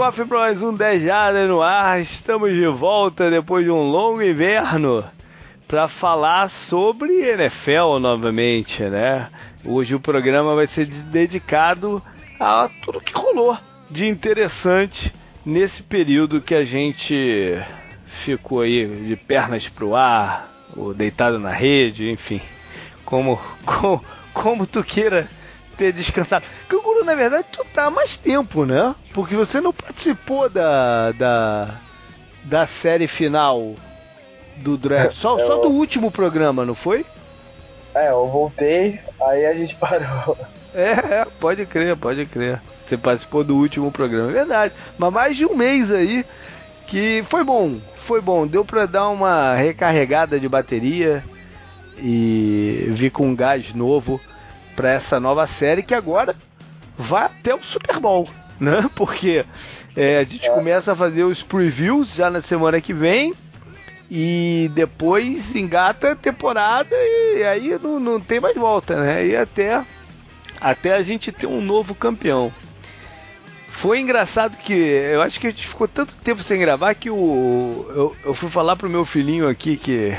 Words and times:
Kickoff 0.00 0.24
para 0.24 0.38
mais 0.38 0.62
um 0.62 0.72
10 0.72 1.02
Jardas 1.02 1.46
no 1.46 1.60
ar. 1.60 2.00
Estamos 2.00 2.54
de 2.54 2.66
volta 2.66 3.30
depois 3.30 3.66
de 3.66 3.70
um 3.70 3.82
longo 3.82 4.22
inverno 4.22 5.04
para 5.68 5.88
falar 5.88 6.48
sobre 6.48 7.20
NFL 7.20 7.98
novamente, 8.00 8.82
né? 8.84 9.28
Hoje 9.62 9.94
o 9.94 10.00
programa 10.00 10.54
vai 10.54 10.66
ser 10.66 10.86
dedicado 10.86 12.02
a 12.40 12.70
tudo 12.82 12.98
que 12.98 13.12
rolou 13.12 13.58
de 13.90 14.08
interessante 14.08 15.12
nesse 15.44 15.82
período 15.82 16.40
que 16.40 16.54
a 16.54 16.64
gente 16.64 17.60
ficou 18.06 18.62
aí 18.62 18.86
de 18.86 19.16
pernas 19.16 19.68
pro 19.68 19.94
ar, 19.94 20.50
ou 20.74 20.94
deitado 20.94 21.38
na 21.38 21.50
rede, 21.50 22.10
enfim, 22.10 22.40
como 23.04 23.38
como, 23.66 24.02
como 24.32 24.66
tu 24.66 24.82
queira 24.82 25.28
ter 25.80 25.94
descansado. 25.94 26.44
Canguru, 26.68 27.02
na 27.02 27.14
verdade, 27.14 27.46
tu 27.50 27.64
tá 27.72 27.86
há 27.86 27.90
mais 27.90 28.14
tempo, 28.14 28.66
né? 28.66 28.94
Porque 29.14 29.34
você 29.34 29.62
não 29.62 29.72
participou 29.72 30.50
da 30.50 31.10
da, 31.12 31.74
da 32.44 32.66
série 32.66 33.06
final 33.06 33.74
do 34.56 34.76
draft, 34.76 35.16
só, 35.16 35.38
eu... 35.38 35.46
só 35.46 35.56
do 35.56 35.70
último 35.70 36.10
programa, 36.10 36.66
não 36.66 36.74
foi? 36.74 37.06
É, 37.94 38.10
eu 38.10 38.28
voltei, 38.28 39.00
aí 39.22 39.46
a 39.46 39.54
gente 39.54 39.74
parou. 39.80 40.36
É, 40.74 40.90
é, 41.20 41.26
pode 41.40 41.64
crer, 41.64 41.96
pode 41.96 42.26
crer. 42.26 42.60
Você 42.84 42.98
participou 42.98 43.42
do 43.42 43.56
último 43.56 43.90
programa, 43.90 44.30
é 44.30 44.34
verdade. 44.34 44.74
Mas 44.98 45.12
mais 45.12 45.36
de 45.36 45.46
um 45.46 45.56
mês 45.56 45.90
aí 45.90 46.26
que 46.86 47.22
foi 47.24 47.42
bom, 47.42 47.78
foi 47.96 48.20
bom. 48.20 48.46
Deu 48.46 48.66
para 48.66 48.84
dar 48.84 49.08
uma 49.08 49.54
recarregada 49.54 50.38
de 50.38 50.48
bateria 50.48 51.24
e 51.96 52.84
vir 52.90 53.10
com 53.10 53.28
um 53.28 53.34
gás 53.34 53.72
novo 53.72 54.20
para 54.80 54.92
essa 54.92 55.20
nova 55.20 55.46
série 55.46 55.82
que 55.82 55.94
agora 55.94 56.34
vai 56.96 57.26
até 57.26 57.54
o 57.54 57.62
Super 57.62 58.00
Bowl, 58.00 58.26
né? 58.58 58.88
Porque 58.96 59.44
é, 59.94 60.18
a 60.18 60.24
gente 60.24 60.48
é. 60.48 60.54
começa 60.54 60.92
a 60.92 60.96
fazer 60.96 61.22
os 61.24 61.42
previews 61.42 62.14
já 62.14 62.30
na 62.30 62.40
semana 62.40 62.80
que 62.80 62.94
vem 62.94 63.34
e 64.10 64.70
depois 64.74 65.54
engata 65.54 66.12
a 66.12 66.16
temporada 66.16 66.96
e 66.96 67.44
aí 67.44 67.78
não, 67.78 68.00
não 68.00 68.18
tem 68.18 68.40
mais 68.40 68.56
volta, 68.56 68.98
né? 68.98 69.26
E 69.26 69.36
até, 69.36 69.84
até 70.58 70.94
a 70.94 71.02
gente 71.02 71.30
ter 71.30 71.46
um 71.46 71.60
novo 71.60 71.94
campeão. 71.94 72.50
Foi 73.68 74.00
engraçado 74.00 74.56
que 74.56 74.72
eu 74.72 75.20
acho 75.20 75.38
que 75.38 75.46
a 75.46 75.50
gente 75.50 75.68
ficou 75.68 75.86
tanto 75.86 76.16
tempo 76.16 76.42
sem 76.42 76.58
gravar 76.58 76.94
que 76.94 77.10
o, 77.10 77.86
eu, 77.90 78.16
eu 78.24 78.34
fui 78.34 78.48
falar 78.48 78.76
pro 78.76 78.88
meu 78.88 79.04
filhinho 79.04 79.46
aqui 79.46 79.76
que, 79.76 80.16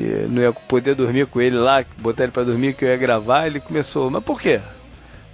que 0.00 0.26
não 0.30 0.40
ia 0.40 0.52
poder 0.52 0.94
dormir 0.94 1.26
com 1.26 1.42
ele 1.42 1.58
lá, 1.58 1.84
botar 1.98 2.22
ele 2.22 2.32
para 2.32 2.44
dormir 2.44 2.74
que 2.74 2.86
eu 2.86 2.88
ia 2.88 2.96
gravar, 2.96 3.46
ele 3.46 3.60
começou, 3.60 4.08
mas 4.08 4.24
por 4.24 4.40
quê? 4.40 4.58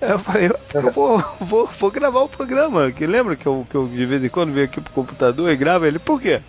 Eu 0.01 0.19
falei, 0.19 0.51
eu 0.75 0.91
vou, 0.91 1.25
vou, 1.41 1.67
vou 1.67 1.91
gravar 1.91 2.21
o 2.21 2.29
programa, 2.29 2.91
que 2.91 3.07
lembra 3.07 3.37
que 3.37 3.47
eu, 3.47 3.65
que 3.71 3.77
eu 3.77 3.87
de 3.87 4.05
vez 4.05 4.25
em 4.25 4.29
quando 4.29 4.53
venho 4.53 4.67
aqui 4.67 4.81
pro 4.81 4.93
computador 4.93 5.49
e 5.51 5.57
gravo 5.57 5.87
ele, 5.87 6.01
por 6.01 6.21
quê? 6.21 6.41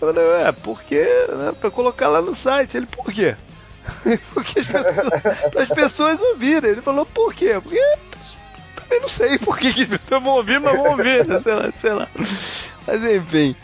Eu 0.00 0.14
falei, 0.14 0.24
é, 0.42 0.52
porque, 0.52 1.04
né, 1.28 1.52
pra 1.60 1.70
colocar 1.70 2.08
lá 2.08 2.22
no 2.22 2.34
site. 2.34 2.78
Ele, 2.78 2.86
por 2.86 3.12
quê? 3.12 3.36
porque 4.32 4.60
as 4.60 4.66
pessoas, 4.66 5.56
as 5.58 5.68
pessoas 5.68 6.20
ouvirem. 6.20 6.70
Ele 6.70 6.80
falou, 6.80 7.04
por 7.04 7.34
quê? 7.34 7.60
Porque 7.62 7.78
também 8.76 9.00
não 9.00 9.08
sei 9.08 9.38
por 9.38 9.58
que, 9.58 9.74
que 9.74 9.82
as 9.82 9.88
pessoas 9.88 10.22
vão 10.22 10.36
ouvir, 10.36 10.58
mas 10.58 10.74
vão 10.74 10.92
ouvir, 10.92 11.26
sei 11.42 11.54
lá, 11.54 11.72
sei 11.76 11.92
lá. 11.92 12.08
Mas 12.86 13.04
enfim, 13.04 13.54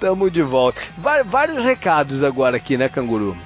tamo 0.00 0.30
de 0.30 0.42
volta. 0.42 0.80
Vários 1.24 1.62
recados 1.64 2.22
agora 2.22 2.56
aqui, 2.56 2.76
né, 2.76 2.88
Canguru? 2.88 3.36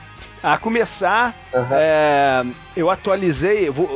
A 0.42 0.56
começar, 0.56 1.34
uhum. 1.52 1.66
é, 1.72 2.44
eu 2.74 2.90
atualizei. 2.90 3.68
Vou, 3.68 3.88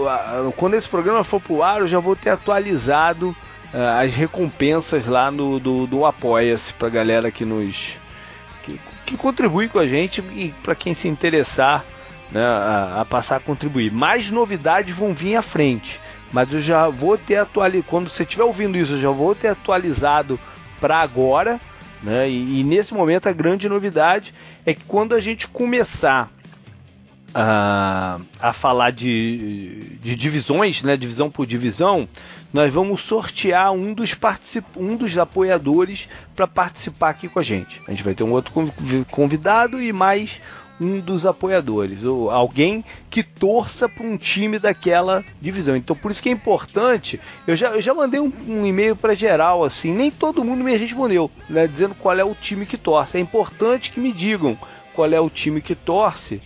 quando 0.57 0.75
esse 0.75 0.89
programa 0.89 1.25
for 1.25 1.41
pro 1.41 1.63
ar, 1.63 1.81
eu 1.81 1.87
já 1.87 1.99
vou 1.99 2.15
ter 2.15 2.31
atualizado 2.31 3.35
é, 3.73 4.05
as 4.05 4.15
recompensas 4.15 5.07
lá 5.07 5.31
no, 5.31 5.59
do, 5.59 5.87
do 5.87 6.05
Apoia-se 6.05 6.73
pra 6.75 6.89
galera 6.89 7.31
que 7.31 7.45
nos, 7.45 7.97
que, 8.63 8.79
que 9.07 9.17
contribui 9.17 9.69
com 9.69 9.79
a 9.79 9.87
gente 9.87 10.21
e 10.21 10.55
para 10.63 10.75
quem 10.75 10.95
se 10.95 11.09
interessar 11.09 11.85
né, 12.31 12.45
a, 12.45 13.01
a, 13.01 13.05
passar 13.05 13.37
a 13.37 13.41
contribuir. 13.41 13.91
Mais 13.91 14.31
novidades 14.31 14.95
vão 14.95 15.15
vir 15.15 15.37
à 15.37 15.43
frente, 15.43 16.01
mas 16.33 16.53
eu 16.53 16.61
já 16.61 16.89
vou 16.89 17.17
ter 17.17 17.37
atualizado. 17.37 17.87
Quando 17.89 18.09
você 18.09 18.23
estiver 18.23 18.45
ouvindo 18.45 18.77
isso, 18.77 18.93
eu 18.93 19.01
já 19.01 19.11
vou 19.11 19.35
ter 19.35 19.49
atualizado 19.49 20.39
para 20.81 20.99
agora. 20.99 21.61
Né, 22.05 22.29
e, 22.29 22.61
e 22.61 22.65
nesse 22.65 22.93
momento 22.93 23.29
a 23.29 23.33
grande 23.33 23.67
novidade 23.67 24.35
é 24.67 24.75
que 24.75 24.85
quando 24.85 25.15
a 25.15 25.21
gente 25.21 25.49
começar 25.49 26.31
a, 27.35 28.21
a 28.39 28.53
falar 28.53 28.93
de, 28.93 29.99
de 30.03 30.15
divisões, 30.15 30.83
né, 30.83 30.99
divisão 30.99 31.31
por 31.31 31.47
divisão, 31.47 32.07
nós 32.53 32.73
vamos 32.73 33.01
sortear 33.01 33.73
um 33.73 33.95
dos, 33.95 34.13
particip... 34.13 34.65
um 34.77 34.97
dos 34.97 35.17
apoiadores 35.17 36.09
para 36.37 36.47
participar 36.47 37.09
aqui 37.09 37.27
com 37.27 37.41
a 37.41 37.43
gente. 37.43 37.81
A 37.89 37.91
gente 37.91 38.05
vai 38.05 38.15
ter 38.15 38.23
um 38.23 38.33
outro 38.33 38.53
convidado 39.11 39.83
e 39.83 39.91
mais 39.91 40.43
um 40.81 41.01
dos 41.01 41.25
apoiadores, 41.25 42.05
ou 42.05 42.31
alguém 42.31 42.85
que 43.09 43.23
torça 43.23 43.89
para 43.89 44.05
um 44.05 44.17
time 44.17 44.59
daquela 44.59 45.25
divisão. 45.41 45.77
Então 45.77 45.95
por 45.95 46.11
isso 46.11 46.23
que 46.23 46.29
é 46.29 46.33
importante. 46.33 47.21
Eu 47.47 47.55
já, 47.57 47.71
eu 47.71 47.81
já 47.81 47.95
mandei 47.95 48.21
um, 48.21 48.33
um 48.49 48.67
e-mail 48.67 48.97
para 48.97 49.15
geral 49.15 49.63
assim, 49.63 49.93
nem 49.93 50.11
todo 50.11 50.45
mundo 50.45 50.65
me 50.65 50.77
respondeu, 50.77 51.31
né, 51.49 51.67
dizendo 51.67 51.95
qual 51.95 52.19
é 52.19 52.25
o 52.25 52.35
time 52.35 52.67
que 52.67 52.77
torce. 52.77 53.19
É 53.19 53.21
importante 53.21 53.93
que 53.93 54.01
me 54.01 54.13
digam 54.13 54.59
qual 54.93 55.11
é 55.13 55.21
o 55.21 55.31
time 55.31 55.61
que 55.61 55.75
torce 55.75 56.41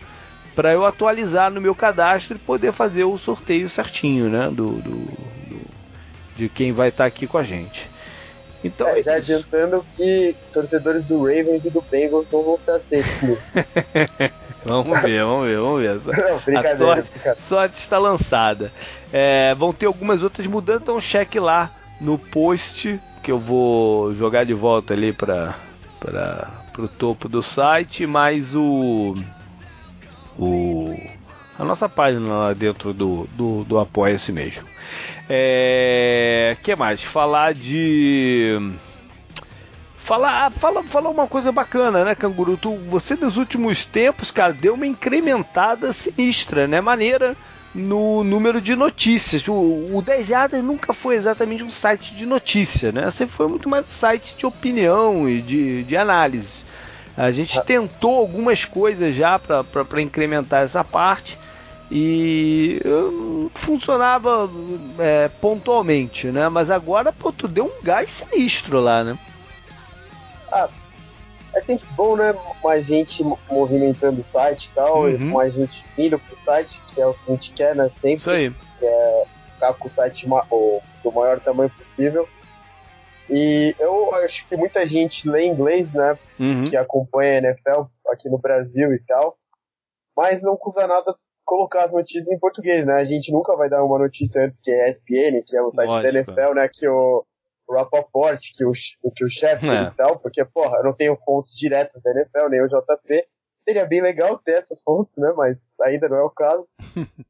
para 0.54 0.72
eu 0.72 0.84
atualizar 0.84 1.50
no 1.50 1.60
meu 1.60 1.74
cadastro 1.74 2.36
e 2.36 2.40
poder 2.40 2.72
fazer 2.72 3.04
o 3.04 3.16
sorteio 3.16 3.68
certinho, 3.68 4.28
né, 4.28 4.48
do, 4.48 4.72
do, 4.72 4.90
do 4.90 5.60
de 6.36 6.48
quem 6.48 6.72
vai 6.72 6.88
estar 6.88 7.04
tá 7.04 7.08
aqui 7.08 7.26
com 7.26 7.38
a 7.38 7.42
gente. 7.42 7.88
Então, 8.62 8.88
é, 8.88 9.02
já 9.02 9.12
é 9.12 9.16
adiantando 9.18 9.84
que 9.96 10.34
torcedores 10.52 11.06
do 11.06 11.18
Ravens 11.18 11.64
e 11.64 11.70
do 11.70 11.80
Bengals 11.82 12.26
vão 12.30 12.56
estar 12.56 12.76
aceitos. 12.76 13.38
vamos 14.64 15.00
ver, 15.02 15.24
vamos 15.24 15.46
ver, 15.46 15.58
vamos 15.58 15.80
ver. 15.80 16.00
Não, 16.52 16.60
a 16.60 16.76
sorte, 16.76 17.10
sorte 17.38 17.74
está 17.74 17.98
lançada. 17.98 18.72
É, 19.12 19.54
vão 19.54 19.72
ter 19.72 19.86
algumas 19.86 20.22
outras 20.22 20.46
mudanças, 20.46 20.82
então 20.82 21.00
cheque 21.00 21.38
lá 21.38 21.70
no 22.00 22.18
post 22.18 23.00
que 23.22 23.30
eu 23.30 23.38
vou 23.38 24.12
jogar 24.12 24.44
de 24.44 24.54
volta 24.54 24.94
ali 24.94 25.12
para 25.12 25.54
o 26.78 26.88
topo 26.88 27.28
do 27.28 27.42
site, 27.42 28.06
mais 28.06 28.54
o 28.54 29.14
o, 30.38 30.96
a 31.58 31.64
nossa 31.64 31.88
página 31.88 32.26
lá 32.28 32.52
dentro 32.52 32.94
do, 32.94 33.28
do, 33.32 33.64
do 33.64 33.78
Apoia-se 33.78 34.30
mesmo. 34.30 34.66
É, 35.28 36.56
que 36.62 36.74
mais? 36.74 37.02
Falar 37.02 37.54
de. 37.54 38.72
Falar, 39.98 40.50
fala, 40.50 40.82
falar 40.82 41.10
uma 41.10 41.26
coisa 41.26 41.52
bacana, 41.52 42.02
né, 42.02 42.14
Canguru? 42.14 42.56
Tu, 42.56 42.74
você 42.88 43.14
nos 43.14 43.36
últimos 43.36 43.84
tempos, 43.84 44.30
cara, 44.30 44.54
deu 44.54 44.72
uma 44.72 44.86
incrementada 44.86 45.92
sinistra, 45.92 46.66
né? 46.66 46.80
Maneira 46.80 47.36
no 47.74 48.24
número 48.24 48.58
de 48.60 48.74
notícias. 48.74 49.46
O, 49.46 49.52
o 49.52 50.02
10 50.02 50.26
Jardas 50.26 50.64
nunca 50.64 50.94
foi 50.94 51.16
exatamente 51.16 51.62
um 51.62 51.70
site 51.70 52.14
de 52.14 52.24
notícia, 52.24 52.90
né? 52.90 53.10
Sempre 53.10 53.34
foi 53.34 53.48
muito 53.48 53.68
mais 53.68 53.86
um 53.86 53.90
site 53.90 54.34
de 54.36 54.46
opinião 54.46 55.28
e 55.28 55.42
de, 55.42 55.84
de 55.84 55.96
análise. 55.96 56.64
A 57.14 57.30
gente 57.30 57.58
ah. 57.58 57.62
tentou 57.62 58.16
algumas 58.18 58.64
coisas 58.64 59.14
já 59.14 59.38
para 59.38 60.00
incrementar 60.00 60.62
essa 60.62 60.82
parte 60.82 61.36
e 61.90 62.80
funcionava 63.54 64.50
é, 64.98 65.28
pontualmente, 65.28 66.28
né? 66.28 66.48
Mas 66.48 66.70
agora, 66.70 67.12
pô, 67.12 67.32
tu 67.32 67.48
deu 67.48 67.64
um 67.66 67.82
gás 67.82 68.10
sinistro 68.10 68.80
lá, 68.80 69.02
né? 69.02 69.18
Ah, 70.52 70.68
é 71.54 71.62
sempre 71.62 71.86
bom, 71.96 72.16
né? 72.16 72.34
Mais 72.62 72.86
gente 72.86 73.24
movimentando 73.50 74.20
o 74.20 74.24
site 74.24 74.66
e 74.66 74.74
tal, 74.74 75.04
uhum. 75.04 75.32
mais 75.32 75.54
gente 75.54 75.84
vindo 75.96 76.18
pro 76.18 76.36
site, 76.44 76.80
que 76.92 77.00
é 77.00 77.06
o 77.06 77.14
que 77.14 77.30
a 77.30 77.34
gente 77.34 77.52
quer, 77.52 77.74
né? 77.74 77.90
Sempre. 78.00 78.14
Isso 78.14 78.30
aí. 78.30 78.52
É 78.82 79.24
ficar 79.58 79.74
com 79.74 79.88
o 79.88 79.90
site 79.90 80.26
o, 80.50 80.80
do 81.02 81.12
maior 81.12 81.40
tamanho 81.40 81.70
possível. 81.70 82.28
E 83.28 83.74
eu 83.78 84.14
acho 84.14 84.46
que 84.46 84.56
muita 84.56 84.86
gente 84.86 85.28
lê 85.28 85.46
inglês, 85.46 85.92
né? 85.92 86.16
Uhum. 86.38 86.70
Que 86.70 86.76
acompanha 86.76 87.32
a 87.32 87.42
NFL 87.42 87.82
aqui 88.08 88.28
no 88.30 88.38
Brasil 88.38 88.94
e 88.94 88.98
tal. 89.00 89.36
Mas 90.16 90.40
não 90.40 90.56
custa 90.56 90.86
nada 90.86 91.14
colocar 91.48 91.86
as 91.86 91.92
notícias 91.92 92.28
em 92.28 92.38
português, 92.38 92.86
né? 92.86 93.00
A 93.00 93.04
gente 93.04 93.32
nunca 93.32 93.56
vai 93.56 93.70
dar 93.70 93.82
uma 93.82 93.98
notícia 93.98 94.44
antes 94.44 94.60
que 94.60 94.70
é 94.70 94.90
ESPN, 94.90 95.42
que 95.46 95.56
é 95.56 95.62
o 95.62 95.70
site 95.70 95.88
Lógico. 95.88 96.12
da 96.12 96.18
NFL, 96.18 96.54
né? 96.54 96.68
Que 96.70 96.86
o, 96.86 97.24
Rapaport, 97.70 98.40
que 98.54 98.64
o, 98.64 98.72
que 99.16 99.24
o 99.24 99.30
chefe 99.30 99.66
é. 99.66 99.84
e 99.84 99.90
tal, 99.92 100.18
porque, 100.18 100.44
porra, 100.44 100.76
eu 100.78 100.84
não 100.84 100.92
tenho 100.92 101.16
fontes 101.24 101.56
diretas 101.56 102.02
da 102.02 102.10
NFL, 102.10 102.48
nem 102.50 102.62
o 102.62 102.68
JP. 102.68 103.26
Seria 103.64 103.86
bem 103.86 104.02
legal 104.02 104.38
ter 104.38 104.58
essas 104.58 104.82
fontes, 104.82 105.14
né? 105.16 105.32
Mas 105.34 105.56
ainda 105.82 106.08
não 106.08 106.18
é 106.18 106.22
o 106.22 106.30
caso. 106.30 106.68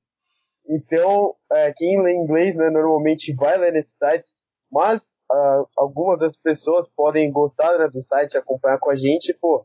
então, 0.69 1.35
é, 1.53 1.73
quem 1.73 2.03
lê 2.03 2.13
inglês, 2.15 2.57
né, 2.57 2.71
normalmente 2.71 3.33
vai 3.35 3.57
ler 3.57 3.73
nesse 3.73 3.91
site, 3.99 4.27
mas 4.71 5.01
uh, 5.01 5.67
algumas 5.77 6.19
das 6.19 6.37
pessoas 6.39 6.89
podem 6.97 7.31
gostar 7.31 7.79
né, 7.79 7.89
do 7.89 8.03
site, 8.05 8.37
acompanhar 8.37 8.79
com 8.79 8.91
a 8.91 8.97
gente, 8.97 9.33
pô, 9.35 9.65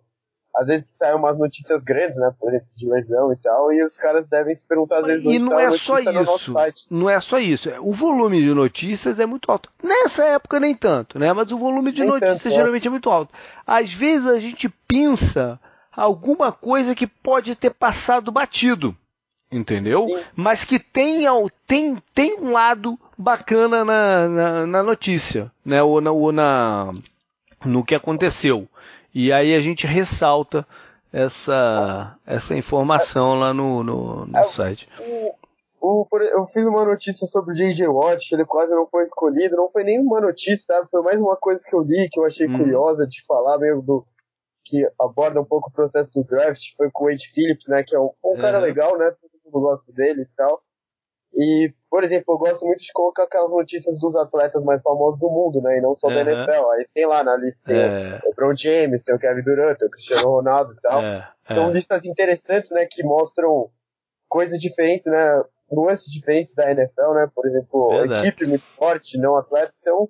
às 0.56 0.68
vezes 0.68 0.86
saem 1.00 1.16
umas 1.16 1.38
notícias 1.38 1.84
grandes, 1.84 2.16
né? 2.16 2.32
Por 2.40 2.50
exemplo, 2.50 2.68
de 2.76 2.88
lesão 2.88 3.34
e 3.34 3.36
tal, 3.38 3.74
e 3.74 3.84
os 3.84 3.98
caras 3.98 4.28
devem 4.28 4.56
se 4.56 4.66
perguntar 4.66 5.00
às 5.00 5.08
vezes 5.08 5.26
E 5.26 5.40
não 5.40 5.60
é 5.60 5.72
só 5.72 6.00
isso. 6.00 6.54
Não 6.90 7.10
é 7.10 7.20
só 7.20 7.40
isso. 7.40 7.70
O 7.82 7.92
volume 7.92 8.42
de 8.42 8.54
notícias 8.54 9.20
é 9.20 9.26
muito 9.26 9.52
alto. 9.52 9.72
Nessa 9.82 10.26
época 10.26 10.60
nem 10.60 10.76
tanto, 10.76 11.18
né? 11.18 11.34
Mas 11.34 11.52
o 11.52 11.58
volume 11.58 11.92
de 11.92 12.02
nem 12.02 12.12
notícias 12.12 12.44
tanto, 12.44 12.54
é. 12.54 12.56
geralmente 12.56 12.86
é. 12.86 12.88
é 12.88 12.92
muito 12.92 13.10
alto. 13.10 13.34
Às 13.66 13.92
vezes 13.94 14.28
a 14.28 14.40
gente 14.40 14.70
pensa 14.88 15.60
alguma 15.92 16.52
coisa 16.52 16.94
que 16.94 17.08
pode 17.08 17.56
ter 17.56 17.72
passado 17.72 18.32
batido. 18.32 18.96
Entendeu? 19.52 20.08
Sim. 20.08 20.24
Mas 20.36 20.64
que 20.64 20.80
tem, 20.80 21.26
tem, 21.68 21.98
tem 22.14 22.40
um 22.40 22.52
lado 22.52 23.00
bacana 23.16 23.86
na, 23.86 24.28
na, 24.28 24.68
na 24.68 24.84
notícia, 24.84 25.52
né? 25.64 25.82
Ou 25.84 26.02
na, 26.02 26.12
ou 26.12 26.32
na 26.32 26.92
no 27.66 27.84
que 27.84 27.96
aconteceu. 27.96 28.68
E 29.14 29.32
aí 29.32 29.54
a 29.54 29.60
gente 29.60 29.86
ressalta 29.86 30.66
essa, 31.12 32.18
essa 32.26 32.56
informação 32.56 33.36
lá 33.36 33.54
no, 33.54 33.84
no, 33.84 34.26
no 34.26 34.38
é, 34.38 34.44
site. 34.46 34.90
O, 35.80 36.08
eu 36.12 36.48
fiz 36.48 36.66
uma 36.66 36.86
notícia 36.86 37.28
sobre 37.28 37.54
o 37.54 37.56
J.J. 37.56 37.88
Watt, 37.88 38.32
ele 38.32 38.46
quase 38.46 38.72
não 38.72 38.88
foi 38.88 39.04
escolhido, 39.04 39.58
não 39.58 39.70
foi 39.70 39.84
nenhuma 39.84 40.22
notícia, 40.22 40.64
sabe? 40.66 40.88
Foi 40.90 41.02
mais 41.02 41.20
uma 41.20 41.36
coisa 41.36 41.62
que 41.64 41.76
eu 41.76 41.82
li, 41.82 42.10
que 42.10 42.20
eu 42.20 42.26
achei 42.26 42.48
hum. 42.48 42.58
curiosa 42.58 43.06
de 43.06 43.24
falar 43.28 43.58
mesmo 43.60 43.82
do 43.82 44.06
que 44.66 44.90
aborda 45.00 45.42
um 45.42 45.46
pouco 45.46 45.70
o 45.70 45.74
processo 45.74 46.10
do 46.14 46.24
draft, 46.24 46.62
foi 46.78 46.90
com 46.90 47.04
o 47.04 47.08
Wade 47.10 47.30
Phillips, 47.34 47.68
né, 47.68 47.84
que 47.86 47.94
é 47.94 48.00
um, 48.00 48.12
um 48.24 48.38
é. 48.38 48.42
cara 48.42 48.60
legal, 48.60 48.98
né, 48.98 49.12
todo 49.22 49.32
mundo 49.46 49.68
gosta 49.68 49.92
dele 49.92 50.22
e 50.22 50.36
tal. 50.38 50.62
E, 51.36 51.74
por 51.90 52.04
exemplo, 52.04 52.36
eu 52.36 52.38
gosto 52.38 52.66
muito 52.66 52.82
de 52.82 52.92
colocar 52.94 53.24
aquelas 53.24 53.50
notícias 53.50 54.00
dos 54.00 54.16
atletas 54.16 54.64
mais 54.64 54.82
famosos 54.82 55.20
do 55.20 55.30
mundo, 55.30 55.62
né? 55.62 55.78
E 55.78 55.82
não 55.82 55.96
só 55.96 56.08
uhum. 56.08 56.14
da 56.14 56.22
NFL. 56.22 56.70
Aí 56.72 56.88
tem 56.94 57.08
lá 57.08 57.24
na 57.24 57.36
lista 57.36 57.60
tem 57.66 57.76
é. 57.76 58.20
o 58.24 58.30
LeBron 58.30 58.56
James, 58.56 59.04
tem 59.04 59.16
o 59.16 59.20
Kevin 59.20 59.42
Durant, 59.42 59.78
tem 59.78 59.88
o 59.88 59.92
Cristiano 59.92 60.30
Ronaldo 60.30 60.74
e 60.74 60.82
tal. 60.82 61.02
É. 61.02 61.28
São 61.48 61.70
é. 61.70 61.74
listas 61.74 62.06
interessantes, 62.06 62.70
né? 62.70 62.86
Que 62.86 63.04
mostram 63.04 63.70
coisas 64.30 64.60
diferentes, 64.60 65.12
né? 65.12 65.44
Nuances 65.72 66.12
diferentes 66.12 66.54
da 66.54 66.70
NFL, 66.70 67.14
né? 67.16 67.30
Por 67.34 67.48
exemplo, 67.48 67.90
Verdade. 67.90 68.28
equipe 68.28 68.46
muito 68.46 68.66
forte, 68.78 69.18
não 69.18 69.36
atleta. 69.36 69.74
Então, 69.82 70.08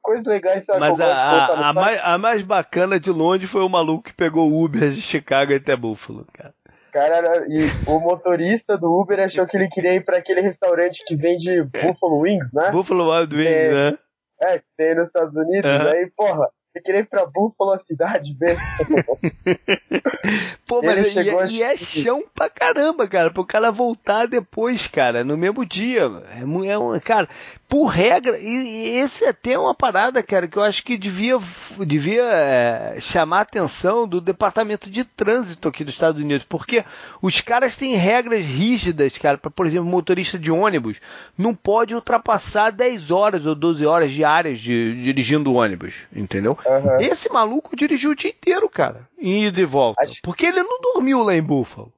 coisas 0.00 0.24
legais. 0.24 0.64
Sabe, 0.64 0.80
Mas 0.80 0.98
a, 0.98 1.06
a, 1.06 1.68
a, 1.68 1.72
mais, 1.74 2.00
a 2.02 2.18
mais 2.18 2.42
bacana 2.42 2.98
de 2.98 3.10
longe 3.10 3.46
foi 3.46 3.60
o 3.60 3.68
maluco 3.68 4.04
que 4.04 4.14
pegou 4.14 4.50
o 4.50 4.64
Uber 4.64 4.88
de 4.88 5.02
Chicago 5.02 5.54
até 5.54 5.76
Buffalo, 5.76 6.26
cara 6.32 6.54
cara 6.96 7.16
era, 7.16 7.46
e 7.46 7.66
o 7.86 8.00
motorista 8.00 8.78
do 8.78 8.90
Uber 8.98 9.20
achou 9.20 9.46
que 9.46 9.54
ele 9.54 9.68
queria 9.68 9.94
ir 9.94 10.02
para 10.02 10.16
aquele 10.16 10.40
restaurante 10.40 11.04
que 11.06 11.14
vende 11.14 11.62
Buffalo 11.64 12.20
Wings, 12.20 12.50
né? 12.54 12.70
Buffalo 12.70 13.12
Wild 13.12 13.36
Wings, 13.36 13.50
é, 13.50 13.90
né? 13.90 13.98
É, 14.40 14.58
que 14.58 14.64
tem 14.78 14.94
nos 14.94 15.08
Estados 15.08 15.34
Unidos. 15.36 15.70
Uhum. 15.70 15.88
Aí, 15.88 16.10
porra, 16.16 16.48
você 16.76 16.80
queria 16.80 17.00
ir 17.00 17.06
pra 17.06 17.24
Buffalo, 17.24 17.72
a 17.72 17.78
cidade 17.78 18.36
mesmo. 18.38 18.62
Pô, 20.66 20.82
mas 20.82 21.14
e, 21.14 21.18
é, 21.18 21.46
e, 21.48 21.62
é 21.62 21.76
chão 21.76 22.24
pra 22.34 22.50
caramba, 22.50 23.06
cara, 23.06 23.30
pro 23.30 23.44
cara 23.44 23.70
voltar 23.70 24.26
depois, 24.26 24.86
cara, 24.86 25.24
no 25.24 25.36
mesmo 25.36 25.64
dia. 25.64 26.02
É, 26.30 26.40
é 26.68 26.78
um, 26.78 26.98
cara, 27.00 27.28
por 27.68 27.86
regra, 27.86 28.38
e, 28.38 28.46
e 28.46 28.98
esse 28.98 29.24
é 29.24 29.30
até 29.30 29.58
uma 29.58 29.74
parada, 29.74 30.22
cara, 30.22 30.46
que 30.46 30.56
eu 30.56 30.62
acho 30.62 30.84
que 30.84 30.98
devia, 30.98 31.38
devia 31.86 32.24
é, 32.24 32.96
chamar 33.00 33.38
a 33.38 33.42
atenção 33.42 34.06
do 34.06 34.20
Departamento 34.20 34.90
de 34.90 35.04
Trânsito 35.04 35.68
aqui 35.68 35.84
dos 35.84 35.94
Estados 35.94 36.20
Unidos, 36.20 36.46
porque 36.48 36.84
os 37.22 37.40
caras 37.40 37.76
têm 37.76 37.94
regras 37.94 38.44
rígidas, 38.44 39.16
cara, 39.18 39.38
para, 39.38 39.50
por 39.50 39.66
exemplo, 39.66 39.86
motorista 39.86 40.38
de 40.38 40.50
ônibus 40.50 41.00
não 41.38 41.54
pode 41.54 41.94
ultrapassar 41.94 42.70
10 42.70 43.10
horas 43.10 43.46
ou 43.46 43.54
12 43.54 43.86
horas 43.86 44.12
diárias 44.12 44.58
de, 44.58 45.02
dirigindo 45.02 45.54
ônibus, 45.54 46.06
entendeu? 46.14 46.58
Uhum. 46.68 47.00
Esse 47.00 47.32
maluco 47.32 47.76
dirigiu 47.76 48.10
o 48.10 48.14
dia 48.14 48.30
inteiro, 48.30 48.68
cara, 48.68 49.08
em 49.18 49.44
ida 49.44 49.60
e 49.60 49.64
volta, 49.64 50.02
acho... 50.02 50.20
porque 50.22 50.46
ele 50.46 50.62
não 50.62 50.80
dormiu 50.80 51.22
lá 51.22 51.34
em 51.34 51.42
Buffalo. 51.42 51.92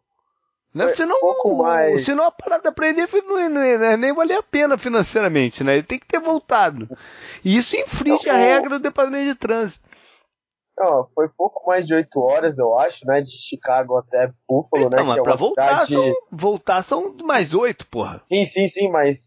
Né? 0.75 0.89
Senão, 0.89 1.19
pouco 1.19 1.57
mais. 1.57 2.05
senão 2.05 2.25
a 2.25 2.31
parada 2.31 2.71
pra 2.71 2.89
ele 2.89 3.01
não, 3.01 3.49
não, 3.49 3.79
não, 3.79 3.97
nem 3.97 4.13
valer 4.13 4.39
a 4.39 4.43
pena 4.43 4.77
financeiramente, 4.77 5.65
né? 5.65 5.75
Ele 5.75 5.83
tem 5.83 5.99
que 5.99 6.07
ter 6.07 6.21
voltado. 6.21 6.89
E 7.43 7.57
isso 7.57 7.75
infringe 7.75 8.27
não, 8.27 8.35
a 8.35 8.39
regra 8.39 8.71
do 8.71 8.83
Departamento 8.83 9.25
de 9.25 9.35
Trânsito. 9.35 9.89
Não, 10.79 11.09
foi 11.13 11.29
pouco 11.29 11.67
mais 11.67 11.85
de 11.87 11.95
8 11.95 12.21
horas, 12.21 12.57
eu 12.57 12.79
acho, 12.79 13.05
né? 13.07 13.21
De 13.21 13.33
Chicago 13.33 13.97
até 13.97 14.31
Buffalo, 14.49 14.85
então, 14.87 15.01
né? 15.01 15.03
Mas 15.03 15.15
que 15.15 15.21
é 15.21 15.23
pra 15.25 15.35
voltar, 15.35 15.87
cidade... 15.87 15.93
são, 15.93 16.15
voltar 16.31 16.83
são 16.83 17.17
mais 17.25 17.55
8, 17.55 17.87
porra. 17.89 18.23
Sim, 18.29 18.47
sim, 18.47 18.69
sim, 18.69 18.89
mas 18.89 19.19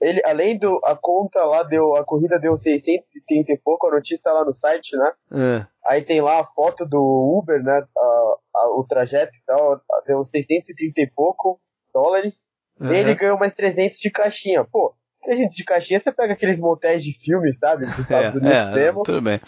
ele, 0.00 0.20
além 0.24 0.58
do. 0.58 0.80
A 0.84 0.94
conta 0.94 1.42
lá 1.44 1.62
deu. 1.62 1.96
A 1.96 2.04
corrida 2.04 2.38
deu 2.38 2.56
630 2.56 3.52
e 3.52 3.58
pouco, 3.58 3.86
a 3.86 3.92
notícia 3.92 4.20
tá 4.22 4.32
lá 4.32 4.44
no 4.44 4.54
site, 4.54 4.96
né? 4.96 5.12
É. 5.32 5.66
Aí 5.86 6.02
tem 6.02 6.20
lá 6.20 6.40
a 6.40 6.44
foto 6.44 6.84
do 6.84 7.00
Uber, 7.38 7.62
né? 7.62 7.82
A, 7.96 8.36
a, 8.56 8.78
o 8.78 8.84
trajeto 8.88 9.32
e 9.34 9.44
tal. 9.46 9.80
Deu 10.06 10.24
630 10.24 11.00
e 11.00 11.10
pouco 11.14 11.58
dólares. 11.92 12.38
Uhum. 12.78 12.92
E 12.92 12.96
ele 12.96 13.14
ganhou 13.14 13.38
mais 13.38 13.54
300 13.54 13.98
de 13.98 14.10
caixinha. 14.10 14.64
Pô, 14.64 14.94
300 15.24 15.56
de 15.56 15.64
caixinha, 15.64 16.00
você 16.00 16.12
pega 16.12 16.34
aqueles 16.34 16.58
motéis 16.58 17.02
de 17.02 17.12
filme, 17.18 17.54
sabe? 17.54 17.86
Dos 17.86 17.98
Estados 17.98 18.34
é, 18.34 18.38
Unidos 18.38 18.52
é, 18.52 18.74
mesmo. 18.74 19.02
Tudo 19.02 19.22
bem. 19.22 19.40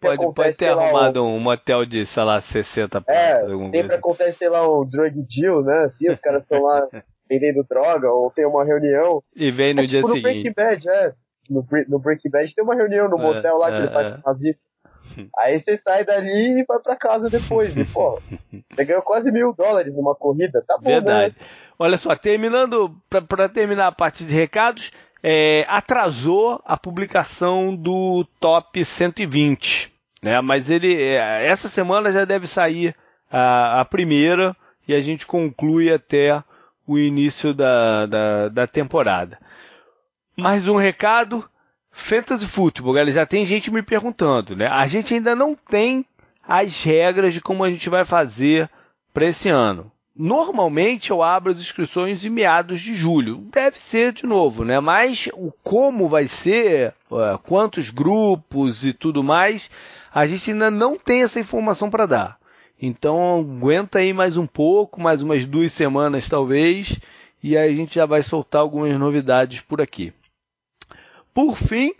Pode, 0.00 0.34
pode 0.34 0.54
ter 0.54 0.70
arrumado 0.70 1.24
um... 1.24 1.36
um 1.36 1.40
motel 1.40 1.86
de, 1.86 2.04
sei 2.04 2.22
lá, 2.24 2.40
60 2.40 3.04
É, 3.06 3.36
sempre 3.40 3.70
coisa. 3.70 3.94
acontece, 3.94 4.38
sei 4.38 4.48
lá, 4.48 4.68
um 4.68 4.84
drug 4.84 5.22
deal, 5.22 5.62
né? 5.62 5.84
Assim, 5.84 6.10
os 6.10 6.18
caras 6.18 6.42
estão 6.42 6.62
lá 6.62 6.88
vendendo 7.28 7.64
droga, 7.68 8.10
ou 8.10 8.30
tem 8.30 8.46
uma 8.46 8.64
reunião. 8.64 9.22
E 9.34 9.50
vem 9.50 9.74
no 9.74 9.82
é, 9.82 9.86
dia 9.86 10.00
tipo 10.00 10.12
seguinte. 10.12 10.26
No 10.26 10.32
Breaking 10.32 10.52
Bad, 10.52 10.88
é. 10.88 11.12
No, 11.50 11.66
no 11.88 11.98
Breaking 11.98 12.30
Bad 12.30 12.54
tem 12.54 12.64
uma 12.64 12.74
reunião 12.74 13.08
no 13.08 13.18
é, 13.18 13.22
motel 13.22 13.58
lá 13.58 13.70
que 13.70 13.76
ele 13.76 13.86
é, 13.86 13.90
faz 13.90 14.20
uma 14.24 14.34
visita. 14.34 14.60
Aí 15.38 15.58
você 15.58 15.78
sai 15.86 16.04
dali 16.04 16.60
e 16.60 16.64
vai 16.64 16.78
para 16.78 16.96
casa 16.96 17.28
depois. 17.28 17.76
E, 17.76 17.84
pô, 17.84 18.20
você 18.72 18.84
ganhou 18.84 19.02
quase 19.02 19.30
mil 19.30 19.52
dólares 19.52 19.94
numa 19.94 20.14
corrida, 20.14 20.62
tá 20.66 20.76
bom? 20.78 20.90
Verdade. 20.90 21.36
Né? 21.38 21.46
Olha 21.78 21.96
só, 21.96 22.14
terminando, 22.14 22.94
para 23.28 23.48
terminar 23.48 23.88
a 23.88 23.92
parte 23.92 24.24
de 24.24 24.32
recados, 24.32 24.92
é, 25.22 25.64
atrasou 25.68 26.60
a 26.64 26.76
publicação 26.76 27.74
do 27.74 28.24
Top 28.38 28.82
120. 28.82 29.92
Né? 30.22 30.40
Mas 30.40 30.70
ele, 30.70 30.94
é, 30.94 31.46
essa 31.46 31.68
semana 31.68 32.12
já 32.12 32.24
deve 32.24 32.46
sair 32.46 32.94
a, 33.30 33.80
a 33.80 33.84
primeira 33.84 34.56
e 34.86 34.94
a 34.94 35.00
gente 35.00 35.26
conclui 35.26 35.92
até 35.92 36.42
o 36.86 36.98
início 36.98 37.54
da, 37.54 38.06
da, 38.06 38.48
da 38.48 38.66
temporada. 38.66 39.38
Mais 40.36 40.68
um 40.68 40.76
recado, 40.76 41.48
Fantasy 41.90 42.46
Football, 42.46 42.94
galera, 42.94 43.12
já 43.12 43.26
tem 43.26 43.46
gente 43.46 43.70
me 43.70 43.82
perguntando, 43.82 44.56
né? 44.56 44.66
A 44.66 44.86
gente 44.86 45.14
ainda 45.14 45.34
não 45.34 45.54
tem 45.54 46.04
as 46.46 46.82
regras 46.82 47.32
de 47.32 47.40
como 47.40 47.64
a 47.64 47.70
gente 47.70 47.88
vai 47.88 48.04
fazer 48.04 48.68
para 49.12 49.26
esse 49.26 49.48
ano. 49.48 49.90
Normalmente 50.16 51.10
eu 51.10 51.22
abro 51.22 51.50
as 51.50 51.58
inscrições 51.58 52.24
em 52.24 52.30
meados 52.30 52.80
de 52.80 52.94
julho. 52.94 53.48
Deve 53.50 53.80
ser 53.80 54.12
de 54.12 54.26
novo, 54.26 54.64
né? 54.64 54.78
Mas 54.78 55.28
o 55.34 55.52
como 55.62 56.08
vai 56.08 56.28
ser, 56.28 56.94
quantos 57.44 57.90
grupos 57.90 58.84
e 58.84 58.92
tudo 58.92 59.24
mais, 59.24 59.70
a 60.12 60.26
gente 60.26 60.52
ainda 60.52 60.70
não 60.70 60.96
tem 60.96 61.22
essa 61.22 61.40
informação 61.40 61.90
para 61.90 62.06
dar. 62.06 62.43
Então 62.86 63.40
aguenta 63.40 63.98
aí 63.98 64.12
mais 64.12 64.36
um 64.36 64.46
pouco, 64.46 65.00
mais 65.00 65.22
umas 65.22 65.46
duas 65.46 65.72
semanas 65.72 66.28
talvez, 66.28 66.98
e 67.42 67.56
aí 67.56 67.72
a 67.72 67.76
gente 67.76 67.94
já 67.94 68.04
vai 68.04 68.22
soltar 68.22 68.60
algumas 68.60 68.94
novidades 68.98 69.62
por 69.62 69.80
aqui. 69.80 70.12
Por 71.32 71.56
fim, 71.56 71.94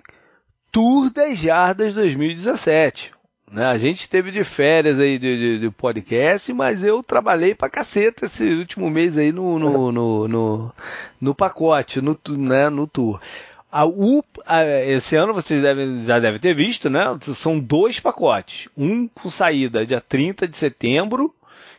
Tour 0.71 1.11
das 1.11 1.39
Jardas 1.39 1.95
2017. 1.95 3.13
Né? 3.51 3.65
A 3.65 3.79
gente 3.79 4.11
teve 4.11 4.31
de 4.31 4.45
férias 4.45 4.99
aí 4.99 5.19
de, 5.19 5.39
de, 5.39 5.59
de, 5.61 5.71
podcast, 5.71 6.53
mas 6.53 6.85
eu 6.85 7.03
trabalhei 7.03 7.55
pra 7.55 7.71
caceta 7.71 8.27
esse 8.27 8.45
último 8.45 8.91
mês 8.91 9.17
aí 9.17 9.33
no, 9.33 9.59
no, 9.59 9.91
no, 9.91 10.29
no, 10.29 10.73
no 11.19 11.35
pacote, 11.35 12.03
no, 12.03 12.19
né, 12.29 12.69
no 12.69 12.87
tour. 12.87 13.19
A, 13.77 13.85
o, 13.85 14.23
a, 14.47 14.65
esse 14.65 15.17
ano 15.17 15.35
vocês 15.35 15.61
já 16.07 16.21
devem 16.21 16.39
ter 16.39 16.55
visto, 16.55 16.89
né? 16.89 17.19
São 17.35 17.59
dois 17.59 17.99
pacotes. 17.99 18.69
Um 18.77 19.09
com 19.09 19.29
saída 19.29 19.85
dia 19.85 20.01
30 20.01 20.47
de 20.47 20.57
setembro 20.57 21.35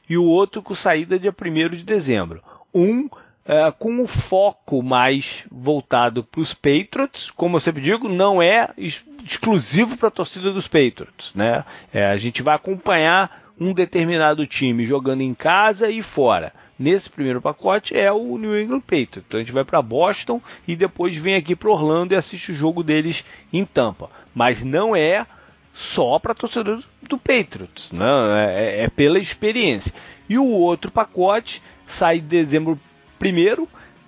e 0.10 0.18
o 0.18 0.26
outro 0.26 0.62
com 0.62 0.76
saída 0.76 1.18
dia 1.18 1.34
1 1.34 1.70
de 1.70 1.86
dezembro. 1.86 2.44
Um 2.74 3.08
é, 3.46 3.72
com 3.72 4.04
o 4.04 4.08
foco 4.08 4.84
mais 4.84 5.46
voltado 5.50 6.22
para 6.22 6.42
os 6.42 6.54
Patriots, 6.54 7.32
como 7.32 7.56
eu 7.56 7.62
sempre 7.62 7.82
digo, 7.82 8.10
não 8.10 8.42
é 8.42 8.72
ex 8.78 9.02
exclusivo 9.24 9.96
para 9.96 10.10
a 10.10 10.12
torcida 10.12 10.52
dos 10.52 10.68
Patriots. 10.68 11.34
Né? 11.34 11.64
É, 11.94 12.08
a 12.08 12.18
gente 12.18 12.44
vai 12.44 12.58
acompanhar 12.58 13.54
um 13.58 13.74
determinado 13.74 14.46
time 14.46 14.84
jogando 14.84 15.22
em 15.22 15.34
casa 15.34 15.90
e 15.90 16.02
fora 16.02 16.52
nesse 16.78 17.10
primeiro 17.10 17.42
pacote 17.42 17.98
é 17.98 18.12
o 18.12 18.38
New 18.38 18.60
England 18.60 18.82
Patriots. 18.82 19.24
Então 19.28 19.40
a 19.40 19.44
gente 19.44 19.54
vai 19.54 19.64
para 19.64 19.82
Boston 19.82 20.42
e 20.68 20.76
depois 20.76 21.16
vem 21.16 21.36
aqui 21.36 21.56
para 21.56 21.70
Orlando 21.70 22.14
e 22.14 22.18
assiste 22.18 22.52
o 22.52 22.56
jogo 22.56 22.84
deles 22.84 23.24
em 23.52 23.66
Tampa. 23.66 24.10
Mas 24.34 24.64
não 24.64 24.96
é 24.96 25.26
só 25.74 26.20
para 26.20 26.34
torcedor 26.34 26.84
do 27.02 27.18
Patriots, 27.18 27.92
não 27.92 28.34
é, 28.36 28.54
é, 28.54 28.84
é, 28.84 28.90
pela 28.90 29.20
experiência. 29.20 29.94
E 30.28 30.38
o 30.38 30.48
outro 30.48 30.90
pacote 30.90 31.62
sai 31.86 32.18
em 32.18 32.22
dezembro 32.22 32.80
primeiro 33.20 33.68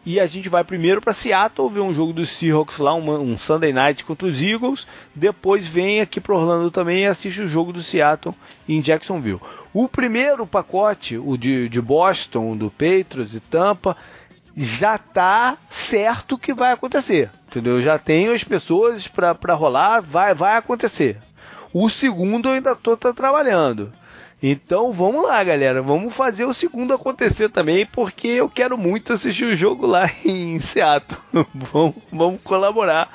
E 0.10 0.22
a 0.22 0.26
gente 0.26 0.48
vai 0.48 0.64
primeiro 0.64 1.02
para 1.02 1.12
Seattle 1.12 1.70
ver 1.70 1.82
um 1.82 1.94
jogo 1.94 2.14
dos 2.14 2.30
Seahawks 2.30 2.78
lá, 2.78 2.96
um, 2.96 3.38
Sunday 3.38 3.74
Night 3.74 4.06
contra 4.06 4.26
os 4.26 4.42
Eagles. 4.42 4.88
Depois 5.14 5.68
vem 5.68 6.00
aqui 6.00 6.22
para 6.22 6.34
Orlando 6.34 6.72
também 6.72 7.04
e 7.04 7.06
assiste 7.06 7.42
o 7.42 7.48
jogo 7.50 7.74
do 7.74 7.84
Seattle 7.84 8.34
em 8.70 8.80
Jacksonville. 8.80 9.42
O 9.74 9.86
primeiro 9.90 10.48
pacote, 10.48 11.18
o 11.18 11.36
de, 11.36 11.68
de 11.68 11.82
Boston, 11.82 12.56
do 12.56 12.72
Patriots 12.72 13.36
e 13.36 13.42
Tampa, 13.42 13.98
já 14.56 14.98
tá 14.98 15.58
certo 15.70 16.38
que 16.38 16.54
vai 16.54 16.72
acontecer. 16.72 17.30
Entendeu? 17.46 17.82
Já 17.82 18.00
tenho 18.00 18.32
as 18.32 18.46
pessoas 18.46 19.10
para 19.10 19.56
rolar, 19.56 20.00
vai, 20.00 20.34
vai 20.34 20.56
acontecer. 20.56 21.18
O 21.74 21.90
segundo 21.90 22.48
eu 22.48 22.54
ainda 22.54 22.78
tô 22.78 22.96
tá 22.96 23.12
trabalhando. 23.12 23.92
Então 24.42 24.92
vamos 24.92 25.24
lá, 25.24 25.44
galera. 25.44 25.82
Vamos 25.82 26.14
fazer 26.14 26.46
o 26.46 26.54
segundo 26.54 26.94
acontecer 26.94 27.50
também, 27.50 27.86
porque 27.86 28.28
eu 28.28 28.48
quero 28.48 28.78
muito 28.78 29.14
assistir 29.14 29.46
o 29.46 29.56
jogo 29.56 29.88
lá 29.88 30.10
em 30.24 30.60
Seattle. 30.60 31.20
vamos, 31.54 31.96
vamos 32.12 32.40
colaborar. 32.44 33.12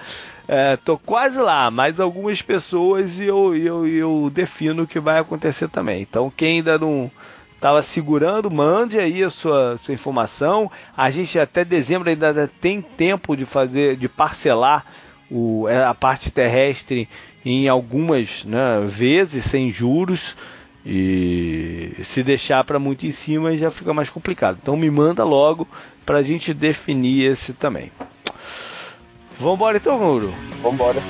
É, 0.49 0.77
tô 0.77 0.99
quase 0.99 1.39
lá, 1.39 1.71
mais 1.71 2.01
algumas 2.01 2.43
pessoas 2.43 3.19
e 3.19 3.25
eu, 3.25 3.57
eu, 3.57 3.87
eu 3.87 4.31
defino 4.35 4.83
o 4.83 4.87
que 4.87 4.99
vai 4.99 5.19
acontecer 5.19 5.69
também. 5.69 6.03
Então 6.03 6.33
quem 6.37 6.57
ainda 6.57 6.77
não 6.77 7.11
estava 7.55 7.81
segurando, 7.81 8.51
mande 8.51 8.99
aí 8.99 9.23
a 9.23 9.31
sua, 9.31 9.79
sua 9.81 9.95
informação. 9.95 10.71
A 10.97 11.09
gente 11.13 11.39
até 11.39 11.65
dezembro 11.65 12.11
ainda 12.11 12.51
tem 12.61 12.83
tempo 12.83 13.37
de 13.37 13.47
fazer, 13.47 13.97
de 13.97 14.09
parcelar 14.09 14.85
o, 15.31 15.69
é, 15.69 15.85
a 15.85 15.95
parte 15.95 16.33
terrestre 16.33 17.09
em 17.45 17.69
algumas 17.69 18.45
né, 18.45 18.83
vezes 18.85 19.45
sem 19.45 19.71
juros. 19.71 20.35
E 20.85 21.95
se 22.03 22.23
deixar 22.23 22.65
para 22.65 22.79
muito 22.79 23.07
em 23.07 23.13
cima 23.13 23.57
já 23.57 23.71
fica 23.71 23.95
mais 23.95 24.11
complicado. 24.11 24.59
Então 24.61 24.77
me 24.77 24.91
manda 24.91 25.25
logo 25.25 25.67
para 26.05 26.19
a 26.19 26.23
gente 26.23 26.53
definir 26.53 27.31
esse 27.31 27.53
também. 27.53 27.93
Vambora 29.39 29.77
então, 29.77 29.99
Mauro? 29.99 30.35
Vambora. 30.63 31.01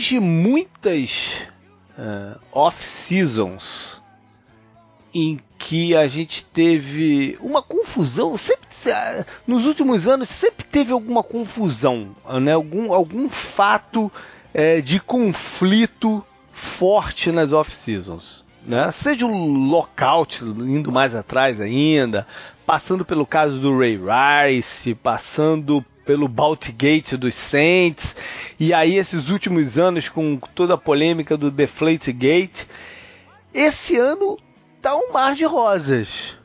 Depois 0.00 0.04
de 0.04 0.18
muitas 0.18 1.42
uh, 1.98 2.40
off-seasons 2.50 4.00
em 5.12 5.38
que 5.58 5.94
a 5.94 6.06
gente 6.06 6.44
teve 6.44 7.36
uma 7.40 7.62
confusão, 7.62 8.36
sempre 8.36 8.66
nos 9.46 9.66
últimos 9.66 10.08
anos 10.08 10.28
sempre 10.28 10.64
teve 10.64 10.92
alguma 10.92 11.22
confusão, 11.22 12.14
né? 12.40 12.52
algum, 12.52 12.92
algum 12.94 13.28
fato 13.28 14.10
é, 14.54 14.80
de 14.80 14.98
conflito 15.00 16.24
forte 16.52 17.30
nas 17.30 17.52
off-seasons. 17.52 18.44
Né? 18.64 18.90
Seja 18.92 19.26
o 19.26 19.46
lockout, 19.46 20.44
indo 20.44 20.92
mais 20.92 21.14
atrás 21.14 21.60
ainda, 21.60 22.26
passando 22.64 23.04
pelo 23.04 23.26
caso 23.26 23.58
do 23.58 23.76
Ray 23.76 23.98
Rice, 23.98 24.94
passando 24.94 25.84
pelo 26.10 26.26
Baltigate 26.26 27.16
dos 27.16 27.36
Saints, 27.36 28.16
e 28.58 28.74
aí 28.74 28.96
esses 28.96 29.28
últimos 29.28 29.78
anos 29.78 30.08
com 30.08 30.40
toda 30.56 30.74
a 30.74 30.76
polêmica 30.76 31.36
do 31.36 31.52
Deflate 31.52 32.12
Gate. 32.12 32.64
Esse 33.54 33.96
ano 33.96 34.36
tá 34.82 34.96
um 34.96 35.12
mar 35.12 35.36
de 35.36 35.44
rosas, 35.44 36.36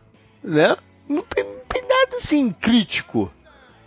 né? 0.44 0.78
Não 1.10 1.24
tem, 1.24 1.44
não 1.44 1.66
tem 1.68 1.82
nada 1.82 2.18
assim 2.18 2.52
crítico 2.52 3.32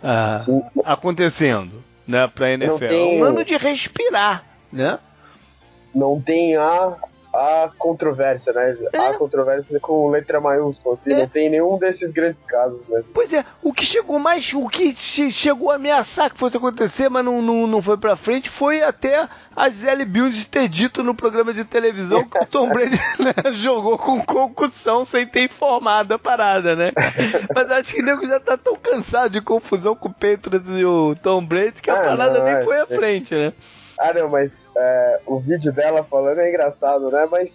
uh, 0.03 0.65
acontecendo, 0.83 1.81
né, 2.05 2.27
pra 2.27 2.51
NFL. 2.51 2.77
Tem... 2.77 3.17
É 3.17 3.21
um 3.21 3.23
ano 3.23 3.45
de 3.45 3.55
respirar, 3.55 4.43
né? 4.73 4.99
Não 5.95 6.19
tem 6.19 6.57
a 6.57 6.97
a 7.33 7.69
controvérsia, 7.77 8.51
né? 8.51 8.75
É. 8.91 8.97
A 8.97 9.13
controvérsia 9.13 9.79
com 9.79 10.09
letra 10.09 10.41
maiúscula, 10.41 10.95
assim, 10.95 11.13
é. 11.13 11.19
não 11.19 11.27
tem 11.27 11.49
nenhum 11.49 11.77
desses 11.77 12.11
grandes 12.11 12.41
casos, 12.47 12.79
né? 12.89 13.03
Pois 13.13 13.31
é, 13.31 13.45
o 13.61 13.71
que 13.71 13.85
chegou 13.85 14.17
mais, 14.17 14.51
o 14.53 14.67
que 14.67 14.95
chegou 14.95 15.71
a 15.71 15.75
ameaçar 15.75 16.31
que 16.31 16.39
fosse 16.39 16.57
acontecer, 16.57 17.07
mas 17.09 17.23
não, 17.23 17.41
não, 17.41 17.67
não 17.67 17.81
foi 17.81 17.97
pra 17.97 18.15
frente, 18.15 18.49
foi 18.49 18.81
até 18.81 19.27
a 19.55 19.69
Gisele 19.69 20.05
Build 20.05 20.47
ter 20.47 20.67
dito 20.67 21.03
no 21.03 21.13
programa 21.13 21.53
de 21.53 21.63
televisão 21.63 22.27
que 22.27 22.37
o 22.37 22.45
Tom 22.45 22.69
Brady 22.73 22.97
né, 23.19 23.51
jogou 23.53 23.97
com 23.97 24.21
concussão 24.23 25.05
sem 25.05 25.27
ter 25.27 25.43
informado 25.43 26.15
a 26.15 26.19
parada, 26.19 26.75
né? 26.75 26.91
Mas 27.53 27.71
acho 27.71 27.93
que 27.93 28.01
o 28.01 28.05
nego 28.05 28.25
já 28.25 28.39
tá 28.39 28.57
tão 28.57 28.75
cansado 28.75 29.31
de 29.31 29.41
confusão 29.41 29.95
com 29.95 30.09
o 30.09 30.13
Patriots 30.13 30.79
e 30.79 30.85
o 30.85 31.13
Tom 31.21 31.45
Brady 31.45 31.81
que 31.81 31.91
a 31.91 31.95
ah, 31.95 32.01
parada 32.01 32.39
não, 32.39 32.45
nem 32.45 32.55
é, 32.55 32.61
foi 32.63 32.79
à 32.79 32.87
frente, 32.87 33.35
né? 33.35 33.53
Ah, 33.99 34.13
não, 34.13 34.29
mas 34.29 34.49
é, 34.79 35.19
o 35.25 35.39
vídeo 35.39 35.73
dela 35.73 36.03
falando 36.03 36.39
é 36.39 36.49
engraçado, 36.49 37.11
né? 37.11 37.27
Mas 37.29 37.49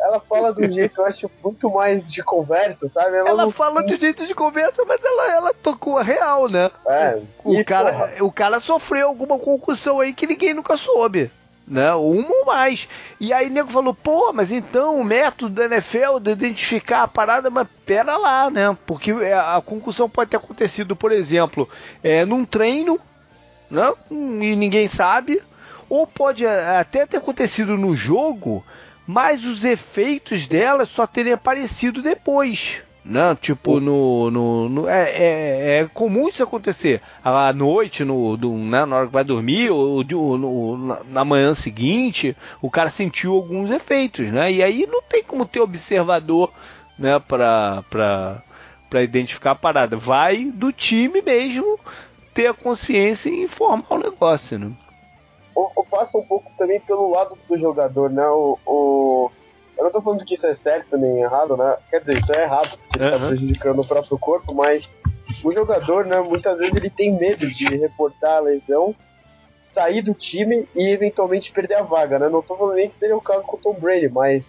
ela 0.00 0.20
fala 0.20 0.52
do 0.52 0.70
jeito, 0.70 1.00
eu 1.00 1.06
acho, 1.06 1.30
muito 1.42 1.68
mais 1.70 2.08
de 2.08 2.22
conversa, 2.22 2.88
sabe? 2.88 3.16
Ela, 3.16 3.30
ela 3.30 3.42
não... 3.44 3.50
fala 3.50 3.82
de 3.82 3.96
jeito 3.96 4.26
de 4.26 4.34
conversa, 4.34 4.84
mas 4.86 5.00
ela, 5.02 5.32
ela 5.32 5.54
tocou 5.54 5.98
a 5.98 6.04
real, 6.04 6.48
né? 6.48 6.70
É. 6.86 7.20
O, 7.42 7.54
e, 7.54 7.64
cara, 7.64 8.14
o 8.20 8.30
cara 8.30 8.60
sofreu 8.60 9.08
alguma 9.08 9.38
concussão 9.38 9.98
aí 9.98 10.14
que 10.14 10.26
ninguém 10.26 10.54
nunca 10.54 10.76
soube. 10.76 11.30
Né? 11.66 11.92
Uma 11.92 12.32
ou 12.32 12.46
mais. 12.46 12.88
E 13.20 13.30
aí 13.30 13.48
o 13.48 13.50
nego 13.50 13.70
falou, 13.70 13.92
pô, 13.92 14.32
mas 14.32 14.50
então 14.50 14.98
o 14.98 15.04
método 15.04 15.54
da 15.54 15.64
NFL 15.64 16.18
de 16.22 16.30
identificar 16.30 17.02
a 17.02 17.08
parada, 17.08 17.50
mas 17.50 17.68
pera 17.84 18.16
lá, 18.16 18.48
né? 18.48 18.74
Porque 18.86 19.10
é, 19.10 19.34
a 19.34 19.60
concussão 19.62 20.08
pode 20.08 20.30
ter 20.30 20.38
acontecido, 20.38 20.96
por 20.96 21.12
exemplo, 21.12 21.68
é, 22.02 22.24
num 22.24 22.44
treino, 22.44 22.98
né? 23.70 23.92
E 24.10 24.56
ninguém 24.56 24.88
sabe 24.88 25.42
ou 25.88 26.06
pode 26.06 26.46
até 26.46 27.06
ter 27.06 27.16
acontecido 27.18 27.76
no 27.76 27.94
jogo, 27.94 28.64
mas 29.06 29.44
os 29.44 29.64
efeitos 29.64 30.46
dela 30.46 30.84
só 30.84 31.06
terem 31.06 31.32
aparecido 31.32 32.02
depois. 32.02 32.82
Né? 33.04 33.34
Tipo, 33.40 33.80
no. 33.80 34.30
no, 34.30 34.68
no 34.68 34.88
é, 34.88 35.10
é, 35.10 35.78
é, 35.78 35.90
comum 35.94 36.28
isso 36.28 36.42
acontecer. 36.42 37.00
À 37.24 37.50
noite, 37.54 38.04
no, 38.04 38.36
do, 38.36 38.52
né, 38.52 38.84
na 38.84 38.96
hora 38.96 39.06
que 39.06 39.12
vai 39.12 39.24
dormir, 39.24 39.70
ou, 39.70 40.04
ou 40.14 40.38
no, 40.38 40.76
na, 40.76 41.00
na, 41.04 41.24
manhã 41.24 41.54
seguinte, 41.54 42.36
o 42.60 42.70
cara 42.70 42.90
sentiu 42.90 43.34
alguns 43.34 43.70
efeitos, 43.70 44.30
né? 44.30 44.52
E 44.52 44.62
aí 44.62 44.86
não 44.86 45.00
tem 45.00 45.24
como 45.24 45.46
ter 45.46 45.60
observador 45.60 46.52
né, 46.98 47.18
para 47.18 47.82
pra 48.90 49.02
identificar 49.02 49.52
a 49.52 49.54
parada. 49.54 49.96
Vai 49.96 50.44
do 50.44 50.72
time 50.72 51.22
mesmo 51.22 51.78
ter 52.34 52.46
a 52.46 52.54
consciência 52.54 53.30
e 53.30 53.42
informar 53.42 53.86
o 53.90 53.98
negócio, 53.98 54.58
né? 54.58 54.70
Passa 55.90 56.16
um 56.16 56.22
pouco 56.22 56.50
também 56.56 56.80
pelo 56.80 57.10
lado 57.10 57.36
do 57.48 57.58
jogador, 57.58 58.10
né? 58.10 58.26
O, 58.28 58.58
o, 58.66 59.30
eu 59.76 59.84
não 59.84 59.90
tô 59.90 60.00
falando 60.00 60.24
que 60.24 60.34
isso 60.34 60.46
é 60.46 60.56
certo 60.56 60.96
nem 60.96 61.20
errado, 61.20 61.56
né? 61.56 61.76
Quer 61.90 62.00
dizer, 62.00 62.20
isso 62.20 62.32
é 62.32 62.42
errado, 62.42 62.78
porque 62.78 63.04
uhum. 63.04 63.10
tá 63.10 63.26
prejudicando 63.26 63.80
o 63.80 63.86
próprio 63.86 64.18
corpo, 64.18 64.54
mas 64.54 64.88
o 65.44 65.52
jogador, 65.52 66.06
né, 66.06 66.20
muitas 66.20 66.58
vezes 66.58 66.74
ele 66.74 66.90
tem 66.90 67.12
medo 67.12 67.46
de 67.46 67.76
reportar 67.76 68.38
a 68.38 68.40
lesão, 68.40 68.94
sair 69.74 70.02
do 70.02 70.14
time 70.14 70.68
e 70.74 70.88
eventualmente 70.88 71.52
perder 71.52 71.76
a 71.76 71.82
vaga, 71.82 72.18
né? 72.18 72.28
Não 72.28 72.42
tô 72.42 72.56
falando 72.56 72.76
nem 72.76 72.90
que 72.90 72.98
seria 72.98 73.16
o 73.16 73.20
caso 73.20 73.42
com 73.42 73.56
o 73.56 73.60
Tom 73.60 73.74
Brady, 73.74 74.08
mas 74.08 74.42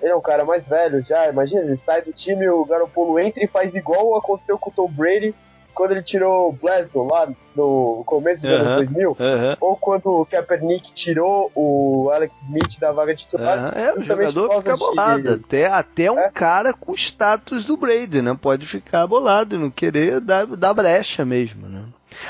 ele 0.00 0.12
é 0.12 0.16
um 0.16 0.20
cara 0.20 0.44
mais 0.44 0.64
velho 0.66 1.02
já, 1.02 1.28
imagina, 1.28 1.62
ele 1.62 1.80
sai 1.84 2.02
do 2.02 2.12
time, 2.12 2.48
o 2.48 2.64
Garoppolo 2.64 3.18
entra 3.18 3.42
e 3.42 3.48
faz 3.48 3.74
igual 3.74 4.16
aconteceu 4.16 4.58
com 4.58 4.70
o 4.70 4.72
Tom 4.72 4.88
Brady 4.88 5.34
quando 5.76 5.90
ele 5.92 6.02
tirou 6.02 6.48
o 6.48 6.52
Bledsoe 6.52 7.06
lá 7.06 7.28
no 7.54 8.02
começo 8.06 8.40
dos 8.40 8.50
anos 8.50 8.66
2000, 8.88 9.16
ou 9.60 9.76
quando 9.76 10.06
o 10.06 10.26
Kaepernick 10.26 10.90
tirou 10.94 11.52
o 11.54 12.10
Alex 12.12 12.34
Smith 12.44 12.80
da 12.80 12.92
vaga 12.92 13.14
titular. 13.14 13.76
É, 13.76 13.92
o 13.92 14.00
jogador 14.02 14.56
fica 14.56 14.74
bolado. 14.74 15.34
Até, 15.34 15.66
até 15.66 16.10
um 16.10 16.18
é? 16.18 16.30
cara 16.30 16.72
com 16.72 16.94
status 16.94 17.66
do 17.66 17.76
Brady, 17.76 18.22
né? 18.22 18.36
Pode 18.40 18.66
ficar 18.66 19.06
bolado 19.06 19.54
e 19.54 19.58
não 19.58 19.70
querer 19.70 20.18
dar, 20.18 20.46
dar 20.46 20.72
brecha 20.72 21.26
mesmo, 21.26 21.68
né? 21.68 21.84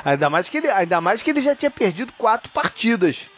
Ainda 0.04 0.28
mais, 0.28 0.48
que 0.48 0.56
ele, 0.56 0.68
ainda 0.68 1.00
mais 1.00 1.22
que 1.22 1.30
ele 1.30 1.40
já 1.40 1.54
tinha 1.54 1.70
perdido 1.70 2.12
quatro 2.18 2.50
partidas 2.50 3.28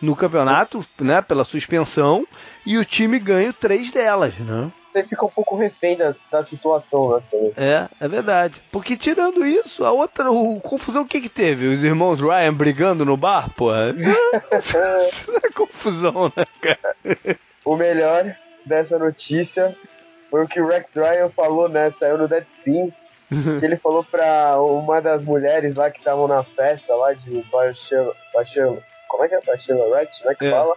no 0.00 0.14
campeonato, 0.14 0.84
né? 1.00 1.22
Pela 1.22 1.44
suspensão, 1.44 2.26
e 2.66 2.76
o 2.76 2.84
time 2.84 3.18
ganha 3.18 3.52
três 3.52 3.90
delas, 3.90 4.34
né? 4.38 4.70
Você 4.94 5.02
fica 5.02 5.26
um 5.26 5.28
pouco 5.28 5.56
refém 5.56 5.96
da, 5.96 6.14
da 6.30 6.46
situação, 6.46 7.16
né? 7.16 7.22
É, 7.56 7.88
é 8.04 8.08
verdade. 8.08 8.62
Porque 8.70 8.96
tirando 8.96 9.44
isso, 9.44 9.84
a 9.84 9.90
outra 9.90 10.30
o, 10.30 10.60
confusão 10.60 11.02
o 11.02 11.06
que 11.06 11.20
que 11.20 11.28
teve? 11.28 11.66
Os 11.66 11.82
irmãos 11.82 12.20
Ryan 12.20 12.54
brigando 12.54 13.04
no 13.04 13.16
bar, 13.16 13.50
porra? 13.50 13.90
isso 14.56 14.78
é 14.78 15.50
confusão, 15.50 16.32
né, 16.36 16.44
cara? 16.60 16.94
O 17.64 17.74
melhor 17.76 18.36
dessa 18.64 18.96
notícia 18.96 19.76
foi 20.30 20.44
o 20.44 20.48
que 20.48 20.60
o 20.60 20.68
Rex 20.68 20.88
Ryan 20.94 21.28
falou, 21.30 21.68
né? 21.68 21.92
Saiu 21.98 22.16
no 22.16 22.28
Deadspin. 22.28 22.92
que 23.58 23.64
ele 23.66 23.76
falou 23.76 24.04
pra 24.04 24.60
uma 24.60 25.00
das 25.02 25.24
mulheres 25.24 25.74
lá 25.74 25.90
que 25.90 25.98
estavam 25.98 26.28
na 26.28 26.44
festa 26.44 26.94
lá 26.94 27.12
de 27.14 27.44
Bachelor. 27.50 28.78
Como 29.08 29.24
é 29.24 29.28
que 29.28 29.34
é? 29.34 29.40
Bachelorette, 29.40 30.24
né? 30.24 30.36
Que 30.38 30.46
é. 30.46 30.50
fala 30.52 30.76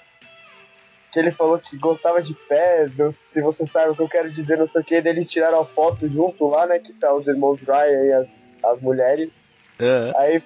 que 1.18 1.22
ele 1.22 1.32
falou 1.32 1.58
que 1.58 1.76
gostava 1.78 2.22
de 2.22 2.32
pé, 2.48 2.88
se 3.34 3.42
você 3.42 3.66
sabe 3.66 3.90
o 3.90 3.96
que 3.96 4.02
eu 4.04 4.08
quero 4.08 4.30
dizer, 4.30 4.56
não 4.56 4.70
sei 4.70 4.82
o 4.82 4.84
que, 4.84 4.94
eles 4.94 5.28
tiraram 5.28 5.62
a 5.62 5.66
foto 5.66 6.08
junto 6.08 6.48
lá, 6.48 6.68
né, 6.68 6.78
que 6.78 6.94
tá 6.94 7.12
os 7.12 7.26
irmãos 7.26 7.60
Ryan 7.60 8.04
e 8.04 8.14
as, 8.14 8.28
as 8.64 8.82
mulheres. 8.82 9.32
Uhum. 9.80 10.12
Aí, 10.16 10.44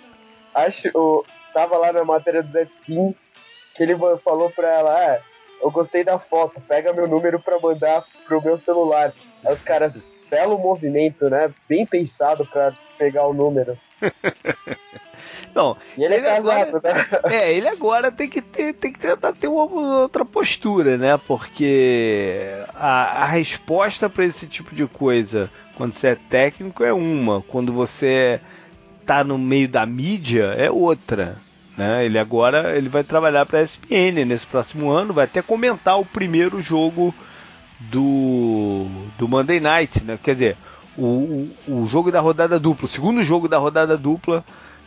acho, 0.56 0.90
o, 0.98 1.26
tava 1.54 1.78
lá 1.78 1.92
na 1.92 2.06
matéria 2.06 2.42
do 2.42 2.58
Spin 2.58 3.14
que 3.74 3.84
ele 3.84 3.98
falou 4.24 4.50
pra 4.50 4.70
ela, 4.70 4.94
ah, 4.94 5.20
eu 5.62 5.70
gostei 5.72 6.06
da 6.06 6.18
foto, 6.18 6.62
pega 6.62 6.94
meu 6.94 7.08
número 7.08 7.38
pra 7.42 7.60
mandar 7.60 8.06
pro 8.26 8.42
meu 8.42 8.58
celular. 8.60 9.14
Aí 9.46 9.54
os 9.54 9.62
caras, 9.64 9.92
belo 10.30 10.58
movimento, 10.58 11.30
né, 11.30 11.54
bem 11.68 11.86
pensado 11.86 12.46
pra 12.46 12.72
pegar 12.98 13.28
o 13.28 13.34
número. 13.34 13.78
Não, 15.54 15.76
e 15.98 16.04
ele, 16.04 16.16
é 16.16 16.18
ele 16.18 16.28
é 16.28 16.30
casado, 16.30 16.78
agora, 16.78 16.94
né? 16.94 17.08
É, 17.36 17.54
ele 17.54 17.68
agora 17.68 18.12
tem 18.12 18.30
que, 18.30 18.42
ter, 18.42 18.74
tem 18.74 18.92
que 18.92 19.00
tentar 19.00 19.34
ter 19.34 19.48
uma 19.48 19.64
outra 19.64 20.24
postura, 20.24 20.98
né? 20.98 21.18
Porque 21.18 22.48
a, 22.74 23.24
a 23.24 23.26
resposta 23.26 24.10
para 24.10 24.26
esse 24.26 24.48
tipo 24.48 24.74
de 24.74 24.88
coisa, 24.88 25.50
quando 25.76 25.94
você 25.94 26.08
é 26.08 26.16
técnico, 26.16 26.84
é 26.84 26.94
uma. 26.94 27.42
Quando 27.42 27.74
você 27.74 28.40
tá 29.06 29.24
no 29.24 29.38
meio 29.38 29.68
da 29.68 29.86
mídia, 29.86 30.56
é 30.58 30.72
outra. 30.72 31.36
Né? 31.78 32.06
Ele 32.06 32.20
agora 32.20 32.78
ele 32.78 32.90
vai 32.90 33.04
trabalhar 33.04 33.46
para 33.46 33.60
a 33.60 33.64
ESPN 33.64 34.26
nesse 34.26 34.46
próximo 34.46 34.90
ano, 34.90 35.14
vai 35.14 35.26
até 35.26 35.42
comentar 35.42 36.00
o 36.00 36.06
primeiro 36.06 36.62
jogo 36.62 37.14
do, 37.80 38.86
do 39.18 39.28
Monday 39.28 39.60
Night, 39.60 40.04
né? 40.04 40.20
Quer 40.22 40.34
dizer, 40.34 40.58
o, 41.06 41.50
o, 41.68 41.84
o 41.84 41.88
jogo 41.88 42.12
da 42.12 42.20
rodada 42.20 42.60
dupla, 42.60 42.86
o 42.86 42.90
segundo 42.90 43.24
jogo 43.24 43.48
da 43.48 43.58
rodada 43.58 43.98
dupla 43.98 44.44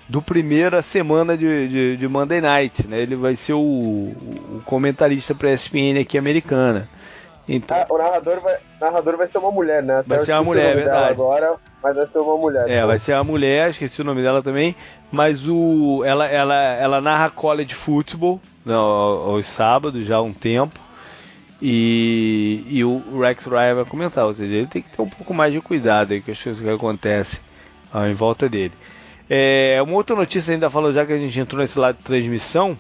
do 0.09 0.21
primeira 0.21 0.83
semana 0.83 1.37
de, 1.37 1.69
de, 1.69 1.97
de 1.97 2.09
Monday 2.09 2.41
Night, 2.41 2.87
né? 2.87 3.01
Ele 3.01 3.17
vai 3.17 3.37
ser 3.37 3.55
o, 3.55 3.59
o 3.59 4.63
comentarista 4.65 5.35
para 5.35 5.49
a 5.49 5.53
ESPN 5.53 6.01
aqui 6.01 6.19
americana. 6.19 6.89
Então, 7.49 7.77
ah, 7.77 7.87
o 7.91 7.99
narrador 7.99 8.41
vai, 8.41 8.57
narrador 8.81 9.17
vai 9.17 9.27
ser 9.27 9.39
uma 9.39 9.51
mulher, 9.51 9.83
né? 9.83 9.99
Até 9.99 10.09
vai 10.09 10.19
ser 10.21 10.33
uma 10.33 10.45
mulher, 10.45 10.75
verdade. 10.75 11.13
Agora, 11.13 11.57
mas 11.83 11.95
vai 11.95 12.07
ser 12.07 12.19
uma 12.19 12.37
mulher. 12.37 12.71
É, 12.71 12.87
vai 12.87 12.99
ser 12.99 13.15
uma 13.15 13.25
mulher, 13.25 13.71
esqueci 13.71 14.01
o 14.01 14.05
nome 14.05 14.23
dela 14.23 14.43
também, 14.43 14.75
mas 15.13 15.47
o 15.47 16.03
ela 16.05 16.27
ela 16.27 16.55
ela 16.55 17.01
narra 17.01 17.31
college 17.31 17.75
football 17.75 18.41
né, 18.65 18.75
aos 18.75 19.47
sábados 19.47 20.07
já 20.07 20.17
há 20.17 20.23
um 20.23 20.33
tempo. 20.33 20.81
E, 21.67 22.63
e 22.69 22.85
o 22.85 23.21
Rex 23.21 23.47
Ryan 23.47 23.77
vai 23.77 23.85
comentar, 23.87 24.27
ou 24.27 24.35
seja, 24.35 24.55
ele 24.55 24.67
tem 24.67 24.83
que 24.83 24.91
ter 24.91 25.01
um 25.01 25.09
pouco 25.09 25.33
mais 25.33 25.51
de 25.51 25.63
cuidado 25.63 26.13
aí 26.13 26.21
com 26.21 26.31
as 26.31 26.43
coisas 26.43 26.63
que 26.63 26.69
acontecem 26.69 27.41
em 28.07 28.13
volta 28.13 28.51
dele. 28.51 28.75
É, 29.31 29.81
uma 29.83 29.95
outra 29.95 30.15
notícia 30.15 30.53
ainda 30.53 30.69
falou, 30.69 30.93
já 30.93 31.07
que 31.07 31.15
a 31.15 31.19
gente 31.19 31.41
entrou 31.41 31.63
nesse 31.63 31.79
lado 31.79 31.97
de 31.97 32.03
transmissão, 32.03 32.77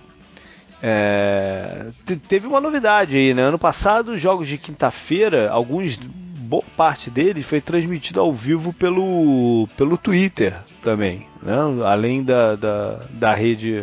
é, 0.82 1.86
teve 2.28 2.46
uma 2.46 2.60
novidade 2.60 3.16
aí, 3.16 3.32
né? 3.32 3.40
Ano 3.40 3.58
passado, 3.58 4.18
jogos 4.18 4.46
de 4.46 4.58
quinta-feira, 4.58 5.50
alguns 5.50 5.96
boa 5.96 6.64
parte 6.76 7.08
deles 7.08 7.46
foi 7.46 7.62
transmitido 7.62 8.20
ao 8.20 8.34
vivo 8.34 8.70
pelo, 8.74 9.66
pelo 9.78 9.96
Twitter 9.96 10.54
também, 10.82 11.26
né? 11.42 11.56
além 11.86 12.22
da, 12.22 12.54
da, 12.54 13.00
da 13.08 13.34
rede 13.34 13.82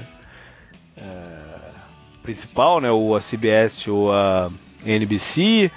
é, 0.95 1.01
principal, 2.21 2.79
né? 2.79 2.91
ou 2.91 3.15
a 3.15 3.19
CBS 3.19 3.87
ou 3.87 4.13
a 4.13 4.47
NBC, 4.85 5.71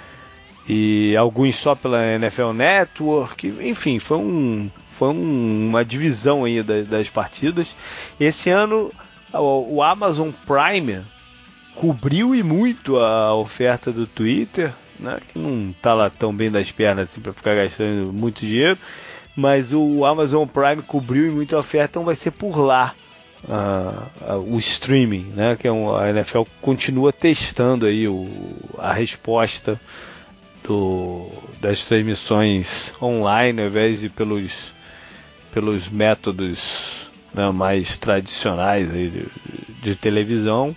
e 0.67 1.15
alguns 1.15 1.55
só 1.55 1.75
pela 1.75 2.03
NFL 2.03 2.51
Network, 2.51 3.47
enfim, 3.61 3.99
foi 3.99 4.17
um, 4.17 4.69
foi 4.97 5.09
um, 5.09 5.69
uma 5.69 5.85
divisão 5.85 6.43
aí 6.43 6.63
das, 6.63 6.87
das 6.87 7.09
partidas. 7.09 7.75
Esse 8.19 8.49
ano 8.49 8.91
o, 9.33 9.75
o 9.75 9.83
Amazon 9.83 10.29
Prime 10.45 11.03
cobriu 11.75 12.33
e 12.33 12.41
muito 12.41 12.97
a 12.97 13.35
oferta 13.35 13.91
do 13.91 14.07
Twitter, 14.07 14.73
né, 14.99 15.19
que 15.27 15.37
não 15.37 15.71
está 15.71 15.93
lá 15.93 16.09
tão 16.09 16.33
bem 16.33 16.49
das 16.49 16.71
pernas 16.71 17.09
assim, 17.09 17.21
para 17.21 17.33
ficar 17.33 17.55
gastando 17.55 18.11
muito 18.13 18.45
dinheiro, 18.45 18.77
mas 19.35 19.73
o 19.73 20.05
Amazon 20.05 20.47
Prime 20.47 20.81
cobriu 20.81 21.27
e 21.27 21.31
muito 21.31 21.55
a 21.55 21.59
oferta, 21.59 21.91
então 21.91 22.05
vai 22.05 22.15
ser 22.15 22.31
por 22.31 22.57
lá 22.57 22.95
uh, 23.47 24.33
uh, 24.33 24.55
o 24.55 24.57
streaming, 24.59 25.31
né, 25.35 25.55
que 25.55 25.67
é 25.67 25.71
um, 25.71 25.95
a 25.95 26.09
NFL 26.09 26.43
continua 26.61 27.13
testando 27.13 27.85
aí 27.85 28.07
o, 28.07 28.27
a 28.77 28.93
resposta 28.93 29.79
do, 30.63 31.29
das 31.61 31.85
transmissões 31.85 32.91
online 33.01 33.61
ao 33.61 33.67
invés 33.67 34.01
de 34.01 34.09
pelos 34.09 34.73
pelos 35.51 35.87
métodos 35.87 37.07
né, 37.33 37.49
mais 37.49 37.97
tradicionais 37.97 38.91
de, 38.91 39.25
de, 39.81 39.95
televisão, 39.95 40.75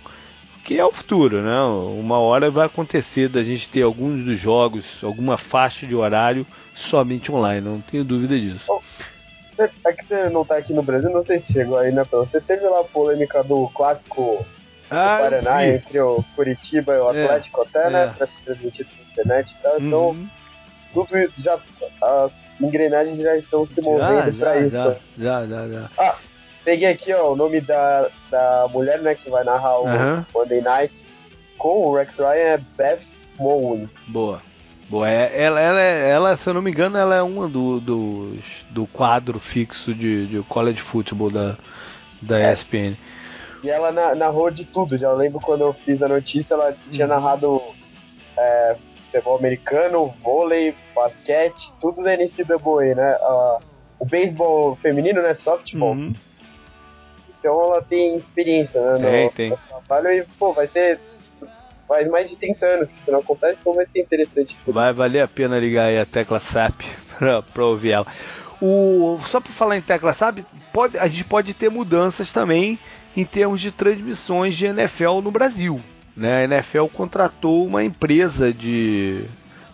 que 0.63 0.77
é 0.77 0.85
o 0.85 0.91
futuro, 0.91 1.41
né? 1.41 1.61
Uma 1.99 2.17
hora 2.19 2.49
vai 2.49 2.65
acontecer 2.65 3.27
da 3.27 3.43
gente 3.43 3.67
ter 3.67 3.81
alguns 3.81 4.23
dos 4.23 4.39
jogos, 4.39 5.03
alguma 5.03 5.37
faixa 5.37 5.85
de 5.85 5.95
horário 5.95 6.47
somente 6.73 7.29
online, 7.29 7.59
não 7.59 7.81
tenho 7.81 8.05
dúvida 8.05 8.39
disso. 8.39 8.71
É 9.63 9.93
que 9.93 10.05
você 10.05 10.29
não 10.29 10.43
está 10.43 10.57
aqui 10.57 10.73
no 10.73 10.83
Brasil, 10.83 11.09
não 11.09 11.25
sei 11.25 11.39
se 11.41 11.53
chegou 11.53 11.77
aí, 11.77 11.91
né? 11.91 12.03
Você 12.11 12.39
teve 12.41 12.67
lá 12.67 12.81
a 12.81 12.83
polêmica 12.83 13.43
do 13.43 13.67
clássico 13.69 14.45
ah, 14.89 15.17
do 15.17 15.23
Paraná 15.23 15.67
entre 15.67 15.99
o 15.99 16.23
Curitiba 16.35 16.93
e 16.93 16.99
o 16.99 17.11
é, 17.13 17.23
Atlético 17.23 17.61
é, 17.61 17.63
até, 17.67 17.89
né? 17.89 18.03
É. 18.03 18.07
Pra 18.07 18.27
ser 18.27 18.43
transmitido 18.45 18.89
na 18.97 19.11
internet 19.11 19.51
e 19.51 19.61
tal. 19.61 19.79
Então, 19.79 20.07
uhum. 20.09 20.29
tudo 20.93 21.17
isso 21.17 21.41
já. 21.41 21.59
A 22.01 22.29
engrenagens 22.61 23.17
já 23.17 23.37
estão 23.37 23.65
se 23.67 23.81
movendo 23.81 24.37
para 24.37 24.59
isso. 24.59 24.71
Já, 24.71 24.97
já, 25.17 25.45
já, 25.45 25.67
já. 25.67 25.89
Ah, 25.97 26.15
peguei 26.63 26.89
aqui 26.89 27.13
ó, 27.13 27.31
o 27.31 27.35
nome 27.35 27.61
da, 27.61 28.09
da 28.29 28.67
mulher 28.69 28.99
né, 29.01 29.15
que 29.15 29.29
vai 29.29 29.43
narrar 29.43 29.79
o 29.79 29.85
uhum. 29.85 30.25
Monday 30.33 30.61
Night 30.61 30.93
com 31.57 31.87
o 31.87 31.95
Rex 31.95 32.13
Ryan 32.17 32.33
é 32.33 32.57
Beth 32.77 32.99
Moon. 33.39 33.87
Boa. 34.07 34.41
Boa, 34.89 35.09
é, 35.09 35.31
ela, 35.43 35.61
ela, 35.61 35.79
ela, 35.79 36.37
se 36.37 36.49
eu 36.49 36.53
não 36.53 36.61
me 36.61 36.71
engano, 36.71 36.97
ela 36.97 37.15
é 37.15 37.21
uma 37.21 37.47
do, 37.47 37.79
do, 37.79 38.35
do 38.71 38.87
quadro 38.87 39.39
fixo 39.39 39.93
de, 39.93 40.25
de 40.25 40.41
college 40.43 40.81
football 40.81 41.29
da, 41.29 41.55
da 42.21 42.39
é. 42.39 42.51
ESPN. 42.51 42.95
E 43.63 43.69
ela 43.69 43.91
narrou 44.15 44.49
de 44.49 44.65
tudo, 44.65 44.97
já 44.97 45.11
lembro 45.13 45.39
quando 45.39 45.61
eu 45.61 45.73
fiz 45.73 46.01
a 46.01 46.07
notícia, 46.07 46.53
ela 46.53 46.75
tinha 46.89 47.05
uhum. 47.05 47.13
narrado 47.13 47.61
é, 48.37 48.75
futebol 49.11 49.37
americano, 49.37 50.13
vôlei, 50.23 50.73
basquete, 50.95 51.71
tudo 51.81 52.03
da 52.03 52.15
NCAA, 52.15 52.95
né? 52.95 53.17
Uh, 53.21 53.59
o 53.99 54.05
beisebol 54.05 54.75
feminino, 54.77 55.21
né? 55.21 55.35
Softball. 55.43 55.91
Uhum. 55.91 56.13
Então 57.39 57.63
ela 57.63 57.81
tem 57.81 58.15
experiência, 58.15 58.79
né? 58.81 58.93
No, 58.93 58.99
tem, 58.99 59.29
tem. 59.29 59.57
Trabalho 59.67 60.11
e, 60.11 60.25
pô, 60.37 60.53
vai 60.53 60.67
ser. 60.67 60.99
Faz 61.89 62.07
mais 62.07 62.29
de 62.29 62.35
30 62.35 62.65
anos 62.67 62.87
que 62.87 62.93
isso 63.01 63.11
não 63.11 63.19
acontece, 63.19 63.57
então 63.59 63.73
vai 63.73 63.87
ser 63.87 64.01
interessante. 64.01 64.55
Vai 64.67 64.93
valer 64.93 65.21
a 65.21 65.27
pena 65.27 65.57
ligar 65.57 65.87
aí 65.87 65.99
a 65.99 66.05
tecla 66.05 66.39
SAP 66.39 66.83
pra, 67.17 67.41
pra 67.41 67.65
ouvir 67.65 67.93
ela. 67.93 68.05
O, 68.61 69.19
só 69.23 69.41
para 69.41 69.51
falar 69.51 69.77
em 69.77 69.81
tecla 69.81 70.13
SAP, 70.13 70.39
pode, 70.71 70.99
a 70.99 71.07
gente 71.07 71.23
pode 71.23 71.55
ter 71.55 71.69
mudanças 71.69 72.31
também 72.31 72.77
em 73.17 73.25
termos 73.25 73.59
de 73.59 73.71
transmissões 73.71 74.55
de 74.55 74.67
NFL 74.67 75.21
no 75.23 75.31
Brasil. 75.31 75.81
Né? 76.15 76.37
A 76.37 76.43
NFL 76.43 76.85
contratou 76.93 77.65
uma 77.65 77.83
empresa 77.83 78.53
de 78.53 79.25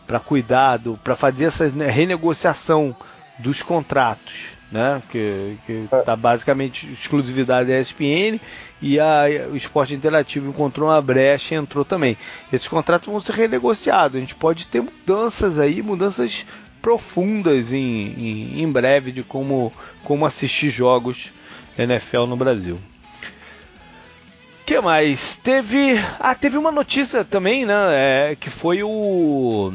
para 0.07 0.19
cuidar, 0.19 0.79
para 1.03 1.15
fazer 1.15 1.45
essa 1.45 1.67
né, 1.69 1.87
renegociação 1.87 2.95
dos 3.39 3.61
contratos, 3.61 4.51
né? 4.71 5.01
Que, 5.09 5.57
que 5.65 5.87
tá 6.05 6.15
basicamente 6.15 6.91
exclusividade 6.91 7.69
da 7.69 7.79
ESPN 7.79 8.39
e 8.87 8.99
a, 8.99 9.23
o 9.51 9.55
esporte 9.55 9.95
interativo 9.95 10.49
encontrou 10.49 10.89
uma 10.89 11.01
brecha 11.01 11.55
e 11.55 11.57
entrou 11.57 11.83
também. 11.83 12.15
Esses 12.53 12.67
contratos 12.67 13.07
vão 13.07 13.19
ser 13.19 13.33
renegociados. 13.33 14.15
A 14.15 14.19
gente 14.19 14.35
pode 14.35 14.67
ter 14.67 14.81
mudanças 14.81 15.57
aí, 15.57 15.81
mudanças 15.81 16.45
profundas 16.81 17.73
em, 17.73 17.79
em, 17.79 18.61
em 18.61 18.71
breve 18.71 19.11
de 19.11 19.23
como, 19.23 19.73
como 20.03 20.25
assistir 20.25 20.69
jogos 20.69 21.33
NFL 21.77 22.25
no 22.27 22.37
Brasil 22.37 22.79
que 24.65 24.81
mais? 24.81 25.37
Teve. 25.37 25.99
Ah, 26.19 26.33
teve 26.33 26.57
uma 26.57 26.71
notícia 26.71 27.23
também, 27.23 27.65
né? 27.65 27.73
É, 28.31 28.35
que 28.35 28.49
foi 28.49 28.81
o. 28.83 29.73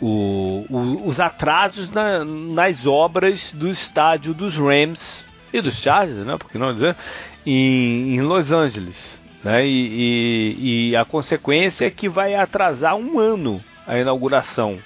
O, 0.00 0.66
o, 0.68 1.02
os 1.06 1.20
atrasos 1.20 1.88
na, 1.88 2.24
nas 2.24 2.84
obras 2.84 3.52
do 3.52 3.70
estádio 3.70 4.34
dos 4.34 4.56
Rams 4.56 5.24
e 5.52 5.60
dos 5.60 5.76
Chargers, 5.76 6.26
né? 6.26 6.36
Porque 6.36 6.58
não 6.58 6.74
dizer, 6.74 6.96
em, 7.46 8.14
em 8.14 8.20
Los 8.20 8.52
Angeles. 8.52 9.20
Né? 9.42 9.66
E, 9.66 10.56
e, 10.58 10.90
e 10.90 10.96
a 10.96 11.04
consequência 11.04 11.86
é 11.86 11.90
que 11.90 12.08
vai 12.08 12.34
atrasar 12.34 12.96
um 12.96 13.18
ano 13.18 13.62
a 13.86 13.98
inauguração. 13.98 14.78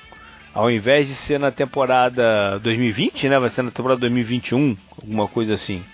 Ao 0.53 0.71
invés 0.71 1.09
de 1.09 1.14
ser 1.14 1.38
na 1.38 1.51
temporada 1.51 2.59
2020, 2.59 3.29
né? 3.29 3.38
Vai 3.38 3.51
ser 3.51 3.62
na 3.62 3.71
temporada 3.71 4.01
2021, 4.01 4.77
alguma 5.01 5.29
coisa 5.29 5.55
assim. 5.55 5.85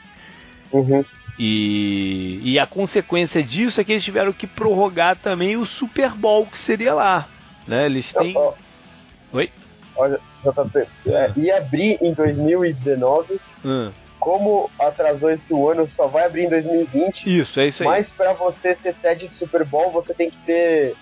Uhum. 0.73 1.05
E, 1.39 2.41
e 2.43 2.59
a 2.59 2.67
consequência 2.67 3.43
disso 3.43 3.81
é 3.81 3.85
que 3.85 3.93
eles 3.93 4.05
tiveram 4.05 4.33
que 4.33 4.47
prorrogar 4.47 5.17
também 5.17 5.57
o 5.57 5.67
Super 5.67 6.11
Bowl 6.11 6.47
que 6.47 6.57
seria 6.57 6.95
lá. 6.95 7.29
Né? 7.67 7.87
Eles 7.87 8.13
têm. 8.13 8.35
Oi? 9.33 9.51
Olha, 9.97 10.19
JP, 10.43 10.87
é, 11.07 11.33
ia 11.37 11.59
abrir 11.59 11.99
em 12.01 12.13
2019. 12.13 13.41
Hum. 13.65 13.91
Como 14.25 14.71
atrasou 14.79 15.31
esse 15.31 15.53
ano, 15.53 15.87
só 15.95 16.07
vai 16.07 16.25
abrir 16.25 16.45
em 16.45 16.49
2020. 16.49 17.27
Isso, 17.27 17.61
é 17.61 17.67
isso 17.67 17.83
aí. 17.83 17.89
Mas 17.91 18.07
para 18.09 18.33
você 18.33 18.75
ser 18.83 18.95
sede 19.03 19.29
de 19.29 19.35
Super 19.35 19.67
Bowl, 19.67 19.91
você 19.91 20.15
tem 20.15 20.31
que 20.31 20.39
ter 20.39 20.97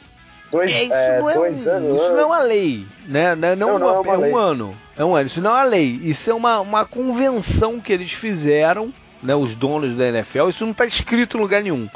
Dois, 0.51 0.71
é, 0.71 0.83
isso 0.83 0.93
é, 0.93 1.21
não 1.21 1.31
é 1.31 1.35
dois 1.35 1.67
um, 1.67 1.71
anos, 1.71 2.03
Isso 2.03 2.11
não 2.11 2.19
é 2.19 2.27
uma 2.27 2.43
lei, 2.43 2.87
né? 3.07 3.35
Não, 3.37 3.57
não, 3.57 3.79
não, 3.79 3.87
uma, 3.87 4.03
não 4.03 4.13
é, 4.13 4.17
uma 4.17 4.27
é 4.27 4.31
um 4.31 4.37
ano. 4.37 4.77
É 4.97 5.05
um 5.05 5.15
ano. 5.15 5.27
Isso 5.29 5.41
não 5.41 5.51
é 5.53 5.55
uma 5.55 5.65
lei. 5.65 6.01
Isso 6.03 6.31
é 6.31 6.35
uma, 6.35 6.61
uma 6.61 6.85
convenção 6.85 7.81
que 7.81 7.93
eles 7.93 8.13
fizeram, 8.13 8.93
né? 9.23 9.37
Os 9.37 9.55
donos 9.55 9.97
da 9.97 10.09
NFL. 10.09 10.49
Isso 10.49 10.65
não 10.65 10.73
está 10.73 10.85
escrito 10.85 11.39
em 11.39 11.41
lugar 11.41 11.63
nenhum. 11.63 11.89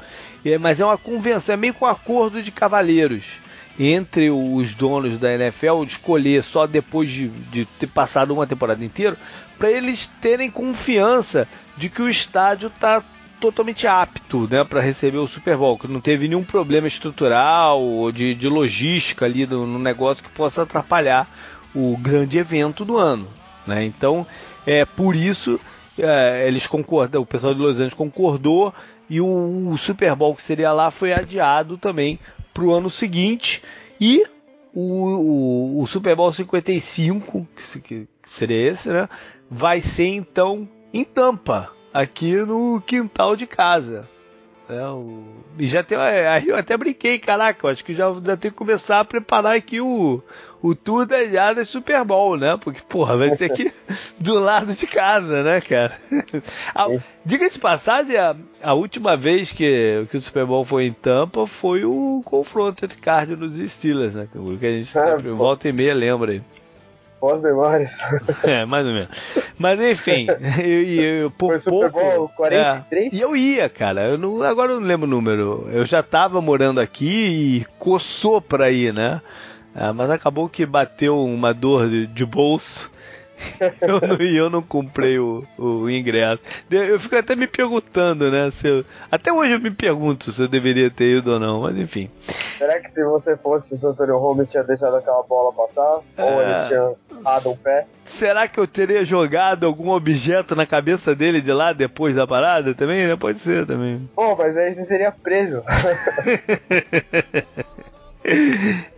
É, 0.45 0.57
mas 0.59 0.81
é 0.81 0.85
uma 0.85 0.97
convenção, 0.97 1.55
é 1.55 1.57
meio 1.57 1.75
com 1.75 1.85
um 1.85 1.89
acordo 1.89 2.41
de 2.41 2.53
cavalheiros 2.53 3.25
entre 3.79 4.31
os 4.31 4.75
donos 4.75 5.19
da 5.19 5.35
NFL 5.35 5.85
escolher 5.87 6.43
só 6.43 6.67
depois 6.67 7.11
de, 7.11 7.29
de 7.29 7.67
ter 7.79 7.87
passado 7.87 8.33
uma 8.33 8.47
temporada 8.47 8.83
inteira, 8.83 9.17
para 9.59 9.71
eles 9.71 10.07
terem 10.21 10.51
confiança 10.51 11.49
de 11.77 11.89
que 11.89 12.03
o 12.03 12.09
estádio 12.09 12.69
está 12.69 13.03
totalmente 13.41 13.87
apto 13.87 14.49
né, 14.51 14.65
para 14.65 14.81
receber 14.81 15.19
o 15.19 15.29
Super 15.29 15.57
Bowl, 15.57 15.79
que 15.79 15.87
não 15.87 16.01
teve 16.01 16.27
nenhum 16.27 16.43
problema 16.43 16.87
estrutural 16.87 17.83
ou 17.83 18.11
de, 18.11 18.35
de 18.35 18.49
logística 18.49 19.25
ali 19.25 19.47
no, 19.47 19.67
no, 19.67 19.79
negócio 19.79 20.25
que 20.25 20.31
possa 20.31 20.63
atrapalhar 20.63 21.29
o 21.75 21.97
grande 21.97 22.39
evento 22.39 22.85
do 22.85 22.97
ano. 22.97 23.29
Né? 23.67 23.85
Então, 23.85 24.27
é 24.67 24.85
por 24.85 25.15
isso 25.15 25.61
é, 25.99 26.47
eles 26.47 26.67
concordam, 26.67 27.23
o 27.23 27.27
pessoal 27.27 27.55
de 27.55 27.61
Los 27.61 27.77
Angeles 27.77 27.95
concordou 27.95 28.73
e 29.09 29.21
o, 29.21 29.71
o 29.71 29.77
Super 29.77 30.15
Bowl 30.15 30.35
que 30.35 30.43
seria 30.43 30.73
lá 30.73 30.91
foi 30.91 31.13
adiado 31.13 31.79
também 31.79 32.19
para 32.53 32.65
o 32.65 32.73
ano 32.73 32.91
seguinte 32.91 33.63
e 34.01 34.25
o, 34.75 34.81
o, 34.81 35.83
o, 35.83 35.87
Super 35.87 36.15
Bowl 36.15 36.33
55, 36.33 37.49
que, 37.57 37.81
que 37.81 38.09
seria 38.27 38.71
esse, 38.71 38.91
né? 38.91 39.09
Vai 39.51 39.81
ser 39.81 40.07
então 40.07 40.69
em 40.93 41.05
Tampa, 41.05 41.71
aqui 41.93 42.35
no 42.37 42.81
quintal 42.85 43.37
de 43.37 43.47
casa. 43.47 44.09
É, 44.69 44.85
o... 44.89 45.23
E 45.59 45.67
já 45.67 45.83
tem. 45.83 45.97
Aí 45.97 46.49
eu 46.49 46.57
até 46.57 46.77
brinquei, 46.77 47.19
caraca, 47.19 47.69
acho 47.69 47.85
que 47.85 47.95
já, 47.95 48.13
já 48.13 48.37
tem 48.37 48.51
que 48.51 48.57
começar 48.57 48.99
a 48.99 49.05
preparar 49.05 49.55
aqui 49.55 49.81
o, 49.81 50.21
o 50.61 50.75
tour 50.75 51.07
da 51.07 51.25
Jada 51.25 51.65
Super 51.65 52.05
Bowl, 52.05 52.37
né? 52.37 52.59
Porque, 52.61 52.81
porra, 52.89 53.17
vai 53.17 53.31
ser 53.37 53.45
aqui 53.45 53.73
do 54.19 54.35
lado 54.35 54.75
de 54.75 54.87
casa, 54.87 55.45
né, 55.45 55.61
cara? 55.61 55.97
Diga 57.25 57.49
de 57.49 57.59
passagem, 57.61 58.17
a, 58.17 58.35
a 58.61 58.75
última 58.75 59.17
vez 59.17 59.53
que, 59.53 60.05
que 60.11 60.17
o 60.17 60.21
Super 60.21 60.45
Bowl 60.45 60.65
foi 60.65 60.87
em 60.87 60.93
Tampa 60.93 61.47
foi 61.47 61.85
o 61.85 62.21
confronto 62.25 62.85
entre 62.85 62.99
Cardinals 63.01 63.55
e 63.55 63.69
Steelers, 63.69 64.17
né? 64.17 64.29
Que 64.33 64.67
a 64.67 64.73
gente 64.73 64.99
ah, 64.99 65.17
sempre 65.17 65.31
volta 65.31 65.69
e 65.69 65.73
meia 65.73 65.95
lembra 65.95 66.33
aí. 66.33 66.43
Boas 67.21 67.41
memórias. 67.43 67.91
É, 68.45 68.65
mais 68.65 68.87
ou 68.87 68.93
menos. 68.93 69.09
Mas 69.59 69.81
enfim, 69.81 70.27
eu, 70.63 71.03
eu, 71.23 71.31
por 71.31 71.61
Foi 71.61 71.73
pouco. 71.73 71.99
Super 71.99 72.15
Bowl 72.17 72.29
43? 72.37 73.13
É, 73.13 73.17
e 73.17 73.21
eu 73.21 73.37
ia, 73.37 73.69
cara. 73.69 74.09
Eu 74.11 74.19
não, 74.19 74.43
agora 74.43 74.73
eu 74.73 74.81
não 74.81 74.87
lembro 74.87 75.07
o 75.07 75.11
número. 75.11 75.69
Eu 75.73 75.85
já 75.85 76.03
tava 76.03 76.41
morando 76.41 76.81
aqui 76.81 77.07
e 77.61 77.67
coçou 77.79 78.41
pra 78.41 78.71
ir, 78.71 78.93
né? 78.93 79.21
É, 79.75 79.93
mas 79.93 80.11
acabou 80.11 80.49
que 80.49 80.65
bateu 80.65 81.23
uma 81.23 81.53
dor 81.53 81.89
de, 81.89 82.07
de 82.07 82.25
bolso 82.25 82.91
eu 83.81 84.01
não, 84.01 84.27
eu 84.27 84.51
não 84.51 84.63
comprei 84.63 85.19
o, 85.19 85.45
o 85.59 85.91
ingresso. 85.91 86.43
Eu 86.71 86.99
fico 86.99 87.17
até 87.17 87.37
me 87.37 87.47
perguntando, 87.47 88.31
né? 88.31 88.51
Se 88.51 88.69
eu, 88.69 88.85
até 89.11 89.33
hoje 89.33 89.55
eu 89.55 89.61
me 89.61 89.71
pergunto 89.71 90.33
se 90.33 90.43
eu 90.43 90.49
deveria 90.49 90.91
ter 90.91 91.19
ido 91.19 91.33
ou 91.33 91.41
não, 91.41 91.63
mas 91.63 91.77
enfim. 91.77 92.11
Será 92.59 92.81
que 92.81 92.91
se 92.93 93.05
você 93.05 93.37
fosse 93.37 93.75
o 93.75 93.89
Antonio 93.89 94.19
Holmes 94.19 94.51
tinha 94.51 94.63
deixado 94.63 94.97
aquela 94.97 95.23
bola 95.23 95.53
passar? 95.53 96.01
É... 96.17 96.25
Ou 96.25 96.43
ele 96.43 96.69
tinha 96.69 96.93
dado 97.23 97.51
um 97.51 97.57
pé? 97.57 97.87
Será 98.05 98.49
que 98.49 98.59
eu 98.59 98.67
teria 98.67 99.05
jogado 99.05 99.67
algum 99.67 99.91
objeto 99.91 100.55
na 100.55 100.65
cabeça 100.65 101.15
dele 101.15 101.41
de 101.41 101.53
lá 101.53 101.73
depois 101.73 102.15
da 102.15 102.27
parada 102.27 102.75
também? 102.75 103.07
Né? 103.07 103.17
Pode 103.17 103.39
ser 103.39 103.67
também. 103.67 104.09
Pô, 104.15 104.37
mas 104.37 104.57
aí 104.57 104.75
você 104.75 104.87
seria 104.87 105.13
preso. 105.13 105.63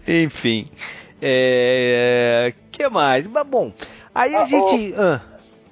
Enfim. 0.06 0.68
É... 1.20 2.52
que 2.70 2.88
mais? 2.88 3.26
Mas 3.26 3.46
bom. 3.46 3.72
Aí 4.18 4.34
a 4.34 4.42
ah, 4.42 4.44
gente. 4.46 4.92
O, 4.94 5.00
ah. 5.00 5.20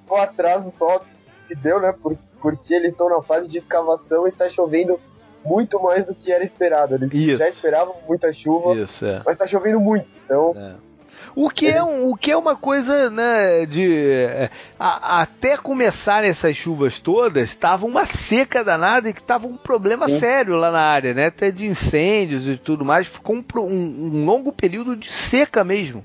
o 0.09 0.15
atraso 0.15 0.73
só 0.79 1.03
que 1.49 1.55
deu, 1.57 1.81
né? 1.81 1.93
Por, 2.01 2.17
porque 2.41 2.73
eles 2.73 2.93
estão 2.93 3.09
na 3.09 3.21
fase 3.21 3.49
de 3.49 3.59
escavação 3.59 4.25
e 4.27 4.31
está 4.31 4.49
chovendo 4.49 5.01
muito 5.45 5.83
mais 5.83 6.07
do 6.07 6.15
que 6.15 6.31
era 6.31 6.45
esperado. 6.45 6.95
Eles 6.95 7.13
Isso. 7.13 7.39
já 7.39 7.49
esperavam 7.49 7.97
muita 8.07 8.33
chuva, 8.33 8.77
Isso, 8.77 9.05
é. 9.05 9.21
mas 9.25 9.35
está 9.35 9.49
chovendo 9.49 9.81
muito. 9.81 10.07
Então. 10.25 10.55
É. 10.57 10.87
O 11.35 11.51
que, 11.51 11.69
é 11.69 11.83
um, 11.83 12.11
o 12.11 12.17
que 12.17 12.31
é 12.31 12.37
uma 12.37 12.57
coisa, 12.57 13.11
né, 13.11 13.67
de... 13.67 14.25
É, 14.25 14.51
a, 14.79 15.21
até 15.21 15.57
começar 15.57 16.25
essas 16.25 16.57
chuvas 16.57 16.99
todas, 16.99 17.51
estava 17.51 17.85
uma 17.85 18.07
seca 18.07 18.65
danada 18.65 19.09
e 19.09 19.13
que 19.13 19.21
estava 19.21 19.47
um 19.47 19.57
problema 19.57 20.07
Sim. 20.07 20.19
sério 20.19 20.57
lá 20.57 20.71
na 20.71 20.81
área, 20.81 21.13
né, 21.13 21.27
até 21.27 21.51
de 21.51 21.67
incêndios 21.67 22.49
e 22.49 22.57
tudo 22.57 22.87
mais, 22.87 23.07
ficou 23.07 23.37
um, 23.37 23.45
um, 23.61 24.21
um 24.21 24.25
longo 24.25 24.51
período 24.51 24.97
de 24.97 25.13
seca 25.13 25.63
mesmo 25.63 26.05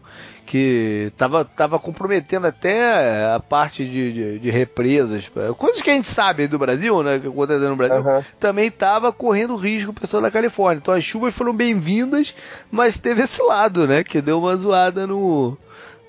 que 0.51 1.07
estava 1.13 1.45
tava 1.45 1.79
comprometendo 1.79 2.45
até 2.45 3.25
a 3.33 3.39
parte 3.39 3.85
de, 3.85 4.11
de, 4.11 4.39
de, 4.39 4.49
represas, 4.49 5.31
coisas 5.57 5.81
que 5.81 5.89
a 5.89 5.93
gente 5.93 6.09
sabe 6.09 6.45
do 6.45 6.59
Brasil, 6.59 7.01
né, 7.01 7.19
que 7.19 7.27
acontecendo 7.27 7.69
no 7.69 7.77
Brasil, 7.77 8.01
uhum. 8.05 8.21
também 8.37 8.67
estava 8.67 9.13
correndo 9.13 9.55
risco 9.55 9.91
o 9.91 9.93
pessoal 9.93 10.21
da 10.21 10.29
Califórnia. 10.29 10.81
Então 10.81 10.93
as 10.93 11.05
chuvas 11.05 11.33
foram 11.33 11.53
bem-vindas, 11.53 12.35
mas 12.69 12.99
teve 12.99 13.23
esse 13.23 13.41
lado, 13.41 13.87
né, 13.87 14.03
que 14.03 14.21
deu 14.21 14.39
uma 14.39 14.57
zoada 14.57 15.07
no, 15.07 15.57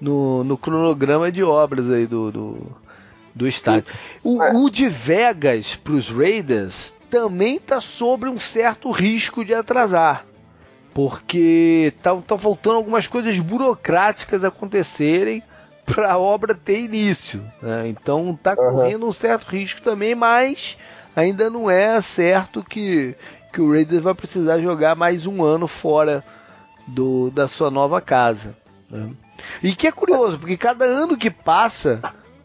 no, 0.01 0.43
no 0.43 0.59
cronograma 0.59 1.31
de 1.31 1.45
obras 1.45 1.89
aí 1.89 2.05
do, 2.05 2.33
do, 2.33 2.59
do 3.33 3.47
estádio. 3.47 3.95
O, 4.25 4.65
o 4.65 4.69
de 4.69 4.89
Vegas 4.89 5.77
para 5.77 5.93
os 5.93 6.09
Raiders 6.09 6.93
também 7.09 7.59
está 7.59 7.81
sobre 7.81 8.29
um 8.29 8.41
certo 8.41 8.91
risco 8.91 9.45
de 9.45 9.55
atrasar 9.55 10.27
porque 10.95 11.93
estão 11.95 12.21
tá, 12.21 12.37
faltando 12.37 12.77
algumas 12.77 13.07
coisas 13.07 13.39
burocráticas 13.39 14.45
acontecerem 14.45 15.43
para 15.85 16.13
a 16.13 16.19
obra 16.19 16.55
ter 16.55 16.81
início. 16.81 17.43
Né? 17.61 17.89
Então 17.89 18.33
está 18.33 18.51
uhum. 18.51 18.57
correndo 18.57 19.07
um 19.07 19.13
certo 19.13 19.49
risco 19.49 19.83
também, 19.83 20.15
mas 20.15 20.77
ainda 21.15 21.51
não 21.51 21.71
é 21.71 22.01
certo 22.01 22.63
que, 22.63 23.15
que 23.53 23.61
o 23.61 23.73
Raiders 23.73 24.03
vai 24.03 24.15
precisar 24.15 24.59
jogar 24.59 24.95
mais 24.95 25.27
um 25.27 25.43
ano 25.43 25.67
fora 25.67 26.25
do, 26.87 27.31
da 27.31 27.49
sua 27.49 27.71
nova 27.71 28.01
casa. 28.01 28.57
Né? 28.91 29.11
E 29.63 29.75
que 29.75 29.87
é 29.87 29.93
curioso, 29.93 30.39
porque 30.39 30.57
cada 30.57 30.85
ano 30.85 31.17
que 31.17 31.31
passa 31.31 32.01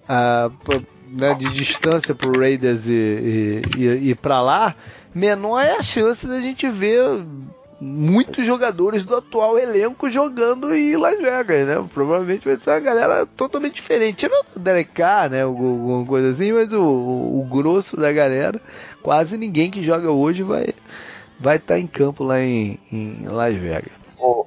ah, 0.07 0.49
pra, 0.63 0.81
né, 1.07 1.33
de 1.35 1.49
distância 1.49 2.15
para 2.15 2.29
o 2.29 2.39
Raiders 2.39 2.87
e, 2.87 2.93
e, 2.93 3.61
e, 3.77 4.09
e 4.09 4.15
para 4.15 4.41
lá, 4.41 4.75
menor 5.13 5.61
é 5.61 5.77
a 5.77 5.83
chance 5.83 6.25
da 6.25 6.39
gente 6.39 6.69
ver 6.69 7.23
muitos 7.79 8.45
jogadores 8.45 9.05
do 9.05 9.15
atual 9.15 9.57
elenco 9.57 10.09
jogando 10.09 10.73
em 10.73 10.95
Las 10.95 11.19
Vegas, 11.19 11.67
né? 11.67 11.87
Provavelmente 11.93 12.47
vai 12.47 12.57
ser 12.57 12.71
uma 12.71 12.79
galera 12.79 13.25
totalmente 13.25 13.75
diferente. 13.75 14.17
Tirando 14.17 14.45
o 14.55 14.59
Derek 14.59 14.91
Carr, 14.91 15.29
né? 15.29 15.43
Alguma 15.43 16.05
coisa 16.05 16.31
assim, 16.31 16.51
mas 16.51 16.73
o, 16.73 16.81
o, 16.81 17.47
grosso 17.49 17.95
da 17.95 18.11
galera, 18.11 18.59
quase 19.03 19.37
ninguém 19.37 19.69
que 19.69 19.81
joga 19.81 20.11
hoje 20.11 20.43
vai 20.43 20.73
vai 21.39 21.57
estar 21.57 21.75
tá 21.75 21.79
em 21.79 21.85
campo 21.85 22.23
lá 22.23 22.39
em, 22.39 22.79
em 22.91 23.27
Las 23.27 23.53
Vegas. 23.53 23.91
O, 24.19 24.45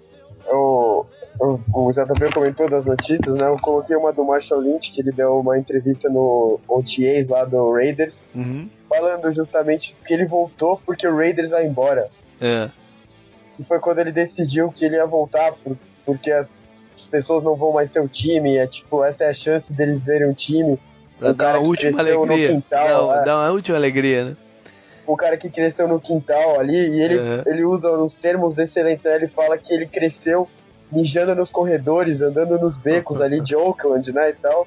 o, 0.49 1.07
o, 1.39 1.61
o 1.73 1.93
JP 1.93 2.35
comentou 2.35 2.69
das 2.69 2.85
notícias, 2.85 3.35
né? 3.37 3.47
Eu 3.47 3.59
coloquei 3.61 3.95
uma 3.95 4.13
do 4.13 4.25
Marshall 4.25 4.61
Lynch, 4.61 4.91
que 4.91 5.01
ele 5.01 5.13
deu 5.13 5.39
uma 5.39 5.57
entrevista 5.57 6.09
no 6.09 6.59
OTAs 6.67 7.29
lá 7.29 7.45
do 7.45 7.73
Raiders, 7.73 8.15
uhum. 8.35 8.69
falando 8.89 9.33
justamente 9.33 9.95
que 10.05 10.13
ele 10.13 10.27
voltou 10.27 10.81
porque 10.85 11.07
o 11.07 11.17
Raiders 11.17 11.51
vai 11.51 11.65
embora. 11.65 12.09
É 12.41 12.71
que 13.61 13.65
foi 13.69 13.79
quando 13.79 13.99
ele 13.99 14.11
decidiu 14.11 14.73
que 14.73 14.85
ele 14.85 14.97
ia 14.97 15.05
voltar, 15.05 15.53
por, 15.53 15.77
porque 16.07 16.33
as 16.33 16.47
pessoas 17.11 17.45
não 17.45 17.55
vão 17.55 17.73
mais 17.73 17.91
ter 17.91 18.01
o 18.01 18.09
time, 18.09 18.57
é 18.57 18.67
tipo, 18.67 19.05
essa 19.05 19.25
é 19.25 19.29
a 19.29 19.35
chance 19.35 19.71
deles 19.71 20.03
verem 20.03 20.29
um 20.29 20.33
time. 20.33 20.79
Pra 21.19 21.33
dar 21.33 21.59
uma 21.59 21.69
última 21.69 22.01
alegria. 22.01 22.49
Quintal, 22.49 22.89
não, 22.89 23.21
é. 23.21 23.25
Dá 23.25 23.37
uma 23.37 23.51
última 23.51 23.77
alegria, 23.77 24.25
né? 24.25 24.37
O 25.07 25.15
cara 25.15 25.37
que 25.37 25.51
cresceu 25.51 25.87
no 25.87 26.01
quintal 26.01 26.59
ali, 26.59 26.75
e 26.75 27.03
ele, 27.03 27.19
uhum. 27.19 27.43
ele 27.47 27.65
usa 27.65 27.91
os 27.91 28.15
termos 28.15 28.57
excelentes, 28.57 29.05
né? 29.05 29.17
ele 29.17 29.29
fala 29.29 29.59
que 29.59 29.75
ele 29.75 29.87
cresceu 29.87 30.49
mijando 30.91 31.35
nos 31.35 31.51
corredores, 31.51 32.21
andando 32.23 32.59
nos 32.59 32.75
becos 32.77 33.21
ali 33.21 33.41
de 33.41 33.55
Oakland, 33.55 34.11
né, 34.13 34.31
e 34.31 34.35
tal. 34.35 34.67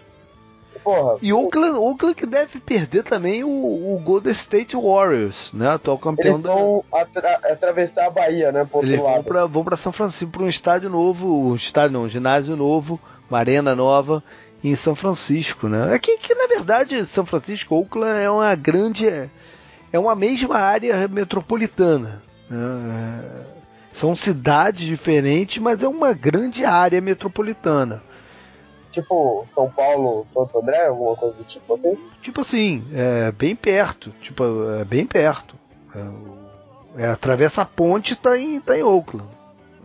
Porra. 0.84 1.18
E 1.22 1.32
Oakland, 1.32 1.78
Oakland 1.78 2.16
que 2.16 2.26
deve 2.26 2.60
perder 2.60 3.04
também 3.04 3.44
o, 3.44 3.48
o 3.50 4.00
Golden 4.00 4.34
State 4.34 4.76
Warriors, 4.76 5.52
né? 5.54 5.70
Atual 5.70 5.98
campeão 5.98 6.36
Eles 6.36 6.46
vão 6.46 6.84
da... 6.92 7.02
atra 7.02 7.40
atravessar 7.52 8.08
a 8.08 8.10
Bahia, 8.10 8.52
né? 8.52 8.68
Por 8.70 8.84
Eles 8.84 9.00
vão 9.00 9.24
para 9.24 9.46
vão 9.46 9.64
pra 9.64 9.78
São 9.78 9.94
Francisco, 9.94 10.32
para 10.34 10.44
um 10.44 10.50
estádio 10.50 10.90
novo, 10.90 11.52
um 11.52 11.56
estádio 11.56 11.94
não, 11.94 12.04
um 12.04 12.10
ginásio 12.10 12.58
novo, 12.58 13.00
uma 13.30 13.40
arena 13.40 13.74
nova 13.74 14.22
em 14.62 14.76
São 14.76 14.94
Francisco, 14.94 15.70
né? 15.70 15.96
É 15.96 16.00
que, 16.00 16.18
que 16.18 16.36
na 16.36 16.48
verdade 16.48 17.06
São 17.06 17.26
Francisco, 17.26 17.76
Oakland 17.76 18.20
é 18.20 18.30
uma 18.30 18.54
grande, 18.54 19.08
é 19.92 20.00
uma 20.00 20.16
mesma 20.16 20.58
área 20.58 21.08
metropolitana. 21.08 22.22
Né? 22.50 22.58
É, 22.60 23.64
são 23.94 24.16
cidades 24.16 24.86
diferentes, 24.86 25.60
mas 25.60 25.82
é 25.82 25.88
uma 25.88 26.14
grande 26.14 26.66
área 26.66 27.00
metropolitana 27.00 28.04
tipo 28.94 29.46
São 29.54 29.70
Paulo, 29.70 30.26
Santo 30.34 30.60
André, 30.60 30.86
alguma 30.86 31.16
coisa 31.16 31.36
do 31.36 31.44
tipo 31.44 31.74
assim? 31.74 31.98
Tipo 32.22 32.42
assim, 32.42 32.86
é 32.94 33.32
bem 33.32 33.56
perto, 33.56 34.14
tipo, 34.22 34.44
é 34.80 34.86
bem 34.86 35.06
perto. 35.06 35.56
É, 36.98 37.04
é 37.04 37.08
atravessa 37.08 37.64
a 37.64 37.66
ponte 37.66 38.14
e 38.14 38.16
tá 38.16 38.38
em, 38.38 38.62
tá 38.62 38.78
em 38.78 38.84
Oakland. 38.84 39.28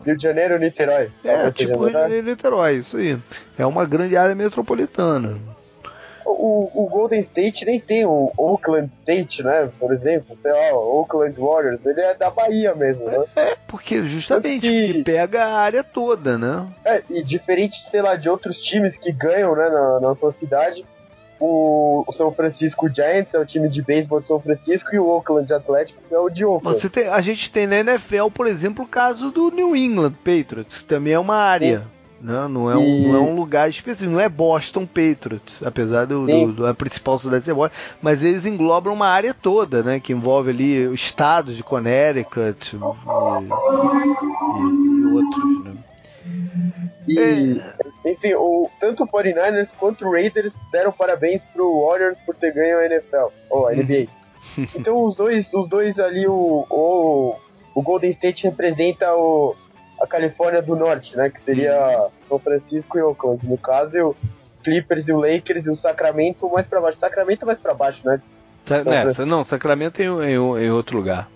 Rio 0.04 0.16
de 0.16 0.22
Janeiro, 0.22 0.58
Niterói. 0.58 1.10
É, 1.24 1.50
tipo 1.50 1.78
Rio 1.78 1.86
de 1.86 1.92
Janeiro, 1.92 2.26
Niterói, 2.26 2.76
isso 2.76 2.96
aí. 2.98 3.18
É 3.58 3.66
uma 3.66 3.84
grande 3.84 4.16
área 4.16 4.34
metropolitana. 4.34 5.38
O, 6.30 6.70
o, 6.74 6.88
Golden 6.88 7.20
State 7.20 7.64
nem 7.64 7.80
tem 7.80 8.04
o 8.04 8.30
Oakland 8.36 8.90
State, 9.00 9.42
né? 9.42 9.70
Por 9.78 9.92
exemplo, 9.92 10.36
sei 10.42 10.52
lá, 10.52 10.74
o 10.74 11.00
Oakland 11.00 11.40
Warriors, 11.40 11.84
ele 11.86 12.00
é 12.00 12.14
da 12.14 12.30
Bahia 12.30 12.74
mesmo, 12.74 13.06
né? 13.06 13.24
É, 13.34 13.56
porque 13.66 14.04
justamente 14.04 14.68
que... 14.68 14.86
porque 14.86 15.02
pega 15.04 15.44
a 15.44 15.58
área 15.58 15.82
toda, 15.82 16.36
né? 16.36 16.68
É, 16.84 17.02
e 17.08 17.22
diferente, 17.22 17.76
sei 17.90 18.02
lá, 18.02 18.14
de 18.16 18.28
outros 18.28 18.58
times 18.58 18.96
que 18.96 19.10
ganham, 19.10 19.56
né, 19.56 19.68
na, 19.68 20.00
na 20.00 20.14
sua 20.16 20.32
cidade, 20.32 20.84
o, 21.40 22.04
o 22.06 22.12
São 22.12 22.32
Francisco 22.32 22.88
Giants 22.92 23.32
é 23.32 23.38
o 23.38 23.46
time 23.46 23.68
de 23.68 23.82
beisebol 23.82 24.20
de 24.20 24.26
São 24.26 24.40
Francisco 24.40 24.94
e 24.94 24.98
o 24.98 25.06
Oakland 25.06 25.52
Athletics 25.52 26.02
é 26.10 26.18
o 26.18 26.28
de 26.28 26.44
Oakland. 26.44 26.78
Você 26.78 26.88
tem, 26.88 27.08
a 27.08 27.20
gente 27.20 27.50
tem 27.50 27.66
na 27.66 27.76
NFL, 27.76 28.28
por 28.34 28.46
exemplo, 28.46 28.84
o 28.84 28.88
caso 28.88 29.30
do 29.30 29.50
New 29.50 29.74
England 29.76 30.14
Patriots, 30.24 30.78
que 30.78 30.84
também 30.84 31.12
é 31.12 31.18
uma 31.18 31.36
área. 31.36 31.84
Né? 32.20 32.48
Não, 32.48 32.70
é 32.70 32.76
um, 32.76 32.84
e... 32.84 33.08
não 33.08 33.16
é 33.16 33.20
um 33.20 33.36
lugar 33.36 33.70
específico, 33.70 34.10
não 34.10 34.20
é 34.20 34.28
Boston 34.28 34.86
Patriots, 34.86 35.62
apesar 35.64 36.04
do, 36.04 36.26
do, 36.26 36.52
do 36.52 36.66
a 36.66 36.74
principal 36.74 37.18
cidade 37.18 37.44
ser 37.44 37.54
Boston, 37.54 37.76
mas 38.02 38.24
eles 38.24 38.44
englobam 38.44 38.92
uma 38.92 39.06
área 39.06 39.32
toda, 39.32 39.82
né? 39.82 40.00
Que 40.00 40.12
envolve 40.12 40.50
ali 40.50 40.88
o 40.88 40.94
estado 40.94 41.54
de 41.54 41.62
Connecticut 41.62 42.74
e, 42.74 42.78
e, 42.78 42.82
e 45.00 45.04
outros, 45.06 45.64
né? 45.64 45.76
E, 47.06 47.18
é... 47.18 48.10
enfim, 48.10 48.34
o, 48.34 48.68
tanto 48.80 49.04
o 49.04 49.08
49ers 49.08 49.68
quanto 49.78 50.06
o 50.06 50.12
Raiders 50.12 50.52
deram 50.70 50.92
parabéns 50.92 51.40
pro 51.54 51.86
Warriors 51.86 52.18
por 52.26 52.34
ter 52.34 52.52
ganho 52.52 52.78
a 52.78 52.86
NFL, 52.86 53.28
ou 53.48 53.66
a 53.66 53.72
NBA. 53.72 54.08
então 54.76 55.04
os 55.04 55.16
dois, 55.16 55.46
os 55.54 55.68
dois 55.68 55.98
ali, 55.98 56.26
o, 56.26 56.66
o, 56.68 57.36
o 57.74 57.82
Golden 57.82 58.10
State 58.10 58.44
representa 58.44 59.14
o, 59.14 59.54
a 60.00 60.06
Califórnia 60.06 60.62
do 60.62 60.76
Norte, 60.76 61.16
né? 61.16 61.30
Que 61.30 61.40
seria 61.42 62.08
São 62.28 62.38
Francisco 62.38 62.98
e 62.98 63.02
Oakland. 63.02 63.46
No 63.46 63.58
caso, 63.58 63.96
o 63.98 64.16
Clippers 64.62 65.06
e 65.08 65.12
o 65.12 65.20
Lakers 65.20 65.66
e 65.66 65.70
o 65.70 65.76
Sacramento 65.76 66.48
mais 66.48 66.66
para 66.66 66.80
baixo. 66.80 66.98
Sacramento 66.98 67.46
mais 67.46 67.58
para 67.58 67.74
baixo, 67.74 68.00
né? 68.04 68.20
Sa 68.64 68.84
Nessa, 68.84 69.24
não, 69.24 69.44
Sacramento 69.44 70.00
em, 70.00 70.06
em, 70.06 70.34
em, 70.34 70.70
outro 70.70 70.96
lugar. 70.96 71.28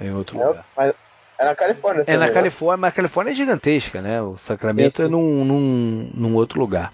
Em 0.00 0.12
outro 0.12 0.38
é, 0.38 0.44
lugar. 0.44 0.64
Mas, 0.76 0.94
é 1.38 1.44
na 1.44 1.54
Califórnia. 1.54 2.04
É 2.06 2.16
na 2.16 2.26
né? 2.26 2.32
Califórnia, 2.32 2.76
mas 2.82 2.92
a 2.92 2.96
Califórnia 2.96 3.32
é 3.32 3.34
gigantesca, 3.34 4.02
né? 4.02 4.20
O 4.20 4.36
Sacramento 4.36 5.02
é 5.02 5.08
num, 5.08 5.44
num, 5.44 6.10
num, 6.12 6.34
outro 6.34 6.60
lugar. 6.60 6.92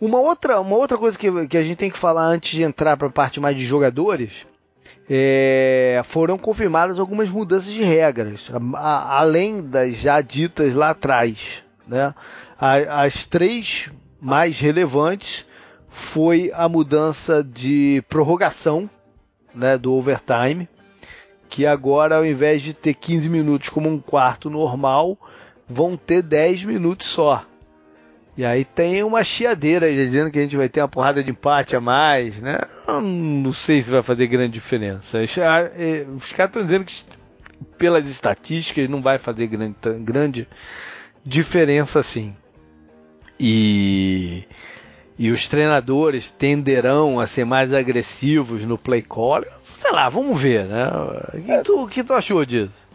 Uma 0.00 0.18
outra, 0.18 0.60
uma 0.60 0.76
outra 0.76 0.98
coisa 0.98 1.16
que, 1.16 1.46
que 1.46 1.56
a 1.56 1.62
gente 1.62 1.76
tem 1.76 1.90
que 1.90 1.98
falar 1.98 2.24
antes 2.24 2.50
de 2.50 2.62
entrar 2.62 2.96
para 2.96 3.06
a 3.06 3.10
parte 3.10 3.38
mais 3.38 3.56
de 3.56 3.64
jogadores 3.64 4.46
é, 5.08 6.00
foram 6.04 6.36
confirmadas 6.36 6.98
algumas 6.98 7.30
mudanças 7.30 7.72
de 7.72 7.82
regras, 7.82 8.50
a, 8.52 8.78
a, 8.78 9.18
além 9.18 9.62
das 9.62 9.94
já 9.96 10.20
ditas 10.20 10.74
lá 10.74 10.90
atrás. 10.90 11.62
Né? 11.86 12.12
A, 12.58 13.02
as 13.04 13.26
três 13.26 13.88
mais 14.20 14.58
relevantes 14.58 15.46
foi 15.88 16.50
a 16.54 16.68
mudança 16.68 17.42
de 17.42 18.02
prorrogação 18.08 18.90
né, 19.54 19.78
do 19.78 19.94
overtime, 19.94 20.68
que 21.48 21.64
agora, 21.64 22.16
ao 22.16 22.26
invés 22.26 22.60
de 22.60 22.74
ter 22.74 22.94
15 22.94 23.28
minutos 23.30 23.68
como 23.68 23.88
um 23.88 23.98
quarto 23.98 24.50
normal, 24.50 25.16
vão 25.68 25.96
ter 25.96 26.22
10 26.22 26.64
minutos 26.64 27.06
só. 27.06 27.44
E 28.36 28.44
aí 28.44 28.64
tem 28.66 29.02
uma 29.02 29.24
chiadeira 29.24 29.90
dizendo 29.90 30.30
que 30.30 30.38
a 30.38 30.42
gente 30.42 30.56
vai 30.56 30.68
ter 30.68 30.82
uma 30.82 30.88
porrada 30.88 31.24
de 31.24 31.30
empate 31.30 31.74
a 31.74 31.80
mais, 31.80 32.38
né? 32.38 32.58
Eu 32.86 33.00
não 33.00 33.52
sei 33.52 33.82
se 33.82 33.90
vai 33.90 34.02
fazer 34.02 34.26
grande 34.26 34.52
diferença. 34.52 35.18
Os 35.22 35.34
caras 36.32 36.50
estão 36.50 36.62
dizendo 36.62 36.84
que 36.84 37.02
pelas 37.78 38.06
estatísticas 38.06 38.90
não 38.90 39.00
vai 39.00 39.16
fazer 39.16 39.46
grande, 39.46 39.76
grande 40.00 40.48
diferença 41.24 41.98
assim. 41.98 42.36
E, 43.40 44.44
e 45.18 45.30
os 45.30 45.48
treinadores 45.48 46.30
tenderão 46.30 47.18
a 47.18 47.26
ser 47.26 47.46
mais 47.46 47.72
agressivos 47.72 48.64
no 48.64 48.76
play 48.76 49.00
call. 49.00 49.46
Sei 49.62 49.90
lá, 49.90 50.10
vamos 50.10 50.38
ver, 50.38 50.66
né? 50.66 50.88
O 51.32 51.42
que, 51.42 51.58
tu, 51.62 51.88
que 51.88 52.04
tu 52.04 52.12
achou 52.12 52.44
disso? 52.44 52.86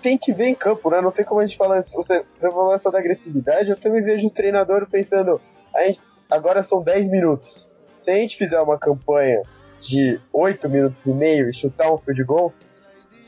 Tem 0.00 0.18
que 0.18 0.32
ver 0.32 0.46
em 0.46 0.54
campo, 0.54 0.90
né? 0.90 1.00
Não 1.00 1.10
tem 1.10 1.24
como 1.24 1.40
a 1.40 1.46
gente 1.46 1.56
falar. 1.56 1.82
Você, 1.82 2.24
você 2.34 2.50
falou 2.50 2.74
essa 2.74 2.90
da 2.90 2.98
agressividade, 2.98 3.70
eu 3.70 3.76
também 3.76 4.02
vejo 4.02 4.26
o 4.26 4.30
treinador 4.30 4.88
pensando, 4.88 5.40
a 5.74 5.82
gente, 5.82 6.00
agora 6.30 6.62
são 6.62 6.82
10 6.82 7.06
minutos. 7.10 7.68
Se 8.02 8.10
a 8.10 8.14
gente 8.14 8.36
fizer 8.36 8.60
uma 8.60 8.78
campanha 8.78 9.42
de 9.80 10.20
8 10.32 10.68
minutos 10.68 10.98
e 11.06 11.10
meio 11.10 11.50
e 11.50 11.54
chutar 11.54 11.92
um 11.92 11.98
field 11.98 12.24
goal, 12.24 12.52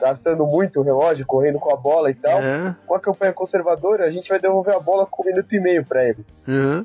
gastando 0.01 0.45
muito 0.47 0.81
o 0.81 0.83
relógio, 0.83 1.25
correndo 1.27 1.59
com 1.59 1.73
a 1.73 1.77
bola 1.77 2.11
e 2.11 2.15
tal, 2.15 2.41
uhum. 2.41 2.75
com 2.87 2.95
a 2.95 3.01
campanha 3.01 3.33
conservadora, 3.33 4.05
a 4.05 4.11
gente 4.11 4.29
vai 4.29 4.41
devolver 4.41 4.75
a 4.75 4.81
bola 4.81 5.07
com 5.07 5.23
um 5.23 5.27
minuto 5.27 5.55
e 5.55 5.61
meio 5.61 5.85
para 5.85 6.09
ele. 6.09 6.25
Uhum. 6.49 6.85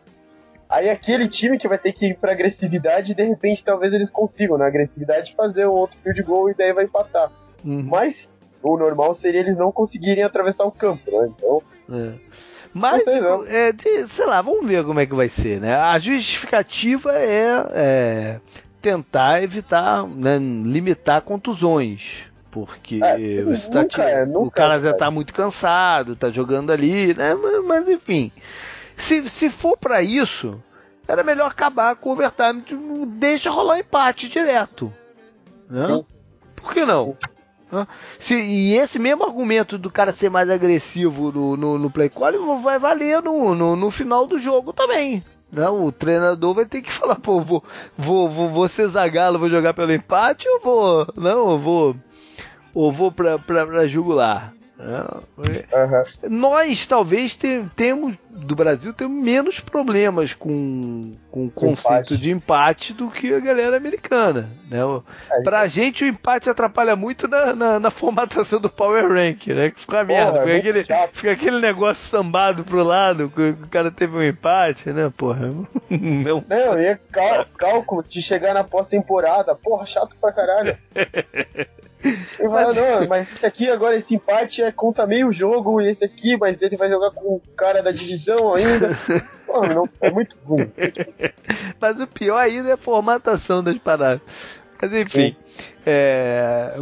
Aí 0.69 0.89
aquele 0.89 1.29
time 1.29 1.57
que 1.57 1.67
vai 1.67 1.77
ter 1.77 1.93
que 1.93 2.07
ir 2.07 2.17
pra 2.17 2.33
agressividade, 2.33 3.15
de 3.15 3.23
repente 3.23 3.63
talvez 3.63 3.93
eles 3.93 4.09
consigam 4.09 4.57
na 4.57 4.67
agressividade 4.67 5.33
fazer 5.35 5.65
um 5.65 5.71
outro 5.71 5.97
field 6.03 6.21
goal 6.23 6.49
e 6.49 6.53
daí 6.53 6.73
vai 6.73 6.83
empatar. 6.83 7.31
Uhum. 7.65 7.87
Mas 7.89 8.27
o 8.61 8.77
normal 8.77 9.17
seria 9.21 9.41
eles 9.41 9.57
não 9.57 9.71
conseguirem 9.71 10.23
atravessar 10.23 10.65
o 10.65 10.71
campo, 10.71 11.09
né? 11.11 11.29
Então. 11.35 11.61
É. 11.91 12.13
Mas, 12.73 13.03
sei, 13.03 13.13
tipo, 13.13 13.45
é, 13.47 13.71
de, 13.71 14.07
sei 14.07 14.25
lá, 14.25 14.41
vamos 14.41 14.67
ver 14.67 14.83
como 14.85 14.99
é 14.99 15.05
que 15.05 15.15
vai 15.15 15.29
ser, 15.29 15.59
né? 15.59 15.75
A 15.75 15.97
justificativa 15.97 17.11
é, 17.13 17.65
é 17.71 18.41
tentar 18.81 19.41
evitar, 19.41 20.07
né, 20.07 20.37
limitar 20.37 21.21
contusões. 21.21 22.25
Porque 22.51 22.99
é, 23.03 23.43
o, 23.43 23.49
nunca 23.73 24.03
é, 24.03 24.23
o 24.25 24.49
cara 24.49 24.79
já 24.79 24.93
tá 24.93 25.11
muito 25.11 25.33
cansado, 25.33 26.15
tá 26.15 26.29
jogando 26.31 26.71
ali, 26.71 27.13
né? 27.13 27.35
Mas, 27.35 27.65
mas 27.65 27.89
enfim. 27.89 28.31
Se, 28.95 29.29
se 29.29 29.49
for 29.49 29.77
para 29.77 30.01
isso, 30.01 30.61
era 31.07 31.23
melhor 31.23 31.51
acabar 31.51 31.95
com 31.95 32.09
o 32.09 32.13
overtime. 32.13 32.63
Deixa 33.17 33.49
rolar 33.49 33.79
empate 33.79 34.27
direto. 34.27 34.91
Né? 35.69 36.03
Por 36.55 36.73
que 36.73 36.85
não? 36.85 37.15
Se, 38.19 38.33
e 38.33 38.75
esse 38.75 38.97
mesmo 38.97 39.23
argumento 39.23 39.77
do 39.77 39.91
cara 39.91 40.11
ser 40.11 40.29
mais 40.29 40.49
agressivo 40.49 41.31
no, 41.31 41.57
no, 41.57 41.77
no 41.77 41.91
play 41.91 42.09
call 42.09 42.59
vai 42.59 42.79
valer 42.79 43.21
no, 43.21 43.53
no, 43.53 43.75
no, 43.75 43.91
final 43.91 44.25
do 44.25 44.39
jogo 44.39 44.71
também. 44.71 45.23
Né? 45.51 45.67
O 45.69 45.91
treinador 45.91 46.53
vai 46.53 46.65
ter 46.65 46.81
que 46.81 46.91
falar, 46.91 47.15
pô, 47.15 47.41
vou, 47.41 47.63
vou, 47.97 48.29
vou, 48.29 48.49
vou 48.49 48.67
ser 48.67 48.87
zagalo, 48.87 49.39
vou 49.39 49.49
jogar 49.49 49.73
pelo 49.73 49.93
empate 49.93 50.47
ou 50.47 50.59
vou. 50.59 51.07
Não, 51.15 51.57
vou. 51.57 51.95
Ou 52.73 52.91
vou 52.91 53.11
pra, 53.11 53.39
pra, 53.39 53.65
pra 53.65 53.87
jugular. 53.87 54.53
Uhum. 54.79 56.29
Nós 56.29 56.85
talvez 56.85 57.35
te, 57.35 57.65
temos 57.75 58.15
do 58.29 58.55
Brasil 58.55 58.93
temos 58.93 59.23
menos 59.23 59.59
problemas 59.59 60.33
com, 60.33 61.15
com 61.31 61.47
o 61.47 61.51
conceito 61.51 62.13
empate. 62.13 62.17
de 62.17 62.31
empate 62.31 62.93
do 62.93 63.09
que 63.09 63.33
a 63.33 63.39
galera 63.39 63.75
americana. 63.75 64.49
Né? 64.69 64.77
É, 65.31 65.41
pra 65.41 65.65
é. 65.65 65.69
gente 65.69 66.03
o 66.03 66.07
empate 66.07 66.49
atrapalha 66.49 66.95
muito 66.95 67.27
na, 67.27 67.53
na, 67.53 67.79
na, 67.79 67.91
formatação 67.91 68.59
do 68.59 68.69
Power 68.69 69.11
Rank, 69.11 69.47
né? 69.47 69.71
Que 69.71 69.81
fica 69.81 70.03
merda. 70.03 70.41
Fica, 70.41 70.51
é 70.51 70.57
aquele, 70.57 70.85
fica 71.13 71.31
aquele 71.31 71.59
negócio 71.59 72.07
sambado 72.07 72.63
pro 72.63 72.83
lado, 72.83 73.29
que 73.29 73.49
o 73.49 73.67
cara 73.67 73.89
teve 73.89 74.15
um 74.15 74.23
empate, 74.23 74.91
né? 74.91 75.11
Porra. 75.17 75.47
Não, 75.89 76.43
Não 76.47 76.79
e 76.79 76.95
cálculo 77.57 78.03
de 78.03 78.21
chegar 78.21 78.53
na 78.53 78.63
pós-temporada. 78.63 79.55
Porra, 79.55 79.85
chato 79.87 80.15
pra 80.21 80.31
caralho. 80.31 80.77
Eu 82.39 82.51
mas... 82.51 82.75
não, 82.75 83.07
mas 83.07 83.31
esse 83.31 83.45
aqui 83.45 83.69
agora, 83.69 83.95
esse 83.95 84.13
empate 84.15 84.61
é 84.61 84.71
conta 84.71 85.05
meio 85.05 85.31
jogo, 85.31 85.81
e 85.81 85.91
esse 85.91 86.03
aqui, 86.03 86.37
mas 86.37 86.61
ele 86.61 86.75
vai 86.75 86.89
jogar 86.89 87.11
com 87.11 87.35
o 87.35 87.41
cara 87.55 87.81
da 87.81 87.91
divisão 87.91 88.53
ainda. 88.53 88.97
Pô, 89.45 89.61
não, 89.65 89.89
é 90.01 90.11
muito 90.11 90.35
ruim. 90.45 90.71
Mas 91.79 91.99
o 91.99 92.07
pior 92.07 92.37
ainda 92.37 92.69
é 92.69 92.73
a 92.73 92.77
formatação 92.77 93.63
das 93.63 93.77
paradas. 93.77 94.21
Mas 94.81 94.93
enfim, 94.93 95.35
é, 95.85 96.73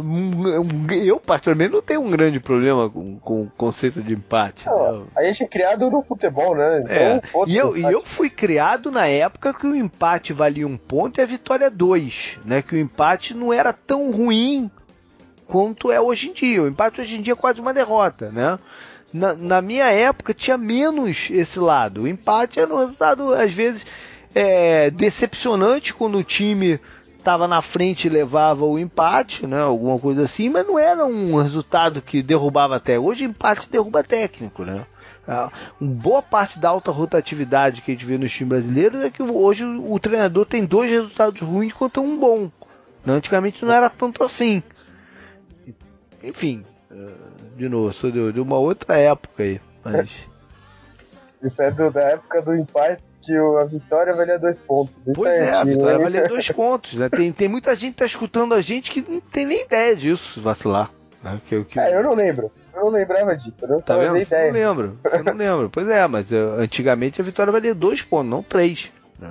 eu 0.90 1.18
particularmente 1.18 1.72
não 1.72 1.80
tenho 1.80 2.02
um 2.02 2.10
grande 2.10 2.38
problema 2.38 2.90
com, 2.90 3.18
com 3.18 3.42
o 3.42 3.52
conceito 3.56 4.02
de 4.02 4.12
empate. 4.12 4.66
Não, 4.66 4.92
né? 4.92 5.06
A 5.16 5.22
gente 5.22 5.44
é 5.44 5.46
criado 5.46 5.90
no 5.90 6.02
futebol, 6.02 6.54
né? 6.54 6.82
Então, 6.82 6.94
é. 6.94 7.22
e, 7.46 7.56
eu, 7.56 7.76
e 7.76 7.82
eu 7.82 8.04
fui 8.04 8.28
criado 8.28 8.90
na 8.90 9.06
época 9.06 9.54
que 9.54 9.66
o 9.66 9.74
empate 9.74 10.32
valia 10.32 10.66
um 10.66 10.76
ponto 10.76 11.20
e 11.20 11.22
a 11.22 11.26
vitória 11.26 11.70
dois, 11.70 12.38
né? 12.44 12.60
Que 12.60 12.74
o 12.74 12.78
empate 12.78 13.32
não 13.32 13.52
era 13.52 13.72
tão 13.72 14.10
ruim 14.10 14.70
quanto 15.46 15.90
é 15.90 16.00
hoje 16.00 16.28
em 16.30 16.32
dia. 16.32 16.62
O 16.62 16.68
empate 16.68 17.00
hoje 17.00 17.16
em 17.16 17.22
dia 17.22 17.32
é 17.32 17.36
quase 17.36 17.60
uma 17.60 17.74
derrota, 17.74 18.30
né? 18.30 18.58
Na, 19.12 19.34
na 19.34 19.62
minha 19.62 19.90
época 19.90 20.34
tinha 20.34 20.58
menos 20.58 21.28
esse 21.30 21.58
lado. 21.58 22.02
O 22.02 22.08
empate 22.08 22.60
era 22.60 22.72
um 22.72 22.78
resultado, 22.78 23.34
às 23.34 23.52
vezes, 23.52 23.86
é, 24.34 24.90
decepcionante 24.90 25.94
quando 25.94 26.18
o 26.18 26.24
time 26.24 26.80
estava 27.18 27.48
na 27.48 27.60
frente 27.60 28.06
e 28.06 28.10
levava 28.10 28.64
o 28.64 28.78
empate, 28.78 29.46
né? 29.46 29.60
Alguma 29.60 29.98
coisa 29.98 30.22
assim, 30.22 30.48
mas 30.48 30.66
não 30.66 30.78
era 30.78 31.04
um 31.04 31.40
resultado 31.40 32.00
que 32.00 32.22
derrubava 32.22 32.76
até. 32.76 32.98
Hoje 32.98 33.24
empate 33.24 33.68
derruba 33.68 34.04
técnico, 34.04 34.64
né? 34.64 34.86
Ah, 35.26 35.50
uma 35.80 35.92
boa 35.92 36.22
parte 36.22 36.60
da 36.60 36.68
alta 36.68 36.92
rotatividade 36.92 37.82
que 37.82 37.90
a 37.90 37.94
gente 37.94 38.06
vê 38.06 38.16
nos 38.16 38.30
times 38.32 38.48
brasileiros 38.48 39.00
é 39.02 39.10
que 39.10 39.22
hoje 39.22 39.64
o 39.64 39.98
treinador 39.98 40.46
tem 40.46 40.64
dois 40.64 40.88
resultados 40.88 41.40
ruins 41.40 41.72
contra 41.72 42.00
um 42.00 42.16
bom. 42.16 42.48
Antigamente 43.04 43.64
não 43.64 43.72
era 43.72 43.90
tanto 43.90 44.22
assim. 44.22 44.62
Enfim, 46.22 46.64
De 47.56 47.68
novo, 47.68 47.92
sou 47.92 48.10
de, 48.10 48.32
de 48.32 48.40
uma 48.40 48.58
outra 48.58 48.96
época 48.98 49.42
aí. 49.42 49.60
Mas. 49.84 50.10
Isso 51.42 51.62
é 51.62 51.70
do, 51.70 51.90
da 51.90 52.00
época 52.00 52.42
do 52.42 52.56
empate 52.56 53.02
que 53.26 53.36
a 53.36 53.64
vitória 53.64 54.14
valia 54.14 54.38
dois 54.38 54.58
pontos. 54.60 54.94
Isso 55.04 55.12
pois 55.14 55.32
é, 55.34 55.48
é 55.48 55.52
a 55.52 55.64
vitória 55.64 55.98
valia 55.98 56.28
dois 56.28 56.48
pontos. 56.52 56.94
Né? 56.94 57.08
Tem, 57.08 57.32
tem 57.32 57.48
muita 57.48 57.74
gente 57.74 57.92
que 57.92 57.98
tá 57.98 58.06
escutando 58.06 58.54
a 58.54 58.60
gente 58.60 58.90
que 58.90 59.04
não 59.08 59.20
tem 59.20 59.44
nem 59.44 59.64
ideia 59.64 59.96
disso, 59.96 60.40
vacilar. 60.40 60.90
Né? 61.22 61.40
Que, 61.46 61.64
que... 61.64 61.80
É, 61.80 61.96
eu 61.96 62.04
não 62.04 62.14
lembro. 62.14 62.50
Eu 62.72 62.84
não 62.84 62.90
lembrava 62.90 63.36
disso. 63.36 63.56
Eu 63.62 63.68
não 63.68 63.80
tá 63.80 63.96
vendo? 63.96 64.24
Você 64.24 64.46
não 64.46 64.52
lembra. 64.52 64.92
Você 65.02 65.22
não 65.22 65.34
lembra. 65.34 65.68
Pois 65.68 65.88
é, 65.88 66.06
mas 66.06 66.30
uh, 66.30 66.54
antigamente 66.58 67.20
a 67.20 67.24
vitória 67.24 67.52
valia 67.52 67.74
dois 67.74 68.00
pontos, 68.00 68.30
não 68.30 68.42
três. 68.42 68.92
Né? 69.18 69.30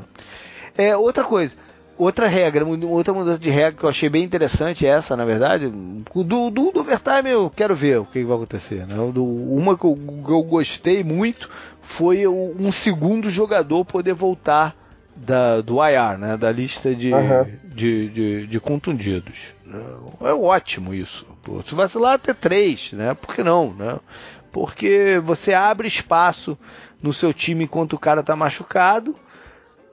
É, 0.78 0.98
outra 0.98 1.24
coisa. 1.24 1.56
Outra 1.97 2.27
regra, 2.27 2.65
outra 2.65 3.13
mudança 3.13 3.39
de 3.39 3.49
regra 3.49 3.79
que 3.79 3.86
eu 3.86 3.89
achei 3.89 4.10
bem 4.10 4.23
interessante, 4.23 4.86
essa, 4.86 5.15
na 5.15 5.23
verdade, 5.23 5.69
do, 5.69 6.23
do, 6.23 6.71
do 6.71 6.79
overtime 6.81 7.29
eu 7.29 7.49
quero 7.49 7.73
ver 7.73 7.99
o 7.99 8.05
que, 8.05 8.21
vai 8.23 8.36
acontecer. 8.36 8.86
Né? 8.86 8.95
Do, 9.13 9.23
uma 9.23 9.77
que 9.77 9.86
eu, 9.86 9.95
que 9.95 10.31
eu 10.31 10.43
gostei 10.43 11.05
muito 11.05 11.49
foi 11.81 12.27
um 12.27 12.69
segundo 12.71 13.29
jogador 13.29 13.86
poder 13.86 14.13
voltar 14.13 14.75
da, 15.15 15.62
do 15.62 15.77
IR, 15.81 16.17
né? 16.17 16.36
da 16.36 16.51
lista 16.51 16.93
de, 16.93 17.13
uhum. 17.13 17.45
de, 17.63 18.10
de, 18.10 18.47
de, 18.47 18.60
contundidos. 18.60 19.53
É 20.21 20.34
ótimo 20.34 20.93
isso. 20.93 21.25
Pô, 21.43 21.62
se 21.62 21.73
vacilar 21.73 22.15
até 22.15 22.34
três, 22.34 22.91
né? 22.91 23.13
por 23.13 23.34
que 23.34 23.41
não? 23.41 23.73
Né? 23.73 23.97
Porque 24.51 25.21
você 25.23 25.53
abre 25.53 25.88
espaço 25.88 26.58
no 27.01 27.13
seu 27.13 27.34
time 27.34 27.63
enquanto 27.63 27.93
o 27.93 27.99
cara 27.99 28.19
está 28.19 28.36
machucado 28.36 29.15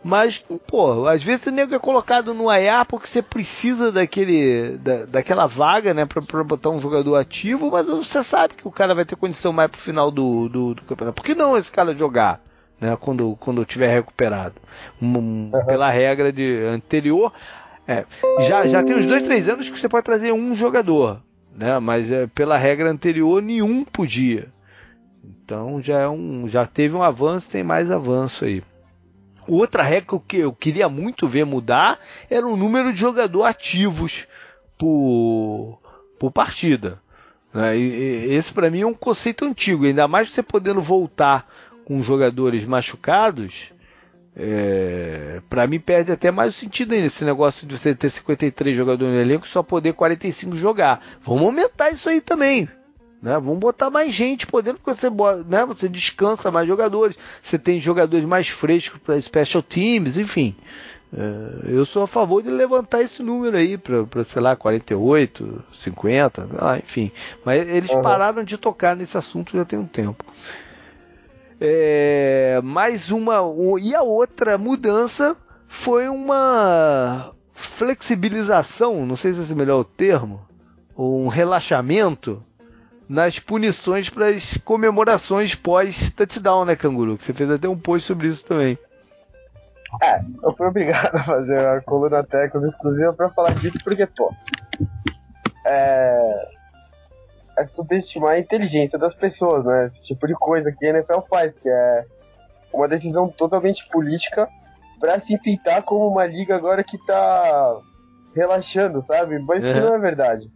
mas, 0.05 0.45
pô, 0.67 1.07
às 1.07 1.23
vezes 1.23 1.47
o 1.47 1.51
nego 1.53 1.75
é 1.75 1.79
colocado 1.79 2.35
no 2.35 2.51
AIA 2.51 2.85
porque 2.85 3.07
você 3.07 3.23
precisa 3.23 3.93
daquele, 3.93 4.77
da, 4.79 5.05
daquela 5.05 5.47
vaga, 5.47 5.95
né, 5.95 6.05
pra, 6.05 6.21
pra 6.21 6.43
botar 6.43 6.71
um 6.71 6.81
jogador 6.81 7.17
ativo, 7.17 7.71
mas 7.71 7.87
você 7.87 8.23
sabe 8.23 8.55
que 8.55 8.67
o 8.67 8.73
cara 8.73 8.95
vai 8.95 9.05
ter 9.05 9.15
condição 9.15 9.53
mais 9.53 9.71
pro 9.71 9.81
final 9.81 10.11
do, 10.11 10.49
do, 10.49 10.75
do 10.75 10.83
campeonato. 10.83 11.15
Por 11.15 11.25
que 11.25 11.35
não 11.35 11.57
esse 11.57 11.71
cara 11.71 11.95
jogar? 11.95 12.41
Né, 12.81 12.97
quando, 13.01 13.37
quando 13.39 13.65
tiver 13.65 13.95
recuperado. 13.95 14.57
Um, 15.01 15.51
uhum. 15.53 15.65
Pela 15.67 15.89
regra 15.89 16.33
de 16.33 16.65
anterior. 16.67 17.33
É, 17.87 18.05
já, 18.41 18.67
já 18.67 18.83
tem 18.83 18.97
uns 18.97 19.07
dois, 19.07 19.23
três 19.23 19.49
anos 19.49 19.69
que 19.69 19.79
você 19.79 19.89
pode 19.89 20.05
trazer 20.05 20.33
um 20.33 20.57
jogador. 20.57 21.21
Né, 21.55 21.79
mas 21.79 22.11
é, 22.11 22.27
pela 22.27 22.59
regra 22.59 22.91
anterior 22.91 23.41
nenhum 23.41 23.85
podia. 23.85 24.49
Então 25.25 25.81
já 25.81 26.01
é 26.01 26.09
um. 26.09 26.49
Já 26.49 26.67
teve 26.67 26.97
um 26.97 27.03
avanço, 27.05 27.51
tem 27.51 27.63
mais 27.63 27.89
avanço 27.89 28.45
aí. 28.45 28.63
Outra 29.47 29.83
regra 29.83 30.19
que 30.27 30.39
eu 30.39 30.53
queria 30.53 30.89
muito 30.89 31.27
ver 31.27 31.45
mudar 31.45 31.99
era 32.31 32.47
o 32.47 32.57
número 32.57 32.93
de 32.93 33.01
jogadores 33.01 33.51
ativos 33.51 34.27
por, 34.79 35.81
por 36.19 36.31
partida. 36.31 37.01
Né? 37.53 37.77
Esse 37.77 38.53
para 38.53 38.71
mim 38.71 38.81
é 38.81 38.87
um 38.87 38.95
conceito 38.95 39.45
antigo, 39.45 39.85
ainda 39.85 40.07
mais 40.09 40.33
você 40.33 40.43
podendo 40.43 40.81
voltar 40.81 41.49
com 41.85 42.03
jogadores 42.03 42.65
machucados. 42.65 43.73
É, 44.35 45.43
para 45.51 45.67
mim 45.67 45.79
perde 45.79 46.11
até 46.11 46.31
mais 46.31 46.55
o 46.55 46.59
sentido 46.59 46.95
ainda 46.95 47.07
esse 47.07 47.23
negócio 47.23 47.67
de 47.67 47.77
você 47.77 47.95
ter 47.95 48.09
53 48.09 48.75
jogadores 48.75 49.15
no 49.15 49.21
elenco 49.21 49.45
e 49.45 49.49
só 49.49 49.63
poder 49.63 49.93
45 49.93 50.57
jogar. 50.57 51.05
Vamos 51.23 51.43
aumentar 51.43 51.91
isso 51.91 52.09
aí 52.09 52.21
também. 52.21 52.69
Né? 53.23 53.35
Vamos 53.35 53.61
botar 53.61 53.89
mais 53.89 54.13
gente 54.13 54.49
podendo, 54.49 54.79
porque 54.79 54.93
você, 54.93 55.09
né? 55.47 55.65
você 55.65 55.89
descansa 55.89 56.51
mais 56.51 56.67
jogadores, 56.67 57.17
você 57.41 57.57
tem 57.57 57.81
jogadores 57.81 58.27
mais 58.27 58.49
frescos 58.49 58.99
para 58.99 59.21
special 59.21 59.63
teams, 59.63 60.19
enfim. 60.19 60.57
É, 61.15 61.75
eu 61.75 61.85
sou 61.85 62.03
a 62.03 62.09
favor 62.09 62.43
de 62.43 62.51
levantar 62.51 63.01
esse 63.01 63.23
número 63.23 63.57
aí 63.57 63.79
para, 63.79 64.25
sei 64.25 64.43
lá, 64.43 64.57
48, 64.57 65.63
50, 65.73 66.49
ah, 66.59 66.79
enfim. 66.79 67.13
Mas 67.45 67.69
eles 67.69 67.93
uhum. 67.93 68.03
pararam 68.03 68.43
de 68.43 68.59
tocar 68.59 68.97
nesse 68.97 69.17
assunto 69.17 69.57
já 69.57 69.65
tem 69.65 69.79
um 69.79 69.87
tempo. 69.87 70.25
É, 71.61 72.61
mais 72.65 73.13
uma. 73.13 73.41
Um, 73.41 73.79
e 73.79 73.95
a 73.95 74.03
outra 74.03 74.59
mudança 74.59 75.37
foi 75.69 76.09
uma 76.09 77.33
flexibilização, 77.55 79.07
não 79.07 79.15
sei 79.15 79.33
se 79.33 79.53
é 79.53 79.55
melhor 79.55 79.81
o 79.81 79.85
termo, 79.85 80.45
ou 80.97 81.23
um 81.23 81.29
relaxamento 81.29 82.43
nas 83.09 83.39
punições 83.39 84.09
para 84.09 84.29
as 84.29 84.57
comemorações 84.59 85.55
pós-touchdown, 85.55 86.65
né, 86.65 86.77
Canguru? 86.77 87.17
Você 87.19 87.33
fez 87.33 87.51
até 87.51 87.69
um 87.69 87.79
post 87.79 88.07
sobre 88.07 88.29
isso 88.29 88.45
também. 88.47 88.79
É, 90.03 90.21
eu 90.43 90.53
fui 90.55 90.67
obrigado 90.67 91.15
a 91.17 91.25
fazer 91.25 91.59
a 91.59 91.81
coluna 91.83 92.25
técnica 92.25 92.67
exclusiva 92.69 93.13
para 93.13 93.29
falar 93.31 93.55
disso, 93.55 93.79
porque, 93.85 94.07
pô, 94.07 94.33
é, 95.67 96.49
é 97.59 97.67
subestimar 97.67 98.33
a 98.33 98.39
inteligência 98.39 98.99
das 98.99 99.15
pessoas, 99.15 99.65
né? 99.65 99.87
Esse 99.87 100.09
tipo 100.09 100.27
de 100.27 100.35
coisa 100.35 100.73
que 100.73 100.87
a 100.87 100.91
NFL 100.91 101.21
faz, 101.29 101.53
que 101.59 101.69
é 101.69 102.05
uma 102.73 102.89
decisão 102.89 103.29
totalmente 103.29 103.87
política 103.91 104.49
para 104.99 105.19
se 105.21 105.37
pintar 105.39 105.83
como 105.83 106.09
uma 106.09 106.25
liga 106.25 106.57
agora 106.57 106.83
que 106.83 106.97
tá 107.07 107.77
relaxando, 108.35 109.03
sabe? 109.03 109.39
Mas 109.41 109.65
isso 109.65 109.81
não 109.81 109.95
é 109.95 109.99
verdade. 109.99 110.51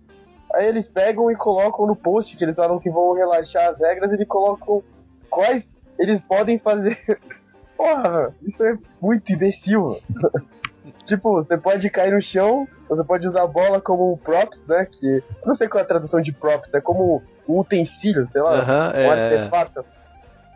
Aí 0.54 0.66
eles 0.66 0.87
pegam 0.88 1.30
e 1.30 1.37
colocam 1.37 1.87
no 1.87 1.96
post 1.96 2.37
que 2.37 2.44
eles 2.44 2.56
falam 2.56 2.78
que 2.78 2.90
vão 2.90 3.12
relaxar 3.12 3.70
as 3.70 3.78
regras, 3.78 4.12
eles 4.12 4.26
colocam 4.26 4.82
quais 5.28 5.64
eles 5.98 6.20
podem 6.20 6.59
fazer. 6.59 6.98
Porra, 7.76 8.35
isso 8.42 8.62
é 8.62 8.76
muito 9.00 9.32
imbecil. 9.32 9.98
tipo, 11.04 11.35
você 11.35 11.56
pode 11.59 11.88
cair 11.90 12.12
no 12.12 12.22
chão, 12.22 12.66
você 12.88 13.04
pode 13.04 13.26
usar 13.26 13.42
a 13.42 13.46
bola 13.46 13.80
como 13.80 14.16
props, 14.18 14.59
né? 14.66 14.87
Que. 14.90 15.22
Não 15.44 15.54
sei 15.54 15.68
qual 15.68 15.80
é 15.80 15.85
a 15.85 15.88
tradução 15.88 16.20
de 16.20 16.32
props, 16.32 16.72
é 16.72 16.80
como 16.80 17.22
um 17.48 17.59
utensílio, 17.59 18.26
sei 18.28 18.40
lá, 18.40 18.52
um 18.54 18.98
é... 18.98 19.09
artefato. 19.09 19.85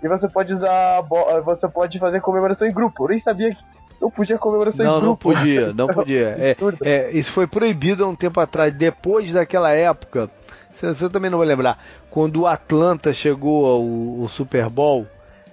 E 0.02 0.08
você 0.08 0.28
pode 0.28 0.54
usar 0.54 0.98
a 0.98 1.02
bola, 1.02 1.42
você 1.42 1.68
pode 1.68 1.98
fazer 1.98 2.20
comemoração 2.20 2.66
em 2.66 2.72
grupo. 2.72 3.04
Eu 3.04 3.08
nem 3.08 3.20
sabia 3.20 3.54
que 3.54 3.62
não 4.00 4.10
podia 4.10 4.38
comemoração 4.38 4.84
não, 4.84 4.96
em 4.96 5.00
grupo. 5.00 5.28
Não, 5.28 5.36
podia, 5.36 5.72
não 5.72 5.86
podia. 5.92 6.28
É, 6.38 6.56
é, 6.82 7.10
isso 7.10 7.30
foi 7.32 7.46
proibido 7.46 8.04
há 8.04 8.08
um 8.08 8.16
tempo 8.16 8.40
atrás, 8.40 8.72
depois 8.74 9.32
daquela 9.32 9.70
época. 9.70 10.30
Você, 10.72 10.94
você 10.94 11.08
também 11.08 11.30
não 11.30 11.38
vai 11.38 11.46
lembrar. 11.46 11.78
Quando 12.08 12.42
o 12.42 12.46
Atlanta 12.46 13.12
chegou 13.12 13.66
ao, 13.66 14.22
ao 14.22 14.28
Super 14.28 14.68
Bowl. 14.68 15.06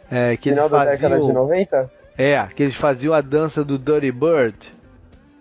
É, 0.09 0.37
que 0.37 0.49
Final 0.49 0.67
eles 0.67 0.71
faziam, 0.71 0.85
da 0.85 0.91
década 0.91 1.27
de 1.27 1.33
90? 1.33 1.91
É, 2.17 2.47
que 2.55 2.63
eles 2.63 2.75
faziam 2.75 3.13
a 3.13 3.19
dança 3.19 3.63
do 3.63 3.77
Dirty 3.77 4.11
Bird. 4.11 4.73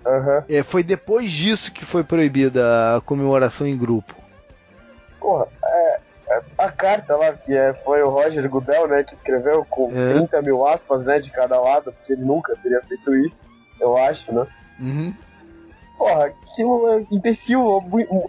Uhum. 0.04 0.42
É, 0.48 0.62
foi 0.62 0.82
depois 0.82 1.30
disso 1.32 1.70
que 1.72 1.84
foi 1.84 2.02
proibida 2.02 2.96
a 2.96 3.00
comemoração 3.00 3.66
em 3.66 3.76
grupo. 3.76 4.14
Porra, 5.20 5.46
é, 5.64 5.85
a 6.58 6.70
carta 6.70 7.16
lá, 7.16 7.32
que 7.32 7.54
é, 7.54 7.72
foi 7.84 8.02
o 8.02 8.08
Roger 8.08 8.48
Goodell, 8.48 8.88
né, 8.88 9.04
que 9.04 9.14
escreveu 9.14 9.64
com 9.68 9.90
é. 9.90 10.14
30 10.14 10.42
mil 10.42 10.66
aspas, 10.66 11.04
né, 11.04 11.18
de 11.20 11.30
cada 11.30 11.60
lado, 11.60 11.92
porque 11.92 12.12
ele 12.12 12.24
nunca 12.24 12.56
teria 12.62 12.80
feito 12.82 13.14
isso, 13.14 13.36
eu 13.80 13.96
acho, 13.96 14.34
né? 14.34 14.46
Uhum. 14.80 15.14
Porra, 15.96 16.26
aquilo 16.26 16.88
é 16.90 17.06
imbecil, 17.10 17.82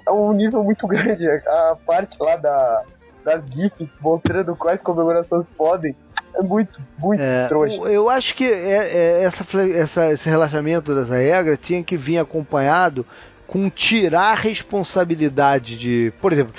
é 0.05 0.11
um 0.11 0.33
nível 0.33 0.63
muito 0.63 0.87
grande. 0.87 1.27
A 1.27 1.77
parte 1.85 2.15
lá 2.19 2.35
da, 2.35 2.83
das 3.23 3.43
GIFs 3.51 3.89
mostrando 3.99 4.55
quais 4.55 4.79
comemorações 4.81 5.45
podem. 5.57 5.95
É 6.35 6.41
muito, 6.41 6.79
muito 6.99 7.21
é, 7.21 7.47
trouxa. 7.47 7.75
Eu 7.89 8.09
acho 8.09 8.35
que 8.35 8.45
é, 8.45 9.21
é, 9.21 9.23
essa, 9.23 9.43
essa, 9.61 10.13
esse 10.13 10.29
relaxamento 10.29 10.93
dessa 10.93 11.15
regra 11.15 11.57
tinha 11.57 11.83
que 11.83 11.97
vir 11.97 12.19
acompanhado 12.19 13.05
com 13.47 13.69
tirar 13.69 14.35
responsabilidade 14.35 15.77
de. 15.77 16.13
Por 16.21 16.31
exemplo, 16.31 16.53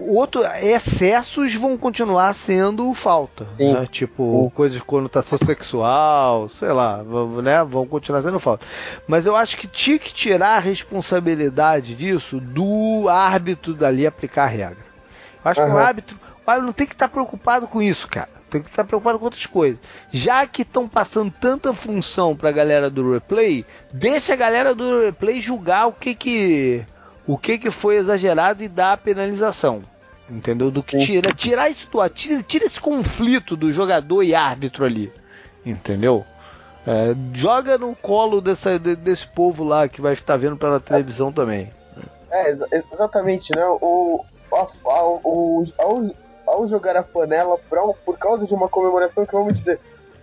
outro 0.00 0.42
excessos 0.62 1.54
vão 1.54 1.76
continuar 1.76 2.32
sendo 2.34 2.92
falta, 2.94 3.46
né? 3.58 3.86
tipo 3.90 4.44
Sim. 4.44 4.54
coisas 4.54 4.78
de 4.78 4.84
conotação 4.84 5.38
sexual, 5.38 6.48
sei 6.48 6.72
lá, 6.72 7.02
né? 7.42 7.64
Vão 7.64 7.86
continuar 7.86 8.22
sendo 8.22 8.38
falta. 8.38 8.64
Mas 9.06 9.26
eu 9.26 9.34
acho 9.34 9.56
que 9.56 9.66
tinha 9.66 9.98
que 9.98 10.12
tirar 10.12 10.56
a 10.56 10.60
responsabilidade 10.60 11.94
disso 11.94 12.40
do 12.40 13.08
árbitro 13.08 13.74
dali 13.74 14.06
aplicar 14.06 14.44
a 14.44 14.46
regra. 14.46 14.86
Eu 15.44 15.50
acho 15.50 15.60
uhum. 15.60 15.68
que 15.68 15.74
o 15.74 15.78
árbitro, 15.78 16.20
o 16.46 16.50
árbitro 16.50 16.66
não 16.66 16.72
tem 16.72 16.86
que 16.86 16.94
estar 16.94 17.08
preocupado 17.08 17.66
com 17.66 17.82
isso, 17.82 18.06
cara. 18.08 18.28
Tem 18.48 18.62
que 18.62 18.70
estar 18.70 18.84
preocupado 18.84 19.18
com 19.18 19.26
outras 19.26 19.44
coisas. 19.44 19.78
Já 20.10 20.46
que 20.46 20.62
estão 20.62 20.88
passando 20.88 21.30
tanta 21.30 21.74
função 21.74 22.34
para 22.34 22.48
a 22.48 22.52
galera 22.52 22.88
do 22.88 23.12
replay, 23.12 23.64
deixa 23.92 24.32
a 24.32 24.36
galera 24.36 24.74
do 24.74 25.04
replay 25.04 25.40
julgar 25.40 25.86
o 25.86 25.92
que 25.92 26.14
que 26.14 26.84
o 27.28 27.36
que, 27.36 27.58
que 27.58 27.70
foi 27.70 27.96
exagerado 27.96 28.64
e 28.64 28.68
dar 28.68 28.94
a 28.94 28.96
penalização. 28.96 29.82
Entendeu? 30.30 30.70
Do 30.70 30.82
que 30.82 30.98
tira, 30.98 31.32
tirar 31.32 31.70
isso 31.70 31.88
do 31.90 32.08
tira, 32.08 32.42
tira 32.42 32.64
esse 32.64 32.80
conflito 32.80 33.54
do 33.54 33.72
jogador 33.72 34.22
e 34.22 34.34
árbitro 34.34 34.84
ali. 34.84 35.12
Entendeu? 35.64 36.24
É, 36.86 37.14
joga 37.34 37.76
no 37.76 37.94
colo 37.94 38.40
dessa, 38.40 38.78
desse 38.78 39.26
povo 39.26 39.62
lá 39.62 39.86
que 39.88 40.00
vai 40.00 40.14
estar 40.14 40.36
vendo 40.38 40.56
pela 40.56 40.80
televisão 40.80 41.30
também. 41.30 41.70
É, 42.30 42.56
exatamente, 42.92 43.54
né? 43.54 43.64
O, 43.66 44.24
ao, 44.50 45.62
ao, 45.78 46.06
ao 46.46 46.68
jogar 46.68 46.96
a 46.96 47.02
panela 47.02 47.58
pra, 47.68 47.82
por 48.04 48.18
causa 48.18 48.46
de 48.46 48.54
uma 48.54 48.68
comemoração 48.68 49.26
que 49.26 49.32
vamos 49.32 49.58
dizer 49.58 49.78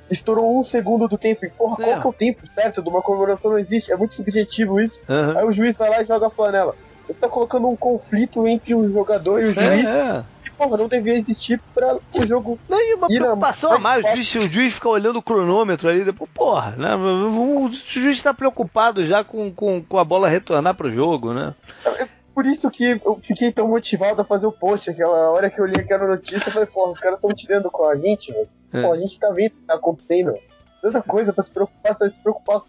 estourou 0.10 0.60
um 0.60 0.64
segundo 0.64 1.08
do 1.08 1.18
tempo. 1.18 1.46
E, 1.46 1.50
porra, 1.50 1.84
é. 1.84 2.00
qual 2.00 2.02
que 2.02 2.08
é 2.08 2.10
o 2.10 2.14
tempo 2.14 2.48
certo 2.54 2.82
de 2.82 2.90
uma 2.90 3.02
comemoração? 3.02 3.52
Não 3.52 3.60
existe. 3.60 3.92
É 3.92 3.96
muito 3.96 4.16
subjetivo 4.16 4.80
isso. 4.80 5.00
Uhum. 5.10 5.38
Aí 5.38 5.46
o 5.46 5.52
juiz 5.52 5.76
vai 5.78 5.90
lá 5.90 6.02
e 6.02 6.06
joga 6.06 6.28
a 6.28 6.30
flanela. 6.30 6.76
Você 7.08 7.14
tá 7.14 7.30
colocando 7.30 7.68
um 7.68 7.76
conflito 7.76 8.48
entre 8.48 8.74
o 8.74 8.92
jogador 8.92 9.42
e 9.42 9.46
o 9.46 9.54
juiz. 9.54 9.86
É, 9.86 10.18
é. 10.20 10.24
Que, 10.44 10.52
porra, 10.52 10.78
não 10.78 10.88
devia 10.88 11.18
existir 11.18 11.62
pra 11.74 11.96
o 11.96 12.28
jogo. 12.28 12.60
Não, 12.68 12.82
e 12.82 12.96
uma 12.96 13.08
preocupação 13.08 13.74
a 13.74 13.80
mais. 13.80 14.06
O 14.06 14.10
juiz, 14.16 14.36
o 14.36 14.48
juiz 14.48 14.74
fica 14.74 14.90
olhando 14.90 15.20
o 15.20 15.24
cronômetro 15.24 15.88
ali, 15.88 16.04
depois, 16.04 16.30
porra, 16.32 16.72
né? 16.78 16.96
O 16.96 17.70
juiz 17.72 18.22
tá 18.22 18.34
preocupado 18.34 19.06
já 19.06 19.24
com, 19.24 19.52
com, 19.52 19.84
com 19.84 19.98
a 20.00 20.04
bola 20.04 20.28
retornar 20.28 20.74
pro 20.74 20.92
jogo, 20.92 21.34
né? 21.34 21.54
É 22.00 22.08
por 22.34 22.46
isso 22.46 22.70
que 22.70 23.00
eu 23.06 23.20
fiquei 23.24 23.52
tão 23.52 23.68
motivado 23.70 24.22
a 24.22 24.26
fazer 24.26 24.46
o 24.46 24.52
post. 24.52 24.90
Aquela 24.90 25.32
hora 25.32 25.50
que 25.50 25.62
eu 25.62 25.66
li 25.66 25.80
aquela 25.80 26.08
notícia, 26.08 26.50
eu 26.50 26.54
falei, 26.54 26.68
porra, 26.68 26.92
os 26.92 27.00
caras 27.00 27.18
estão 27.18 27.34
tirando 27.34 27.72
com 27.72 27.86
a 27.86 27.96
gente, 27.96 28.32
velho. 28.32 28.50
É. 28.74 28.82
Pô, 28.82 28.92
a 28.92 28.98
gente 28.98 29.18
tá 29.18 29.30
vendo 29.30 29.54
o 29.54 29.56
que 29.56 29.62
tá 29.68 29.76
acontecendo. 29.76 30.34
Tanta 30.82 31.02
coisa 31.02 31.32
pra 31.32 31.44
se 31.44 31.52
preocupar, 31.52 31.96
pra 31.96 32.10
se 32.10 32.20
preocupar. 32.22 32.62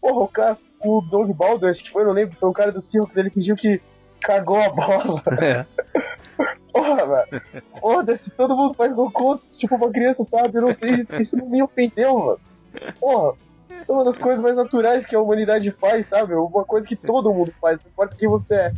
Porra, 0.00 0.24
o 0.24 0.28
cara, 0.28 0.58
o 0.84 1.00
Doug 1.00 1.30
Baldwin, 1.30 1.70
acho 1.70 1.82
que 1.82 1.90
foi, 1.90 2.04
não 2.04 2.12
lembro, 2.12 2.36
foi 2.38 2.48
o 2.48 2.52
cara 2.52 2.72
do 2.72 2.80
circo 2.82 3.14
dele 3.14 3.30
fingiu 3.30 3.56
que 3.56 3.80
cagou 4.20 4.60
a 4.60 4.68
bola. 4.68 5.22
É. 5.42 5.66
Porra, 6.72 7.06
velho. 7.06 7.42
Foda-se, 7.80 8.30
todo 8.30 8.56
mundo 8.56 8.74
faz 8.74 8.92
gol 8.92 9.10
contra, 9.10 9.46
tipo 9.56 9.76
uma 9.76 9.90
criança, 9.90 10.24
sabe? 10.24 10.58
Eu 10.58 10.62
não 10.62 10.74
sei, 10.74 11.06
isso 11.20 11.36
não 11.36 11.48
me 11.48 11.62
ofendeu, 11.62 12.18
mano. 12.18 12.40
Porra, 12.98 13.34
é 13.70 13.92
uma 13.92 14.04
das 14.04 14.18
coisas 14.18 14.42
mais 14.42 14.56
naturais 14.56 15.06
que 15.06 15.14
a 15.14 15.20
humanidade 15.20 15.70
faz, 15.72 16.08
sabe? 16.08 16.34
Uma 16.34 16.64
coisa 16.64 16.86
que 16.86 16.96
todo 16.96 17.32
mundo 17.32 17.52
faz, 17.60 17.78
não 17.82 17.90
importa 17.90 18.16
quem 18.16 18.28
você 18.28 18.54
é. 18.54 18.72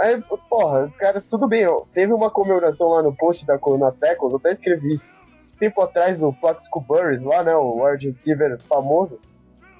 Aí, 0.00 0.22
porra, 0.48 0.84
os 0.84 0.96
caras, 0.96 1.24
tudo 1.28 1.48
bem, 1.48 1.66
ó, 1.66 1.82
teve 1.92 2.12
uma 2.12 2.30
comemoração 2.30 2.88
lá 2.88 3.02
no 3.02 3.14
post 3.14 3.44
da 3.44 3.58
Coluna 3.58 3.92
Tackles, 3.92 4.32
eu 4.32 4.38
até 4.38 4.52
escrevi 4.52 4.94
isso. 4.94 5.10
Tempo 5.58 5.82
atrás, 5.82 6.22
o 6.22 6.32
Plaxico 6.32 6.80
Burris, 6.80 7.20
lá, 7.20 7.42
né, 7.42 7.54
o 7.56 7.84
wide 7.84 8.10
receiver 8.10 8.58
famoso, 8.68 9.18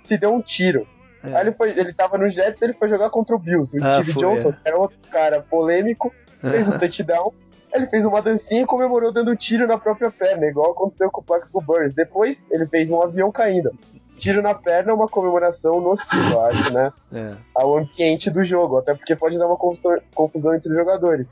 se 0.03 0.19
deu 0.19 0.35
um 0.35 0.43
tiro. 0.43 0.87
É. 1.23 1.35
Aí 1.35 1.41
ele, 1.43 1.53
foi, 1.53 1.71
ele 1.71 1.93
tava 1.93 2.17
no 2.17 2.29
Jets 2.29 2.61
ele 2.63 2.75
foi 2.75 2.89
jogar 2.89 3.11
contra 3.11 3.35
o 3.35 3.39
Bills. 3.39 3.77
O 3.77 3.85
ah, 3.85 4.03
Steve 4.03 4.13
foi, 4.13 4.23
Johnson, 4.23 4.49
é. 4.51 4.53
que 4.53 4.61
era 4.65 4.79
outro 4.79 4.99
cara 5.11 5.41
polêmico, 5.43 6.13
fez 6.41 6.69
um 6.69 6.79
touchdown. 6.79 7.33
Ele 7.75 7.87
fez 7.87 8.05
uma 8.05 8.23
dancinha 8.23 8.63
e 8.63 8.67
comemorou 8.67 9.13
dando 9.13 9.37
tiro 9.37 9.67
na 9.67 9.77
própria 9.77 10.11
perna, 10.11 10.47
igual 10.47 10.73
aconteceu 10.73 11.11
com 11.11 11.21
o 11.21 11.25
Plaxico 11.25 11.61
Burris. 11.61 11.95
Depois, 11.95 12.39
ele 12.51 12.67
fez 12.67 12.91
um 12.91 13.03
avião 13.03 13.31
caindo 13.31 13.71
tiro 14.19 14.43
na 14.43 14.55
perna 14.55 14.91
é 14.91 14.95
uma 14.95 15.09
comemoração 15.09 15.81
nociva, 15.81 16.31
eu 16.31 16.45
acho, 16.45 16.73
né? 16.73 16.93
É. 17.13 17.35
Ao 17.55 17.79
ambiente 17.79 18.31
do 18.31 18.45
jogo, 18.45 18.79
até 18.79 18.95
porque 18.95 19.17
pode 19.17 19.39
dar 19.39 19.47
uma 19.47 19.57
confusão 19.57 20.55
entre 20.55 20.69
os 20.69 20.77
jogadores. 20.77 21.27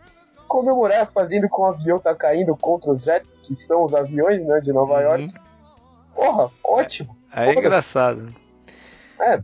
Comemorar 0.49 1.11
fazendo 1.13 1.49
com 1.49 1.63
o 1.63 1.67
avião 1.67 1.99
tá 1.99 2.15
caindo 2.15 2.57
contra 2.57 2.93
os 2.93 3.03
Jets, 3.03 3.29
que 3.43 3.57
são 3.67 3.85
os 3.85 3.93
aviões, 3.93 4.45
né, 4.47 4.61
de 4.61 4.73
Nova 4.73 4.95
uhum. 4.95 5.01
York. 5.01 5.35
Porra, 6.15 6.51
ótimo. 6.65 7.17
É 7.35 7.53
engraçado. 7.53 8.33
É. 9.21 9.41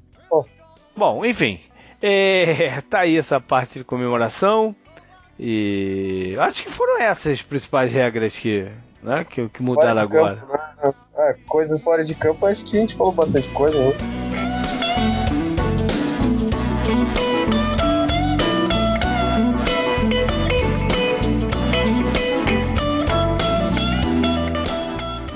Bom, 0.97 1.25
enfim. 1.25 1.61
É, 2.05 2.81
tá 2.91 3.03
aí 3.03 3.17
essa 3.17 3.41
parte 3.41 3.79
de 3.79 3.85
comemoração. 3.85 4.75
E 5.39 6.35
acho 6.37 6.65
que 6.65 6.69
foram 6.69 7.01
essas 7.01 7.35
as 7.35 7.43
principais 7.43 7.93
regras 7.93 8.37
que, 8.37 8.69
né, 9.01 9.25
que, 9.25 9.49
que 9.49 9.63
mudaram 9.63 10.01
agora. 10.03 10.35
Campo, 10.35 10.53
né? 10.83 10.95
É, 11.17 11.37
coisas 11.47 11.81
fora 11.81 12.05
de 12.05 12.13
campo, 12.17 12.45
acho 12.45 12.65
que 12.65 12.77
a 12.77 12.81
gente 12.81 12.97
falou 12.97 13.13
bastante 13.13 13.49
coisa, 13.51 13.79
né? 13.79 13.97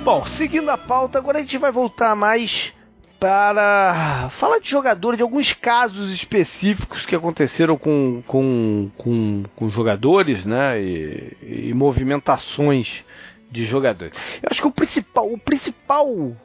Bom, 0.02 0.24
seguindo 0.24 0.68
a 0.70 0.78
pauta, 0.78 1.18
agora 1.18 1.38
a 1.38 1.40
gente 1.40 1.58
vai 1.58 1.72
voltar 1.72 2.14
mais 2.14 2.72
para 3.18 4.28
falar 4.30 4.58
de 4.58 4.68
jogadores, 4.68 5.16
de 5.16 5.22
alguns 5.22 5.52
casos 5.52 6.10
específicos 6.10 7.06
que 7.06 7.14
aconteceram 7.14 7.76
com, 7.76 8.22
com, 8.26 8.90
com, 8.96 9.42
com 9.54 9.70
jogadores, 9.70 10.44
né? 10.44 10.80
E, 10.80 11.36
e 11.42 11.74
movimentações 11.74 13.04
de 13.50 13.64
jogadores. 13.64 14.16
Eu 14.42 14.48
acho 14.50 14.60
que 14.60 14.68
o 14.68 14.72
principal, 14.72 15.32
o 15.32 15.38
principal 15.38 16.36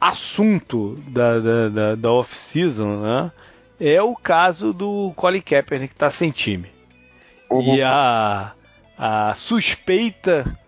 assunto 0.00 1.00
da, 1.08 1.38
da, 1.38 1.68
da, 1.68 1.94
da 1.94 2.10
off-season 2.10 3.00
né, 3.00 3.32
é 3.80 4.02
o 4.02 4.16
caso 4.16 4.72
do 4.72 5.12
Colin 5.14 5.40
Kaepernick 5.40 5.88
que 5.88 5.94
está 5.94 6.10
sem 6.10 6.30
time. 6.30 6.68
Uhum. 7.50 7.76
E 7.76 7.82
a, 7.82 8.52
a 8.98 9.34
suspeita 9.34 10.58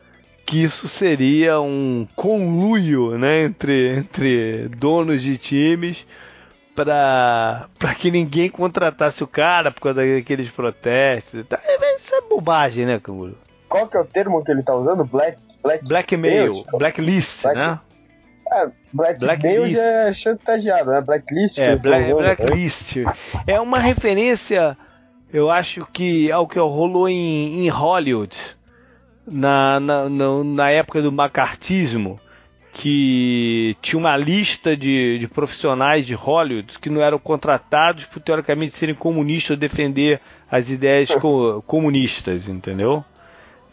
que 0.45 0.63
isso 0.63 0.87
seria 0.87 1.61
um 1.61 2.07
conluio 2.15 3.19
né, 3.19 3.45
entre, 3.45 3.99
entre 3.99 4.69
donos 4.69 5.23
de 5.23 5.39
times 5.39 6.07
para 6.75 7.69
que 7.99 8.11
ninguém 8.11 8.51
contratasse 8.51 9.23
o 9.23 9.27
cara 9.27 9.71
por 9.71 9.81
causa 9.81 10.01
daqueles 10.05 10.51
protestos. 10.51 11.45
É, 11.51 11.97
isso 11.97 12.15
é 12.15 12.21
bobagem, 12.23 12.85
né, 12.85 12.99
Canguru? 13.01 13.39
Qual 13.69 13.87
que 13.87 13.97
é 13.97 14.01
o 14.01 14.05
termo 14.05 14.45
que 14.45 14.51
ele 14.51 14.61
está 14.61 14.75
usando? 14.75 15.05
Black 15.05 15.39
Black 15.65 15.83
Blackmail, 15.89 16.65
Blacklist, 16.77 17.43
Black... 17.43 17.59
né? 17.59 17.81
É, 18.53 18.71
Blackmail 18.93 19.67
já 19.71 19.83
é 19.83 20.13
chantageado, 20.13 20.91
né? 20.91 21.01
Blacklist. 21.01 21.59
É, 21.59 21.75
Black, 21.75 22.13
Blacklist. 22.13 22.97
É 23.47 23.59
uma 23.59 23.79
referência, 23.79 24.77
eu 25.33 25.51
acho 25.51 25.87
que 25.91 26.31
ao 26.31 26.47
que 26.47 26.59
rolou 26.59 27.09
em, 27.09 27.65
em 27.65 27.69
Hollywood, 27.71 28.37
na, 29.27 29.81
na, 29.81 30.09
na, 30.45 30.71
época 30.71 31.01
do 31.01 31.11
macartismo, 31.11 32.21
que 32.73 33.77
tinha 33.81 33.99
uma 33.99 34.17
lista 34.17 34.77
de, 34.77 35.19
de 35.19 35.29
profissionais 35.29 36.07
de 36.07 36.15
Hollywood 36.15 36.79
que 36.79 36.91
não 36.91 37.01
eram 37.01 37.19
contratados 37.19 38.05
por 38.05 38.21
teoricamente 38.21 38.75
serem 38.75 38.95
comunistas 38.95 39.51
ou 39.53 39.57
defender 39.57 40.21
as 40.51 40.71
ideias 40.71 41.15
co 41.17 41.63
comunistas, 41.67 42.49
entendeu? 42.49 43.05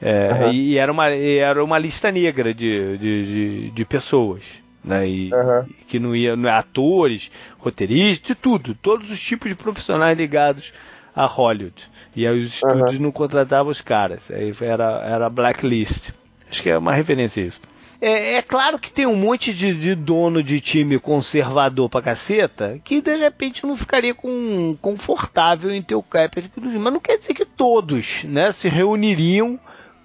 É, 0.02 0.46
uhum. 0.46 0.52
e, 0.52 0.78
era 0.78 0.92
uma, 0.92 1.10
era 1.10 1.64
uma 1.64 1.78
lista 1.78 2.12
negra 2.12 2.54
de, 2.54 2.98
de, 2.98 3.26
de, 3.26 3.72
de 3.72 3.86
pessoas. 3.86 4.62
Né, 4.84 5.08
e, 5.08 5.32
uhum. 5.32 5.66
que 5.88 6.00
não 6.00 6.16
ia, 6.16 6.36
não 6.36 6.50
é 6.50 6.54
atores, 6.54 7.32
roteiristas, 7.60 8.30
de 8.30 8.34
tudo, 8.34 8.74
todos 8.74 9.12
os 9.12 9.22
tipos 9.22 9.48
de 9.48 9.56
profissionais 9.56 10.18
ligados 10.18 10.74
a 11.16 11.28
Hollywood. 11.28 11.88
E 12.16 12.28
aí 12.28 12.40
os 12.42 12.54
estúdios 12.54 12.96
uhum. 12.96 13.04
não 13.04 13.12
contratavam 13.12 13.72
os 13.72 13.82
caras, 13.82 14.30
aí 14.30 14.54
era, 14.62 15.02
era 15.06 15.30
blacklist. 15.30 16.12
Acho 16.50 16.64
que 16.64 16.70
é 16.70 16.78
uma 16.78 16.94
referência 16.94 17.42
a 17.42 17.48
isso. 17.48 17.62
É, 18.02 18.38
é, 18.38 18.42
claro 18.42 18.80
que 18.80 18.92
tem 18.92 19.06
um 19.06 19.16
monte 19.16 19.54
de, 19.54 19.76
de, 19.76 19.94
dono 19.94 20.42
de 20.42 20.60
time 20.60 20.98
conservador 20.98 21.88
pra 21.88 22.02
caceta 22.02 22.80
que 22.84 23.00
de 23.00 23.16
repente 23.16 23.64
não 23.64 23.78
ficaria 23.78 24.16
com, 24.16 24.76
confortável 24.82 25.70
em 25.70 25.84
ter 25.84 25.94
o 25.94 26.02
Kuiper, 26.02 26.50
mas 26.58 26.92
não 26.92 27.00
quer 27.00 27.18
dizer 27.18 27.36
que 27.36 27.46
todos 27.46 28.24
né, 28.24 28.52
se 28.52 28.68
reuniriam 28.68 29.60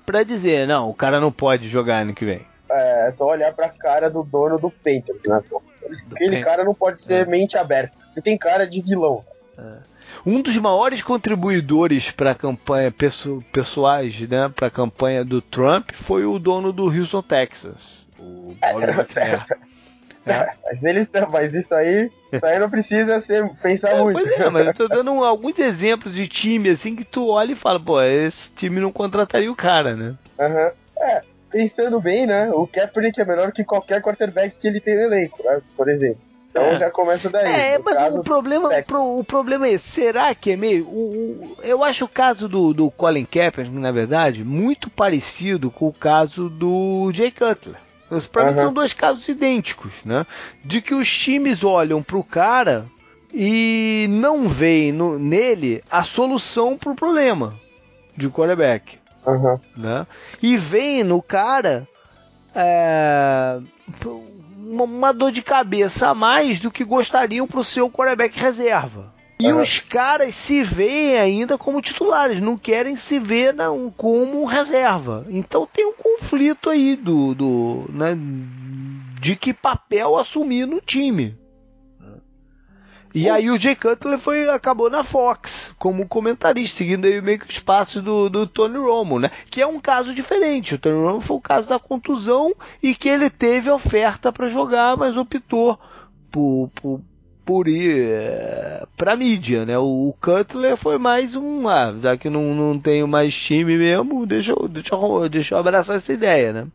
pra 0.05 0.23
dizer, 0.23 0.69
não, 0.69 0.91
o 0.91 0.95
cara 0.95 1.19
não 1.19 1.33
pode 1.33 1.71
jogar 1.71 2.03
ano 2.03 2.15
que 2.15 2.27
vem. 2.27 2.43
É, 2.71 3.09
é 3.09 3.13
só 3.13 3.29
olhar 3.29 3.55
pra 3.55 3.71
cara 3.71 4.11
do 4.11 4.23
dono 4.23 4.59
do 4.59 4.71
Panthers, 4.71 5.19
né? 5.25 5.43
Aquele 6.13 6.45
cara 6.45 6.65
não 6.65 6.75
pode 6.75 7.03
ser 7.03 7.23
é. 7.23 7.25
mente 7.25 7.57
aberta. 7.57 7.97
Ele 8.13 8.23
tem 8.23 8.37
cara 8.37 8.67
de 8.67 8.81
vilão. 8.83 9.25
É. 9.57 9.96
Um 10.27 10.43
dos 10.43 10.57
maiores 10.59 11.03
contribuidores 11.03 12.11
para 12.11 12.33
a 12.33 12.35
campanha 12.35 12.93
pessoais, 13.53 14.21
né, 14.23 14.51
para 14.55 14.67
a 14.67 14.71
campanha 14.71 15.25
do 15.25 15.41
Trump 15.41 15.93
foi 15.93 16.25
o 16.25 16.37
dono 16.39 16.73
do 16.73 16.87
Houston, 16.87 17.23
Texas, 17.23 18.05
o 18.19 18.57
Paulo 18.61 18.83
é, 19.15 19.47
é. 20.27 20.53
Mas, 20.65 20.83
eles, 20.83 21.09
mas 21.31 21.55
isso 21.55 21.73
aí, 21.73 22.11
isso 22.33 22.45
aí 22.45 22.59
não 22.59 22.69
precisa 22.69 23.21
ser, 23.21 23.49
pensar 23.63 23.91
é, 23.91 24.03
muito. 24.03 24.21
Pois 24.21 24.41
é, 24.41 24.51
mas 24.51 24.67
eu 24.67 24.75
tô 24.75 24.89
dando 24.89 25.11
alguns 25.25 25.57
exemplos 25.61 26.13
de 26.13 26.27
time 26.27 26.71
assim 26.71 26.97
que 26.97 27.05
tu 27.05 27.29
olha 27.29 27.53
e 27.53 27.57
fala, 27.57 27.79
pô, 27.79 28.03
esse 28.03 28.51
time 28.53 28.81
não 28.81 28.91
contrataria 28.91 29.51
o 29.51 29.55
cara, 29.55 29.95
né? 29.95 30.17
Aham. 30.41 30.65
Uhum. 30.65 30.71
É, 30.99 31.23
pensando 31.51 32.01
bem, 32.01 32.27
né? 32.27 32.51
O 32.51 32.67
Kaepernick 32.67 33.21
é 33.21 33.25
melhor 33.25 33.53
que 33.53 33.65
qualquer 33.65 34.03
quarterback 34.03 34.59
que 34.59 34.67
ele 34.67 34.81
tem 34.81 34.97
no 34.97 35.03
elenco, 35.03 35.43
né? 35.45 35.61
Por 35.77 35.89
exemplo. 35.89 36.26
Então 36.57 36.69
é. 36.69 36.79
já 36.79 36.91
começa 36.91 37.29
daí. 37.29 37.47
É, 37.47 37.79
mas 37.79 37.95
caso, 37.95 38.19
o 38.19 38.25
problema, 38.25 38.71
pro, 38.83 39.19
o 39.19 39.25
problema 39.25 39.69
é, 39.69 39.77
será 39.77 40.35
que 40.35 40.53
é 40.53 40.57
meio. 40.57 40.87
O, 40.87 40.91
o, 40.91 41.57
eu 41.63 41.85
acho 41.85 42.07
o 42.07 42.09
caso 42.09 42.49
do, 42.49 42.73
do 42.73 42.91
Colin 42.91 43.27
Kaepernick, 43.27 43.79
na 43.79 43.93
verdade, 43.93 44.43
muito 44.43 44.89
parecido 44.89 45.71
com 45.71 45.89
o 45.89 45.93
caso 45.93 46.49
do 46.49 47.11
Jay 47.13 47.31
Cutler. 47.31 47.77
Para 48.31 48.45
uhum. 48.45 48.49
mim 48.49 48.55
são 48.55 48.73
dois 48.73 48.93
casos 48.93 49.29
idênticos, 49.29 49.93
né? 50.05 50.25
De 50.65 50.81
que 50.81 50.95
os 50.95 51.09
times 51.09 51.63
olham 51.63 52.03
para 52.03 52.17
o 52.17 52.25
cara 52.25 52.87
e 53.35 54.07
não 54.09 54.49
veem 54.49 54.93
no, 54.93 55.19
nele 55.19 55.83
a 55.91 56.05
solução 56.05 56.79
para 56.79 56.93
o 56.93 56.97
problema 56.97 57.55
de 58.17 58.29
quarterback. 58.31 58.99
Uhum. 59.27 59.59
Né? 59.77 60.07
E 60.41 60.57
veem 60.57 61.03
no 61.03 61.21
cara 61.21 61.87
é, 62.55 63.59
uma, 64.71 64.85
uma, 64.85 65.13
dor 65.13 65.33
de 65.33 65.43
cabeça 65.43 66.09
a 66.09 66.15
mais 66.15 66.61
do 66.61 66.71
que 66.71 66.85
gostariam 66.85 67.47
para 67.47 67.61
o 67.61 67.65
seu 67.65 67.91
quarterback 67.91 68.39
reserva. 68.39 69.15
E 69.39 69.53
uhum. 69.53 69.61
os 69.61 69.81
caras 69.81 70.35
se 70.35 70.63
veem 70.63 71.19
ainda 71.19 71.59
como 71.59 71.83
titulares, 71.83 72.41
não 72.41 72.57
querem 72.57 72.97
se 72.97 73.19
ver 73.19 73.53
não, 73.53 73.93
como 73.95 74.45
reserva. 74.45 75.27
Então 75.29 75.69
tem 75.71 75.85
um 75.85 75.93
conflito 75.93 76.71
aí 76.71 76.97
do, 76.97 77.35
do 77.35 77.85
né, 77.91 78.17
de 79.21 79.37
que 79.37 79.53
papel 79.53 80.17
assumir 80.17 80.67
no 80.67 80.81
time. 80.81 81.37
E 83.17 83.31
aí 83.31 83.51
o 83.51 83.59
Jay 83.59 83.75
Cutler 83.75 84.19
foi, 84.19 84.47
acabou 84.47 84.91
na 84.91 85.03
Fox 85.03 85.75
como 85.79 86.07
comentarista, 86.07 86.77
seguindo 86.77 87.07
aí 87.07 87.19
meio 87.23 87.39
que 87.39 87.47
o 87.47 87.51
espaço 87.51 88.03
do, 88.03 88.29
do 88.29 88.47
Tony 88.47 88.77
Romo, 88.77 89.19
né? 89.19 89.31
Que 89.51 89.63
é 89.63 89.67
um 89.67 89.81
caso 89.81 90.13
diferente. 90.13 90.75
O 90.75 90.79
Tony 90.79 91.03
Romo 91.03 91.23
foi 91.23 91.39
o 91.39 91.41
caso 91.41 91.67
da 91.67 91.79
contusão 91.79 92.55
e 92.83 92.95
que 92.95 93.09
ele 93.09 93.31
teve 93.31 93.71
oferta 93.71 94.31
para 94.31 94.51
jogar, 94.51 94.99
mas 94.99 95.17
optou 95.17 95.81
por, 96.31 96.71
por, 96.75 97.01
por 97.43 97.69
ir 97.69 98.07
é, 98.07 98.85
pra 98.99 99.17
mídia, 99.17 99.65
né? 99.65 99.79
O, 99.79 100.15
Cutler 100.21 100.77
foi 100.77 100.99
mais 100.99 101.35
um, 101.35 101.67
ah, 101.67 101.95
já 101.99 102.19
que 102.19 102.29
não, 102.29 102.55
não 102.55 102.79
tenho 102.79 103.09
mais 103.09 103.35
time 103.35 103.79
mesmo, 103.79 104.27
deixa 104.27 104.53
eu, 104.53 104.69
deixa 104.69 104.95
eu, 104.95 105.29
deixa 105.31 105.55
eu 105.55 105.59
abraçar 105.59 105.97
essa 105.97 106.13
ideia, 106.13 106.53
né? 106.53 106.67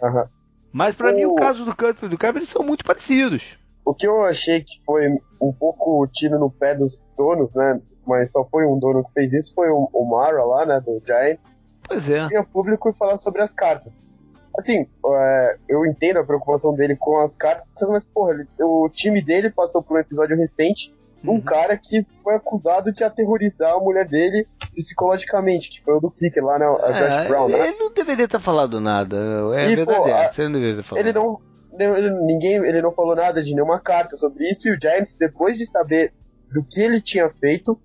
Uhum. 0.00 0.24
Mas 0.72 0.96
para 0.96 1.12
o... 1.12 1.14
mim 1.14 1.26
o 1.26 1.34
caso 1.34 1.66
do 1.66 1.76
Cutler 1.76 2.04
e 2.04 2.08
do 2.08 2.16
Cameron 2.16 2.46
são 2.46 2.62
muito 2.62 2.82
parecidos. 2.82 3.58
O 3.86 3.94
que 3.94 4.04
eu 4.04 4.24
achei 4.24 4.62
que 4.62 4.82
foi 4.84 5.08
um 5.40 5.52
pouco 5.52 6.04
tiro 6.08 6.40
no 6.40 6.50
pé 6.50 6.74
dos 6.74 6.92
donos, 7.16 7.54
né? 7.54 7.80
Mas 8.04 8.32
só 8.32 8.44
foi 8.44 8.66
um 8.66 8.76
dono 8.80 9.04
que 9.04 9.12
fez 9.12 9.32
isso, 9.32 9.54
foi 9.54 9.70
o, 9.70 9.88
o 9.92 10.04
Mara 10.04 10.44
lá, 10.44 10.66
né? 10.66 10.80
Do 10.84 11.00
Giants. 11.06 11.40
Pois 11.86 12.10
é. 12.10 12.26
Tinha 12.26 12.42
público 12.42 12.88
e 12.90 12.94
falar 12.94 13.18
sobre 13.18 13.42
as 13.42 13.52
cartas. 13.52 13.92
Assim, 14.58 14.88
é, 15.06 15.56
eu 15.68 15.86
entendo 15.86 16.18
a 16.18 16.24
preocupação 16.24 16.74
dele 16.74 16.96
com 16.96 17.20
as 17.20 17.34
cartas, 17.36 17.66
mas, 17.88 18.04
porra, 18.06 18.32
ele, 18.32 18.48
o 18.60 18.88
time 18.88 19.22
dele 19.22 19.50
passou 19.50 19.80
por 19.80 19.96
um 19.96 20.00
episódio 20.00 20.36
recente 20.36 20.92
de 21.22 21.30
um 21.30 21.34
uhum. 21.34 21.40
cara 21.40 21.76
que 21.76 22.04
foi 22.24 22.34
acusado 22.34 22.92
de 22.92 23.04
aterrorizar 23.04 23.74
a 23.74 23.80
mulher 23.80 24.08
dele 24.08 24.48
psicologicamente, 24.74 25.70
que 25.70 25.84
foi 25.84 25.94
o 25.94 26.00
do 26.00 26.10
Kicker 26.10 26.44
lá, 26.44 26.58
né? 26.58 26.66
A 26.66 26.90
é, 26.90 27.08
Josh 27.08 27.28
Brown, 27.28 27.48
né? 27.48 27.68
Ele 27.68 27.78
não 27.78 27.92
deveria 27.92 28.26
ter 28.26 28.40
falado 28.40 28.80
nada. 28.80 29.16
É 29.54 29.70
e, 29.70 29.76
verdade, 29.76 29.98
pô, 29.98 30.08
ele 30.08 30.48
não 30.48 30.52
deveria 30.52 30.76
ter 30.76 30.82
falado. 30.82 31.06
Ele 31.06 31.12
não, 31.12 31.40
ninguém, 31.76 32.56
ele 32.56 32.82
não 32.82 32.92
falou 32.92 33.14
nada 33.14 33.42
de 33.42 33.54
nenhuma 33.54 33.80
carta 33.80 34.16
sobre 34.16 34.50
isso, 34.50 34.68
e 34.68 34.72
o 34.72 34.80
Giants, 34.80 35.14
depois 35.18 35.58
de 35.58 35.66
saber 35.66 36.12
do 36.52 36.62
que 36.62 36.80
ele 36.80 37.00
tinha 37.00 37.28
feito, 37.30 37.78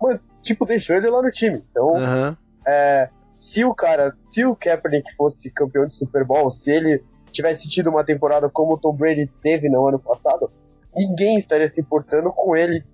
mano, 0.00 0.20
tipo, 0.42 0.66
deixou 0.66 0.96
ele 0.96 1.08
lá 1.08 1.22
no 1.22 1.30
time. 1.30 1.62
Então, 1.70 1.92
uhum. 1.94 2.36
é, 2.66 3.08
se 3.38 3.64
o 3.64 3.74
cara, 3.74 4.14
se 4.32 4.44
o 4.44 4.56
Kaepernick 4.56 5.14
fosse 5.16 5.50
campeão 5.50 5.86
de 5.86 5.94
Super 5.94 6.24
Bowl, 6.24 6.50
se 6.50 6.70
ele 6.70 7.02
tivesse 7.30 7.68
tido 7.68 7.90
uma 7.90 8.04
temporada 8.04 8.48
como 8.48 8.74
o 8.74 8.78
Tom 8.78 8.94
Brady 8.94 9.30
teve 9.42 9.68
no 9.68 9.86
ano 9.86 9.98
passado, 9.98 10.50
ninguém 10.94 11.38
estaria 11.38 11.70
se 11.70 11.80
importando 11.80 12.32
com 12.32 12.56
ele 12.56 12.84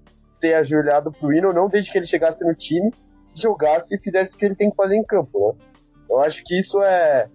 ter 0.41 0.55
ajoelhado 0.55 1.13
pro 1.13 1.33
hino 1.33 1.53
não, 1.53 1.69
desde 1.69 1.91
que 1.91 1.99
ele 1.99 2.07
chegasse 2.07 2.45
no 2.45 2.55
time, 2.55 2.93
jogasse 3.35 3.95
e 3.95 3.99
fizesse 3.99 4.35
o 4.35 4.39
que 4.39 4.45
ele 4.45 4.55
tem 4.55 4.71
que 4.71 4.77
fazer 4.77 4.97
em 4.97 5.05
campo, 5.05 5.39
né? 5.39 5.67
Eu 6.09 6.21
acho 6.21 6.45
que 6.45 6.61
isso 6.61 6.83
é 6.83 7.29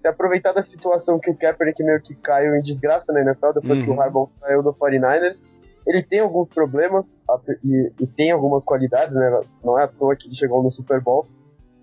se 0.00 0.08
aproveitar 0.08 0.52
da 0.52 0.62
situação 0.62 1.18
que 1.18 1.30
o 1.30 1.36
Kaepernick 1.36 1.82
meio 1.82 2.00
que 2.00 2.14
caiu 2.14 2.54
em 2.56 2.62
desgraça 2.62 3.12
na 3.12 3.20
NFL 3.20 3.52
depois 3.54 3.78
uhum. 3.78 3.84
que 3.84 3.90
o 3.90 3.94
uhum. 3.94 4.00
Harbaugh 4.00 4.30
saiu 4.40 4.62
do 4.62 4.72
49ers. 4.72 5.36
Ele 5.86 6.02
tem 6.02 6.20
alguns 6.20 6.48
problemas 6.48 7.04
e, 7.64 7.92
e, 8.00 8.06
tem 8.06 8.30
algumas 8.30 8.62
qualidades, 8.64 9.14
né? 9.14 9.40
Não 9.64 9.78
é 9.78 9.84
à 9.84 9.88
toa 9.88 10.14
que 10.14 10.28
ele 10.28 10.34
chegou 10.34 10.62
no 10.62 10.70
Super 10.70 11.00
Bowl. 11.00 11.26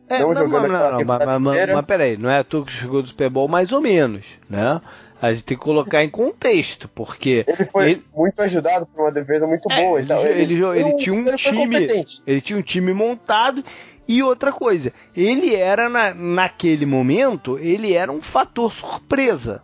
É, 0.09 0.19
não, 0.19 0.33
não, 0.33 0.47
não, 0.47 0.61
não, 0.61 0.91
não 0.91 1.05
mas, 1.05 1.25
mas, 1.25 1.41
mas, 1.41 1.73
mas 1.73 1.85
peraí, 1.85 2.15
não 2.15 2.29
é 2.29 2.39
à 2.39 2.43
toa 2.43 2.65
que 2.65 2.71
chegou 2.71 3.01
no 3.01 3.07
Super 3.07 3.29
Bowl 3.29 3.47
mais 3.47 3.71
ou 3.71 3.81
menos, 3.81 4.39
né? 4.49 4.79
A 5.19 5.33
gente 5.33 5.45
tem 5.45 5.57
que 5.57 5.63
colocar 5.63 6.03
em 6.03 6.09
contexto, 6.09 6.87
porque. 6.87 7.43
Ele 7.47 7.65
foi 7.65 7.91
ele... 7.91 8.03
muito 8.15 8.39
ajudado 8.39 8.85
por 8.85 9.01
uma 9.01 9.11
defesa 9.11 9.47
muito 9.47 9.69
é, 9.71 9.83
boa. 9.83 9.99
Ele, 9.99 10.13
ele, 10.13 10.53
ele, 10.53 10.79
ele, 10.79 10.97
tinha 10.97 11.15
um 11.15 11.35
time. 11.35 12.05
Ele 12.25 12.41
tinha 12.41 12.59
um 12.59 12.61
time 12.61 12.93
montado 12.93 13.63
e 14.07 14.23
outra 14.23 14.51
coisa, 14.51 14.93
ele 15.15 15.53
era 15.53 15.89
na, 15.89 16.13
naquele 16.13 16.85
momento, 16.85 17.57
ele 17.59 17.93
era 17.93 18.11
um 18.11 18.21
fator 18.21 18.71
surpresa. 18.71 19.61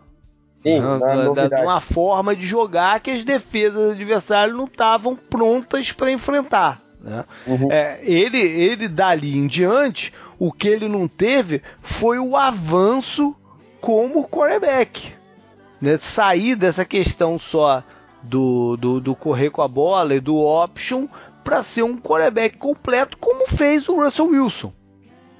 Sim, 0.62 0.80
né, 0.80 1.48
de 1.48 1.62
uma 1.62 1.80
forma 1.80 2.34
de 2.34 2.46
jogar 2.46 3.00
que 3.00 3.10
as 3.10 3.22
defesas 3.22 3.74
do 3.74 3.90
adversário 3.92 4.56
não 4.56 4.64
estavam 4.64 5.14
prontas 5.14 5.92
para 5.92 6.10
enfrentar. 6.10 6.80
Né? 7.00 7.22
Uhum. 7.46 7.70
É, 7.70 8.00
ele, 8.02 8.38
ele 8.38 8.88
dali 8.88 9.36
em 9.36 9.46
diante, 9.46 10.10
o 10.38 10.50
que 10.50 10.68
ele 10.68 10.88
não 10.88 11.06
teve 11.06 11.62
foi 11.80 12.18
o 12.18 12.34
avanço 12.34 13.36
como 13.78 14.26
quarterback. 14.26 15.12
Né? 15.80 15.98
Sair 15.98 16.56
dessa 16.56 16.84
questão 16.86 17.38
só 17.38 17.82
do, 18.22 18.76
do, 18.78 19.00
do 19.00 19.14
correr 19.14 19.50
com 19.50 19.60
a 19.60 19.68
bola 19.68 20.14
e 20.14 20.20
do 20.20 20.36
option 20.36 21.06
para 21.44 21.62
ser 21.62 21.82
um 21.82 21.96
quarterback 21.96 22.56
completo, 22.56 23.16
como 23.18 23.46
fez 23.46 23.88
o 23.88 23.96
Russell 24.02 24.28
Wilson. 24.28 24.72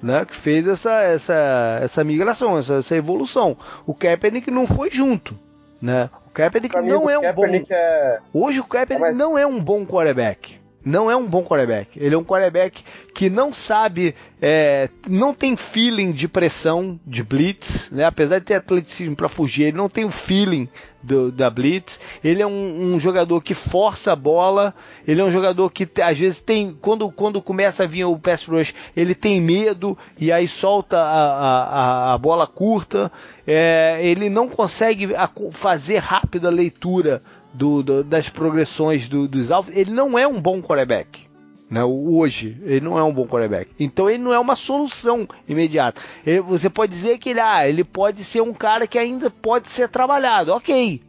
Né, 0.02 0.22
que 0.26 0.36
fez 0.36 0.68
essa, 0.68 1.00
essa, 1.00 1.78
essa 1.82 2.04
migração, 2.04 2.58
essa, 2.58 2.74
essa 2.74 2.94
evolução. 2.94 3.56
O 3.86 3.94
Kaepernick 3.94 4.50
não 4.50 4.66
foi 4.66 4.90
junto. 4.90 5.38
Né? 5.80 6.10
O 6.26 6.30
Kaepernick 6.30 6.76
não 6.76 7.08
é 7.08 7.18
um 7.18 7.22
Kaepernick 7.22 7.68
bom. 7.70 7.74
É... 7.74 8.20
Hoje 8.30 8.60
o 8.60 8.64
Kaepernick 8.64 9.06
é, 9.06 9.08
mas... 9.08 9.16
não 9.16 9.38
é 9.38 9.46
um 9.46 9.58
bom 9.62 9.86
quarterback 9.86 10.62
não 10.84 11.10
é 11.10 11.16
um 11.16 11.26
bom 11.26 11.42
quarterback. 11.42 11.98
Ele 11.98 12.14
é 12.14 12.18
um 12.18 12.24
quarterback 12.24 12.84
que 13.14 13.30
não 13.30 13.52
sabe, 13.52 14.14
é, 14.42 14.90
não 15.08 15.32
tem 15.32 15.56
feeling 15.56 16.12
de 16.12 16.28
pressão, 16.28 17.00
de 17.06 17.22
blitz, 17.22 17.88
né? 17.90 18.04
apesar 18.04 18.38
de 18.38 18.44
ter 18.44 18.54
atleticismo 18.54 19.16
para 19.16 19.28
fugir, 19.28 19.64
ele 19.64 19.76
não 19.76 19.88
tem 19.88 20.04
o 20.04 20.10
feeling 20.10 20.68
do, 21.02 21.30
da 21.30 21.48
blitz. 21.48 21.98
Ele 22.22 22.42
é 22.42 22.46
um, 22.46 22.94
um, 22.94 23.00
jogador 23.00 23.40
que 23.40 23.54
força 23.54 24.12
a 24.12 24.16
bola, 24.16 24.74
ele 25.06 25.20
é 25.20 25.24
um 25.24 25.30
jogador 25.30 25.70
que 25.70 25.88
às 26.02 26.18
vezes 26.18 26.40
tem, 26.40 26.76
quando, 26.80 27.10
quando 27.10 27.40
começa 27.40 27.84
a 27.84 27.86
vir 27.86 28.04
o 28.04 28.18
pass 28.18 28.46
rush, 28.46 28.74
ele 28.96 29.14
tem 29.14 29.40
medo 29.40 29.96
e 30.18 30.32
aí 30.32 30.48
solta 30.48 30.98
a, 30.98 32.10
a, 32.10 32.14
a 32.14 32.18
bola 32.18 32.46
curta. 32.46 33.10
É, 33.46 34.00
ele 34.02 34.28
não 34.28 34.48
consegue 34.48 35.10
fazer 35.52 35.98
rápido 35.98 36.46
a 36.48 36.50
leitura 36.50 37.22
do, 37.54 37.82
do, 37.82 38.04
das 38.04 38.28
progressões 38.28 39.08
do, 39.08 39.28
dos 39.28 39.50
alvos, 39.50 39.74
ele 39.74 39.92
não 39.92 40.18
é 40.18 40.26
um 40.26 40.40
bom 40.40 40.60
quarterback. 40.60 41.26
Né? 41.70 41.82
Hoje, 41.82 42.60
ele 42.62 42.80
não 42.80 42.98
é 42.98 43.02
um 43.02 43.12
bom 43.12 43.26
quarterback. 43.26 43.70
Então 43.78 44.10
ele 44.10 44.22
não 44.22 44.34
é 44.34 44.38
uma 44.38 44.56
solução 44.56 45.26
imediata. 45.48 46.00
Ele, 46.26 46.40
você 46.40 46.68
pode 46.68 46.92
dizer 46.92 47.18
que 47.18 47.30
ele, 47.30 47.40
ah, 47.40 47.66
ele 47.66 47.84
pode 47.84 48.22
ser 48.24 48.42
um 48.42 48.52
cara 48.52 48.86
que 48.86 48.98
ainda 48.98 49.30
pode 49.30 49.68
ser 49.68 49.88
trabalhado. 49.88 50.52
Ok. 50.52 51.00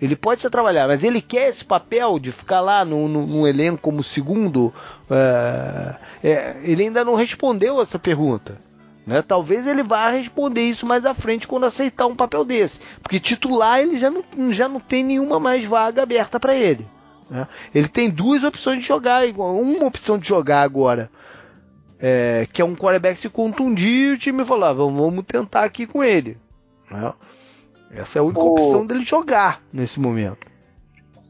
Ele 0.00 0.14
pode 0.14 0.40
ser 0.40 0.48
trabalhado, 0.48 0.88
mas 0.88 1.02
ele 1.02 1.20
quer 1.20 1.48
esse 1.48 1.64
papel 1.64 2.20
de 2.20 2.30
ficar 2.30 2.60
lá 2.60 2.84
no, 2.84 3.08
no, 3.08 3.26
no 3.26 3.46
elenco 3.48 3.82
como 3.82 4.02
segundo. 4.02 4.72
É, 5.10 5.96
é, 6.22 6.60
ele 6.62 6.84
ainda 6.84 7.04
não 7.04 7.16
respondeu 7.16 7.80
essa 7.82 7.98
pergunta. 7.98 8.67
Né? 9.08 9.22
Talvez 9.22 9.66
ele 9.66 9.82
vá 9.82 10.10
responder 10.10 10.60
isso 10.60 10.84
mais 10.84 11.06
à 11.06 11.14
frente 11.14 11.48
quando 11.48 11.64
aceitar 11.64 12.06
um 12.06 12.14
papel 12.14 12.44
desse. 12.44 12.78
Porque 13.00 13.18
titular 13.18 13.80
ele 13.80 13.96
já 13.96 14.10
não, 14.10 14.52
já 14.52 14.68
não 14.68 14.78
tem 14.78 15.02
nenhuma 15.02 15.40
mais 15.40 15.64
vaga 15.64 16.02
aberta 16.02 16.38
para 16.38 16.54
ele. 16.54 16.86
Né? 17.30 17.48
Ele 17.74 17.88
tem 17.88 18.10
duas 18.10 18.44
opções 18.44 18.80
de 18.80 18.86
jogar. 18.86 19.24
Uma 19.24 19.86
opção 19.86 20.18
de 20.18 20.28
jogar 20.28 20.60
agora. 20.60 21.10
É, 21.98 22.46
que 22.52 22.60
é 22.60 22.64
um 22.64 22.76
quarterback 22.76 23.18
se 23.18 23.30
contundir 23.30 24.10
e 24.10 24.12
o 24.12 24.18
time 24.18 24.44
falar, 24.44 24.68
ah, 24.68 24.72
vamos, 24.74 25.24
tentar 25.24 25.64
aqui 25.64 25.86
com 25.86 26.04
ele. 26.04 26.36
Né? 26.90 27.14
Essa 27.90 28.18
é 28.18 28.20
a 28.20 28.22
única 28.22 28.42
o... 28.42 28.52
opção 28.52 28.86
dele 28.86 29.00
jogar 29.00 29.62
nesse 29.72 29.98
momento. 29.98 30.46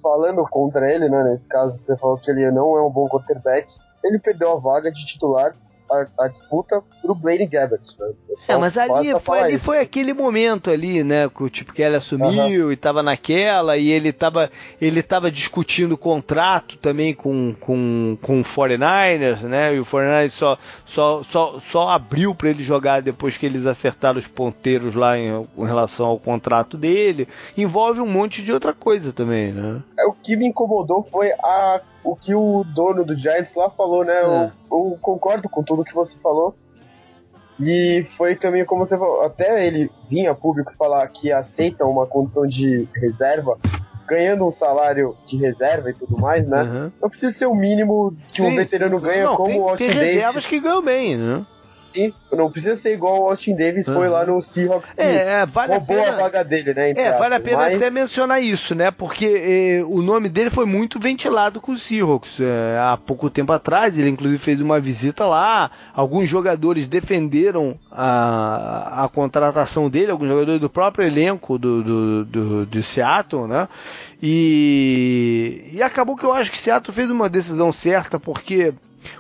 Falando 0.03 0.45
contra 0.51 0.93
ele, 0.93 1.09
né, 1.09 1.23
nesse 1.23 1.45
caso, 1.45 1.79
você 1.79 1.97
falou 1.97 2.19
que 2.19 2.29
ele 2.29 2.51
não 2.51 2.77
é 2.77 2.83
um 2.83 2.91
bom 2.91 3.09
quarterback. 3.09 3.73
Ele 4.03 4.19
perdeu 4.19 4.51
a 4.51 4.59
vaga 4.59 4.91
de 4.91 5.07
titular 5.07 5.55
a, 5.91 6.25
a 6.25 6.29
disputa 6.29 6.83
pro 7.03 7.15
Blaine 7.15 7.47
Gabbert. 7.47 7.81
Né? 7.99 8.13
É, 8.47 8.57
mas 8.57 8.77
ali 8.77 9.19
foi, 9.21 9.41
ali 9.41 9.59
foi 9.59 9.79
aquele 9.79 10.13
momento 10.13 10.71
ali, 10.71 11.03
né? 11.03 11.29
Que, 11.29 11.51
tipo, 11.51 11.73
que 11.73 11.83
ele 11.83 11.97
assumiu 11.97 12.67
uhum. 12.67 12.73
e 12.73 12.77
tava 12.77 13.03
naquela, 13.03 13.77
e 13.77 13.91
ele 13.91 14.13
tava, 14.13 14.51
ele 14.81 15.03
tava 15.03 15.31
discutindo 15.31 15.93
o 15.93 15.99
contrato 15.99 16.77
também 16.79 17.15
com, 17.15 17.55
com, 17.59 18.17
com 18.23 18.41
o 18.41 18.45
49ers, 18.45 19.43
né? 19.43 19.75
E 19.75 19.81
o 19.81 19.85
49ers 19.85 20.31
só, 20.31 20.59
só, 20.85 21.23
só, 21.23 21.61
só 21.61 21.89
abriu 21.89 22.35
para 22.35 22.51
ele 22.51 22.63
jogar 22.63 23.03
depois 23.03 23.37
que 23.37 23.47
eles 23.47 23.67
acertaram 23.67 24.19
os 24.19 24.27
ponteiros 24.27 24.95
lá 24.95 25.19
em, 25.19 25.29
em 25.29 25.67
relação 25.67 26.07
ao 26.07 26.19
contrato 26.19 26.77
dele. 26.77 27.29
Envolve 27.57 28.01
um 28.01 28.09
monte 28.09 28.43
de 28.43 28.53
outra 28.53 28.73
coisa 28.73 29.13
também, 29.13 29.53
né? 29.53 29.83
É, 29.99 30.07
o 30.07 30.13
que 30.13 30.37
me 30.37 30.47
incomodou 30.47 31.07
foi 31.11 31.33
a 31.33 31.81
o 32.11 32.17
que 32.17 32.35
o 32.35 32.65
dono 32.65 33.05
do 33.05 33.17
Giants 33.17 33.55
lá 33.55 33.69
falou, 33.71 34.03
né? 34.03 34.15
É. 34.15 34.25
Eu, 34.25 34.93
eu, 34.93 34.99
concordo 35.01 35.49
com 35.49 35.63
tudo 35.63 35.85
que 35.85 35.95
você 35.95 36.17
falou. 36.23 36.55
E 37.61 38.07
foi 38.17 38.37
também 38.37 38.65
como 38.65 38.87
você 38.87 38.97
falou, 38.97 39.23
até 39.23 39.67
ele 39.67 39.91
vinha 40.09 40.35
público 40.35 40.73
falar 40.79 41.07
que 41.09 41.33
aceita 41.33 41.85
uma 41.85 42.07
condição 42.07 42.47
de 42.47 42.89
reserva, 42.95 43.59
ganhando 44.07 44.47
um 44.47 44.53
salário 44.53 45.17
de 45.27 45.37
reserva 45.37 45.91
e 45.91 45.95
tudo 45.95 46.17
mais, 46.17 46.47
né? 46.47 46.63
Uhum. 46.63 46.93
Não 47.03 47.11
precisa 47.11 47.33
ser 47.37 47.47
o 47.47 47.55
mínimo 47.55 48.17
que 48.29 48.43
sim, 48.43 48.47
um 48.47 48.55
veterano 48.55 49.01
sim. 49.01 49.07
ganha 49.07 49.25
não, 49.25 49.37
como 49.37 49.49
tem, 49.49 49.61
o 49.61 49.77
Tem 49.77 49.89
reservas 49.89 50.47
que 50.47 50.61
ganham 50.61 50.83
bem, 50.83 51.17
né? 51.17 51.45
Sim. 51.99 52.15
Não 52.31 52.51
precisa 52.51 52.77
ser 52.77 52.93
igual 52.93 53.23
o 53.23 53.31
Austin 53.31 53.57
Davis 53.57 53.89
uhum. 53.89 53.95
foi 53.95 54.09
lá 54.09 54.25
no 54.25 54.41
Seahawks. 54.43 54.91
É, 54.97 55.41
é, 55.41 55.47
vale 55.47 55.73
roubou 55.73 55.99
a, 55.99 56.05
pena... 56.05 56.17
a 56.17 56.21
vaga 56.21 56.45
dele, 56.45 56.75
né? 56.75 56.91
É, 56.91 57.13
vale 57.13 57.35
a 57.35 57.41
pena 57.41 57.57
mas... 57.59 57.77
até 57.77 57.91
mencionar 57.91 58.43
isso, 58.43 58.75
né? 58.75 58.91
Porque 58.91 59.27
eh, 59.27 59.85
o 59.85 60.01
nome 60.03 60.29
dele 60.29 60.51
foi 60.51 60.67
muito 60.67 61.01
ventilado 61.01 61.61
com 61.61 61.73
o 61.73 61.77
Seahawks. 61.77 62.41
É, 62.41 62.79
há 62.79 62.97
pouco 62.97 63.29
tempo 63.31 63.53
atrás, 63.53 63.99
ele 63.99 64.11
inclusive 64.11 64.39
fez 64.39 64.61
uma 64.61 64.79
visita 64.79 65.27
lá. 65.27 65.71
Alguns 65.93 66.29
jogadores 66.29 66.87
defenderam 66.87 67.79
a, 67.91 69.05
a 69.05 69.09
contratação 69.09 69.91
dele, 69.91 70.13
alguns 70.13 70.29
jogadores 70.29 70.61
do 70.61 70.71
próprio 70.71 71.07
elenco 71.07 71.59
do, 71.59 71.83
do, 71.83 72.25
do, 72.25 72.67
do 72.67 72.83
Seattle, 72.83 73.47
né? 73.47 73.69
E, 74.23 75.71
e 75.73 75.83
acabou 75.83 76.17
que 76.17 76.25
eu 76.25 76.33
acho 76.33 76.51
que 76.51 76.59
Seattle 76.59 76.95
fez 76.95 77.11
uma 77.11 77.29
decisão 77.29 77.71
certa, 77.73 78.19
porque 78.19 78.75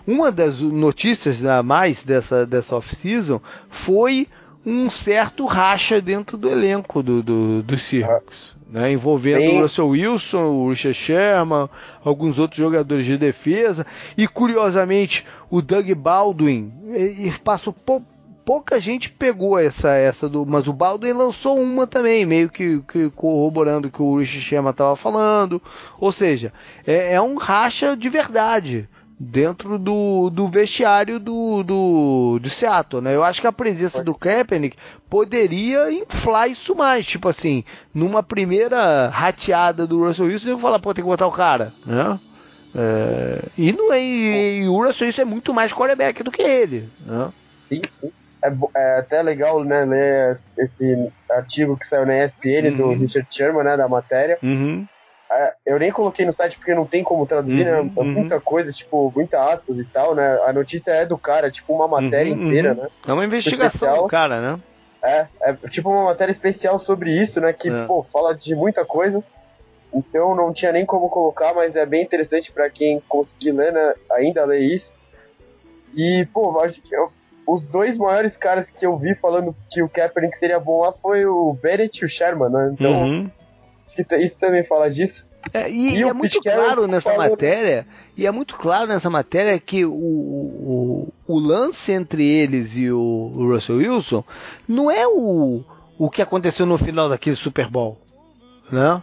uma 0.09 0.33
das 0.33 0.59
notícias 0.61 1.45
a 1.45 1.63
mais 1.63 2.03
dessa, 2.03 2.47
dessa 2.47 2.75
off-season 2.75 3.43
foi 3.69 4.27
um 4.65 4.89
certo 4.89 5.45
racha 5.45 6.01
dentro 6.01 6.39
do 6.39 6.49
elenco 6.49 7.03
do, 7.03 7.23
do, 7.23 7.63
do 7.63 7.79
Circus, 7.79 8.57
né? 8.71 8.91
envolvendo 8.91 9.43
Sim. 9.43 9.59
o 9.59 9.61
Russell 9.61 9.89
Wilson, 9.89 10.45
o 10.45 10.71
Richard 10.71 10.95
Sherman, 10.99 11.69
alguns 12.03 12.39
outros 12.39 12.59
jogadores 12.59 13.05
de 13.05 13.19
defesa, 13.19 13.87
e 14.17 14.27
curiosamente 14.27 15.27
o 15.51 15.61
Doug 15.61 15.91
Baldwin 15.93 16.73
e, 16.97 17.31
passou 17.45 17.75
pou, 17.75 18.03
pouca 18.47 18.81
gente 18.81 19.11
pegou 19.11 19.59
essa 19.59 19.91
essa 19.91 20.27
do, 20.27 20.47
mas 20.47 20.67
o 20.67 20.73
Baldwin 20.73 21.13
lançou 21.13 21.61
uma 21.61 21.87
também, 21.87 22.25
meio 22.25 22.49
que, 22.49 22.83
que 22.91 23.11
corroborando 23.11 23.89
o 23.89 23.91
que 23.91 24.01
o 24.01 24.17
Richard 24.17 24.41
Sherman 24.41 24.71
estava 24.71 24.97
falando, 24.97 25.61
ou 26.01 26.11
seja, 26.11 26.51
é, 26.87 27.13
é 27.13 27.21
um 27.21 27.37
racha 27.37 27.95
de 27.95 28.09
verdade 28.09 28.89
dentro 29.19 29.79
do, 29.79 30.31
do 30.31 30.49
vestiário 30.49 31.19
do, 31.19 31.63
do, 31.65 32.39
do 32.41 32.51
Seattle, 32.51 33.03
né? 33.03 33.15
Eu 33.15 33.25
acho 33.25 33.41
que 33.41 33.47
a 33.47 33.53
presença 33.53 34.05
do 34.05 34.15
Kaepernick 34.15 34.77
poderia 35.11 35.91
inflar 35.91 36.49
isso 36.49 36.75
mais, 36.75 37.05
tipo 37.07 37.29
assim, 37.29 37.65
numa 37.93 38.23
primeira 38.23 39.09
rateada 39.09 39.87
do 39.87 40.05
Russell 40.05 40.27
Wilson, 40.27 40.49
eu 40.51 40.59
falar, 40.59 40.79
pô, 40.79 40.95
tem 40.95 41.03
que 41.03 41.11
botar 41.11 41.27
o 41.27 41.33
cara, 41.33 41.73
né? 41.85 42.21
É, 42.75 43.43
e, 43.57 43.73
não 43.73 43.93
é, 43.93 44.01
e, 44.01 44.61
e 44.63 44.69
o 44.69 44.85
Russell 44.85 45.07
Wilson 45.07 45.23
é 45.23 45.25
muito 45.25 45.53
mais 45.53 45.73
quarterback 45.73 46.23
do 46.23 46.31
que 46.31 46.43
ele, 46.43 46.89
né? 47.05 47.33
Sim, 47.69 47.83
sim. 48.01 48.13
É, 48.41 48.53
é, 48.77 48.99
até 49.01 49.21
legal, 49.21 49.65
né, 49.65 49.85
ler 49.85 50.39
esse 50.57 51.13
artigo 51.29 51.77
que 51.77 51.89
saiu 51.89 52.07
na 52.07 52.25
ESPN 52.25 52.71
uhum. 52.71 52.77
do 52.77 52.91
Richard 52.93 53.27
Sherman, 53.29 53.65
né, 53.65 53.77
da 53.77 53.89
matéria. 53.89 54.39
Uhum. 54.43 54.87
É, 55.31 55.53
eu 55.67 55.79
nem 55.79 55.93
coloquei 55.93 56.25
no 56.25 56.33
site 56.33 56.57
porque 56.57 56.75
não 56.75 56.87
tem 56.87 57.05
como 57.05 57.27
traduzir, 57.27 57.65
né? 57.65 57.81
uhum, 57.81 57.85
né? 57.85 58.03
Muita 58.03 58.41
coisa, 58.41 58.73
tipo, 58.73 59.13
muita 59.15 59.43
aspas 59.53 59.77
e 59.77 59.85
tal, 59.85 60.15
né? 60.15 60.39
A 60.47 60.53
notícia 60.53 60.91
é 60.91 61.05
do 61.05 61.19
cara, 61.19 61.51
tipo 61.51 61.75
uma 61.75 61.87
matéria 61.87 62.33
uhum, 62.33 62.47
inteira, 62.47 62.73
uhum. 62.73 62.83
né? 62.83 62.89
É 63.07 63.13
uma 63.13 63.25
investigação 63.25 63.67
especial. 63.67 64.03
do 64.05 64.09
cara, 64.09 64.41
né? 64.41 64.61
É, 65.03 65.27
é 65.43 65.53
tipo 65.69 65.91
uma 65.91 66.05
matéria 66.05 66.33
especial 66.33 66.79
sobre 66.81 67.11
isso, 67.23 67.41
né? 67.41 67.53
Que, 67.53 67.69
é. 67.69 67.85
pô, 67.85 68.05
fala 68.13 68.35
de 68.35 68.55
muita 68.55 68.85
coisa. 68.85 69.23
Então 69.93 70.35
não 70.35 70.53
tinha 70.53 70.73
nem 70.73 70.85
como 70.85 71.09
colocar, 71.09 71.55
mas 71.55 71.77
é 71.77 71.87
bem 71.87 72.03
interessante 72.03 72.51
para 72.53 72.69
quem 72.69 73.01
conseguir 73.09 73.53
ler, 73.53 73.73
né? 73.73 73.95
Ainda 74.13 74.45
ler 74.45 74.61
isso. 74.61 74.93
E, 75.95 76.27
pô, 76.33 76.59
acho 76.61 76.81
que 76.83 76.95
eu, 76.95 77.11
os 77.47 77.63
dois 77.63 77.97
maiores 77.97 78.37
caras 78.37 78.69
que 78.69 78.85
eu 78.85 78.97
vi 78.97 79.15
falando 79.15 79.57
que 79.71 79.83
o 79.83 79.89
Kaepernick 79.89 80.39
seria 80.39 80.61
bom 80.61 80.81
lá 80.81 80.93
foi 80.93 81.25
o 81.25 81.55
Bennett 81.55 82.03
e 82.03 82.05
o 82.05 82.09
Sherman, 82.09 82.51
né? 82.51 82.71
Então, 82.73 83.31
uhum. 83.97 84.21
Isso 84.21 84.39
também 84.39 84.65
fala 84.65 84.91
disso. 84.91 85.27
É, 85.53 85.71
e, 85.71 85.99
e 85.99 86.03
é 86.03 86.13
muito 86.13 86.41
claro 86.43 86.87
nessa 86.87 87.11
falou... 87.11 87.31
matéria, 87.31 87.87
e 88.17 88.27
é 88.27 88.31
muito 88.31 88.57
claro 88.57 88.87
nessa 88.87 89.09
matéria 89.09 89.59
que 89.59 89.85
o, 89.85 89.93
o, 89.93 91.13
o 91.27 91.39
lance 91.39 91.93
entre 91.93 92.27
eles 92.27 92.77
e 92.77 92.91
o, 92.91 92.99
o, 92.99 93.49
Russell 93.49 93.77
Wilson 93.77 94.25
não 94.67 94.91
é 94.91 95.07
o, 95.07 95.63
o 95.97 96.11
que 96.11 96.21
aconteceu 96.21 96.67
no 96.67 96.77
final 96.77 97.09
daquele 97.09 97.37
Super 97.37 97.69
Bowl, 97.69 97.99
né? 98.71 99.03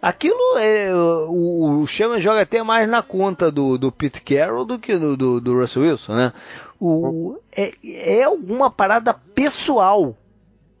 Aquilo 0.00 0.56
é. 0.58 0.94
O, 0.94 1.80
o 1.80 1.86
Sherman 1.86 2.20
joga 2.20 2.42
até 2.42 2.62
mais 2.62 2.88
na 2.88 3.02
conta 3.02 3.50
do, 3.50 3.76
do 3.76 3.90
Pete 3.90 4.20
Carroll 4.20 4.64
do 4.64 4.78
que 4.78 4.96
do, 4.96 5.16
do, 5.16 5.40
do 5.40 5.58
Russell 5.58 5.82
Wilson, 5.82 6.14
né? 6.14 6.32
O, 6.78 7.38
é, 7.56 7.72
é 7.84 8.22
alguma 8.22 8.70
parada 8.70 9.12
pessoal, 9.12 10.14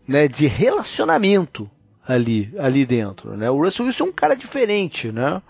né? 0.06 0.28
De 0.28 0.46
relacionamento 0.46 1.68
ali, 2.06 2.52
ali 2.58 2.86
dentro, 2.86 3.36
né? 3.36 3.50
O 3.50 3.62
Russell 3.62 3.86
Wilson 3.86 4.04
é 4.04 4.08
um 4.08 4.12
cara 4.12 4.34
diferente, 4.34 5.10
né? 5.10 5.42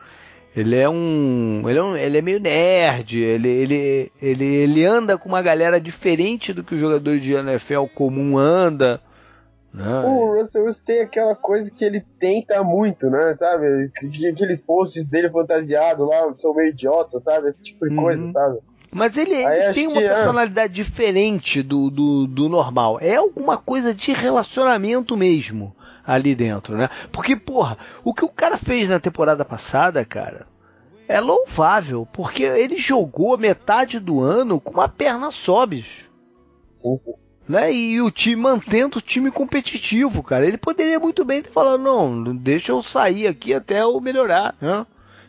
Ele 0.56 0.74
é 0.74 0.88
um, 0.88 1.62
ele 1.68 1.78
é, 1.78 1.82
um, 1.82 1.96
ele 1.96 2.16
é 2.16 2.22
meio 2.22 2.40
nerd, 2.40 3.20
ele, 3.20 3.48
ele, 3.48 4.12
ele, 4.22 4.44
ele 4.44 4.84
anda 4.86 5.18
com 5.18 5.28
uma 5.28 5.42
galera 5.42 5.78
diferente 5.78 6.50
do 6.50 6.64
que 6.64 6.74
o 6.74 6.78
jogador 6.78 7.18
de 7.18 7.34
NFL 7.34 7.84
comum 7.94 8.38
anda. 8.38 8.98
Né? 9.74 10.00
O 10.06 10.40
Russell 10.40 10.64
Wilson 10.64 10.80
tem 10.86 11.02
aquela 11.02 11.34
coisa 11.34 11.70
que 11.70 11.84
ele 11.84 12.02
tenta 12.18 12.64
muito, 12.64 13.10
né? 13.10 13.36
Sabe? 13.38 13.90
Aqueles 14.32 14.62
posts 14.62 15.04
dele 15.04 15.28
fantasiado 15.28 16.06
lá 16.06 16.34
são 16.40 16.54
meio 16.54 16.70
idiota, 16.70 17.20
sabe? 17.20 17.50
Esse 17.50 17.62
tipo 17.62 17.86
de 17.86 17.94
uhum. 17.94 18.02
coisa, 18.02 18.32
sabe? 18.32 18.58
Mas 18.90 19.18
ele, 19.18 19.34
ele 19.34 19.74
tem 19.74 19.86
uma 19.88 20.00
é. 20.00 20.06
personalidade 20.06 20.72
é. 20.72 20.74
diferente 20.82 21.62
do, 21.62 21.90
do, 21.90 22.26
do 22.26 22.48
normal. 22.48 22.98
É 23.02 23.16
alguma 23.16 23.58
coisa 23.58 23.92
de 23.92 24.10
relacionamento 24.12 25.14
mesmo 25.18 25.76
ali 26.06 26.34
dentro, 26.34 26.76
né? 26.76 26.88
Porque, 27.10 27.34
porra, 27.34 27.76
o 28.04 28.14
que 28.14 28.24
o 28.24 28.28
cara 28.28 28.56
fez 28.56 28.88
na 28.88 29.00
temporada 29.00 29.44
passada, 29.44 30.04
cara, 30.04 30.46
é 31.08 31.20
louvável, 31.20 32.06
porque 32.12 32.44
ele 32.44 32.76
jogou 32.76 33.36
metade 33.36 33.98
do 33.98 34.20
ano 34.20 34.60
com 34.60 34.74
uma 34.74 34.88
perna 34.88 35.30
só. 35.30 35.66
Né? 37.48 37.72
E 37.72 38.00
o 38.00 38.10
time 38.10 38.42
mantendo 38.42 38.98
o 38.98 39.02
time 39.02 39.30
competitivo, 39.30 40.22
cara. 40.22 40.46
Ele 40.46 40.58
poderia 40.58 40.98
muito 40.98 41.24
bem 41.24 41.42
ter 41.42 41.50
falado, 41.50 41.78
não, 41.78 42.34
deixa 42.34 42.72
eu 42.72 42.82
sair 42.82 43.26
aqui 43.26 43.54
até 43.54 43.82
eu 43.82 44.00
melhorar, 44.00 44.54
né? 44.60 44.86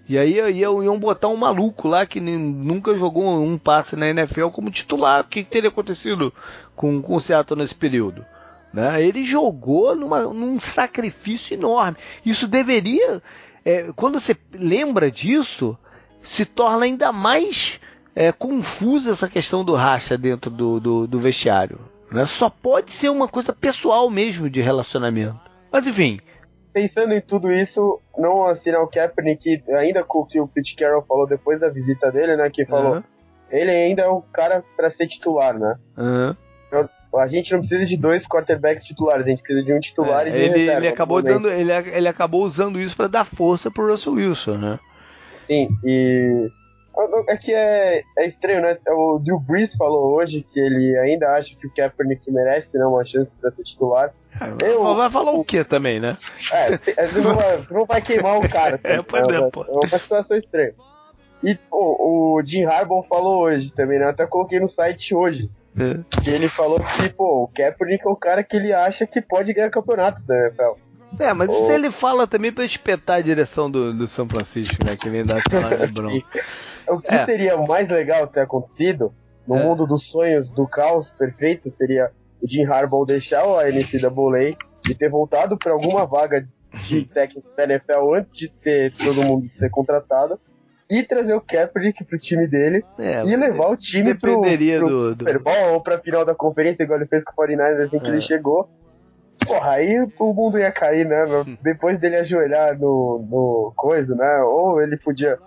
E 0.10 0.18
aí 0.18 0.38
iam 0.38 0.98
botar 0.98 1.28
um 1.28 1.36
maluco 1.36 1.86
lá 1.90 2.06
que 2.06 2.22
nunca 2.22 2.96
jogou 2.96 3.26
um 3.44 3.58
passe 3.58 3.98
na 3.98 4.08
NFL 4.08 4.48
como 4.48 4.72
titular. 4.72 5.22
O 5.22 5.28
que, 5.28 5.44
que 5.44 5.52
teria 5.52 5.70
acontecido 5.70 6.34
com, 6.78 7.02
com 7.02 7.16
o 7.16 7.20
Seattle 7.20 7.60
nesse 7.60 7.76
período? 7.76 8.26
Né? 8.74 9.04
Ele 9.04 9.24
jogou 9.24 9.96
numa, 9.96 10.22
num 10.22 10.60
sacrifício 10.60 11.54
enorme. 11.54 11.98
Isso 12.26 12.48
deveria, 12.48 13.22
é, 13.64 13.92
quando 13.96 14.20
você 14.20 14.36
lembra 14.54 15.10
disso, 15.10 15.78
se 16.22 16.46
torna 16.46 16.86
ainda 16.86 17.12
mais 17.12 17.80
é, 18.16 18.32
confusa 18.32 19.12
essa 19.12 19.28
questão 19.28 19.64
do 19.64 19.76
racha 19.76 20.18
dentro 20.18 20.52
do, 20.52 20.80
do, 20.80 21.08
do 21.08 21.20
vestiário. 21.20 21.80
Né? 22.12 22.26
Só 22.26 22.50
pode 22.50 22.92
ser 22.92 23.10
uma 23.10 23.28
coisa 23.28 23.54
pessoal 23.54 24.10
mesmo 24.10 24.50
de 24.50 24.62
relacionamento. 24.62 25.40
Mas 25.72 25.88
enfim. 25.88 26.20
Pensando 26.74 27.14
em 27.14 27.22
tudo 27.22 27.52
isso, 27.52 28.00
não 28.18 28.46
assinar 28.46 28.82
o 28.82 28.88
Kaepernick, 28.88 29.64
ainda 29.74 30.04
com 30.04 30.20
o 30.20 30.26
que 30.26 30.40
o 30.40 30.48
Pete 30.48 30.76
Carroll 30.76 31.04
falou 31.04 31.28
depois 31.28 31.60
da 31.60 31.70
visita 31.70 32.12
dele, 32.12 32.36
né? 32.36 32.50
Que 32.52 32.66
falou, 32.66 32.98
uhum. 32.98 33.04
ele 33.50 33.72
ainda 33.72 34.04
é 34.04 34.08
o 34.08 34.22
cara 34.22 34.64
para 34.76 34.92
ser 34.92 35.08
titular, 35.08 35.58
né? 35.58 35.76
Uhum 35.98 36.36
a 37.20 37.28
gente 37.28 37.52
não 37.52 37.60
precisa 37.60 37.86
de 37.86 37.98
dois 37.98 38.28
quarterbacks 38.28 38.86
titulares, 38.86 39.26
a 39.26 39.30
gente 39.30 39.42
precisa 39.42 39.66
de 39.66 39.74
um 39.74 39.80
titular 39.80 40.28
é, 40.28 40.30
e 40.30 40.32
de 40.32 40.38
ele, 40.38 40.60
reserva, 40.60 40.80
ele 40.80 40.88
acabou 40.88 41.22
dando, 41.22 41.50
ele, 41.50 41.72
ele 41.72 42.08
acabou 42.08 42.44
usando 42.44 42.80
isso 42.80 42.96
para 42.96 43.08
dar 43.08 43.26
força 43.26 43.72
pro 43.72 43.90
Russell 43.90 44.14
Wilson, 44.14 44.58
né? 44.58 44.80
Sim, 45.48 45.70
e 45.84 46.50
é 47.28 47.38
que 47.38 47.54
é, 47.54 48.02
é 48.18 48.28
estranho, 48.28 48.62
né? 48.62 48.78
O 48.90 49.20
Drew 49.20 49.40
Brees 49.40 49.76
falou 49.76 50.16
hoje 50.16 50.46
que 50.52 50.60
ele 50.60 50.98
ainda 50.98 51.30
acha 51.30 51.56
que 51.56 51.68
o 51.68 51.72
Kaepernick 51.74 52.32
merece 52.32 52.78
né, 52.78 52.86
uma 52.86 53.06
chance 53.06 53.30
para 53.40 53.52
ser 53.52 53.64
titular. 53.64 54.14
É, 54.64 54.72
Eu, 54.72 54.96
vai 54.96 55.10
falar 55.10 55.32
o, 55.32 55.40
o 55.40 55.46
que 55.46 55.64
também, 55.64 56.00
né? 56.00 56.18
É, 56.52 57.08
você 57.08 57.20
não, 57.20 57.36
vai, 57.36 57.64
não 57.70 57.86
vai 57.86 58.02
queimar 58.02 58.40
o 58.40 58.50
cara. 58.50 58.80
é, 58.84 59.02
pode 59.02 59.32
é, 59.32 59.36
é, 59.36 59.40
é 59.40 59.88
uma 59.88 60.00
situação 60.00 60.38
estranha. 60.38 60.74
E 61.44 61.56
pô, 61.56 61.96
o 62.00 62.42
Jim 62.44 62.64
Harbaugh 62.64 63.04
falou 63.08 63.44
hoje 63.44 63.72
também, 63.72 64.00
né? 64.00 64.06
Eu 64.06 64.10
até 64.10 64.26
coloquei 64.26 64.60
no 64.60 64.68
site 64.68 65.14
hoje. 65.14 65.50
É. 65.80 66.22
Que 66.22 66.30
ele 66.30 66.50
falou 66.50 66.80
que, 66.80 67.10
pô, 67.10 67.44
o 67.44 67.48
Kaepernick 67.48 68.06
é 68.06 68.10
o 68.10 68.16
cara 68.16 68.44
que 68.44 68.56
ele 68.58 68.74
acha 68.74 69.06
que 69.06 69.22
pode 69.22 69.54
ganhar 69.54 69.70
campeonato 69.70 70.24
da 70.24 70.36
NFL. 70.36 70.80
É, 71.20 71.32
mas 71.34 71.50
isso 71.50 71.72
ele 71.72 71.90
fala 71.90 72.28
também 72.28 72.52
pra 72.52 72.66
espetar 72.66 73.18
a 73.18 73.22
direção 73.22 73.72
do, 73.72 73.94
do 73.94 74.08
São 74.08 74.28
Francisco, 74.28 74.84
né? 74.84 74.98
Que 74.98 75.10
vem 75.10 75.24
dar 75.24 75.38
aquela 75.38 75.88
bronca. 75.88 76.44
o 76.90 77.00
que 77.00 77.14
é. 77.14 77.26
seria 77.26 77.58
mais 77.58 77.88
legal 77.88 78.28
ter 78.28 78.42
acontecido 78.42 79.14
no 79.48 79.56
é. 79.56 79.64
mundo 79.64 79.88
dos 79.88 80.10
sonhos 80.10 80.50
do 80.50 80.68
caos 80.68 81.10
perfeito 81.12 81.72
seria 81.72 82.12
o 82.42 82.48
Jim 82.48 82.66
Harbaugh 82.66 83.06
deixar 83.06 83.46
o 83.46 83.58
NCAA 83.62 84.58
e 84.90 84.94
ter 84.94 85.10
voltado 85.10 85.58
para 85.58 85.72
alguma 85.72 86.06
vaga 86.06 86.46
de 86.86 87.06
técnico 87.14 87.48
da 87.56 87.64
NFL 87.64 88.16
antes 88.16 88.38
de 88.38 88.50
ter 88.50 88.94
todo 88.96 89.24
mundo 89.24 89.48
ser 89.58 89.70
contratado 89.70 90.40
e 90.90 91.04
trazer 91.04 91.34
o 91.34 91.42
Kaepernick 91.42 92.04
pro 92.06 92.18
time 92.18 92.48
dele 92.48 92.84
é, 92.98 93.24
e 93.24 93.36
levar 93.36 93.70
o 93.70 93.78
time 93.78 94.14
pro, 94.16 94.42
pro 94.42 94.58
do, 94.88 95.10
Super 95.10 95.40
Bowl 95.40 95.74
ou 95.74 95.82
pra 95.82 96.00
final 96.00 96.24
da 96.24 96.34
conferência, 96.34 96.84
igual 96.84 97.00
ele 97.00 97.08
fez 97.08 97.24
com 97.24 97.32
o 97.32 97.46
49ers 97.46 97.86
assim 97.86 98.00
que 98.00 98.06
é. 98.06 98.10
ele 98.10 98.22
chegou. 98.22 98.70
Porra, 99.46 99.72
aí 99.72 100.00
o 100.20 100.34
mundo 100.34 100.58
ia 100.58 100.72
cair, 100.72 101.06
né? 101.06 101.24
Depois 101.62 102.00
dele 102.00 102.18
ajoelhar 102.18 102.78
no, 102.78 103.26
no 103.30 103.74
coisa, 103.76 104.16
né? 104.16 104.42
Ou 104.42 104.82
ele 104.82 104.98
podia. 104.98 105.38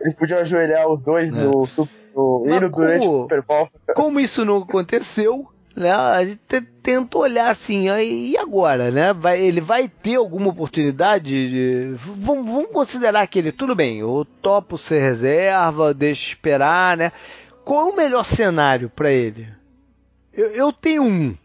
Eles 0.00 0.14
podiam 0.14 0.38
ajoelhar 0.38 0.88
os 0.88 1.02
dois 1.02 1.32
é. 1.32 1.36
no, 1.36 1.68
no 2.14 2.44
hino 2.46 2.70
durante 2.70 3.06
o 3.06 3.22
Super 3.22 3.42
Bowl. 3.42 3.68
Como 3.94 4.20
isso 4.20 4.44
não 4.44 4.58
aconteceu, 4.58 5.46
né? 5.80 5.90
A 5.92 6.24
gente 6.24 6.60
tenta 6.82 7.18
olhar 7.18 7.50
assim, 7.50 7.88
e 8.00 8.36
agora, 8.36 8.90
né? 8.90 9.12
Vai, 9.12 9.40
ele 9.40 9.60
vai 9.60 9.88
ter 9.88 10.16
alguma 10.16 10.48
oportunidade? 10.48 11.48
De, 11.48 11.94
vamos, 11.96 12.46
vamos, 12.46 12.70
considerar 12.70 13.26
que 13.26 13.38
ele, 13.38 13.52
tudo 13.52 13.74
bem, 13.74 14.00
eu 14.00 14.26
topo 14.40 14.78
ser 14.78 15.00
reserva, 15.00 15.94
deixa 15.94 16.28
esperar, 16.28 16.96
né? 16.96 17.12
Qual 17.64 17.88
é 17.88 17.92
o 17.92 17.96
melhor 17.96 18.24
cenário 18.24 18.90
para 18.90 19.10
ele? 19.10 19.48
Eu, 20.32 20.50
eu, 20.50 20.72
tenho 20.72 21.02
um. 21.02 21.36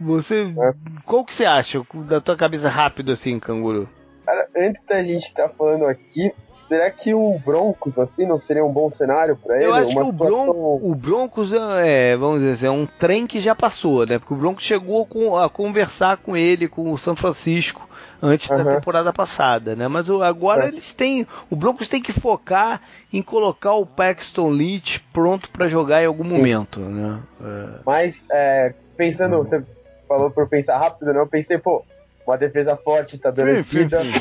Você, 0.00 0.42
é. 0.42 0.74
qual 1.04 1.24
que 1.24 1.32
você 1.32 1.44
acha 1.44 1.82
da 2.06 2.20
tua 2.20 2.36
cabeça 2.36 2.68
rápido 2.68 3.12
assim, 3.12 3.38
canguru? 3.38 3.88
Cara, 4.24 4.48
antes 4.56 4.82
da 4.86 5.02
gente 5.02 5.24
estar 5.24 5.48
tá 5.48 5.54
falando 5.54 5.86
aqui, 5.86 6.32
Será 6.72 6.90
que 6.90 7.12
o 7.12 7.38
Broncos, 7.38 7.98
assim, 7.98 8.24
não 8.24 8.40
seria 8.40 8.64
um 8.64 8.72
bom 8.72 8.90
cenário 8.96 9.36
para 9.36 9.56
ele? 9.56 9.66
Eu 9.66 9.74
acho 9.74 9.90
Uma 9.90 10.04
que 10.04 10.08
o, 10.08 10.12
situação... 10.12 10.80
o 10.82 10.94
Broncos 10.94 11.52
é, 11.52 12.16
vamos 12.16 12.38
dizer 12.38 12.52
assim, 12.52 12.66
é 12.66 12.70
um 12.70 12.86
trem 12.86 13.26
que 13.26 13.40
já 13.40 13.54
passou, 13.54 14.06
né? 14.06 14.18
Porque 14.18 14.32
o 14.32 14.36
Broncos 14.38 14.64
chegou 14.64 15.04
com, 15.04 15.36
a 15.36 15.50
conversar 15.50 16.16
com 16.16 16.34
ele, 16.34 16.66
com 16.66 16.90
o 16.90 16.96
São 16.96 17.14
Francisco, 17.14 17.86
antes 18.22 18.48
uhum. 18.48 18.56
da 18.56 18.76
temporada 18.76 19.12
passada, 19.12 19.76
né? 19.76 19.86
Mas 19.86 20.08
agora 20.08 20.64
é. 20.64 20.68
eles 20.68 20.94
têm. 20.94 21.26
O 21.50 21.56
Broncos 21.56 21.88
tem 21.88 22.00
que 22.00 22.10
focar 22.10 22.80
em 23.12 23.20
colocar 23.20 23.74
o 23.74 23.84
Paxton 23.84 24.48
Leach 24.48 25.00
pronto 25.12 25.50
para 25.50 25.66
jogar 25.66 26.02
em 26.02 26.06
algum 26.06 26.24
Sim. 26.24 26.36
momento, 26.38 26.80
né? 26.80 27.20
É. 27.44 27.80
Mas, 27.84 28.14
é, 28.30 28.72
pensando, 28.96 29.36
uhum. 29.36 29.44
você 29.44 29.62
falou 30.08 30.30
por 30.30 30.48
pensar 30.48 30.78
rápido, 30.78 31.12
né? 31.12 31.20
Eu 31.20 31.26
pensei, 31.26 31.58
pô, 31.58 31.84
uma 32.26 32.38
defesa 32.38 32.74
forte, 32.76 33.16
estabelecida. 33.16 34.02
Sim, 34.02 34.20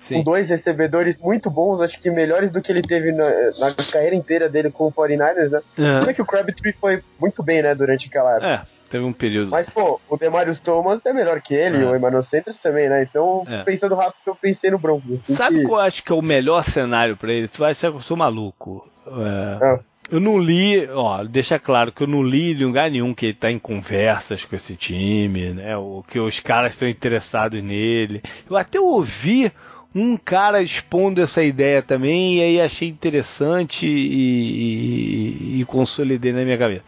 sim, 0.00 0.16
com 0.16 0.22
dois 0.22 0.48
recebedores 0.48 1.18
muito 1.20 1.50
bons, 1.50 1.80
acho 1.80 2.00
que 2.00 2.10
melhores 2.10 2.50
do 2.50 2.60
que 2.62 2.70
ele 2.70 2.82
teve 2.82 3.12
na, 3.12 3.28
na 3.58 3.74
carreira 3.74 4.14
inteira 4.14 4.48
dele 4.48 4.70
com 4.70 4.86
o 4.86 4.92
49ers, 4.92 5.50
né? 5.50 5.60
Uhum. 5.78 5.98
Como 5.98 6.10
é 6.10 6.14
que 6.14 6.22
o 6.22 6.26
Crabtree 6.26 6.72
foi 6.72 7.02
muito 7.20 7.42
bem, 7.42 7.62
né, 7.62 7.74
durante 7.74 8.08
aquela 8.08 8.32
época. 8.32 8.48
É, 8.48 8.62
teve 8.90 9.04
um 9.04 9.12
período. 9.12 9.50
Mas, 9.50 9.68
pô, 9.68 10.00
o 10.08 10.16
Demarius 10.16 10.60
Thomas 10.60 11.00
é 11.04 11.12
melhor 11.12 11.40
que 11.40 11.54
ele, 11.54 11.82
é. 11.82 11.86
o 11.86 11.96
Emmanuel 11.96 12.24
Sanders 12.24 12.58
também, 12.58 12.88
né? 12.88 13.02
Então, 13.02 13.44
é. 13.48 13.62
pensando 13.64 13.94
rápido, 13.94 14.16
eu 14.26 14.34
pensei 14.34 14.70
no 14.70 14.78
Broncos. 14.78 15.20
Assim 15.20 15.34
Sabe 15.34 15.60
que... 15.60 15.64
qual 15.64 15.80
eu 15.80 15.86
acho 15.86 16.02
que 16.02 16.12
é 16.12 16.14
o 16.14 16.22
melhor 16.22 16.64
cenário 16.64 17.16
para 17.16 17.32
ele? 17.32 17.48
Tu 17.48 17.58
vai 17.58 17.74
ser 17.74 17.90
que 17.90 17.96
eu 17.96 18.02
sou 18.02 18.16
maluco. 18.16 18.88
É... 19.06 19.64
Ah. 19.64 19.80
Eu 20.10 20.20
não 20.20 20.38
li, 20.38 20.88
ó, 20.88 21.22
deixa 21.22 21.58
claro 21.58 21.92
que 21.92 22.02
eu 22.02 22.06
não 22.06 22.22
li 22.22 22.52
em 22.52 22.64
lugar 22.64 22.90
nenhum 22.90 23.12
que 23.12 23.26
ele 23.26 23.34
tá 23.34 23.50
em 23.50 23.58
conversas 23.58 24.42
com 24.42 24.56
esse 24.56 24.74
time, 24.74 25.50
né? 25.50 25.76
Ou 25.76 26.02
que 26.02 26.18
os 26.18 26.40
caras 26.40 26.72
estão 26.72 26.88
interessados 26.88 27.62
nele. 27.62 28.22
Eu 28.48 28.56
até 28.56 28.80
ouvi 28.80 29.52
um 29.94 30.16
cara 30.16 30.62
expondo 30.62 31.22
essa 31.22 31.42
ideia 31.42 31.82
também, 31.82 32.36
e 32.36 32.42
aí 32.42 32.60
achei 32.60 32.88
interessante 32.88 33.86
e, 33.86 35.56
e, 35.56 35.60
e 35.60 35.64
consolidei 35.64 36.32
na 36.32 36.44
minha 36.44 36.58
cabeça. 36.58 36.84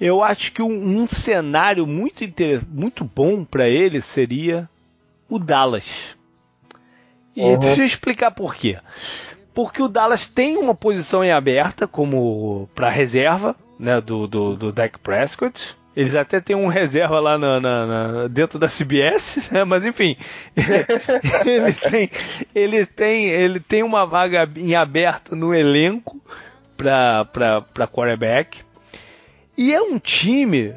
Eu 0.00 0.22
acho 0.22 0.52
que 0.52 0.62
um, 0.62 1.00
um 1.00 1.06
cenário 1.06 1.86
muito, 1.86 2.24
muito 2.68 3.04
bom 3.04 3.44
para 3.44 3.68
ele 3.68 4.00
seria 4.00 4.68
o 5.28 5.38
Dallas. 5.38 6.16
E 7.34 7.42
uhum. 7.42 7.58
deixa 7.58 7.82
eu 7.82 7.86
explicar 7.86 8.30
por 8.30 8.54
quê. 8.54 8.78
Porque 9.54 9.82
o 9.82 9.88
Dallas 9.88 10.26
tem 10.26 10.56
uma 10.56 10.74
posição 10.74 11.24
em 11.24 11.32
aberta 11.32 11.86
como 11.86 12.68
para 12.74 12.90
reserva 12.90 13.56
né, 13.78 14.00
do, 14.00 14.26
do, 14.26 14.56
do 14.56 14.72
Dak 14.72 14.98
Prescott. 14.98 15.76
Eles 15.96 16.14
até 16.14 16.40
têm 16.42 16.54
um 16.54 16.66
reserva 16.66 17.18
lá 17.18 17.38
na, 17.38 17.58
na, 17.58 17.86
na, 17.86 18.28
dentro 18.28 18.58
da 18.58 18.68
CBS, 18.68 19.48
né? 19.50 19.64
mas 19.64 19.82
enfim, 19.82 20.14
ele 21.46 21.72
tem, 21.72 22.10
ele 22.54 22.86
tem, 22.86 23.26
ele 23.28 23.58
tem 23.58 23.82
uma 23.82 24.04
vaga 24.04 24.48
em 24.56 24.74
aberto 24.74 25.34
no 25.34 25.54
elenco 25.54 26.20
para 26.76 27.88
quarterback. 27.90 28.60
E 29.56 29.72
é 29.72 29.80
um 29.80 29.98
time 29.98 30.74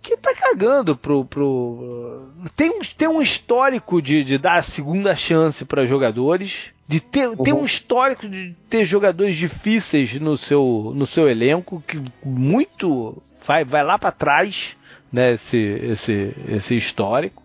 que 0.00 0.16
tá 0.16 0.34
cagando 0.34 0.96
pro. 0.96 1.26
pro... 1.26 2.28
Tem, 2.56 2.78
tem 2.96 3.08
um 3.08 3.20
histórico 3.20 4.00
de, 4.00 4.24
de 4.24 4.38
dar 4.38 4.64
segunda 4.64 5.14
chance 5.14 5.62
para 5.64 5.84
jogadores, 5.84 6.72
de 6.88 7.00
ter, 7.00 7.28
uhum. 7.28 7.36
ter 7.36 7.52
um 7.52 7.66
histórico 7.66 8.26
de 8.26 8.54
ter 8.70 8.86
jogadores 8.86 9.36
difíceis 9.36 10.14
no 10.14 10.38
seu, 10.38 10.92
no 10.94 11.06
seu 11.06 11.28
elenco, 11.28 11.82
que 11.86 12.02
muito 12.24 13.22
vai, 13.46 13.64
vai 13.64 13.84
lá 13.84 13.98
para 13.98 14.10
trás, 14.10 14.76
né, 15.12 15.32
esse, 15.32 15.58
esse, 15.58 16.34
esse 16.48 16.76
histórico. 16.76 17.42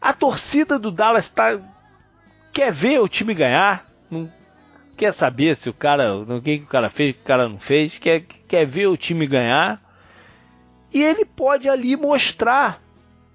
A 0.00 0.12
torcida 0.12 0.78
do 0.78 0.90
Dallas 0.90 1.28
tá, 1.28 1.58
quer 2.52 2.72
ver 2.72 3.00
o 3.00 3.08
time 3.08 3.34
ganhar, 3.34 3.86
não 4.10 4.30
quer 4.96 5.12
saber 5.12 5.56
se 5.56 5.68
o 5.68 5.74
cara, 5.74 6.16
o 6.16 6.40
que, 6.40 6.58
que 6.58 6.64
o 6.64 6.68
cara 6.68 6.88
fez, 6.88 7.10
o 7.10 7.14
que 7.14 7.20
o 7.20 7.24
cara 7.24 7.48
não 7.48 7.58
fez, 7.58 7.98
quer, 7.98 8.20
quer 8.20 8.66
ver 8.66 8.86
o 8.86 8.96
time 8.96 9.26
ganhar. 9.26 9.82
E 10.92 11.02
ele 11.02 11.24
pode 11.24 11.68
ali 11.68 11.96
mostrar 11.96 12.80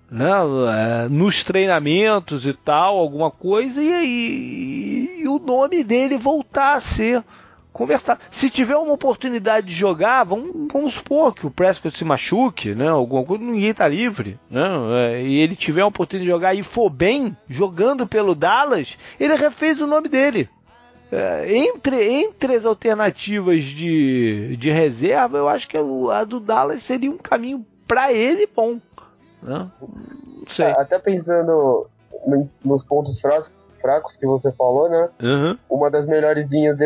né, 0.10 0.28
é, 0.28 1.10
nos 1.10 1.44
treinamentos 1.44 2.46
e 2.46 2.54
tal, 2.54 2.98
alguma 2.98 3.32
coisa, 3.32 3.82
e, 3.82 3.88
e, 3.88 5.22
e 5.22 5.28
o 5.28 5.40
nome 5.40 5.84
dele 5.84 6.18
voltar 6.18 6.74
a 6.74 6.80
ser 6.80 7.24
conversar. 7.72 8.19
Se 8.30 8.49
tiver 8.49 8.76
uma 8.76 8.93
oportunidade 8.93 9.67
de 9.67 9.74
jogar, 9.74 10.24
vamos, 10.24 10.67
vamos 10.72 10.93
supor 10.93 11.34
que 11.34 11.47
o 11.47 11.51
Prescott 11.51 11.97
se 11.97 12.05
machuque, 12.05 12.76
né? 12.76 12.88
Alguma 12.88 13.24
coisa, 13.24 13.43
ninguém 13.43 13.74
tá 13.74 13.88
livre, 13.88 14.39
né? 14.49 14.67
É, 14.91 15.22
e 15.24 15.39
ele 15.39 15.55
tiver 15.55 15.84
uma 15.84 15.89
oportunidade 15.89 16.26
de 16.26 16.32
jogar 16.32 16.53
e 16.53 16.63
for 16.63 16.89
bem, 16.89 17.36
jogando 17.47 18.05
pelo 18.05 18.36
Dallas, 18.36 18.97
ele 19.19 19.36
refez 19.36 19.80
o 19.80 19.88
nome 19.88 20.09
dele. 20.09 20.49
É, 21.11 21.53
entre, 21.53 22.03
entre 22.24 22.55
as 22.55 22.65
alternativas 22.65 23.63
de, 23.63 24.55
de 24.55 24.69
reserva, 24.69 25.38
eu 25.38 25.49
acho 25.49 25.67
que 25.67 25.78
a 25.78 26.24
do 26.24 26.39
Dallas 26.39 26.84
seria 26.84 27.11
um 27.11 27.17
caminho 27.17 27.65
para 27.86 28.13
ele 28.13 28.47
bom. 28.47 28.80
Né? 29.43 29.69
Não 29.82 30.47
sei. 30.47 30.67
Até 30.67 30.97
pensando 30.99 31.88
nos 32.63 32.86
pontos 32.86 33.19
fracos, 33.19 33.51
fracos 33.82 34.15
que 34.15 34.26
você 34.26 34.51
falou, 34.53 34.89
né? 34.89 35.09
Uhum. 35.22 35.57
Uma 35.69 35.89
das 35.89 36.05
melhores 36.05 36.49
linhas 36.49 36.78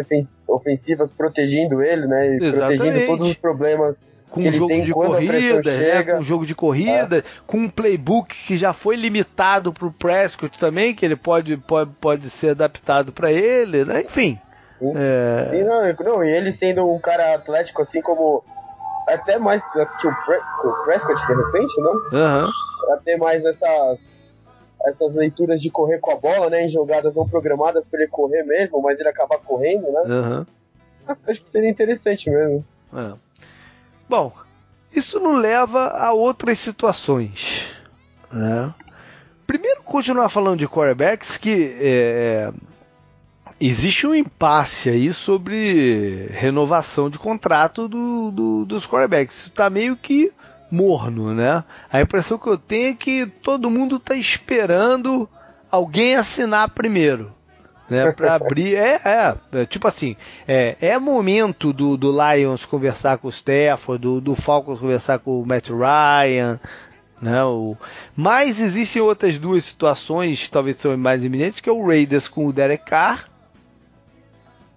ofensivas 0.47 1.11
protegendo 1.11 1.81
ele, 1.81 2.07
né? 2.07 2.35
Exatamente. 2.35 2.77
protegendo 2.77 3.05
todos 3.07 3.29
os 3.29 3.35
problemas 3.35 3.97
com 4.29 4.41
um 4.41 4.51
jogo 4.51 4.81
de 4.81 4.91
corrida, 4.91 5.77
né? 5.77 6.03
com 6.03 6.17
um 6.17 6.23
jogo 6.23 6.45
de 6.45 6.55
corrida, 6.55 7.17
é. 7.19 7.23
com 7.47 7.57
um 7.57 7.69
playbook 7.69 8.35
que 8.45 8.57
já 8.57 8.73
foi 8.73 8.95
limitado 8.95 9.71
para 9.71 9.87
o 9.87 9.93
Prescott 9.93 10.59
também, 10.59 10.93
que 10.93 11.05
ele 11.05 11.15
pode, 11.15 11.55
pode, 11.57 11.91
pode 12.01 12.29
ser 12.29 12.49
adaptado 12.49 13.13
para 13.13 13.31
ele, 13.31 13.85
né? 13.85 14.01
Enfim. 14.01 14.39
Sim. 14.79 14.93
É... 14.95 15.47
Sim, 15.51 15.63
não, 15.63 16.13
não, 16.13 16.23
e 16.23 16.29
ele 16.29 16.51
sendo 16.51 16.85
um 16.91 16.99
cara 16.99 17.35
atlético 17.35 17.81
assim 17.81 18.01
como 18.01 18.43
até 19.07 19.37
mais 19.37 19.61
que 19.71 20.07
o, 20.07 20.15
Pre 20.25 20.39
o 20.65 20.83
Prescott 20.83 21.27
de 21.27 21.33
repente, 21.33 21.81
não? 21.81 21.93
Uhum. 21.93 22.49
Até 22.93 23.17
mais 23.17 23.43
essas 23.45 23.99
essas 24.85 25.13
leituras 25.13 25.61
de 25.61 25.69
correr 25.69 25.99
com 25.99 26.11
a 26.11 26.15
bola, 26.15 26.49
né? 26.49 26.65
Em 26.65 26.69
jogadas 26.69 27.15
não 27.15 27.27
programadas 27.27 27.83
para 27.89 28.01
ele 28.01 28.09
correr 28.09 28.43
mesmo, 28.43 28.81
mas 28.81 28.99
ele 28.99 29.09
acabar 29.09 29.37
correndo, 29.39 29.91
né? 29.91 30.01
Uhum. 30.05 30.45
Acho 31.27 31.43
que 31.43 31.51
seria 31.51 31.69
interessante 31.69 32.29
mesmo. 32.29 32.65
É. 32.93 33.13
Bom, 34.07 34.31
isso 34.93 35.19
nos 35.19 35.39
leva 35.39 35.89
a 35.89 36.13
outras 36.13 36.59
situações. 36.59 37.65
Né? 38.31 38.73
Primeiro, 39.45 39.83
continuar 39.83 40.29
falando 40.29 40.59
de 40.59 40.67
quarterbacks 40.67 41.37
que 41.37 41.75
é, 41.79 42.51
existe 43.59 44.07
um 44.07 44.15
impasse 44.15 44.89
aí 44.89 45.13
sobre 45.13 46.27
renovação 46.31 47.09
de 47.09 47.19
contrato 47.19 47.87
do, 47.87 48.31
do, 48.31 48.65
dos 48.65 48.87
quarterbacks. 48.87 49.45
Está 49.45 49.69
meio 49.69 49.95
que 49.95 50.31
morno, 50.69 51.33
né? 51.33 51.63
A 51.91 52.01
impressão 52.01 52.37
que 52.37 52.47
eu 52.47 52.57
tenho 52.57 52.89
é 52.89 52.93
que 52.93 53.25
todo 53.25 53.69
mundo 53.69 53.97
está 53.97 54.15
esperando 54.15 55.29
alguém 55.71 56.15
assinar 56.15 56.69
primeiro. 56.69 57.33
Né, 57.87 58.11
para 58.13 58.33
abrir, 58.33 58.75
é, 58.75 58.99
é, 59.05 59.35
é, 59.51 59.65
tipo 59.67 59.87
assim, 59.87 60.15
é, 60.47 60.75
é 60.81 60.97
momento 60.97 61.71
do, 61.71 61.95
do 61.95 62.11
Lions 62.11 62.65
conversar 62.65 63.19
com 63.19 63.27
o 63.27 63.31
Stafford, 63.31 64.01
do, 64.01 64.19
do 64.19 64.33
Falcons 64.35 64.79
conversar 64.79 65.19
com 65.19 65.39
o 65.39 65.45
Matt 65.45 65.69
Ryan, 65.69 66.59
né, 67.21 67.43
o, 67.43 67.77
mas 68.15 68.59
existem 68.59 69.03
outras 69.03 69.37
duas 69.37 69.65
situações, 69.65 70.49
talvez 70.49 70.77
são 70.77 70.97
mais 70.97 71.23
iminentes, 71.23 71.59
que 71.59 71.69
é 71.69 71.71
o 71.71 71.85
Raiders 71.85 72.27
com 72.27 72.47
o 72.47 72.53
Derek 72.53 72.85
Carr 72.85 73.29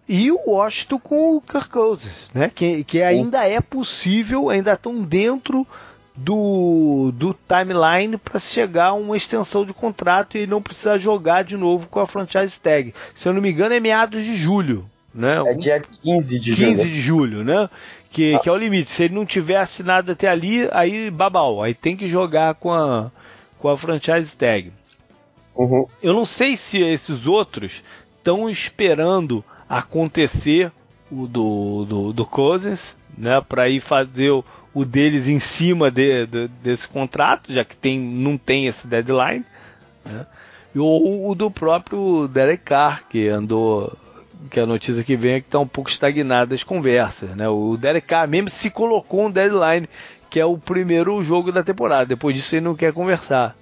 e 0.08 0.32
o 0.32 0.40
Washington 0.46 0.98
com 0.98 1.36
o 1.36 1.40
Kirk 1.40 1.68
Cousins, 1.68 2.30
né? 2.32 2.50
Que, 2.54 2.82
que 2.82 3.02
ainda 3.02 3.46
é 3.46 3.60
possível, 3.60 4.48
ainda 4.48 4.72
estão 4.72 5.02
dentro 5.02 5.66
do, 6.16 7.12
do 7.14 7.34
timeline 7.46 8.16
para 8.16 8.40
chegar 8.40 8.86
a 8.86 8.94
uma 8.94 9.16
extensão 9.16 9.64
de 9.64 9.72
contrato 9.72 10.38
e 10.38 10.46
não 10.46 10.62
precisar 10.62 10.98
jogar 10.98 11.44
de 11.44 11.56
novo 11.56 11.86
com 11.86 12.00
a 12.00 12.06
franchise 12.06 12.58
tag. 12.58 12.94
Se 13.14 13.28
eu 13.28 13.32
não 13.32 13.42
me 13.42 13.50
engano, 13.50 13.74
é 13.74 13.80
meados 13.80 14.24
de 14.24 14.36
julho. 14.36 14.88
Né? 15.14 15.42
É 15.46 15.54
dia 15.54 15.80
15 15.80 16.38
de 16.38 16.54
15 16.54 16.62
julho. 16.62 16.76
de 16.90 17.00
julho, 17.00 17.44
né? 17.44 17.70
Que, 18.10 18.34
ah. 18.34 18.38
que 18.38 18.48
é 18.48 18.52
o 18.52 18.56
limite. 18.56 18.90
Se 18.90 19.04
ele 19.04 19.14
não 19.14 19.26
tiver 19.26 19.56
assinado 19.56 20.12
até 20.12 20.28
ali, 20.28 20.68
aí 20.72 21.10
babau. 21.10 21.62
Aí 21.62 21.74
tem 21.74 21.96
que 21.96 22.08
jogar 22.08 22.54
com 22.54 22.72
a, 22.72 23.10
com 23.58 23.68
a 23.68 23.76
franchise 23.76 24.36
tag. 24.36 24.72
Uhum. 25.54 25.86
Eu 26.02 26.14
não 26.14 26.24
sei 26.24 26.56
se 26.56 26.80
esses 26.80 27.26
outros 27.26 27.82
estão 28.16 28.48
esperando 28.48 29.44
acontecer 29.68 30.72
o 31.10 31.26
do, 31.26 31.84
do, 31.84 32.12
do 32.12 32.26
Cousins, 32.26 32.96
né, 33.16 33.40
para 33.40 33.68
ir 33.68 33.80
fazer 33.80 34.30
o, 34.30 34.44
o 34.74 34.84
deles 34.84 35.28
em 35.28 35.40
cima 35.40 35.90
de, 35.90 36.26
de, 36.26 36.48
desse 36.62 36.86
contrato, 36.86 37.52
já 37.52 37.64
que 37.64 37.76
tem, 37.76 37.98
não 37.98 38.36
tem 38.38 38.66
esse 38.66 38.86
deadline. 38.86 39.44
Né? 40.04 40.26
Ou 40.76 41.30
o 41.30 41.34
do 41.34 41.50
próprio 41.50 42.28
Derek 42.28 42.62
Carr, 42.62 43.04
que 43.08 43.28
andou. 43.28 43.92
Que 44.50 44.60
a 44.60 44.66
notícia 44.66 45.02
que 45.02 45.16
vem 45.16 45.32
é 45.32 45.40
que 45.40 45.48
está 45.48 45.58
um 45.58 45.66
pouco 45.66 45.90
estagnada 45.90 46.54
as 46.54 46.62
conversas. 46.62 47.30
Né? 47.34 47.48
O 47.48 47.76
Derek 47.76 48.06
Carr 48.06 48.28
mesmo 48.28 48.48
se 48.48 48.70
colocou 48.70 49.26
um 49.26 49.30
deadline, 49.30 49.88
que 50.30 50.38
é 50.38 50.44
o 50.44 50.56
primeiro 50.56 51.20
jogo 51.24 51.50
da 51.50 51.64
temporada. 51.64 52.06
Depois 52.06 52.36
disso 52.36 52.54
ele 52.54 52.64
não 52.64 52.76
quer 52.76 52.92
conversar. 52.92 53.56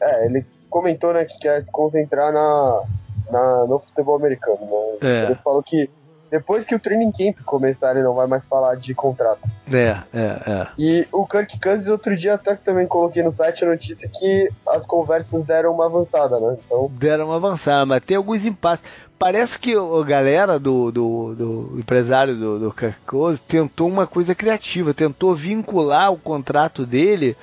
É, 0.00 0.24
ele 0.24 0.46
comentou 0.70 1.12
né, 1.12 1.26
que 1.26 1.38
quer 1.38 1.62
se 1.64 1.70
concentrar 1.70 2.32
na, 2.32 2.82
na, 3.30 3.66
no 3.66 3.78
futebol 3.78 4.16
americano. 4.16 4.58
Né? 4.60 4.98
É. 5.02 5.24
Ele 5.26 5.34
falou 5.36 5.62
que 5.62 5.88
depois 6.32 6.64
que 6.64 6.74
o 6.74 6.80
training 6.80 7.12
camp 7.12 7.44
começar, 7.44 7.90
ele 7.90 8.02
não 8.02 8.14
vai 8.14 8.26
mais 8.26 8.46
falar 8.46 8.74
de 8.76 8.94
contrato. 8.94 9.42
É, 9.70 9.98
é, 10.14 10.50
é. 10.50 10.68
E 10.78 11.06
o 11.12 11.26
Kirk 11.26 11.60
Cousins, 11.60 11.86
outro 11.88 12.16
dia 12.16 12.32
até 12.32 12.54
também 12.54 12.86
coloquei 12.86 13.22
no 13.22 13.30
site 13.30 13.62
a 13.62 13.68
notícia 13.68 14.08
que 14.08 14.48
as 14.66 14.86
conversas 14.86 15.44
deram 15.44 15.74
uma 15.74 15.84
avançada, 15.84 16.40
né? 16.40 16.56
Então... 16.64 16.90
Deram 16.94 17.26
uma 17.26 17.36
avançada, 17.36 17.84
mas 17.84 18.02
tem 18.02 18.16
alguns 18.16 18.46
impasses. 18.46 18.82
Parece 19.18 19.58
que 19.58 19.74
a 19.74 20.04
galera 20.06 20.58
do, 20.58 20.90
do, 20.90 21.34
do 21.34 21.78
empresário 21.78 22.34
do, 22.34 22.58
do 22.58 22.72
Kirk 22.72 23.00
Cousins 23.06 23.40
tentou 23.40 23.86
uma 23.86 24.06
coisa 24.06 24.34
criativa, 24.34 24.94
tentou 24.94 25.34
vincular 25.34 26.10
o 26.10 26.16
contrato 26.16 26.86
dele 26.86 27.36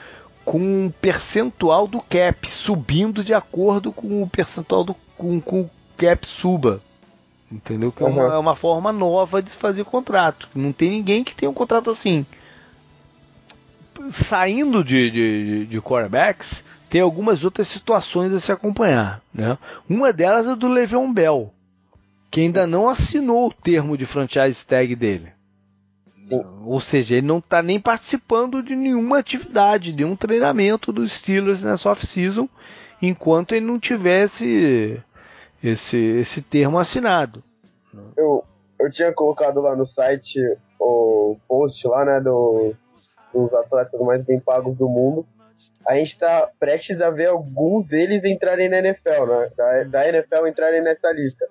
com 0.44 0.58
um 0.58 0.92
percentual 1.00 1.88
do 1.88 2.02
cap, 2.02 2.50
subindo 2.50 3.24
de 3.24 3.36
acordo 3.36 3.92
com 3.92 4.24
o 4.24 4.28
percentual 4.28 4.84
do 4.84 4.96
com, 5.40 5.62
o 5.62 5.70
cap 5.98 6.26
suba. 6.26 6.82
Entendeu? 7.52 7.92
Que 7.92 8.04
uhum. 8.04 8.10
é, 8.10 8.26
uma, 8.26 8.36
é, 8.36 8.38
uma, 8.38 8.56
forma 8.56 8.94
nova 8.94 9.42
de 9.42 9.50
se 9.50 9.58
fazer 9.58 9.84
contrato. 9.84 10.48
Não 10.54 10.72
tem 10.72 10.92
ninguém 10.92 11.24
que 11.24 11.36
tenha 11.36 11.50
um 11.50 11.54
contrato 11.54 11.90
assim. 11.90 12.26
Saindo 14.12 14.84
de, 14.84 15.12
de, 15.12 15.66
de 15.66 15.82
quarterbacks, 15.82 16.64
tem 16.90 17.02
algumas 17.02 17.44
outras 17.44 17.68
situações 17.68 18.34
a 18.34 18.40
se 18.40 18.52
acompanhar. 18.52 19.22
Né? 19.34 19.58
Uma 19.90 20.14
delas 20.14 20.48
é 20.48 20.56
do 20.56 20.68
Le'Veon 20.68 21.12
Bell, 21.12 21.54
que 22.32 22.42
ainda 22.42 22.66
não 22.66 22.88
assinou 22.88 23.48
o 23.48 23.54
termo 23.54 23.98
de 23.98 24.06
franchise 24.06 24.66
tag 24.66 24.96
dele. 24.96 25.32
Ou 26.64 26.80
seja, 26.80 27.16
ele 27.16 27.26
não 27.26 27.40
está 27.40 27.62
nem 27.64 27.80
participando 27.80 28.62
de 28.62 28.76
nenhuma 28.76 29.18
atividade, 29.18 29.92
de 29.92 30.06
um 30.06 30.16
treinamento 30.16 30.94
dos 30.94 31.14
Steelers 31.14 31.64
nessa 31.64 31.90
off-season, 31.90 32.48
enquanto 33.02 33.54
ele 33.54 33.66
não 33.66 33.80
tivesse 33.80 35.02
esse, 35.64 35.98
esse 35.98 36.42
termo 36.42 36.78
assinado. 36.78 37.44
Eu, 38.16 38.44
eu 38.80 38.92
tinha 38.92 39.12
colocado 39.14 39.60
lá 39.62 39.76
no 39.76 39.88
site 39.88 40.40
o 40.80 41.38
post 41.48 41.86
lá, 41.88 42.06
né, 42.06 42.22
do, 42.22 42.74
dos 43.34 43.54
atletas 43.54 44.00
mais 44.02 44.24
bem 44.24 44.40
pagos 44.40 44.78
do 44.78 44.88
mundo. 44.88 45.26
A 45.86 45.96
gente 45.96 46.14
está 46.14 46.50
prestes 46.60 47.02
a 47.02 47.10
ver 47.10 47.28
alguns 47.28 47.86
deles 47.88 48.24
entrarem 48.24 48.70
na 48.70 48.78
NFL, 48.78 49.26
né? 49.26 49.50
Da, 49.58 49.84
da 49.84 50.08
NFL 50.08 50.48
entrarem 50.48 50.82
nessa 50.82 51.12
lista. 51.12 51.46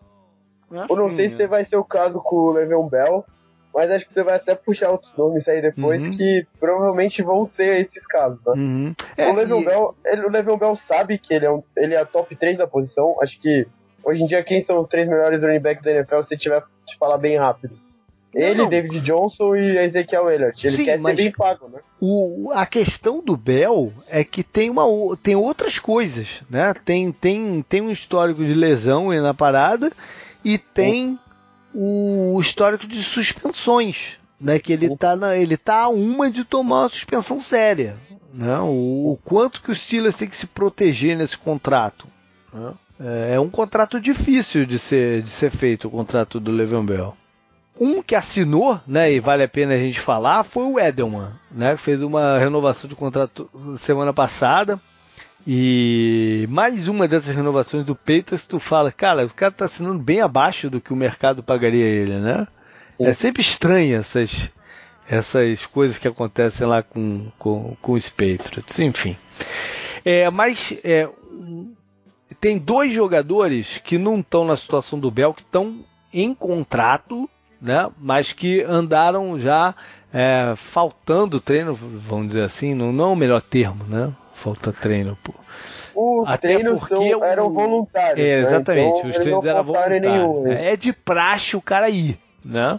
Ah, 0.70 0.86
eu 0.88 0.96
não 0.96 1.14
sei 1.14 1.34
se 1.34 1.46
vai 1.46 1.64
ser 1.64 1.76
o 1.76 1.84
caso 1.84 2.20
com 2.20 2.36
o 2.36 2.52
Le'Veon 2.52 2.88
Bell, 2.88 3.24
mas 3.74 3.90
acho 3.90 4.06
que 4.06 4.14
você 4.14 4.22
vai 4.22 4.36
até 4.36 4.54
puxar 4.54 4.90
outros 4.90 5.14
nomes 5.16 5.46
aí 5.48 5.60
depois 5.60 6.00
uhum. 6.02 6.10
que 6.10 6.46
provavelmente 6.58 7.22
vão 7.22 7.48
ser 7.48 7.80
esses 7.80 8.06
casos, 8.06 8.38
né? 8.46 8.52
Uhum. 8.54 8.94
É, 9.16 9.28
o 9.30 9.34
Le'Veon 9.34 9.60
e... 9.60 9.64
Bell, 9.64 9.94
ele, 10.04 10.26
o 10.26 10.30
Le'Veon 10.30 10.58
Bell 10.58 10.76
sabe 10.76 11.18
que 11.18 11.34
ele 11.34 11.46
é, 11.46 11.50
um, 11.50 11.62
ele 11.76 11.94
é 11.94 11.98
a 11.98 12.06
top 12.06 12.34
3 12.34 12.58
da 12.58 12.66
posição, 12.66 13.16
acho 13.20 13.40
que 13.40 13.66
Hoje 14.04 14.22
em 14.22 14.26
dia, 14.26 14.42
quem 14.42 14.64
são 14.64 14.80
os 14.80 14.88
três 14.88 15.08
melhores 15.08 15.40
running 15.40 15.60
backs 15.60 15.84
da 15.84 15.90
NFL, 15.90 16.22
se 16.22 16.36
tiver 16.36 16.62
te 16.86 16.96
falar 16.98 17.18
bem 17.18 17.36
rápido? 17.36 17.78
Ele, 18.34 18.54
não. 18.54 18.68
David 18.68 19.00
Johnson 19.00 19.56
e 19.56 19.78
Ezekiel 19.78 20.30
Elliott. 20.30 20.66
Ele 20.66 20.76
Sim, 20.76 20.84
quer 20.84 21.00
ser 21.00 21.14
bem 21.14 21.32
pago, 21.32 21.68
né? 21.68 21.80
O, 22.00 22.50
a 22.54 22.66
questão 22.66 23.22
do 23.22 23.36
Bell 23.36 23.92
é 24.08 24.22
que 24.22 24.42
tem, 24.42 24.70
uma, 24.70 24.84
tem 25.22 25.34
outras 25.34 25.78
coisas, 25.78 26.42
né? 26.48 26.72
Tem, 26.84 27.10
tem, 27.10 27.62
tem 27.62 27.80
um 27.80 27.90
histórico 27.90 28.44
de 28.44 28.54
lesão 28.54 29.10
na 29.10 29.32
parada 29.32 29.90
e 30.44 30.58
tem 30.58 31.18
o 31.74 32.38
histórico 32.40 32.86
de 32.86 33.02
suspensões, 33.02 34.18
né? 34.40 34.58
Que 34.58 34.72
ele 34.74 34.92
está 34.92 35.16
na, 35.16 35.36
ele 35.36 35.56
tá 35.56 35.82
a 35.82 35.88
uma 35.88 36.30
de 36.30 36.44
tomar 36.44 36.82
uma 36.82 36.88
suspensão 36.88 37.40
séria. 37.40 37.96
Né? 38.32 38.58
O, 38.60 39.12
o 39.12 39.18
quanto 39.24 39.62
que 39.62 39.70
os 39.70 39.80
Steelers 39.80 40.16
tem 40.16 40.28
que 40.28 40.36
se 40.36 40.46
proteger 40.46 41.16
nesse 41.16 41.36
contrato. 41.36 42.06
Né? 42.52 42.74
É, 43.00 43.34
é 43.34 43.40
um 43.40 43.48
contrato 43.48 44.00
difícil 44.00 44.66
de 44.66 44.78
ser, 44.78 45.22
de 45.22 45.30
ser 45.30 45.50
feito, 45.50 45.88
o 45.88 45.90
contrato 45.90 46.40
do 46.40 46.50
Le'Veon 46.50 46.84
Bell. 46.84 47.16
Um 47.80 48.02
que 48.02 48.16
assinou, 48.16 48.80
né, 48.86 49.12
e 49.12 49.20
vale 49.20 49.44
a 49.44 49.48
pena 49.48 49.74
a 49.74 49.78
gente 49.78 50.00
falar, 50.00 50.42
foi 50.42 50.64
o 50.64 50.80
Edelman, 50.80 51.30
né, 51.50 51.76
que 51.76 51.82
fez 51.82 52.02
uma 52.02 52.36
renovação 52.38 52.90
de 52.90 52.96
contrato 52.96 53.48
semana 53.78 54.12
passada. 54.12 54.80
E 55.46 56.46
mais 56.50 56.88
uma 56.88 57.06
dessas 57.06 57.34
renovações 57.34 57.84
do 57.84 57.94
Peitas, 57.94 58.46
tu 58.46 58.58
fala, 58.58 58.90
cara, 58.90 59.24
o 59.24 59.32
cara 59.32 59.52
tá 59.52 59.64
assinando 59.64 59.98
bem 59.98 60.20
abaixo 60.20 60.68
do 60.68 60.80
que 60.80 60.92
o 60.92 60.96
mercado 60.96 61.42
pagaria 61.42 61.86
ele, 61.86 62.18
né? 62.18 62.46
É 62.98 63.12
sempre 63.12 63.40
estranho 63.40 63.96
essas, 63.96 64.50
essas 65.08 65.64
coisas 65.64 65.96
que 65.96 66.08
acontecem 66.08 66.66
lá 66.66 66.82
com, 66.82 67.30
com, 67.38 67.76
com 67.80 67.92
os 67.92 68.08
Patriots, 68.08 68.78
enfim. 68.80 69.16
É, 70.04 70.28
mas 70.30 70.74
é, 70.84 71.08
tem 72.40 72.58
dois 72.58 72.92
jogadores 72.92 73.78
que 73.78 73.98
não 73.98 74.20
estão 74.20 74.44
na 74.44 74.56
situação 74.56 74.98
do 74.98 75.10
Bel, 75.10 75.34
que 75.34 75.42
estão 75.42 75.80
em 76.12 76.34
contrato, 76.34 77.28
né? 77.60 77.90
Mas 77.98 78.32
que 78.32 78.62
andaram 78.62 79.38
já 79.38 79.74
é, 80.12 80.54
faltando 80.56 81.40
treino, 81.40 81.74
vamos 81.74 82.28
dizer 82.28 82.42
assim, 82.42 82.74
não, 82.74 82.92
não 82.92 83.10
é 83.10 83.12
o 83.12 83.16
melhor 83.16 83.42
termo, 83.42 83.84
né? 83.84 84.12
Falta 84.34 84.72
treino, 84.72 85.18
pô. 85.22 85.34
Os 85.94 86.28
Até 86.28 86.54
treinos 86.54 86.78
porque 86.78 87.10
são, 87.10 87.24
eram 87.24 87.52
voluntários. 87.52 88.24
É, 88.24 88.36
né? 88.36 88.40
exatamente, 88.40 88.92
né? 88.92 88.98
então, 88.98 89.10
os 89.10 89.16
treinos 89.16 89.44
eram 89.44 89.64
voluntários. 89.64 90.00
Nenhum, 90.00 90.42
né? 90.42 90.72
É 90.72 90.76
de 90.76 90.92
praxe 90.92 91.56
o 91.56 91.60
cara 91.60 91.90
ir, 91.90 92.18
né? 92.44 92.78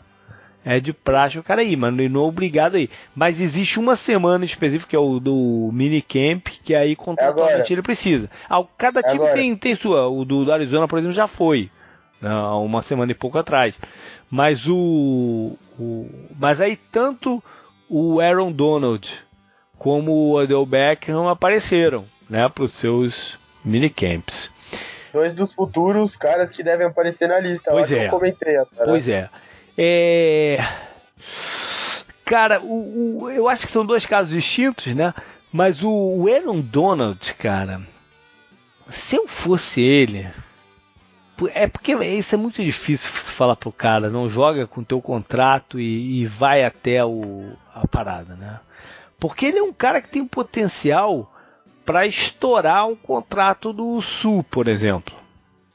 É 0.71 0.79
de 0.79 0.93
praxe 0.93 1.39
o 1.39 1.41
cara 1.41 1.63
ir, 1.63 1.75
mas 1.75 1.91
não 1.91 2.21
é 2.21 2.23
obrigado 2.27 2.75
aí. 2.75 2.91
Mas 3.15 3.41
existe 3.41 3.79
uma 3.79 3.95
semana 3.95 4.45
específica, 4.45 4.91
que 4.91 4.95
é 4.95 4.99
o 4.99 5.19
do 5.19 5.71
minicamp, 5.73 6.43
que 6.63 6.75
aí 6.75 6.95
contratualmente 6.95 7.73
é 7.73 7.75
ele 7.75 7.81
precisa. 7.81 8.29
Ah, 8.47 8.63
cada 8.77 9.01
time 9.01 9.25
é 9.25 9.33
tem, 9.33 9.55
tem 9.55 9.73
sua. 9.73 10.07
O 10.07 10.23
do, 10.23 10.45
do, 10.45 10.53
Arizona, 10.53 10.87
por 10.87 10.99
exemplo, 10.99 11.15
já 11.15 11.27
foi. 11.27 11.71
Uma 12.21 12.83
semana 12.83 13.11
e 13.11 13.15
pouco 13.15 13.39
atrás. 13.39 13.79
Mas 14.29 14.67
o, 14.67 15.57
o. 15.79 16.07
Mas 16.39 16.61
aí 16.61 16.75
tanto 16.75 17.43
o 17.89 18.19
Aaron 18.19 18.51
Donald 18.51 19.25
como 19.75 20.11
o 20.11 20.35
Odell 20.35 20.67
Beckham 20.67 21.27
apareceram 21.27 22.05
né, 22.29 22.47
para 22.47 22.63
os 22.63 22.73
seus 22.73 23.39
minicamps. 23.65 24.51
Dois 25.11 25.33
dos 25.33 25.51
futuros 25.51 26.15
caras 26.15 26.51
que 26.51 26.61
devem 26.61 26.85
aparecer 26.85 27.27
na 27.27 27.39
lista. 27.39 27.71
Pois 27.71 27.91
é. 27.91 28.07
comentei. 28.07 28.55
Pois 28.85 29.07
é. 29.07 29.27
É... 29.81 30.57
Cara, 32.25 32.59
o, 32.61 33.23
o, 33.23 33.29
eu 33.29 33.47
acho 33.47 33.65
que 33.65 33.71
são 33.71 33.85
dois 33.85 34.05
casos 34.05 34.33
distintos, 34.33 34.93
né? 34.93 35.13
Mas 35.53 35.81
o, 35.81 35.89
o 35.89 36.27
Aaron 36.27 36.59
Donald, 36.59 37.33
cara, 37.35 37.81
se 38.89 39.15
eu 39.15 39.25
fosse 39.25 39.79
ele, 39.79 40.27
é 41.53 41.65
porque 41.65 41.93
isso 41.95 42.35
é 42.35 42.37
muito 42.37 42.61
difícil 42.61 43.09
falar 43.09 43.55
pro 43.55 43.71
cara, 43.71 44.09
não 44.09 44.27
joga 44.27 44.67
com 44.67 44.83
teu 44.83 45.01
contrato 45.01 45.79
e, 45.79 46.21
e, 46.21 46.25
vai 46.25 46.65
até 46.65 47.03
o, 47.05 47.53
a 47.73 47.87
parada, 47.87 48.35
né? 48.35 48.59
Porque 49.17 49.45
ele 49.45 49.59
é 49.59 49.63
um 49.63 49.73
cara 49.73 50.01
que 50.01 50.09
tem 50.09 50.27
potencial 50.27 51.33
para 51.85 52.05
estourar 52.05 52.85
um 52.85 52.97
contrato 52.97 53.71
do 53.71 54.01
Sul, 54.01 54.43
por 54.43 54.67
exemplo. 54.67 55.15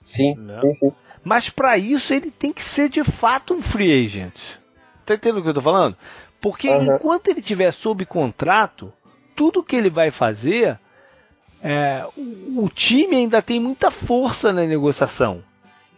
Sim, 0.07 0.34
né? 0.36 0.61
sim, 0.61 0.74
sim. 0.74 0.92
Mas 1.24 1.48
para 1.48 1.78
isso 1.78 2.12
ele 2.12 2.30
tem 2.30 2.52
que 2.52 2.62
ser 2.62 2.88
de 2.88 3.02
fato 3.02 3.54
um 3.54 3.62
free 3.62 4.04
agent. 4.04 4.56
Tá 5.06 5.14
entendendo 5.14 5.38
o 5.38 5.42
que 5.42 5.48
eu 5.48 5.54
tô 5.54 5.62
falando? 5.62 5.96
Porque 6.40 6.68
uhum. 6.68 6.96
enquanto 6.96 7.28
ele 7.28 7.40
tiver 7.40 7.72
sob 7.72 8.04
contrato, 8.04 8.92
tudo 9.34 9.62
que 9.62 9.74
ele 9.74 9.88
vai 9.88 10.10
fazer, 10.10 10.78
é, 11.62 12.06
o, 12.16 12.64
o 12.64 12.68
time 12.68 13.16
ainda 13.16 13.40
tem 13.40 13.58
muita 13.58 13.90
força 13.90 14.52
na 14.52 14.64
negociação. 14.64 15.42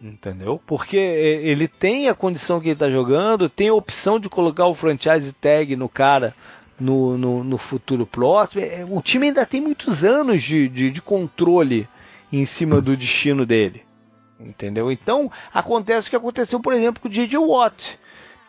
Entendeu? 0.01 0.61
Porque 0.65 0.95
ele 0.95 1.67
tem 1.67 2.07
a 2.07 2.13
condição 2.13 2.59
que 2.61 2.67
ele 2.67 2.73
está 2.73 2.87
jogando, 2.87 3.49
tem 3.49 3.69
a 3.69 3.73
opção 3.73 4.19
de 4.19 4.29
colocar 4.29 4.67
o 4.67 4.73
franchise 4.73 5.33
tag 5.33 5.75
no 5.75 5.89
cara 5.89 6.35
no, 6.79 7.17
no, 7.17 7.43
no 7.43 7.57
futuro 7.57 8.05
próximo. 8.05 8.61
É, 8.61 8.85
o 8.87 9.01
time 9.01 9.27
ainda 9.27 9.45
tem 9.45 9.59
muitos 9.59 10.03
anos 10.03 10.43
de, 10.43 10.69
de, 10.69 10.91
de 10.91 11.01
controle 11.01 11.87
em 12.31 12.45
cima 12.45 12.79
do 12.79 12.95
destino 12.95 13.45
dele. 13.45 13.86
Entendeu? 14.39 14.91
Então, 14.91 15.31
acontece 15.53 16.07
o 16.07 16.09
que 16.11 16.15
aconteceu, 16.15 16.59
por 16.59 16.73
exemplo, 16.73 17.01
com 17.01 17.07
o 17.07 17.11
J.J. 17.11 17.37
Watt, 17.37 17.99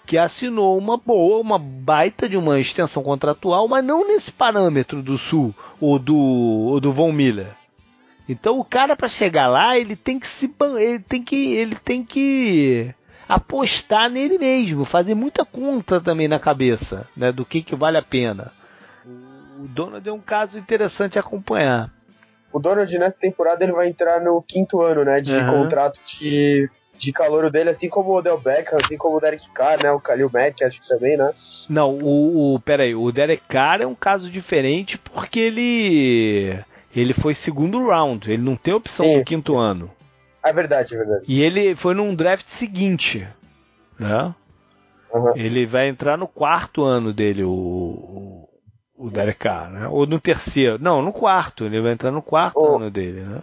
que 0.06 0.18
assinou 0.18 0.76
uma 0.76 0.96
boa, 0.96 1.40
uma 1.40 1.58
baita 1.58 2.28
de 2.28 2.36
uma 2.36 2.60
extensão 2.60 3.02
contratual, 3.02 3.66
mas 3.68 3.84
não 3.84 4.06
nesse 4.06 4.30
parâmetro 4.30 5.02
do 5.02 5.16
Sul 5.16 5.54
ou 5.80 5.98
do, 5.98 6.16
ou 6.16 6.80
do 6.80 6.92
Von 6.92 7.12
Miller. 7.12 7.54
Então, 8.28 8.58
o 8.58 8.64
cara 8.64 8.94
para 8.94 9.08
chegar 9.08 9.46
lá, 9.46 9.78
ele 9.78 9.96
tem 9.96 10.18
que 10.18 10.26
se 10.26 10.52
ele 10.78 10.98
tem 10.98 11.22
que 11.22 11.54
ele 11.54 11.74
tem 11.76 12.04
que 12.04 12.94
apostar 13.26 14.10
nele 14.10 14.38
mesmo, 14.38 14.84
fazer 14.84 15.14
muita 15.14 15.44
conta 15.44 16.00
também 16.00 16.28
na 16.28 16.38
cabeça, 16.38 17.06
né, 17.16 17.30
do 17.30 17.44
que, 17.44 17.62
que 17.62 17.74
vale 17.76 17.98
a 17.98 18.02
pena. 18.02 18.52
O 19.58 19.66
Donald 19.68 20.08
é 20.08 20.12
um 20.12 20.20
caso 20.20 20.58
interessante 20.58 21.18
a 21.18 21.20
acompanhar. 21.20 21.90
O 22.52 22.58
Donald 22.58 22.98
nessa 22.98 23.18
temporada 23.18 23.62
ele 23.62 23.72
vai 23.72 23.88
entrar 23.88 24.20
no 24.20 24.42
quinto 24.42 24.80
ano, 24.80 25.04
né, 25.04 25.20
de 25.20 25.32
uhum. 25.32 25.64
contrato 25.64 25.98
de 26.18 26.70
de 26.98 27.12
calor 27.12 27.50
dele, 27.50 27.70
assim 27.70 27.88
como 27.88 28.10
o 28.10 28.16
Odell 28.16 28.38
Beckham, 28.38 28.78
assim 28.82 28.96
como 28.96 29.16
o 29.16 29.20
Derek 29.20 29.48
Carr, 29.52 29.82
né? 29.82 29.90
O 29.92 30.00
Khalil 30.00 30.30
Mack, 30.32 30.64
acho 30.64 30.80
que 30.80 30.88
também, 30.88 31.16
né? 31.16 31.32
Não, 31.70 31.94
o, 31.94 32.54
o 32.54 32.60
peraí, 32.60 32.94
o 32.94 33.12
Derek 33.12 33.42
Carr 33.48 33.82
é 33.82 33.86
um 33.86 33.94
caso 33.94 34.28
diferente 34.30 34.98
porque 34.98 35.38
ele 35.38 36.58
ele 36.94 37.14
foi 37.14 37.34
segundo 37.34 37.86
round, 37.86 38.30
ele 38.30 38.42
não 38.42 38.56
tem 38.56 38.74
opção 38.74 39.06
Sim. 39.06 39.18
no 39.18 39.24
quinto 39.24 39.56
ano. 39.56 39.90
É 40.44 40.52
verdade, 40.52 40.94
é 40.94 40.98
verdade. 40.98 41.24
E 41.28 41.42
ele 41.42 41.76
foi 41.76 41.94
num 41.94 42.14
draft 42.14 42.48
seguinte, 42.48 43.26
né? 43.98 44.34
Uhum. 45.12 45.36
Ele 45.36 45.66
vai 45.66 45.88
entrar 45.88 46.18
no 46.18 46.26
quarto 46.26 46.82
ano 46.82 47.12
dele, 47.12 47.44
o, 47.44 48.47
o, 48.98 49.10
Derek 49.10 49.38
Carr, 49.38 49.70
né? 49.70 49.88
Ou 49.88 50.06
no 50.06 50.18
terceiro. 50.18 50.78
Não, 50.78 51.00
no 51.00 51.12
quarto. 51.12 51.64
Ele 51.64 51.80
vai 51.80 51.92
entrar 51.92 52.10
no 52.10 52.22
quarto 52.22 52.58
oh, 52.58 52.76
ano 52.76 52.90
dele, 52.90 53.22
né? 53.22 53.40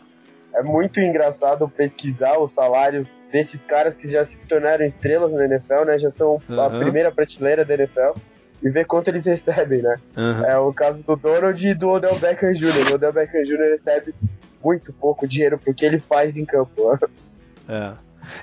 É 0.54 0.62
muito 0.62 1.00
engraçado 1.00 1.68
pesquisar 1.70 2.38
os 2.40 2.54
salários 2.54 3.08
desses 3.32 3.60
caras 3.68 3.96
que 3.96 4.08
já 4.08 4.24
se 4.24 4.36
tornaram 4.48 4.86
estrelas 4.86 5.32
na 5.32 5.46
NFL, 5.46 5.86
né? 5.86 6.00
Já 6.00 6.10
são 6.12 6.42
uhum. 6.50 6.62
a 6.62 6.70
primeira 6.70 7.12
prateleira 7.12 7.66
da 7.66 7.74
NFL 7.74 8.20
e 8.64 8.70
ver 8.70 8.86
quanto 8.86 9.10
eles 9.10 9.26
recebem, 9.26 9.82
né? 9.82 9.98
Uhum. 10.16 10.46
É 10.46 10.58
o 10.58 10.74
caso 10.74 11.04
do 11.04 11.16
Donald 11.16 11.68
e 11.68 11.74
do 11.74 11.90
Odell 11.90 12.18
Beckham 12.20 12.54
Jr. 12.54 12.92
O 12.92 12.96
Odell 12.96 13.14
Beckham 13.14 13.44
Jr. 13.44 13.78
recebe 13.78 14.16
muito 14.64 14.94
pouco 14.94 15.28
dinheiro 15.28 15.60
porque 15.60 15.86
ele 15.86 16.00
faz 16.00 16.36
em 16.38 16.46
campo. 16.46 16.98
É. 17.68 17.94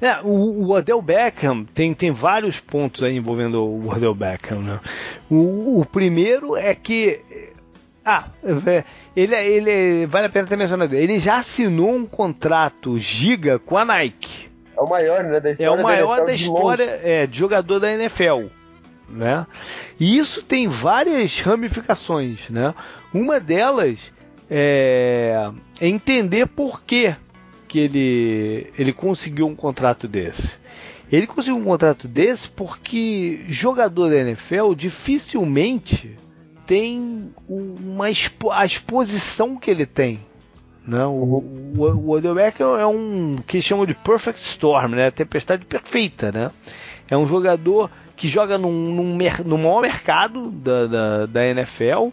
É, 0.01 0.20
o, 0.22 0.28
o 0.28 0.70
Odell 0.70 1.01
Beckham 1.03 1.64
tem, 1.64 1.95
tem 1.95 2.11
vários 2.11 2.61
pontos 2.61 3.03
aí 3.03 3.16
envolvendo 3.16 3.62
o 3.62 3.89
Odell 3.89 4.14
Beckham, 4.14 4.61
né? 4.61 4.80
O, 5.30 5.80
o 5.80 5.87
primeiro 5.87 6.57
é 6.57 6.74
que 6.74 7.20
ah, 8.05 8.26
é, 8.66 8.85
ele, 9.14 9.35
ele 9.35 10.07
vale 10.07 10.26
a 10.26 10.30
pena 10.30 10.47
ter 10.47 10.57
mencionado. 10.57 10.95
Ele 10.95 11.18
já 11.18 11.37
assinou 11.37 11.95
um 11.95 12.07
contrato 12.07 12.99
giga 12.99 13.59
com 13.59 13.76
a 13.76 13.85
Nike. 13.85 14.51
É 14.76 14.80
o 14.80 14.89
maior, 14.89 15.22
né, 15.22 15.41
da 15.41 15.51
história. 15.53 15.70
É 15.70 15.70
o 15.70 15.83
maior 15.83 16.18
da, 16.18 16.24
da 16.24 16.33
história 16.33 17.01
é, 17.03 17.26
de 17.26 17.39
jogador 17.39 17.78
da 17.78 17.93
NFL, 17.93 18.47
né? 19.09 19.47
E 20.01 20.16
isso 20.16 20.43
tem 20.43 20.66
várias 20.66 21.41
ramificações, 21.41 22.49
né? 22.49 22.74
Uma 23.14 23.39
delas 23.39 24.12
é, 24.51 25.51
é 25.80 25.87
entender 25.87 26.47
por 26.47 26.83
que 26.83 27.14
que 27.73 27.79
ele 27.79 28.70
ele 28.79 28.93
conseguiu 28.93 29.47
um 29.47 29.57
contrato 29.57 30.07
desse. 30.07 30.43
Ele 31.11 31.27
conseguiu 31.27 31.57
um 31.57 31.64
contrato 31.64 32.07
desse 32.07 32.47
porque 32.47 33.45
jogador 33.49 34.11
da 34.11 34.16
NFL 34.16 34.75
dificilmente 34.75 36.18
tem 36.66 37.31
uma 37.49 38.11
expo 38.11 38.51
a 38.51 38.66
exposição 38.66 39.57
que 39.57 39.70
ele 39.70 39.87
tem 39.87 40.20
né? 40.87 41.05
O, 41.07 41.11
o, 41.11 41.81
o 41.81 42.11
Odelbeck 42.11 42.61
é 42.61 42.87
um 42.87 43.37
que 43.47 43.62
chamam 43.62 43.87
de 43.87 43.95
perfect 43.95 44.41
storm, 44.41 44.95
né? 44.95 45.11
tempestade 45.11 45.64
perfeita. 45.64 46.33
Né? 46.33 46.51
É 47.09 47.16
um 47.16 47.27
jogador 47.27 47.91
que 48.16 48.29
joga 48.29 48.59
num, 48.59 48.70
num, 48.70 49.18
no 49.45 49.59
maior 49.59 49.81
mercado 49.81 50.51
da, 50.51 50.87
da, 50.87 51.27
da 51.27 51.47
NFL 51.47 52.09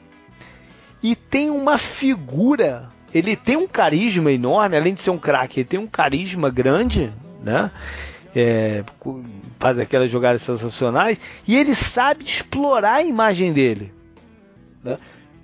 e 1.02 1.16
tem 1.16 1.50
uma 1.50 1.78
figura. 1.78 2.90
Ele 3.14 3.36
tem 3.36 3.58
um 3.58 3.68
carisma 3.68 4.32
enorme, 4.32 4.78
além 4.78 4.94
de 4.94 5.00
ser 5.00 5.10
um 5.10 5.18
craque, 5.18 5.62
ele 5.62 5.68
tem 5.68 5.80
um 5.80 5.88
carisma 5.88 6.50
grande, 6.50 7.12
né? 7.44 7.72
É, 8.36 8.84
faz 9.58 9.80
aquelas 9.80 10.12
jogadas 10.12 10.44
sensacionais 10.44 11.20
e 11.48 11.58
ele 11.58 11.74
sabe 11.74 12.24
explorar 12.24 12.96
a 12.96 13.04
imagem 13.04 13.52
dele. 13.52 13.92
Né? 14.84 14.98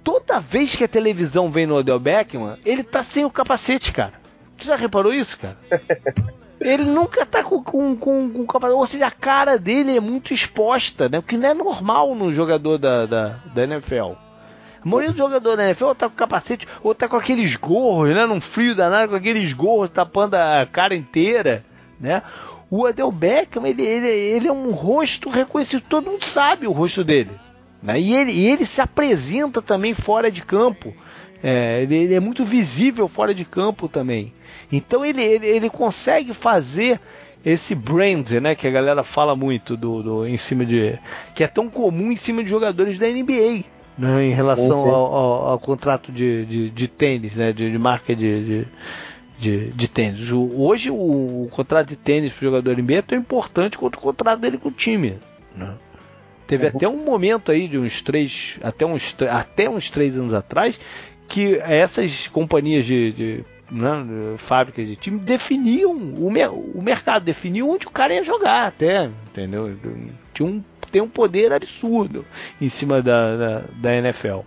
toda 0.05 0.39
vez 0.39 0.75
que 0.75 0.83
a 0.83 0.87
televisão 0.87 1.49
vem 1.49 1.65
no 1.65 1.75
Odell 1.75 1.99
Beckham, 1.99 2.55
ele 2.63 2.83
tá 2.83 3.01
sem 3.01 3.25
o 3.25 3.31
capacete, 3.31 3.91
cara. 3.91 4.13
Você 4.55 4.67
já 4.67 4.75
reparou 4.75 5.11
isso, 5.11 5.37
cara? 5.39 5.57
Ele 6.57 6.85
nunca 6.85 7.25
tá 7.25 7.43
com, 7.43 7.61
com, 7.61 7.97
com, 7.97 8.29
com 8.29 8.45
capacete. 8.45 8.79
Ou 8.79 8.87
seja, 8.87 9.07
a 9.07 9.11
cara 9.11 9.57
dele 9.59 9.97
é 9.97 9.99
muito 9.99 10.33
exposta, 10.33 11.09
né? 11.09 11.19
O 11.19 11.21
que 11.21 11.35
não 11.35 11.49
é 11.49 11.53
normal 11.53 12.15
no 12.15 12.31
jogador 12.31 12.77
da, 12.77 13.05
da, 13.05 13.27
da 13.53 13.63
NFL. 13.63 14.13
A 14.85 14.87
maioria 14.87 15.11
do 15.11 15.17
jogador 15.17 15.57
da 15.57 15.65
NFL 15.65 15.85
ou 15.85 15.95
tá 15.95 16.07
com 16.07 16.15
capacete, 16.15 16.67
ou 16.83 16.93
tá 16.93 17.07
com 17.07 17.15
aqueles 17.15 17.55
gorros, 17.55 18.13
né? 18.13 18.27
Num 18.27 18.39
frio 18.39 18.75
danado, 18.75 19.09
com 19.09 19.15
aqueles 19.15 19.51
gorros 19.51 19.89
tapando 19.89 20.35
a 20.35 20.67
cara 20.71 20.93
inteira, 20.93 21.65
né? 21.99 22.21
O 22.69 22.83
Odell 22.83 23.11
Beckham, 23.11 23.65
ele, 23.65 23.81
ele, 23.81 24.07
ele 24.07 24.47
é 24.47 24.51
um 24.51 24.71
rosto 24.71 25.29
reconhecido, 25.29 25.83
todo 25.89 26.11
mundo 26.11 26.25
sabe 26.25 26.67
o 26.67 26.71
rosto 26.71 27.03
dele. 27.03 27.31
Né? 27.81 27.99
E, 27.99 28.15
ele, 28.15 28.31
e 28.31 28.47
ele 28.47 28.65
se 28.65 28.79
apresenta 28.79 29.61
também 29.61 29.93
fora 29.93 30.29
de 30.29 30.43
campo. 30.43 30.93
É, 31.41 31.81
ele, 31.81 31.95
ele, 31.95 32.13
é 32.13 32.19
muito 32.19 32.43
visível 32.43 33.07
fora 33.07 33.33
de 33.33 33.45
campo 33.45 33.87
também. 33.87 34.33
Então 34.71 35.03
ele, 35.03 35.23
ele, 35.23 35.47
ele 35.47 35.69
consegue 35.69 36.33
fazer 36.33 36.99
esse 37.45 37.75
brand, 37.75 38.29
né, 38.33 38.55
que 38.55 38.67
a 38.67 38.71
galera 38.71 39.03
fala 39.03 39.35
muito 39.35 39.77
do, 39.77 40.01
do, 40.01 40.27
em 40.27 40.37
cima 40.37 40.65
de 40.65 40.97
que 41.35 41.43
é 41.43 41.47
tão 41.47 41.69
comum 41.69 42.11
em 42.11 42.17
cima 42.17 42.43
de 42.43 42.49
jogadores 42.49 42.97
da 42.97 43.07
NBA, 43.07 43.63
né, 43.97 44.25
em 44.25 44.31
relação 44.31 44.89
ao, 44.89 45.15
ao, 45.15 45.47
ao, 45.49 45.59
contrato 45.59 46.11
de, 46.11 46.45
de, 46.45 46.69
de, 46.69 46.87
tênis, 46.87 47.35
né, 47.35 47.53
de, 47.53 47.71
de 47.71 47.77
marca 47.77 48.15
de, 48.15 48.65
de, 49.39 49.71
de, 49.71 49.87
tênis. 49.87 50.31
Hoje 50.31 50.89
o, 50.89 50.95
o, 51.43 51.49
contrato 51.51 51.89
de 51.89 51.95
tênis 51.95 52.31
para 52.31 52.39
o 52.39 52.43
jogador 52.51 52.77
NBA 52.77 52.95
é 52.95 53.01
tão 53.01 53.17
importante 53.17 53.77
quanto 53.77 53.95
o 53.95 53.99
contrato 53.99 54.39
dele 54.39 54.57
com 54.57 54.69
o 54.69 54.71
time. 54.71 55.17
Né? 55.55 55.73
Teve 56.47 56.67
uhum. 56.67 56.71
até 56.75 56.87
um 56.87 57.03
momento 57.03 57.51
aí 57.51 57.67
de 57.67 57.77
uns 57.77 58.01
três, 58.01 58.57
até 58.61 58.85
uns, 58.85 59.15
até 59.29 59.69
uns 59.69 59.89
três 59.89 60.15
anos 60.15 60.33
atrás, 60.33 60.79
que 61.27 61.55
essas 61.55 62.27
companhias 62.27 62.85
de, 62.85 63.11
de, 63.11 63.45
né, 63.71 64.03
de 64.03 64.37
fábricas 64.37 64.87
de 64.87 64.95
time 64.95 65.19
definiam 65.19 65.91
o, 65.91 66.29
mer 66.29 66.49
o 66.51 66.81
mercado, 66.83 67.23
definiam 67.23 67.69
onde 67.69 67.87
o 67.87 67.91
cara 67.91 68.13
ia 68.13 68.23
jogar 68.23 68.67
até, 68.67 69.09
entendeu? 69.27 69.75
Tinha 70.33 70.47
um, 70.47 70.63
tem 70.95 71.01
um 71.01 71.09
poder 71.09 71.51
absurdo 71.51 72.25
em 72.61 72.69
cima 72.69 73.01
da, 73.01 73.35
da, 73.35 73.63
da 73.81 73.95
NFL. 73.95 74.45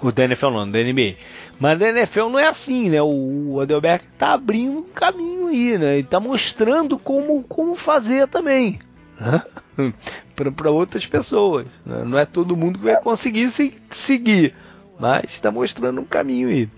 O 0.00 0.10
da 0.10 0.24
NFL 0.24 0.48
não, 0.48 0.70
da 0.70 0.82
NBA. 0.82 1.16
Mas 1.60 1.78
da 1.78 1.90
NFL 1.90 2.30
não 2.30 2.38
é 2.38 2.48
assim, 2.48 2.88
né? 2.88 3.02
O 3.02 3.60
Adelberg 3.60 4.02
tá 4.16 4.32
abrindo 4.32 4.78
um 4.78 4.84
caminho 4.84 5.48
aí, 5.48 5.76
né? 5.76 5.98
Ele 5.98 6.06
tá 6.06 6.18
mostrando 6.18 6.98
como, 6.98 7.42
como 7.42 7.74
fazer 7.74 8.26
também. 8.26 8.78
para 10.34 10.70
outras 10.70 11.06
pessoas. 11.06 11.66
Né? 11.84 12.04
Não 12.06 12.18
é 12.18 12.24
todo 12.24 12.56
mundo 12.56 12.78
que 12.78 12.86
vai 12.86 12.98
conseguir 13.02 13.50
se, 13.50 13.74
seguir, 13.90 14.54
mas 14.98 15.24
está 15.24 15.50
mostrando 15.50 16.00
um 16.00 16.06
caminho 16.06 16.48
aí. 16.48 16.70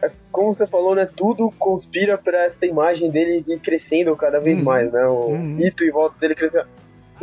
É, 0.00 0.10
como 0.30 0.54
você 0.54 0.66
falou, 0.68 0.94
né, 0.94 1.08
tudo 1.16 1.50
conspira 1.58 2.16
para 2.16 2.44
essa 2.44 2.64
imagem 2.64 3.10
dele 3.10 3.44
ir 3.48 3.58
crescendo 3.58 4.14
cada 4.14 4.38
vez 4.38 4.58
uhum. 4.58 4.64
mais, 4.64 4.92
né? 4.92 5.04
O 5.06 5.30
uhum. 5.30 5.42
mito 5.42 5.82
em 5.82 5.90
volta 5.90 6.16
dele 6.20 6.36
crescendo. 6.36 6.68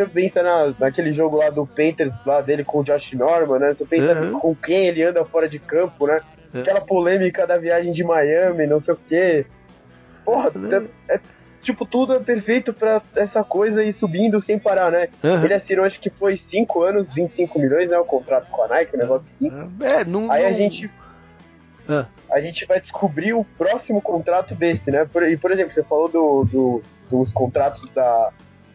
Você 0.01 0.05
pensa 0.07 0.41
na, 0.41 0.73
naquele 0.79 1.11
jogo 1.11 1.37
lá 1.37 1.49
do 1.49 1.65
Panthers 1.65 2.13
lá 2.25 2.41
dele 2.41 2.63
com 2.63 2.79
o 2.79 2.83
Josh 2.83 3.13
Norman, 3.13 3.59
né? 3.59 3.75
Você 3.77 3.85
pensa 3.85 4.19
uhum. 4.19 4.39
com 4.39 4.55
quem 4.55 4.87
ele 4.87 5.03
anda 5.03 5.23
fora 5.23 5.47
de 5.47 5.59
campo, 5.59 6.07
né? 6.07 6.21
É. 6.53 6.61
Aquela 6.61 6.81
polêmica 6.81 7.45
da 7.45 7.57
viagem 7.57 7.91
de 7.91 8.03
Miami, 8.03 8.65
não 8.65 8.81
sei 8.81 8.93
o 8.93 8.99
quê. 9.07 9.45
Porra, 10.25 10.49
é, 11.07 11.15
é 11.15 11.19
tipo, 11.61 11.85
tudo 11.85 12.13
é 12.13 12.19
perfeito 12.19 12.73
pra 12.73 13.01
essa 13.15 13.43
coisa 13.43 13.83
ir 13.83 13.93
subindo 13.93 14.41
sem 14.41 14.57
parar, 14.57 14.91
né? 14.91 15.07
Uhum. 15.23 15.43
Ele 15.43 15.53
assinou, 15.53 15.85
acho 15.85 15.99
que 15.99 16.09
foi 16.09 16.37
5 16.37 16.83
anos, 16.83 17.13
25 17.13 17.59
milhões, 17.59 17.89
né? 17.89 17.97
O 17.99 18.05
contrato 18.05 18.49
com 18.49 18.63
a 18.63 18.67
Nike, 18.67 18.95
o 18.95 18.99
negócio 18.99 19.27
assim. 19.35 19.51
É, 19.81 20.03
não, 20.03 20.31
Aí 20.31 20.45
a 20.45 20.51
gente. 20.51 20.89
Ah. 21.87 22.05
A 22.31 22.39
gente 22.39 22.65
vai 22.65 22.79
descobrir 22.79 23.33
o 23.33 23.43
próximo 23.43 24.01
contrato 24.01 24.55
desse, 24.55 24.89
né? 24.89 25.07
Por, 25.11 25.27
e, 25.27 25.37
por 25.37 25.51
exemplo, 25.51 25.73
você 25.73 25.83
falou 25.83 26.07
do, 26.07 26.45
do, 26.45 26.81
dos 27.09 27.33
contratos 27.33 27.91
da, 27.93 28.31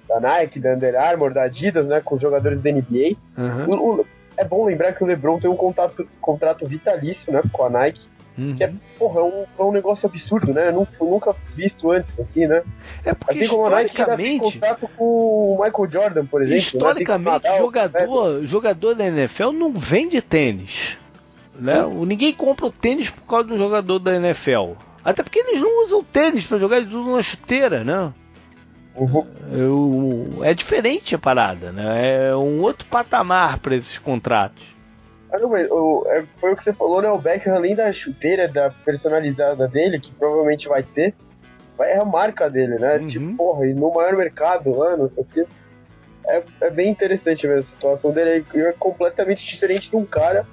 da 0.09 0.21
Nike, 0.21 0.61
da 0.61 0.75
Under 0.75 0.99
Armour, 0.99 1.33
da 1.33 1.43
Adidas, 1.43 1.87
né? 1.87 2.01
Com 2.05 2.19
jogadores 2.19 2.61
da 2.61 2.71
NBA. 2.71 3.17
Uhum. 3.37 3.69
O, 3.69 4.01
o, 4.01 4.07
é 4.37 4.45
bom 4.45 4.65
lembrar 4.65 4.93
que 4.93 5.03
o 5.03 5.07
LeBron 5.07 5.39
tem 5.39 5.51
um 5.51 5.57
contrato, 5.57 6.07
contrato 6.21 6.67
vitalício, 6.67 7.33
né? 7.33 7.41
Com 7.53 7.65
a 7.65 7.71
Nike. 7.71 8.01
Uhum. 8.39 8.55
Que 8.55 8.65
é, 8.65 8.73
porra, 8.99 9.23
um, 9.23 9.45
é 9.59 9.63
um 9.63 9.73
negócio 9.73 10.07
absurdo, 10.07 10.53
né? 10.53 10.69
Eu 10.69 10.87
nunca 11.01 11.35
visto 11.55 11.91
antes, 11.91 12.19
assim, 12.21 12.47
né? 12.47 12.63
É 13.05 13.15
porque 13.15 13.39
assim 13.39 13.49
como 13.49 13.67
historicamente... 13.67 14.39
contato 14.39 14.89
com 14.95 15.05
o 15.05 15.63
Michael 15.63 15.91
Jordan, 15.91 16.27
por 16.27 16.43
exemplo. 16.43 16.51
Né? 16.51 16.59
Historicamente, 16.59 17.49
né? 17.49 17.59
jogador, 17.59 18.45
jogador 18.45 18.95
da 18.95 19.07
NFL 19.07 19.53
não 19.53 19.73
vende 19.73 20.21
tênis. 20.21 20.99
Né? 21.55 21.83
Uhum. 21.83 22.05
Ninguém 22.05 22.33
compra 22.35 22.67
o 22.67 22.71
tênis 22.71 23.09
por 23.09 23.27
causa 23.27 23.49
do 23.49 23.57
jogador 23.57 23.99
da 23.99 24.15
NFL. 24.17 24.73
Até 25.03 25.23
porque 25.23 25.39
eles 25.39 25.61
não 25.63 25.85
usam 25.85 26.05
tênis 26.05 26.45
para 26.45 26.59
jogar, 26.59 26.77
eles 26.79 26.93
usam 26.93 27.13
uma 27.13 27.23
chuteira, 27.23 27.83
né? 27.85 28.13
Uhum. 28.97 29.27
Eu, 29.53 30.45
é 30.45 30.55
diferente 30.55 31.15
a 31.15 31.19
parada, 31.19 31.71
né? 31.71 32.29
É 32.29 32.37
um 32.37 32.63
outro 32.63 32.87
patamar 32.89 33.59
para 33.59 33.77
esses 33.77 33.99
contratos. 33.99 34.75
Ah, 35.33 35.39
não, 35.39 35.51
mas 35.51 35.71
o, 35.71 36.05
é, 36.09 36.25
foi 36.37 36.53
o 36.53 36.57
que 36.57 36.65
você 36.65 36.73
falou, 36.73 37.03
né? 37.03 37.11
O 37.11 37.19
Beckham, 37.19 37.55
além 37.55 37.75
da 37.75 37.93
chuteira 37.93 38.49
da 38.49 38.71
personalizada 38.71 39.69
dele, 39.69 40.01
que 40.01 40.13
provavelmente 40.15 40.67
vai 40.67 40.83
ter, 40.83 41.15
é 41.81 41.99
a 41.99 42.05
marca 42.05 42.49
dele, 42.49 42.79
né? 42.79 42.97
Uhum. 42.97 43.07
Tipo, 43.07 43.37
porra, 43.37 43.67
e 43.67 43.75
no 43.75 43.93
maior 43.93 44.17
mercado, 44.17 44.71
né? 44.71 44.97
Não 44.97 45.11
sei 45.11 45.23
o 45.23 45.27
quê. 45.27 45.47
É, 46.29 46.43
é 46.63 46.71
bem 46.71 46.91
interessante 46.91 47.47
ver 47.47 47.59
a 47.59 47.63
situação 47.65 48.11
dele. 48.13 48.45
É 48.55 48.73
completamente 48.73 49.45
diferente 49.45 49.91
de 49.91 49.97
um 49.97 50.05
cara 50.05 50.47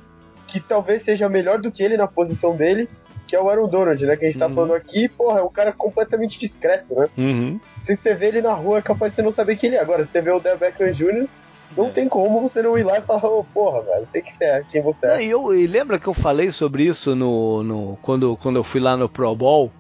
que 0.48 0.60
talvez 0.60 1.04
seja 1.04 1.30
melhor 1.30 1.60
do 1.60 1.72
que 1.72 1.82
ele 1.82 1.98
na 1.98 2.08
posição 2.08 2.56
dele, 2.56 2.88
que 3.34 3.38
é 3.38 3.42
o 3.42 3.50
Aaron 3.50 3.68
Donald, 3.68 4.06
né? 4.06 4.16
Que 4.16 4.26
a 4.26 4.28
gente 4.28 4.38
tá 4.38 4.46
uhum. 4.46 4.54
falando 4.54 4.76
aqui, 4.76 5.10
porra, 5.10 5.40
é 5.40 5.44
um 5.44 5.50
cara 5.50 5.74
completamente 5.74 6.40
discreto, 6.40 6.94
né? 6.94 7.08
Uhum. 7.18 7.60
Se 7.82 7.98
você 7.98 8.14
vê 8.14 8.28
ele 8.28 8.44
na 8.44 8.54
rua, 8.54 8.78
é 8.78 8.82
capaz 8.84 9.12
de 9.12 9.16
você 9.16 9.22
não 9.24 9.34
saber 9.34 9.56
quem 9.56 9.70
ele 9.70 9.78
é. 9.78 9.82
Agora, 9.82 10.06
se 10.06 10.12
você 10.12 10.22
vê 10.22 10.30
o 10.30 10.40
Del 10.40 10.56
Beckham 10.56 10.94
Jr., 10.94 11.28
não 11.76 11.88
é. 11.88 11.90
tem 11.90 12.08
como 12.08 12.42
você 12.48 12.62
não 12.62 12.78
ir 12.78 12.84
lá 12.84 13.00
e 13.00 13.02
falar, 13.02 13.26
oh, 13.26 13.44
porra, 13.44 13.82
velho, 13.82 14.08
sei 14.12 14.22
que 14.22 14.38
você 14.38 14.44
é, 14.44 14.64
quem 14.72 14.84
você 14.84 15.08
é. 15.08 15.24
e, 15.24 15.32
eu, 15.32 15.52
e 15.56 15.66
lembra 15.66 15.98
que 15.98 16.06
eu 16.06 16.14
falei 16.14 16.52
sobre 16.52 16.84
isso 16.84 17.16
no, 17.16 17.64
no, 17.64 17.98
quando, 18.04 18.38
quando 18.38 18.58
eu 18.58 18.64
fui 18.64 18.80
lá 18.80 18.96
no 18.96 19.10
Pro 19.10 19.36
Bowl? 19.36 19.72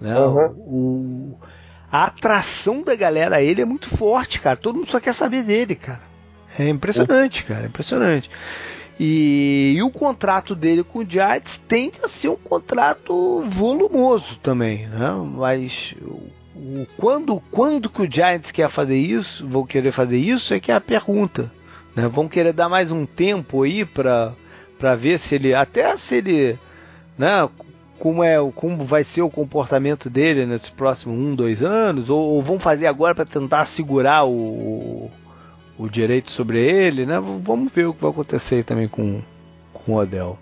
Né? 0.00 0.18
Uhum. 0.18 0.46
O, 0.66 1.38
a 1.88 2.06
atração 2.06 2.82
da 2.82 2.96
galera 2.96 3.36
a 3.36 3.42
ele 3.42 3.62
é 3.62 3.64
muito 3.64 3.88
forte, 3.88 4.40
cara. 4.40 4.56
Todo 4.56 4.74
mundo 4.74 4.90
só 4.90 4.98
quer 4.98 5.14
saber 5.14 5.44
dele, 5.44 5.76
cara. 5.76 6.02
É 6.58 6.68
impressionante, 6.68 7.44
cara, 7.44 7.62
é 7.62 7.66
impressionante. 7.66 8.28
E, 9.00 9.74
e, 9.76 9.82
o 9.82 9.90
contrato 9.90 10.54
dele 10.54 10.84
com 10.84 11.00
o 11.00 11.08
Giants 11.08 11.58
tende 11.58 11.98
a 12.04 12.08
ser 12.08 12.28
um 12.28 12.36
contrato 12.36 13.42
volumoso 13.48 14.36
também, 14.36 14.86
né? 14.86 15.12
Mas 15.34 15.94
o, 16.54 16.86
quando, 16.96 17.40
quando 17.50 17.90
que 17.90 18.02
o 18.02 18.10
Giants 18.10 18.50
quer 18.50 18.68
fazer 18.68 18.96
isso, 18.96 19.46
vão 19.46 19.64
querer 19.64 19.90
fazer 19.90 20.18
isso, 20.18 20.54
é 20.54 20.60
que 20.60 20.70
é 20.70 20.74
a 20.74 20.80
pergunta. 20.80 21.50
Né? 21.94 22.06
Vão 22.08 22.28
querer 22.28 22.52
dar 22.52 22.68
mais 22.68 22.90
um 22.90 23.04
tempo 23.04 23.62
aí 23.62 23.84
para 23.84 24.34
ver 24.96 25.18
se 25.18 25.34
ele 25.34 25.54
até 25.54 25.96
se 25.96 26.16
ele 26.16 26.58
né 27.16 27.48
como 27.98 28.24
é 28.24 28.36
como 28.54 28.84
vai 28.84 29.04
ser 29.04 29.22
o 29.22 29.30
comportamento 29.30 30.10
dele 30.10 30.46
nesses 30.46 30.70
próximos 30.70 31.16
um 31.16 31.34
dois 31.34 31.62
anos 31.62 32.10
ou, 32.10 32.18
ou 32.18 32.42
vão 32.42 32.58
fazer 32.58 32.86
agora 32.86 33.14
para 33.14 33.24
tentar 33.24 33.66
segurar 33.66 34.24
o, 34.24 35.10
o 35.82 35.90
direito 35.90 36.30
sobre 36.30 36.60
ele 36.60 37.04
né 37.04 37.18
vamos 37.20 37.72
ver 37.72 37.86
o 37.86 37.94
que 37.94 38.02
vai 38.02 38.10
acontecer 38.10 38.64
também 38.64 38.88
com 38.88 39.20
com 39.72 39.92
o 39.92 39.96
Odell 39.96 40.38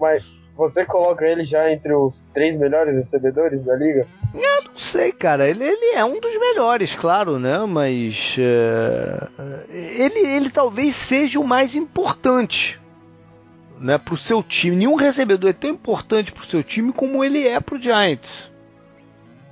mas 0.00 0.24
você 0.60 0.84
coloca 0.84 1.24
ele 1.24 1.42
já 1.44 1.72
entre 1.72 1.90
os 1.94 2.14
três 2.34 2.54
melhores 2.58 2.94
recebedores 2.94 3.64
da 3.64 3.74
liga? 3.76 4.06
Eu 4.34 4.64
não 4.64 4.76
sei, 4.76 5.10
cara. 5.10 5.48
Ele, 5.48 5.64
ele 5.64 5.94
é 5.94 6.04
um 6.04 6.20
dos 6.20 6.38
melhores, 6.38 6.94
claro, 6.94 7.38
né? 7.38 7.64
Mas 7.66 8.36
uh, 8.36 9.64
ele, 9.70 10.18
ele 10.18 10.50
talvez 10.50 10.94
seja 10.94 11.40
o 11.40 11.46
mais 11.46 11.74
importante 11.74 12.78
né, 13.80 13.96
para 13.96 14.12
o 14.12 14.18
seu 14.18 14.42
time. 14.42 14.76
Nenhum 14.76 14.96
recebedor 14.96 15.48
é 15.48 15.54
tão 15.54 15.70
importante 15.70 16.30
para 16.30 16.42
o 16.42 16.46
seu 16.46 16.62
time 16.62 16.92
como 16.92 17.24
ele 17.24 17.48
é 17.48 17.58
para 17.58 17.76
o 17.76 17.80
Giants. 17.80 18.52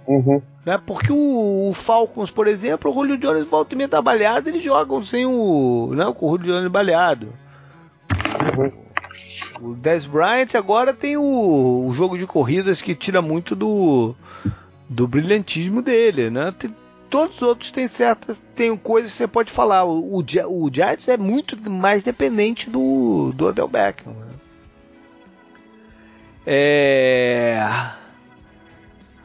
Uhum. 0.07 0.43
Né, 0.67 0.79
porque 0.85 1.13
o, 1.13 1.71
o, 1.71 1.73
Falcons, 1.73 2.31
por 2.31 2.47
exemplo, 2.47 2.91
o 2.91 2.95
Julio 2.95 3.17
Jones 3.17 3.47
volta 3.47 3.75
e 3.75 3.79
meia 3.79 3.89
tá 3.89 4.03
baleado, 4.03 4.51
eles 4.51 4.63
jogam 4.63 5.03
sem 5.03 5.25
o, 5.25 5.93
né, 5.95 6.13
com 6.17 6.27
o 6.27 6.37
Julio 6.37 6.55
Jones 6.55 6.71
baleado. 6.71 7.33
Uhum. 8.11 8.73
O 9.61 9.75
Dez 9.75 10.05
Bryant 10.05 10.55
agora 10.55 10.93
tem 10.93 11.17
o, 11.17 11.87
o, 11.87 11.93
jogo 11.93 12.19
de 12.19 12.27
corridas 12.27 12.83
que 12.83 12.95
tira 12.95 13.23
muito 13.23 13.55
do, 13.55 14.15
do 14.89 15.07
brilhantismo 15.07 15.83
dele, 15.83 16.31
né? 16.31 16.53
Tem, 16.57 16.75
todos 17.09 17.37
os 17.37 17.43
outros 17.43 17.71
têm 17.71 17.89
certas 17.89 18.41
tem 18.55 18.77
coisas 18.77 19.11
que 19.13 19.19
você 19.19 19.27
pode 19.27 19.51
falar. 19.51 19.85
O, 19.85 20.19
o, 20.19 20.21
o 20.21 20.71
Giants 20.73 21.09
é 21.09 21.17
muito 21.17 21.57
mais 21.71 22.03
dependente 22.03 22.69
do, 22.71 23.33
do 23.35 23.47
Odell 23.47 23.69
Beckham. 23.69 24.13
Né? 24.13 24.27
É... 26.47 27.98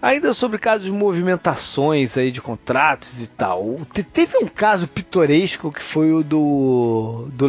Ainda 0.04 0.34
sobre 0.34 0.58
casos 0.58 0.84
de 0.84 0.92
movimentações 0.92 2.18
aí 2.18 2.30
de 2.30 2.42
contratos 2.42 3.22
e 3.22 3.28
tal. 3.28 3.80
Teve 4.12 4.36
um 4.36 4.48
caso 4.48 4.86
pitoresco 4.86 5.72
que 5.72 5.82
foi 5.82 6.12
o 6.12 6.22
do, 6.22 7.30
do 7.32 7.48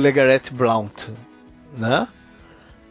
Blount, 0.52 1.08
né? 1.76 2.06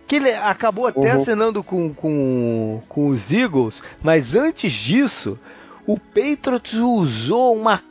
que 0.05 0.17
ele 0.17 0.33
acabou 0.33 0.85
até 0.85 1.15
uhum. 1.15 1.21
assinando 1.21 1.63
com, 1.63 1.93
com, 1.93 2.81
com 2.89 3.07
os 3.07 3.31
Eagles, 3.31 3.81
mas 4.01 4.35
antes 4.35 4.73
disso, 4.73 5.39
o 5.87 5.97
Patriots 5.97 6.73
usou 6.73 7.55
uma, 7.55 7.81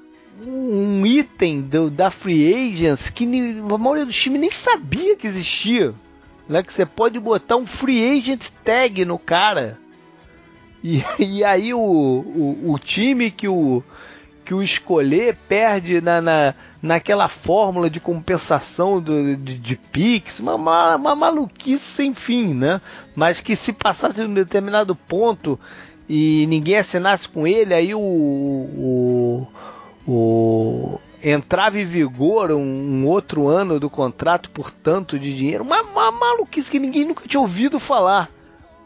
um 0.46 1.06
item 1.06 1.62
do, 1.62 1.88
da 1.88 2.10
Free 2.10 2.52
Agents 2.52 3.08
que 3.08 3.24
a 3.24 3.78
maioria 3.78 4.04
dos 4.04 4.20
times 4.20 4.42
nem 4.42 4.50
sabia 4.50 5.16
que 5.16 5.26
existia. 5.26 5.94
Né? 6.46 6.62
Que 6.62 6.70
você 6.70 6.84
pode 6.84 7.18
botar 7.18 7.56
um 7.56 7.64
Free 7.64 8.18
Agent 8.18 8.50
tag 8.62 9.06
no 9.06 9.18
cara. 9.18 9.80
E, 10.82 11.04
e 11.18 11.44
aí 11.44 11.72
o, 11.72 11.78
o, 11.78 12.72
o 12.72 12.78
time 12.78 13.30
que 13.30 13.48
o, 13.48 13.82
que 14.44 14.54
o 14.54 14.62
escolher 14.62 15.36
perde 15.48 16.00
na, 16.00 16.20
na, 16.20 16.54
naquela 16.82 17.28
fórmula 17.28 17.88
de 17.88 18.00
compensação 18.00 19.00
do, 19.00 19.36
de, 19.36 19.56
de 19.56 19.76
Pix, 19.76 20.40
uma, 20.40 20.54
uma, 20.54 20.96
uma, 20.96 21.14
maluquice 21.14 21.84
sem 21.84 22.12
fim, 22.12 22.54
né? 22.54 22.80
Mas 23.14 23.40
que 23.40 23.54
se 23.54 23.72
passasse 23.72 24.14
de 24.14 24.22
um 24.22 24.34
determinado 24.34 24.94
ponto 24.96 25.58
e 26.08 26.46
ninguém 26.48 26.76
assinasse 26.76 27.28
com 27.28 27.46
ele, 27.46 27.72
aí 27.72 27.94
o, 27.94 28.00
o, 28.00 29.48
o 30.06 31.00
entrava 31.22 31.78
em 31.78 31.84
vigor 31.84 32.50
um, 32.50 32.58
um, 32.60 33.06
outro 33.06 33.46
ano 33.46 33.78
do 33.78 33.88
contrato 33.88 34.50
por 34.50 34.70
tanto 34.70 35.18
de 35.18 35.34
dinheiro, 35.36 35.62
uma, 35.62 35.82
uma 35.82 36.10
maluquice 36.10 36.68
que 36.68 36.80
ninguém 36.80 37.04
nunca 37.04 37.26
tinha 37.28 37.40
ouvido 37.40 37.78
falar, 37.78 38.28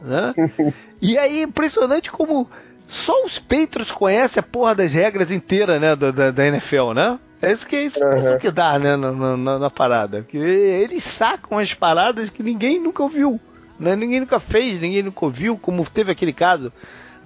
né? 0.03 0.35
e 1.01 1.17
aí 1.19 1.43
impressionante 1.43 2.11
como 2.11 2.49
só 2.89 3.25
os 3.25 3.39
Patriots 3.39 3.91
conhecem 3.91 4.41
a 4.41 4.43
porra 4.43 4.75
das 4.75 4.93
regras 4.93 5.31
inteiras, 5.31 5.81
né, 5.81 5.97
da, 5.97 6.31
da, 6.31 6.47
NFL, 6.47 6.93
né? 6.95 7.19
É 7.43 7.53
isso 7.53 7.67
que, 7.67 7.77
é 7.77 7.85
isso, 7.85 8.03
uhum. 8.03 8.39
que 8.39 8.51
dá, 8.51 8.79
né, 8.79 8.97
na, 8.97 9.13
na, 9.13 9.59
na, 9.59 9.71
parada. 9.71 10.23
Que 10.23 10.39
eles 10.39 11.03
sacam 11.03 11.59
as 11.59 11.75
paradas 11.75 12.31
que 12.31 12.43
ninguém 12.43 12.81
nunca 12.81 13.03
ouviu, 13.03 13.41
né? 13.79 13.95
Ninguém 13.95 14.21
nunca 14.21 14.39
fez, 14.39 14.81
ninguém 14.81 15.03
nunca 15.03 15.25
ouviu, 15.25 15.59
como 15.59 15.85
teve 15.89 16.13
aquele 16.13 16.33
caso 16.33 16.73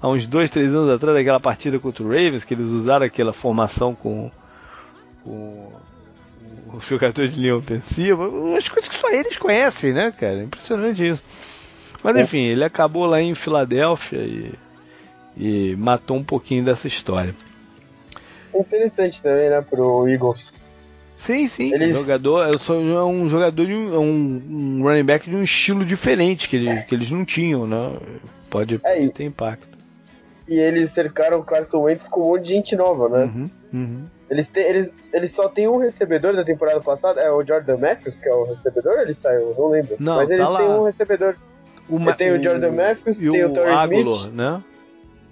há 0.00 0.08
uns 0.08 0.26
dois, 0.26 0.50
três 0.50 0.74
anos 0.74 0.90
atrás, 0.90 1.16
daquela 1.16 1.38
partida 1.38 1.78
contra 1.78 2.02
o 2.02 2.08
Ravens, 2.08 2.44
que 2.44 2.54
eles 2.54 2.68
usaram 2.68 3.04
aquela 3.04 3.32
formação 3.32 3.94
com, 3.94 4.30
com 5.22 5.72
os 6.72 6.84
jogadores 6.86 7.34
de 7.34 7.40
linha 7.40 7.56
ofensiva, 7.56 8.24
as 8.56 8.68
coisas 8.68 8.88
que 8.88 8.96
só 8.96 9.10
eles 9.10 9.36
conhecem, 9.36 9.92
né, 9.92 10.10
cara? 10.10 10.42
Impressionante 10.42 11.06
isso. 11.06 11.22
Mas 12.02 12.16
enfim, 12.16 12.44
ele 12.44 12.64
acabou 12.64 13.06
lá 13.06 13.20
em 13.20 13.34
Filadélfia 13.34 14.18
e 14.18 14.52
e 15.36 15.74
matou 15.76 16.16
um 16.16 16.24
pouquinho 16.24 16.64
dessa 16.64 16.86
história. 16.86 17.34
Interessante 18.54 19.22
também, 19.22 19.48
né, 19.48 19.60
pro 19.62 20.08
Eagles. 20.08 20.50
Sim, 21.16 21.46
sim. 21.48 21.72
Eles... 21.72 21.94
Jogador, 21.94 22.46
eu 22.48 22.58
sou 22.58 22.80
é 22.80 23.04
um 23.04 23.28
jogador 23.28 23.66
de 23.66 23.74
um, 23.74 23.94
é 23.94 23.98
um, 23.98 24.42
um, 24.50 24.82
running 24.82 25.04
back 25.04 25.28
de 25.28 25.36
um 25.36 25.42
estilo 25.42 25.84
diferente 25.84 26.48
que, 26.48 26.56
ele, 26.56 26.82
que 26.82 26.94
eles 26.94 27.10
não 27.10 27.24
tinham, 27.24 27.66
né? 27.66 27.96
Pode, 28.48 28.80
é, 28.82 29.08
ter 29.08 29.24
impacto. 29.24 29.68
E 30.48 30.58
eles 30.58 30.92
cercaram 30.92 31.38
o 31.38 31.44
Carson 31.44 31.82
Wentz 31.82 32.08
com 32.08 32.22
um 32.22 32.28
monte 32.30 32.44
de 32.44 32.54
gente 32.54 32.74
nova, 32.74 33.08
né? 33.08 33.24
Uhum, 33.24 33.50
uhum. 33.72 34.04
Eles, 34.28 34.46
te, 34.48 34.60
eles, 34.60 34.88
eles 35.12 35.30
só 35.32 35.48
tem 35.48 35.68
um 35.68 35.76
recebedor 35.76 36.34
da 36.34 36.44
temporada 36.44 36.80
passada, 36.80 37.20
é 37.20 37.30
o 37.30 37.44
Jordan 37.44 37.76
Matthews, 37.76 38.16
que 38.16 38.28
é 38.28 38.34
o 38.34 38.44
recebedor, 38.44 38.98
ele 39.00 39.16
saiu, 39.22 39.54
não 39.56 39.68
lembro. 39.68 39.96
Não, 40.00 40.16
Mas 40.16 40.30
eles 40.30 40.46
tá 40.46 40.56
têm 40.56 40.68
um 40.68 40.84
recebedor. 40.84 41.36
Uma, 41.90 42.14
tem 42.14 42.32
o 42.32 42.42
Jordan 42.42 42.72
Matthews, 42.72 43.18
tem 43.18 43.44
o, 43.44 43.50
o 43.50 43.54
Torrey 43.54 44.00
Smith. 44.00 44.32
né? 44.32 44.62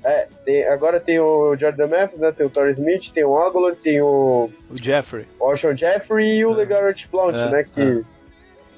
É, 0.05 0.28
tem, 0.44 0.66
agora 0.66 1.01
tem 1.01 1.18
o 1.18 1.56
Jordan 1.56 1.86
Matthews, 1.86 2.20
né? 2.20 2.32
Tem 2.32 2.47
o 2.47 2.51
Torrey 2.51 2.74
Smith, 2.74 3.10
tem 3.12 3.24
o 3.24 3.36
Aguilar, 3.36 3.74
tem 3.74 4.01
o. 4.01 4.51
O 4.70 4.82
Jeffrey. 4.82 5.26
O 5.40 5.47
Alshon 5.47 5.76
Jeffrey 5.76 6.39
e 6.39 6.47
o 6.47 6.52
é. 6.52 6.56
LeGarrette 6.56 7.09
Blount, 7.10 7.35
é, 7.35 7.51
né? 7.51 7.64
Que 7.64 8.05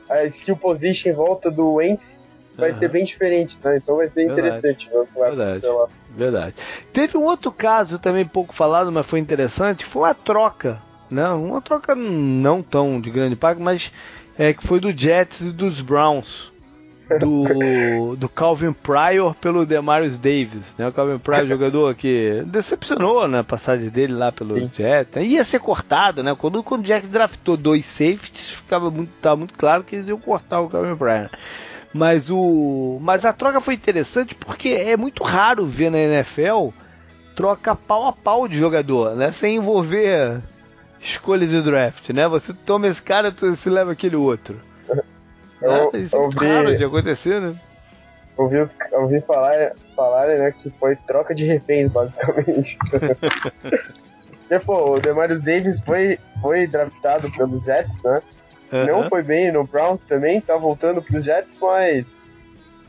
é. 0.08 0.14
a 0.14 0.24
skill 0.26 0.56
position 0.56 1.10
em 1.10 1.14
volta 1.14 1.50
do 1.50 1.74
Wentz 1.74 2.04
vai 2.56 2.78
ser 2.78 2.88
bem 2.88 3.04
diferente, 3.04 3.58
né? 3.62 3.76
Então 3.76 3.96
vai 3.96 4.08
ser 4.08 4.26
Verdade. 4.26 4.58
interessante. 4.58 4.90
Né? 4.92 5.06
Verdade. 5.14 5.66
Verdade. 6.10 6.54
Teve 6.92 7.16
um 7.16 7.24
outro 7.24 7.50
caso 7.50 7.98
também 7.98 8.26
pouco 8.26 8.54
falado, 8.54 8.90
mas 8.92 9.06
foi 9.06 9.18
interessante, 9.18 9.84
foi 9.84 10.02
uma 10.02 10.14
troca, 10.14 10.78
né? 11.10 11.28
Uma 11.30 11.60
troca 11.60 11.94
não 11.94 12.62
tão 12.62 13.00
de 13.00 13.10
grande 13.10 13.34
impacto, 13.34 13.62
mas 13.62 13.92
é, 14.38 14.52
que 14.52 14.66
foi 14.66 14.80
do 14.80 14.90
Jets 14.90 15.40
e 15.40 15.52
dos 15.52 15.80
Browns 15.80 16.49
do, 17.18 18.16
do 18.16 18.28
Calvin 18.28 18.72
Pryor 18.72 19.34
pelo 19.34 19.66
Demarius 19.66 20.16
Davis, 20.16 20.74
né? 20.78 20.88
O 20.88 20.92
Calvin 20.92 21.18
Pryor, 21.18 21.46
jogador 21.46 21.94
que 21.94 22.42
decepcionou 22.46 23.26
na 23.26 23.42
passagem 23.42 23.88
dele 23.88 24.12
lá 24.12 24.30
pelo 24.30 24.58
Sim. 24.58 24.70
Jets. 24.74 25.14
Né? 25.14 25.24
Ia 25.24 25.42
ser 25.42 25.58
cortado, 25.58 26.22
né? 26.22 26.34
Quando, 26.38 26.62
quando 26.62 26.82
o 26.82 26.84
Jack 26.84 27.06
draftou 27.06 27.56
dois 27.56 27.86
safeties, 27.86 28.50
ficava 28.50 28.90
muito, 28.90 29.10
tava 29.20 29.36
muito 29.36 29.54
claro 29.54 29.82
que 29.82 29.96
eles 29.96 30.08
iam 30.08 30.18
cortar 30.18 30.60
o 30.60 30.68
Calvin 30.68 30.96
Pryor. 30.96 31.30
Mas 31.92 32.30
o, 32.30 32.98
mas 33.00 33.24
a 33.24 33.32
troca 33.32 33.60
foi 33.60 33.74
interessante 33.74 34.34
porque 34.34 34.68
é 34.68 34.96
muito 34.96 35.24
raro 35.24 35.66
ver 35.66 35.90
na 35.90 35.98
NFL 35.98 36.68
troca 37.34 37.74
pau 37.74 38.06
a 38.06 38.12
pau 38.12 38.46
de 38.46 38.56
jogador, 38.56 39.16
né? 39.16 39.32
Sem 39.32 39.56
envolver 39.56 40.40
escolha 41.00 41.46
de 41.46 41.60
draft, 41.62 42.10
né? 42.10 42.28
Você 42.28 42.52
toma 42.52 42.86
esse 42.86 43.02
cara, 43.02 43.34
você 43.36 43.70
leva 43.70 43.92
aquele 43.92 44.16
outro. 44.16 44.60
Eu, 45.60 45.90
Isso 45.94 46.16
é 46.16 46.46
raro 46.46 46.76
de 46.76 46.84
acontecer, 46.84 47.40
né? 47.40 47.54
ouvi, 48.40 48.56
ouvi 48.92 49.20
falar, 49.20 49.72
falar 49.94 50.26
né, 50.28 50.52
que 50.52 50.70
foi 50.70 50.96
troca 50.96 51.34
de 51.34 51.44
reféns, 51.44 51.92
basicamente. 51.92 52.78
Pô, 54.66 54.94
o 54.94 55.00
Demarius 55.00 55.42
Davis 55.44 55.80
foi, 55.82 56.18
foi 56.40 56.66
draftado 56.66 57.30
pelos 57.32 57.64
Jets, 57.64 58.02
né? 58.02 58.20
Uhum. 58.72 58.86
Não 58.86 59.08
foi 59.08 59.22
bem 59.22 59.52
no 59.52 59.64
Browns 59.64 60.00
também, 60.08 60.40
tá 60.40 60.56
voltando 60.56 61.00
pros 61.02 61.24
Jets, 61.24 61.50
mas 61.60 62.04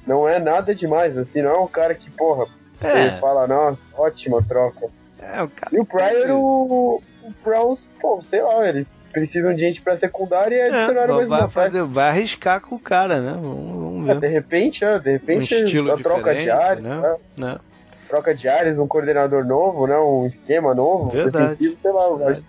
não 0.08 0.28
é 0.28 0.40
nada 0.40 0.74
demais, 0.74 1.16
assim, 1.18 1.42
não 1.42 1.52
é 1.52 1.60
um 1.60 1.68
cara 1.68 1.94
que, 1.94 2.10
porra, 2.12 2.46
é. 2.84 3.02
ele 3.02 3.18
fala, 3.20 3.48
nossa, 3.48 3.80
ótima 3.96 4.42
troca. 4.42 4.88
É, 5.20 5.44
o 5.44 5.50
cara... 5.50 5.76
E 5.76 5.80
o 5.80 5.86
Pryor, 5.86 6.32
o, 6.32 7.02
o 7.24 7.34
Browns, 7.44 7.80
pô, 8.02 8.24
sei 8.28 8.42
lá, 8.42 8.68
eles 8.68 8.88
precisam 9.12 9.54
de 9.54 9.62
gente 9.62 9.82
pra 9.82 9.98
secundária 9.98 10.56
e 10.56 10.60
é, 10.60 10.66
adicionaram 10.66 11.16
mais 11.16 11.28
vai, 11.28 11.50
fazer, 11.50 11.84
vai 11.84 12.10
arriscar 12.10 12.62
com 12.62 12.76
o 12.76 12.80
cara, 12.80 13.20
né? 13.20 13.38
Vamos, 13.42 13.78
vamos 13.78 14.06
ver. 14.06 14.16
É, 14.16 14.20
de 14.20 14.28
repente, 14.28 14.84
é, 14.84 15.00
de 15.00 15.12
repente, 15.12 15.80
um 15.80 15.94
a 15.94 15.98
troca 15.98 16.34
de 16.34 16.50
áreas, 16.50 16.84
né? 16.84 17.02
né? 17.02 17.16
né? 17.38 17.60
Troca 18.08 18.36
de 18.36 18.48
áreas, 18.48 18.78
um 18.78 18.88
coordenador 18.88 19.46
novo, 19.46 19.88
né? 19.88 19.98
Um 19.98 20.26
esquema 20.26 20.74
novo. 20.74 21.12
Verdade. 21.12 21.78
Sei 21.82 21.92
lá, 21.92 22.16
Verdade. 22.16 22.44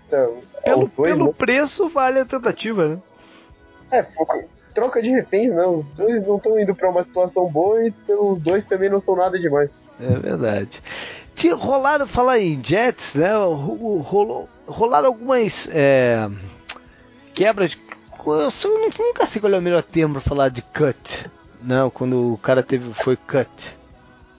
pelo, 0.63 0.91
dois, 0.95 1.11
pelo 1.11 1.25
né? 1.27 1.33
preço 1.37 1.87
vale 1.87 2.19
a 2.19 2.25
tentativa, 2.25 2.87
né? 2.87 2.97
É, 3.91 4.05
troca 4.73 5.01
de 5.01 5.09
reféns, 5.09 5.53
né? 5.53 5.65
Os 5.65 5.85
dois 5.95 6.25
não 6.27 6.37
estão 6.37 6.59
indo 6.59 6.75
para 6.75 6.89
uma 6.89 7.03
situação 7.03 7.49
boa 7.49 7.85
e 7.85 7.93
os 8.09 8.41
dois 8.41 8.65
também 8.65 8.89
não 8.89 9.01
são 9.01 9.15
nada 9.15 9.39
demais. 9.39 9.69
É 10.01 10.19
verdade. 10.19 10.81
Tinha, 11.35 11.55
rolaram, 11.55 12.05
falar 12.05 12.39
em 12.39 12.61
Jets, 12.63 13.15
né? 13.15 13.33
Rolou, 13.33 14.47
rolaram 14.67 15.07
algumas 15.07 15.67
é, 15.71 16.29
quebras. 17.33 17.77
Eu, 18.25 18.49
eu 18.71 19.05
nunca 19.05 19.25
sei 19.25 19.41
qual 19.41 19.53
é 19.53 19.57
o 19.57 19.61
melhor 19.61 19.83
termo 19.83 20.13
para 20.13 20.21
falar 20.21 20.49
de 20.49 20.61
cut. 20.61 21.29
Não, 21.61 21.89
quando 21.89 22.33
o 22.33 22.37
cara 22.37 22.63
teve 22.63 22.93
foi 22.93 23.15
cut. 23.15 23.49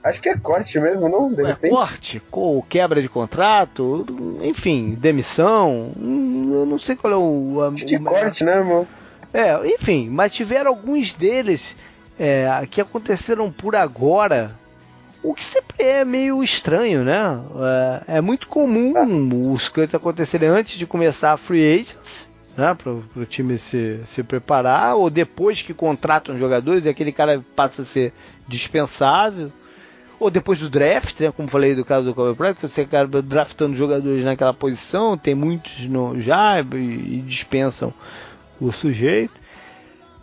Acho 0.03 0.21
que 0.21 0.29
é 0.29 0.37
corte 0.37 0.79
mesmo, 0.79 1.09
não? 1.09 1.33
De 1.33 1.43
é, 1.43 1.55
corte, 1.69 2.21
com 2.29 2.61
quebra 2.61 3.01
de 3.01 3.09
contrato, 3.09 4.05
enfim, 4.43 4.91
demissão. 4.91 5.91
Eu 5.97 6.65
não 6.65 6.77
sei 6.77 6.95
qual 6.95 7.13
é 7.13 7.17
o. 7.17 7.73
Acho 7.73 7.85
que 7.85 7.97
corte, 7.99 8.43
né, 8.43 8.57
irmão? 8.57 8.87
É, 9.33 9.67
enfim, 9.67 10.07
mas 10.09 10.31
tiveram 10.31 10.69
alguns 10.69 11.13
deles 11.13 11.75
é, 12.19 12.47
que 12.69 12.79
aconteceram 12.79 13.51
por 13.51 13.75
agora, 13.75 14.55
o 15.29 15.33
que 15.33 15.43
sempre 15.43 15.83
é 15.83 16.05
meio 16.05 16.43
estranho, 16.43 17.03
né? 17.03 17.41
É, 18.07 18.17
é 18.17 18.21
muito 18.21 18.47
comum 18.47 19.51
os 19.51 19.67
cuts 19.67 19.95
acontecerem 19.95 20.49
antes 20.49 20.77
de 20.77 20.85
começar 20.85 21.33
a 21.33 21.37
free 21.37 21.73
agents, 21.73 22.27
né? 22.55 22.75
Para 22.75 22.91
o 22.91 23.25
time 23.25 23.57
se, 23.57 23.99
se 24.05 24.21
preparar, 24.21 24.95
ou 24.95 25.09
depois 25.09 25.61
que 25.61 25.73
contratam 25.73 26.37
jogadores 26.37 26.85
e 26.85 26.89
aquele 26.89 27.11
cara 27.11 27.43
passa 27.55 27.81
a 27.81 27.85
ser 27.85 28.13
dispensável 28.47 29.51
ou 30.19 30.29
depois 30.29 30.59
do 30.59 30.69
draft, 30.69 31.19
né, 31.19 31.31
como 31.31 31.49
falei 31.49 31.75
do 31.75 31.83
caso 31.83 32.05
do 32.05 32.13
Kobe 32.13 32.37
Bryant, 32.37 32.55
você 32.61 32.81
acaba 32.81 33.21
draftando 33.21 33.75
jogadores 33.75 34.23
naquela 34.23 34.53
posição, 34.53 35.17
tem 35.17 35.35
muitos 35.35 35.81
no, 35.89 36.19
já 36.21 36.61
e, 36.61 36.75
e 36.75 37.23
dispensam 37.25 37.93
o 38.59 38.71
sujeito. 38.71 39.33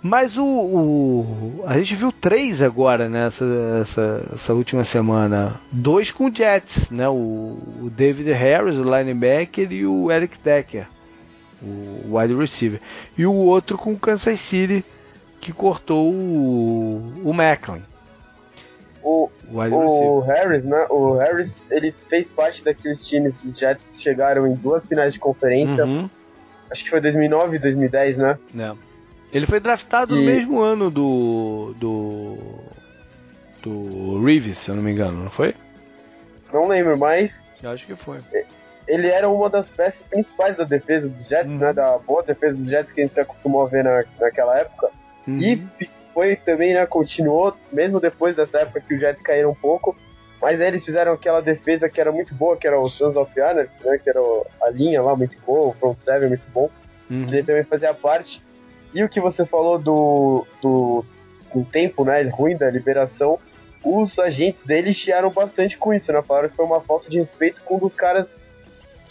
Mas 0.02 0.36
o, 0.36 0.44
o, 0.44 1.64
a 1.64 1.78
gente 1.78 1.94
viu 1.94 2.10
três 2.10 2.60
agora 2.60 3.08
nessa 3.08 3.44
essa, 3.80 4.30
essa 4.34 4.52
última 4.52 4.84
semana, 4.84 5.52
dois 5.70 6.10
com 6.10 6.26
o 6.26 6.34
Jets, 6.34 6.90
né? 6.90 7.08
O, 7.08 7.58
o, 7.82 7.90
David 7.90 8.32
Harris, 8.32 8.78
o 8.78 8.82
linebacker, 8.82 9.70
e 9.72 9.86
o 9.86 10.10
Eric 10.10 10.36
Decker, 10.42 10.86
o 11.62 12.16
wide 12.16 12.34
receiver, 12.34 12.80
e 13.16 13.24
o 13.24 13.32
outro 13.32 13.78
com 13.78 13.92
o 13.92 13.98
Kansas 13.98 14.40
City 14.40 14.84
que 15.40 15.52
cortou 15.52 16.12
o, 16.12 17.22
o 17.24 17.32
Macklin. 17.32 17.82
O, 19.04 19.28
o 19.48 20.20
Harris, 20.20 20.64
né? 20.64 20.86
O 20.90 21.14
Harris, 21.14 21.50
ele 21.70 21.92
fez 22.08 22.26
parte 22.28 22.62
daqueles 22.62 23.04
times 23.04 23.34
do 23.42 23.56
Jets 23.56 23.82
que 23.92 24.02
chegaram 24.02 24.46
em 24.46 24.54
duas 24.54 24.84
finais 24.86 25.12
de 25.12 25.20
conferência. 25.20 25.84
Uhum 25.84 26.08
Acho 26.72 26.84
que 26.84 26.90
foi 26.90 27.02
2009, 27.02 27.58
2010, 27.58 28.16
né? 28.16 28.38
É. 28.58 28.72
Ele 29.32 29.46
foi 29.46 29.60
draftado 29.60 30.16
e... 30.16 30.20
no 30.20 30.24
mesmo 30.24 30.60
ano 30.60 30.90
do. 30.90 31.74
do. 31.78 32.38
do 33.62 34.24
Reeves, 34.24 34.58
se 34.58 34.70
eu 34.70 34.76
não 34.76 34.82
me 34.82 34.92
engano, 34.92 35.24
não 35.24 35.30
foi? 35.30 35.54
Não 36.52 36.68
lembro, 36.68 36.98
mas. 36.98 37.32
Eu 37.62 37.70
acho 37.70 37.86
que 37.86 37.94
foi. 37.94 38.18
Ele 38.86 39.08
era 39.08 39.28
uma 39.28 39.48
das 39.48 39.66
peças 39.68 40.02
principais 40.08 40.56
da 40.56 40.64
defesa 40.64 41.08
dos 41.08 41.28
Jets, 41.28 41.50
uhum. 41.50 41.58
né? 41.58 41.72
Da 41.72 41.96
boa 41.98 42.22
defesa 42.22 42.54
dos 42.54 42.68
Jets 42.68 42.92
que 42.92 43.00
a 43.00 43.06
gente 43.06 43.18
acostumou 43.18 43.62
a 43.62 43.68
ver 43.68 43.84
na, 43.84 44.04
naquela 44.20 44.58
época. 44.58 44.90
Uhum. 45.26 45.40
E 45.40 45.88
foi 46.12 46.36
também, 46.36 46.74
né? 46.74 46.84
Continuou, 46.84 47.56
mesmo 47.72 48.00
depois 48.00 48.36
dessa 48.36 48.58
época 48.58 48.80
que 48.80 48.94
os 48.94 49.00
Jets 49.00 49.22
caíram 49.22 49.50
um 49.50 49.54
pouco 49.54 49.96
mas 50.42 50.60
aí 50.60 50.66
eles 50.66 50.84
fizeram 50.84 51.12
aquela 51.12 51.40
defesa 51.40 51.88
que 51.88 52.00
era 52.00 52.10
muito 52.10 52.34
boa, 52.34 52.56
que 52.56 52.66
era 52.66 52.78
o 52.78 52.88
Sons 52.88 53.14
of 53.14 53.40
Anarchy, 53.40 53.70
né? 53.84 53.96
Que 53.96 54.10
era 54.10 54.18
a 54.60 54.70
linha 54.70 55.00
lá 55.00 55.14
muito 55.14 55.40
boa, 55.46 55.68
o 55.68 55.72
front 55.72 55.96
seven 56.00 56.30
muito 56.30 56.44
bom. 56.52 56.68
Uhum. 57.08 57.28
Ele 57.28 57.44
também 57.44 57.62
fazia 57.62 57.94
parte. 57.94 58.42
E 58.94 59.02
o 59.02 59.08
que 59.08 59.20
você 59.20 59.44
falou 59.44 59.78
do, 59.78 60.46
do, 60.60 61.04
do 61.54 61.64
tempo, 61.64 62.04
né? 62.04 62.22
Ruim 62.22 62.56
da 62.56 62.70
liberação, 62.70 63.38
os 63.84 64.18
agentes 64.18 64.64
dele 64.64 64.92
chiaram 64.94 65.30
bastante 65.30 65.76
com 65.76 65.92
isso, 65.92 66.12
né? 66.12 66.22
Falaram 66.22 66.48
que 66.48 66.56
foi 66.56 66.64
uma 66.64 66.80
falta 66.80 67.08
de 67.08 67.18
respeito 67.18 67.60
com 67.64 67.76
um 67.76 67.80
dos 67.80 67.94
caras 67.94 68.26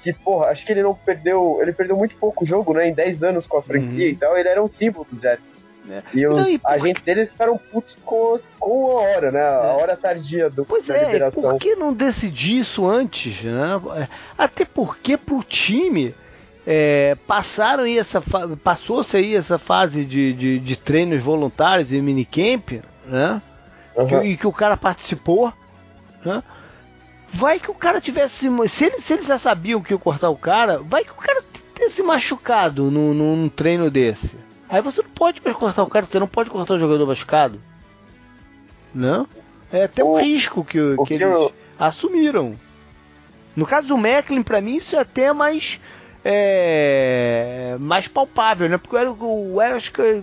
que, 0.01 0.13
porra, 0.13 0.47
acho 0.47 0.65
que 0.65 0.71
ele 0.71 0.83
não 0.83 0.95
perdeu. 0.95 1.59
Ele 1.61 1.73
perdeu 1.73 1.95
muito 1.95 2.15
pouco 2.15 2.45
jogo, 2.45 2.73
né? 2.73 2.87
Em 2.87 2.93
10 2.93 3.23
anos 3.23 3.45
com 3.45 3.57
a 3.57 3.61
franquia 3.61 4.05
uhum. 4.05 4.11
e 4.11 4.15
tal. 4.15 4.37
Ele 4.37 4.49
era 4.49 4.63
um 4.63 4.69
símbolo 4.69 5.05
do 5.11 5.21
Jets. 5.21 5.51
Né? 5.85 6.03
E 6.13 6.27
os 6.27 6.47
e 6.47 6.59
por... 6.59 6.71
agentes 6.71 7.03
deles 7.03 7.29
ficaram 7.31 7.57
putos 7.57 7.95
com, 8.05 8.39
com 8.59 8.97
a 8.97 9.01
hora, 9.01 9.31
né? 9.31 9.41
A 9.41 9.75
é. 9.77 9.81
hora 9.81 9.97
tardia 9.97 10.49
do, 10.49 10.63
pois 10.65 10.85
da 10.85 10.95
é, 10.95 11.05
liberação. 11.05 11.41
Por 11.41 11.59
que 11.59 11.75
não 11.75 11.93
decidir 11.93 12.59
isso 12.59 12.87
antes? 12.87 13.43
Né? 13.43 14.07
Até 14.37 14.63
porque 14.63 15.17
pro 15.17 15.43
time 15.43 16.13
é, 16.65 17.17
passaram 17.27 17.83
aí 17.83 17.97
essa 17.97 18.21
passou-se 18.63 19.17
aí 19.17 19.35
essa 19.35 19.57
fase 19.57 20.05
de, 20.05 20.33
de, 20.33 20.59
de 20.59 20.75
treinos 20.75 21.21
voluntários 21.21 21.91
e 21.91 22.01
minicamp, 22.01 22.81
né? 23.05 23.41
Uhum. 23.95 24.07
Que, 24.07 24.15
e 24.15 24.37
que 24.37 24.47
o 24.47 24.53
cara 24.53 24.77
participou, 24.77 25.51
né? 26.23 26.43
Vai 27.33 27.59
que 27.59 27.71
o 27.71 27.73
cara 27.73 28.01
tivesse. 28.01 28.49
Se 28.69 28.85
eles, 28.85 29.03
se 29.03 29.13
eles 29.13 29.25
já 29.25 29.37
sabiam 29.37 29.81
que 29.81 29.93
ia 29.93 29.97
cortar 29.97 30.29
o 30.29 30.35
cara, 30.35 30.79
vai 30.79 31.03
que 31.03 31.11
o 31.11 31.15
cara 31.15 31.41
tivesse 31.73 32.03
machucado 32.03 32.91
num, 32.91 33.13
num 33.13 33.49
treino 33.49 33.89
desse. 33.89 34.35
Aí 34.69 34.81
você 34.81 35.01
não 35.01 35.09
pode 35.09 35.41
mais 35.43 35.55
cortar 35.55 35.83
o 35.83 35.87
cara, 35.87 36.05
você 36.05 36.19
não 36.19 36.27
pode 36.27 36.49
cortar 36.49 36.75
o 36.75 36.79
jogador 36.79 37.07
machucado. 37.07 37.61
Não? 38.93 39.27
É 39.71 39.85
até 39.85 40.03
um 40.03 40.09
o, 40.09 40.19
risco 40.19 40.63
que, 40.63 40.97
que, 40.97 41.05
que 41.05 41.13
eles 41.15 41.27
eu... 41.27 41.51
assumiram. 41.79 42.57
No 43.55 43.65
caso 43.65 43.87
do 43.87 43.97
Macklin, 43.97 44.43
para 44.43 44.61
mim, 44.61 44.75
isso 44.75 44.95
é 44.95 44.99
até 44.99 45.31
mais. 45.33 45.79
É, 46.23 47.75
mais 47.79 48.07
palpável, 48.07 48.69
né? 48.69 48.77
Porque 48.77 48.95
o, 48.95 49.11
o, 49.13 49.55
o, 49.55 49.57
o 49.57 49.61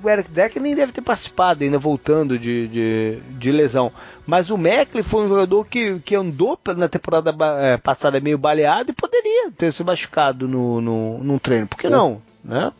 Eric 0.08 0.30
Deck 0.30 0.60
nem 0.60 0.74
deve 0.74 0.92
ter 0.92 1.00
participado, 1.00 1.64
ainda 1.64 1.78
voltando 1.78 2.38
de, 2.38 2.68
de, 2.68 3.20
de 3.30 3.50
lesão. 3.50 3.92
Mas 4.26 4.50
o 4.50 4.56
Macklin 4.56 5.02
foi 5.02 5.24
um 5.24 5.28
jogador 5.28 5.64
que, 5.64 5.98
que 6.00 6.14
andou 6.14 6.58
na 6.76 6.88
temporada 6.88 7.34
é, 7.60 7.76
passada 7.76 8.20
meio 8.20 8.38
baleado 8.38 8.90
e 8.90 8.94
poderia 8.94 9.50
ter 9.50 9.72
se 9.72 9.82
machucado 9.82 10.46
no, 10.46 10.80
no, 10.80 11.18
num 11.18 11.38
treino. 11.38 11.66
Por 11.66 11.78
que 11.78 11.88
não? 11.88 12.22
Né? 12.44 12.72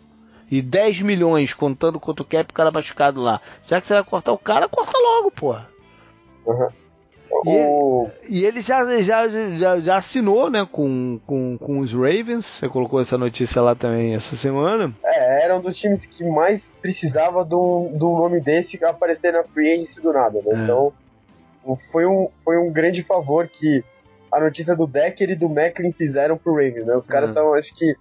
e 0.51 0.63
10 0.63 1.03
milhões 1.03 1.53
contando 1.53 2.01
quanto 2.01 2.25
quer 2.25 2.45
pro 2.45 2.55
cara 2.55 2.71
machucado 2.71 3.21
lá. 3.21 3.41
Já 3.67 3.81
que 3.81 3.87
você 3.87 3.95
vai 3.95 4.05
cortar 4.05 4.33
o 4.33 4.39
cara, 4.39 4.69
corta 4.69 4.97
logo, 4.99 5.31
porra. 5.31 5.69
Uhum. 6.47 6.69
E, 7.45 7.67
o... 7.67 8.09
e, 8.29 8.45
ele 8.45 8.61
já, 8.61 9.01
já, 9.03 9.29
já, 9.29 9.79
já 9.81 9.97
assinou 9.97 10.51
né, 10.51 10.67
com, 10.71 11.21
com, 11.27 11.59
com 11.59 11.79
os 11.79 11.93
Ravens. 11.93 12.45
Você 12.45 12.69
colocou 12.69 13.01
essa 13.01 13.19
notícia 13.19 13.61
lá 13.63 13.75
também 13.75 14.15
essa 14.15 14.35
semana. 14.35 14.93
É, 15.05 15.45
era 15.45 15.57
um 15.57 15.61
dos 15.61 15.77
times 15.77 16.05
que 16.05 16.25
mais 16.25 16.61
precisava 16.81 17.45
do, 17.45 17.91
do 17.93 18.11
nome 18.11 18.41
desse 18.41 18.83
aparecer 18.85 19.33
na 19.33 19.45
free 19.45 19.75
agency 19.75 20.01
do 20.01 20.13
nada. 20.13 20.41
Né? 20.45 20.53
É. 20.53 20.65
Então 20.65 20.93
foi 21.93 22.07
um, 22.07 22.29
foi 22.45 22.57
um 22.57 22.73
grande 22.73 23.03
favor 23.03 23.47
que 23.49 23.85
a 24.33 24.41
notícia 24.41 24.75
do 24.75 24.87
Decker 24.87 25.31
e 25.31 25.35
do 25.35 25.49
Macklin 25.49 25.93
fizeram 25.93 26.37
pro 26.37 26.53
Ravens. 26.53 26.87
Né? 26.87 26.97
Os 26.97 27.07
caras 27.07 27.31
estavam, 27.31 27.55
acho 27.55 27.75
que 27.75 27.95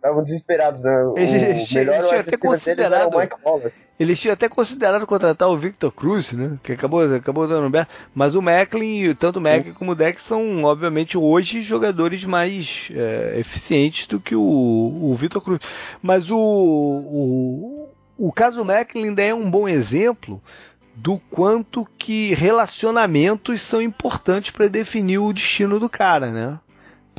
estavam 0.00 0.24
desesperados, 0.24 0.82
né? 0.82 1.04
O 1.04 1.14
eles, 1.16 1.68
tinham 1.68 2.20
até 2.20 2.36
considerado, 2.36 3.14
o 3.14 3.18
Mike 3.18 3.36
Wallace. 3.44 3.74
Eles 3.98 4.18
tinham 4.18 4.32
até 4.32 4.48
considerado 4.48 5.06
contratar 5.06 5.48
o 5.48 5.56
Victor 5.56 5.92
Cruz, 5.92 6.32
né? 6.32 6.58
Que 6.62 6.72
acabou, 6.72 7.02
acabou 7.14 7.46
dando 7.46 7.68
bem. 7.68 7.86
Mas 8.14 8.34
o 8.34 8.40
Macklin, 8.40 9.14
tanto 9.14 9.36
o 9.38 9.42
Macklin 9.42 9.74
como 9.74 9.92
o 9.92 9.94
Dex 9.94 10.22
são, 10.22 10.64
obviamente, 10.64 11.18
hoje 11.18 11.60
jogadores 11.60 12.24
mais 12.24 12.90
é, 12.94 13.38
eficientes 13.38 14.06
do 14.06 14.18
que 14.18 14.34
o, 14.34 14.40
o 14.40 15.14
Victor 15.14 15.42
Cruz. 15.42 15.60
Mas 16.02 16.30
o, 16.30 16.38
o, 16.38 17.88
o 18.16 18.32
caso 18.32 18.64
Macklin 18.64 19.08
ainda 19.08 19.22
é 19.22 19.34
um 19.34 19.50
bom 19.50 19.68
exemplo 19.68 20.42
do 20.94 21.18
quanto 21.30 21.86
que 21.98 22.34
relacionamentos 22.34 23.60
são 23.62 23.80
importantes 23.80 24.50
para 24.50 24.66
definir 24.66 25.18
o 25.18 25.32
destino 25.32 25.78
do 25.78 25.88
cara, 25.88 26.30
né? 26.30 26.58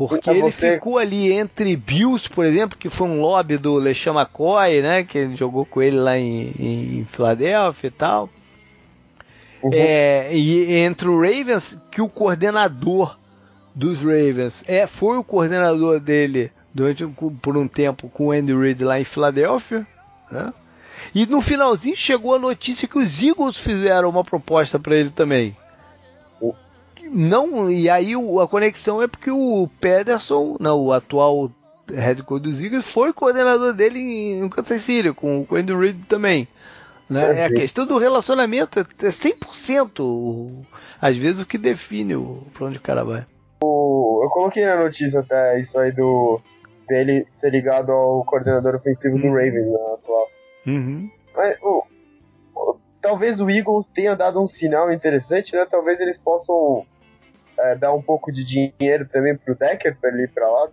Porque 0.08 0.30
ele 0.30 0.52
ficou 0.52 0.98
ali 0.98 1.32
entre 1.32 1.76
Bills, 1.76 2.30
por 2.30 2.46
exemplo, 2.46 2.78
que 2.78 2.90
foi 2.90 3.08
um 3.08 3.22
lobby 3.22 3.58
do 3.58 3.76
LeSean 3.76 4.14
McCoy, 4.14 4.82
né? 4.82 5.04
Que 5.04 5.18
ele 5.18 5.36
jogou 5.36 5.66
com 5.66 5.82
ele 5.82 5.98
lá 5.98 6.18
em, 6.18 6.52
em 6.58 7.06
Filadélfia 7.06 7.88
e 7.88 7.92
tal. 7.92 8.30
Uhum. 9.62 9.72
É, 9.74 10.36
e 10.36 10.74
entre 10.78 11.08
o 11.08 11.22
Ravens, 11.22 11.78
que 11.92 12.02
o 12.02 12.10
coordenador 12.10 13.18
dos 13.76 14.00
Ravens 14.00 14.64
é, 14.68 14.88
foi 14.88 15.18
o 15.18 15.24
coordenador 15.24 16.00
dele 16.00 16.52
durante 16.74 17.06
por 17.42 17.58
um 17.58 17.68
tempo 17.68 18.10
com 18.10 18.28
o 18.28 18.32
Andy 18.32 18.56
Reid 18.56 18.84
lá 18.84 19.00
em 19.00 19.04
Filadélfia, 19.04 19.86
né? 20.32 20.54
E 21.14 21.26
no 21.26 21.42
finalzinho 21.42 21.96
chegou 21.96 22.36
a 22.36 22.40
notícia 22.40 22.88
que 22.88 22.98
os 22.98 23.22
Eagles 23.22 23.58
fizeram 23.58 24.10
uma 24.10 24.24
proposta 24.24 24.80
para 24.80 24.96
ele 24.96 25.10
também. 25.10 25.56
Não, 27.14 27.70
e 27.70 27.90
aí 27.90 28.14
a 28.42 28.48
conexão 28.48 29.02
é 29.02 29.08
porque 29.08 29.30
o 29.30 29.70
Pederson, 29.82 30.56
não, 30.60 30.80
o 30.80 30.94
atual 30.94 31.52
head 31.90 32.24
coach 32.24 32.44
dos 32.44 32.64
Eagles, 32.64 32.90
foi 32.90 33.12
coordenador 33.12 33.74
dele 33.74 34.00
em 34.00 34.48
Kansas 34.48 34.82
City, 34.82 35.12
com, 35.12 35.46
o 35.50 35.56
Andy 35.56 35.76
Reid 35.76 36.06
também. 36.08 36.48
Né? 37.10 37.42
É 37.42 37.46
a 37.46 37.54
questão 37.54 37.86
do 37.86 37.98
relacionamento, 37.98 38.80
é 38.80 38.84
100% 38.84 40.64
às 41.02 41.18
vezes 41.18 41.42
o 41.42 41.46
que 41.46 41.58
define 41.58 42.16
o, 42.16 42.44
pra 42.54 42.68
onde 42.68 42.78
o 42.78 42.82
cara 42.82 43.04
vai. 43.04 43.26
eu 43.62 44.30
coloquei 44.32 44.66
na 44.66 44.78
notícia 44.78 45.20
até 45.20 45.60
isso 45.60 45.78
aí 45.78 45.92
do 45.92 46.40
dele 46.88 47.28
ser 47.34 47.50
ligado 47.50 47.92
ao 47.92 48.24
coordenador 48.24 48.76
ofensivo 48.76 49.18
do 49.18 49.28
uhum. 49.28 49.34
Ravens 49.34 49.66
na 49.66 49.80
né, 49.80 49.94
atual. 49.94 50.28
Uhum. 50.68 51.10
Mas, 51.36 51.58
o, 51.62 51.84
o, 52.56 52.78
talvez 53.02 53.40
o 53.40 53.50
Eagles 53.50 53.88
tenha 53.94 54.16
dado 54.16 54.42
um 54.42 54.48
sinal 54.48 54.92
interessante, 54.92 55.54
né? 55.54 55.66
Talvez 55.70 56.00
eles 56.00 56.18
possam 56.18 56.86
é, 57.62 57.76
dar 57.76 57.94
um 57.94 58.02
pouco 58.02 58.32
de 58.32 58.44
dinheiro 58.44 59.08
também 59.12 59.36
pro 59.36 59.56
Decker 59.56 59.98
pra 60.00 60.10
ele 60.10 60.24
ir 60.24 60.30
pra 60.30 60.50
lá. 60.50 60.70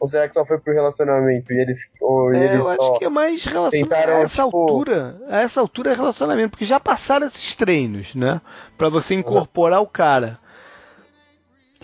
Ou 0.00 0.08
será 0.08 0.28
que 0.28 0.34
só 0.34 0.44
foi 0.44 0.58
pro 0.58 0.74
relacionamento 0.74 1.52
e 1.52 1.60
eles. 1.60 1.78
Ou 2.00 2.32
é, 2.34 2.44
eles 2.44 2.58
eu 2.58 2.68
acho 2.68 2.98
que 2.98 3.04
é 3.04 3.08
mais 3.08 3.44
relacionamento. 3.44 3.94
A 3.94 4.20
essa 4.20 4.44
tipo... 4.44 4.56
altura. 4.58 5.16
A 5.28 5.40
essa 5.40 5.60
altura 5.60 5.92
é 5.92 5.94
relacionamento, 5.94 6.50
porque 6.50 6.64
já 6.64 6.78
passaram 6.78 7.26
esses 7.26 7.54
treinos, 7.54 8.14
né? 8.14 8.40
Pra 8.76 8.88
você 8.88 9.14
incorporar 9.14 9.78
uhum. 9.78 9.86
o 9.86 9.88
cara 9.88 10.38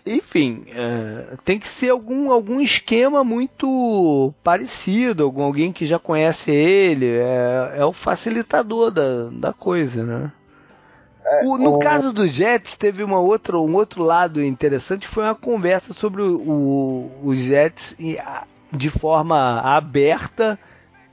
enfim, 0.05 0.65
é, 0.69 1.37
tem 1.45 1.59
que 1.59 1.69
ser 1.69 1.91
algum, 1.91 2.31
algum 2.31 2.61
esquema 2.61 3.23
muito 3.23 4.33
parecido, 4.43 5.25
algum, 5.25 5.43
alguém 5.43 5.73
que 5.73 5.87
já 5.87 5.99
conhece 5.99 6.51
ele, 6.51 7.07
é, 7.07 7.75
é 7.77 7.85
o 7.85 7.93
facilitador 7.93 8.91
da, 8.91 9.29
da 9.31 9.53
coisa, 9.53 10.05
né? 10.05 10.33
É, 11.31 11.45
o, 11.45 11.57
no 11.57 11.79
caso 11.79 12.13
do 12.13 12.27
Jets, 12.27 12.77
teve 12.77 13.05
uma 13.05 13.21
outra, 13.21 13.57
um 13.57 13.75
outro 13.77 14.03
lado 14.03 14.43
interessante, 14.43 15.07
foi 15.07 15.23
uma 15.23 15.35
conversa 15.35 15.93
sobre 15.93 16.23
o, 16.23 17.09
o, 17.23 17.35
Jets 17.37 17.95
de 18.73 18.91
forma 18.91 19.61
aberta 19.61 20.59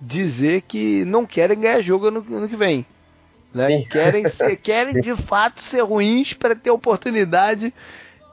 dizer 0.01 0.61
que 0.61 1.05
não 1.05 1.23
querem 1.23 1.59
ganhar 1.59 1.81
jogo 1.81 2.09
no, 2.09 2.21
no 2.21 2.49
que 2.49 2.55
vem. 2.55 2.83
Né? 3.53 3.83
Querem, 3.83 4.27
ser, 4.29 4.55
querem 4.55 4.99
de 4.99 5.15
fato 5.15 5.61
ser 5.61 5.81
ruins 5.81 6.33
para 6.33 6.55
ter 6.55 6.71
oportunidade 6.71 7.71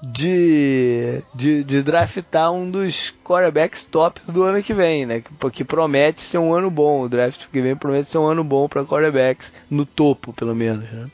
de, 0.03 1.23
de, 1.35 1.65
de 1.65 1.83
draftar 1.83 2.51
um 2.51 2.71
dos 2.71 3.15
quarterbacks 3.23 3.85
top 3.85 4.21
do 4.27 4.43
ano 4.43 4.63
que 4.63 4.73
vem, 4.73 5.05
né? 5.05 5.21
Que, 5.21 5.51
que 5.51 5.65
promete 5.65 6.23
ser 6.23 6.39
um 6.39 6.55
ano 6.55 6.71
bom. 6.71 7.03
O 7.03 7.09
draft 7.09 7.47
que 7.51 7.61
vem 7.61 7.77
promete 7.77 8.09
ser 8.11 8.19
um 8.19 8.27
ano 8.27 8.45
bom 8.45 8.69
para 8.69 8.85
quarterbacks, 8.85 9.53
no 9.71 9.85
topo, 9.85 10.33
pelo 10.33 10.55
menos. 10.55 10.91
Né? 10.91 11.09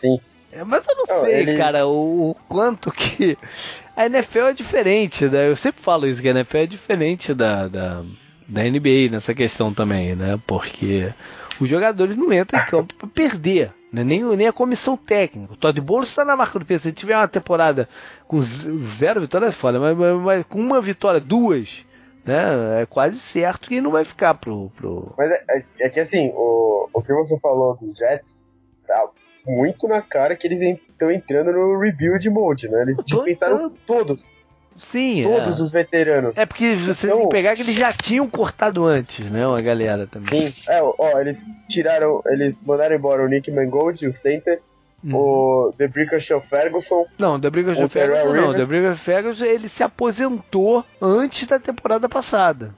Sim. 0.00 0.20
É, 0.50 0.64
mas 0.64 0.86
eu 0.88 0.96
não, 0.96 1.04
não 1.08 1.20
sei, 1.24 1.40
ele... 1.40 1.56
cara, 1.56 1.86
o, 1.86 2.30
o, 2.30 2.34
quanto 2.48 2.90
que. 2.90 3.36
A 3.94 4.06
NFL 4.06 4.46
é 4.46 4.52
diferente, 4.52 5.24
né? 5.26 5.48
Eu 5.48 5.56
sempre 5.56 5.82
falo 5.82 6.06
isso, 6.06 6.22
que 6.22 6.28
a 6.28 6.30
NFL 6.30 6.58
é 6.58 6.66
diferente 6.66 7.34
da, 7.34 7.66
da, 7.66 8.04
da 8.46 8.62
NBA 8.62 9.10
nessa 9.10 9.34
questão 9.34 9.74
também, 9.74 10.14
né? 10.14 10.38
Porque 10.46 11.12
os 11.60 11.68
jogadores 11.68 12.16
não 12.16 12.32
entram 12.32 12.60
em 12.60 12.66
campo 12.66 12.94
para 12.94 13.08
perder. 13.08 13.72
Né? 13.92 14.04
Nem, 14.04 14.22
nem 14.36 14.46
a 14.46 14.52
comissão 14.52 14.96
técnica. 14.96 15.52
O 15.52 15.56
Todd 15.56 15.80
Bowles 15.80 16.10
está 16.10 16.24
na 16.24 16.36
marca 16.36 16.60
do 16.60 16.64
peso. 16.64 16.84
Se 16.84 16.92
tiver 16.92 17.16
uma 17.16 17.26
temporada 17.26 17.88
com 18.28 18.40
zero 18.40 19.20
vitórias, 19.20 19.50
é 19.50 19.52
foda, 19.52 19.80
mas, 19.80 19.98
mas, 19.98 20.20
mas, 20.20 20.46
com 20.46 20.60
uma 20.60 20.80
vitória, 20.80 21.20
duas, 21.20 21.84
né? 22.24 22.82
É 22.82 22.86
quase 22.86 23.18
certo 23.18 23.68
que 23.68 23.80
não 23.80 23.90
vai 23.90 24.04
ficar 24.04 24.34
pro. 24.34 24.70
pro... 24.76 25.12
Mas 25.18 25.30
é, 25.30 25.44
é, 25.50 25.64
é 25.80 25.88
que 25.88 25.98
assim, 26.00 26.30
o, 26.34 26.88
o 26.92 27.02
que 27.02 27.12
você 27.12 27.36
falou 27.40 27.76
dos 27.80 27.96
Jets 27.98 28.26
tá 28.86 29.08
muito 29.48 29.88
na 29.88 30.02
cara 30.02 30.36
que 30.36 30.46
eles 30.46 30.78
estão 30.90 31.10
entrando 31.10 31.52
no 31.52 31.78
rebuild 31.78 32.28
mode, 32.30 32.68
né? 32.68 32.82
Eles 32.82 32.96
dispensaram 33.04 33.70
todos 33.86 34.22
Sim, 34.78 35.24
Todos 35.24 35.58
é. 35.58 35.62
os 35.62 35.72
veteranos. 35.72 36.38
É 36.38 36.46
porque 36.46 36.76
você 36.76 37.06
então, 37.06 37.08
tem 37.08 37.10
que 37.10 37.16
então- 37.16 37.28
pegar 37.28 37.56
que 37.56 37.62
eles 37.62 37.74
já 37.74 37.92
tinham 37.92 38.28
cortado 38.28 38.84
antes, 38.84 39.28
né? 39.30 39.46
Uma 39.46 39.60
galera 39.60 40.06
também. 40.06 40.46
Sim, 40.46 40.62
é, 40.68 40.80
ó, 40.80 41.18
eles 41.18 41.36
tiraram, 41.68 42.22
eles 42.26 42.54
mandaram 42.64 42.94
embora 42.94 43.24
o 43.24 43.28
Nick 43.28 43.50
Mangold, 43.50 44.06
o 44.06 44.16
center, 44.18 44.60
hum. 45.04 45.14
o 45.14 45.74
The 45.76 45.88
Brickashaw 45.88 46.40
Ferguson. 46.48 47.06
Não, 47.18 47.40
The 47.40 47.50
Brickashaw 47.50 47.88
Ferguson 47.88 48.32
não. 48.32 48.54
The 48.54 48.64
Brickashaw 48.64 48.96
Ferguson 48.96 49.44
ele 49.44 49.68
se 49.68 49.82
aposentou 49.82 50.84
antes 51.02 51.46
da 51.48 51.58
temporada 51.58 52.08
passada. 52.08 52.72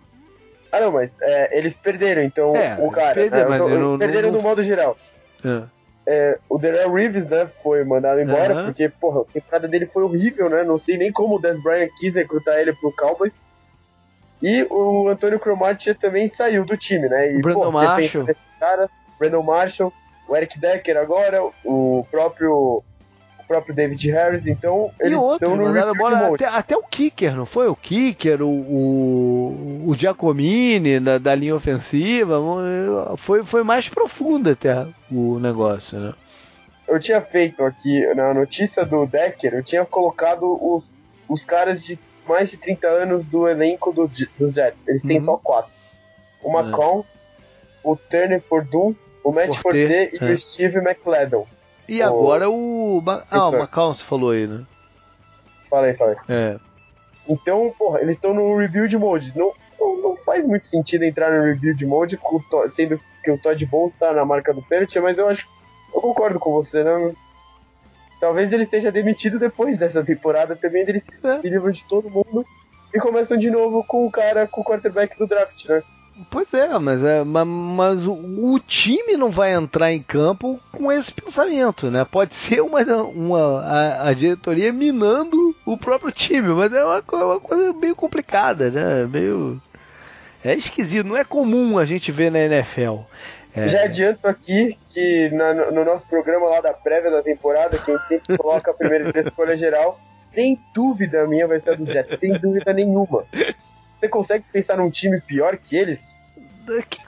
Ah, 0.72 0.80
não, 0.80 0.92
mas 0.92 1.10
é, 1.20 1.59
eles 1.59 1.74
perderam, 1.74 2.22
então 2.22 2.56
é, 2.56 2.78
o 2.80 2.90
cara. 2.90 3.14
Perderam, 3.14 3.51
né, 3.51 3.59
tô, 3.59 3.68
não, 3.68 3.98
perderam 3.98 4.30
não, 4.30 4.38
no 4.38 4.42
modo 4.42 4.64
geral. 4.64 4.97
É 5.44 5.80
é, 6.12 6.39
o 6.49 6.59
Darrell 6.59 6.93
Reeves, 6.93 7.28
né, 7.28 7.49
foi 7.62 7.85
mandado 7.85 8.20
embora, 8.20 8.53
uhum. 8.53 8.65
porque, 8.66 8.89
porra, 8.89 9.20
a 9.20 9.32
temporada 9.32 9.69
dele 9.69 9.87
foi 9.87 10.03
horrível, 10.03 10.51
né? 10.51 10.65
Não 10.65 10.77
sei 10.77 10.99
nem 10.99 11.12
como 11.12 11.37
o 11.37 11.39
Dan 11.39 11.61
Bryan 11.61 11.87
quis 12.01 12.12
recrutar 12.12 12.59
ele 12.59 12.73
pro 12.73 12.93
Cowboys. 12.97 13.32
E 14.43 14.66
o 14.69 15.07
Antônio 15.09 15.39
Cromartie 15.39 15.95
também 15.95 16.28
saiu 16.37 16.65
do 16.65 16.77
time, 16.77 17.09
né? 17.09 17.32
E, 17.32 17.37
o 17.37 17.41
Brandon 17.41 17.70
Marshall. 17.70 18.27
Cara, 18.59 18.91
Brandon 19.20 19.43
Marshall, 19.45 19.93
o 20.27 20.37
Eric 20.37 20.59
Decker 20.59 20.97
agora, 20.97 21.49
o 21.65 22.05
próprio 22.11 22.82
próprio 23.51 23.74
David 23.74 24.12
Harris, 24.12 24.47
então 24.47 24.93
eles 25.01 25.18
estão 25.18 25.56
no 25.56 25.64
mandaram 25.64 25.93
bola 25.93 26.32
até, 26.32 26.44
até, 26.44 26.77
o 26.77 26.85
Kicker, 26.85 27.35
não 27.35 27.44
foi? 27.44 27.66
O 27.66 27.74
Kicker, 27.74 28.40
o, 28.43 28.48
o, 28.48 29.89
o 29.89 29.94
Giacomini 29.97 31.01
da, 31.01 31.18
da 31.18 31.35
linha 31.35 31.56
ofensiva, 31.56 32.36
foi, 33.16 33.43
foi 33.43 33.64
mais 33.64 33.89
profundo 33.89 34.51
até 34.51 34.86
o 35.10 35.40
negócio, 35.40 35.98
né? 35.98 36.14
Eu 36.86 37.01
tinha 37.01 37.20
feito 37.20 37.64
aqui, 37.64 38.14
na 38.14 38.32
notícia 38.32 38.86
do 38.86 39.05
Decker, 39.05 39.52
eu 39.55 39.64
tinha 39.64 39.85
colocado 39.85 40.44
os, 40.44 40.85
os 41.28 41.44
caras 41.44 41.82
de 41.82 41.98
mais 42.28 42.51
de 42.51 42.56
30 42.56 42.86
anos 42.86 43.24
do 43.24 43.48
elenco 43.48 43.93
do, 43.93 44.09
do 44.39 44.52
Jets. 44.52 44.78
Eles 44.86 45.02
têm 45.02 45.18
uhum. 45.18 45.24
só 45.24 45.36
quatro. 45.39 45.72
O 46.40 46.52
Macron, 46.52 47.01
é. 47.01 47.05
o 47.82 47.97
Turner 47.97 48.40
Purdue, 48.43 48.97
o 49.24 49.32
Matt 49.32 49.60
Forte, 49.60 49.78
e 49.78 50.18
é. 50.20 50.24
o 50.24 50.39
Steve 50.39 50.78
McLeodon. 50.78 51.48
E 51.91 52.01
agora 52.01 52.49
o. 52.49 53.03
Ah, 53.29 53.49
o 53.49 53.59
Macau 53.59 53.93
você 53.93 54.05
falou 54.05 54.31
aí, 54.31 54.47
né? 54.47 54.65
Falei, 55.69 55.93
falei. 55.95 56.17
É. 56.29 56.57
Então, 57.29 57.75
porra, 57.77 58.01
eles 58.01 58.15
estão 58.15 58.33
no 58.33 58.57
rebuild 58.57 58.97
mode. 58.97 59.33
Não, 59.37 59.53
não, 59.79 60.01
não, 60.01 60.17
faz 60.19 60.47
muito 60.47 60.69
sentido 60.69 61.03
entrar 61.03 61.33
no 61.33 61.45
rebuild 61.45 61.85
mode, 61.85 62.17
sendo 62.77 63.01
que 63.25 63.31
o 63.33 63.39
Todd 63.39 63.67
Bowles 63.67 63.93
tá 63.99 64.12
na 64.12 64.25
marca 64.25 64.55
do 64.55 64.62
pênalti, 64.62 65.01
mas 65.01 65.19
eu 65.19 65.29
acho. 65.29 65.45
Eu 65.93 66.01
concordo 66.01 66.39
com 66.39 66.53
você, 66.53 66.85
né? 66.85 67.12
Talvez 68.21 68.53
ele 68.53 68.62
esteja 68.62 68.93
demitido 68.93 69.41
depois 69.41 69.77
dessa 69.77 70.05
temporada 70.05 70.55
também, 70.55 70.83
eles 70.87 71.03
é. 71.25 71.41
se 71.41 71.49
livram 71.49 71.73
de 71.73 71.83
todo 71.89 72.09
mundo 72.09 72.47
e 72.95 73.01
começam 73.01 73.37
de 73.37 73.51
novo 73.51 73.83
com 73.83 74.07
o 74.07 74.12
cara, 74.12 74.47
com 74.47 74.61
o 74.61 74.65
quarterback 74.65 75.19
do 75.19 75.27
draft, 75.27 75.65
né? 75.69 75.83
Pois 76.28 76.52
é, 76.52 76.78
mas, 76.78 77.05
é, 77.05 77.24
mas, 77.24 77.47
mas 77.47 78.06
o, 78.06 78.12
o, 78.12 78.59
time 78.60 79.16
não 79.16 79.30
vai 79.30 79.55
entrar 79.55 79.92
em 79.92 80.02
campo 80.02 80.60
com 80.72 80.90
esse 80.90 81.12
pensamento, 81.12 81.90
né? 81.90 82.05
Pode 82.05 82.34
ser 82.34 82.60
uma, 82.60 82.80
uma 82.82 83.60
a, 83.60 84.09
a 84.09 84.12
diretoria 84.12 84.72
minando 84.72 85.55
o 85.64 85.76
próprio 85.76 86.10
time, 86.10 86.48
mas 86.48 86.72
é 86.72 86.84
uma, 86.84 87.02
uma 87.12 87.40
coisa 87.40 87.72
meio 87.72 87.94
complicada, 87.94 88.70
né? 88.70 89.06
Meio 89.06 89.60
é 90.44 90.55
esquisito, 90.55 91.06
não 91.06 91.16
é 91.16 91.24
comum 91.24 91.78
a 91.78 91.84
gente 91.84 92.10
ver 92.10 92.30
na 92.30 92.40
NFL. 92.40 93.01
É... 93.55 93.68
Já 93.68 93.84
adianto 93.84 94.26
aqui 94.26 94.78
que 94.90 95.28
na, 95.30 95.70
no 95.70 95.84
nosso 95.84 96.06
programa 96.09 96.48
lá 96.48 96.60
da 96.60 96.72
prévia 96.72 97.10
da 97.10 97.22
temporada, 97.22 97.78
que 97.78 97.90
a 97.90 97.97
gente 97.97 98.09
sempre 98.09 98.38
coloca 98.38 98.70
a 98.70 98.74
primeira 98.74 99.20
escolha 99.20 99.56
geral, 99.56 100.01
sem 100.34 100.59
dúvida 100.74 101.22
a 101.22 101.26
minha 101.26 101.47
vai 101.47 101.60
ser 101.60 101.70
a 101.70 101.74
do 101.74 101.84
Jets, 101.84 102.18
sem 102.18 102.32
dúvida 102.38 102.72
nenhuma. 102.72 103.24
Você 103.98 104.09
consegue 104.09 104.44
pensar 104.51 104.78
num 104.78 104.90
time 104.90 105.20
pior 105.20 105.56
que 105.56 105.76
eles? 105.76 106.01
Que, 106.88 107.01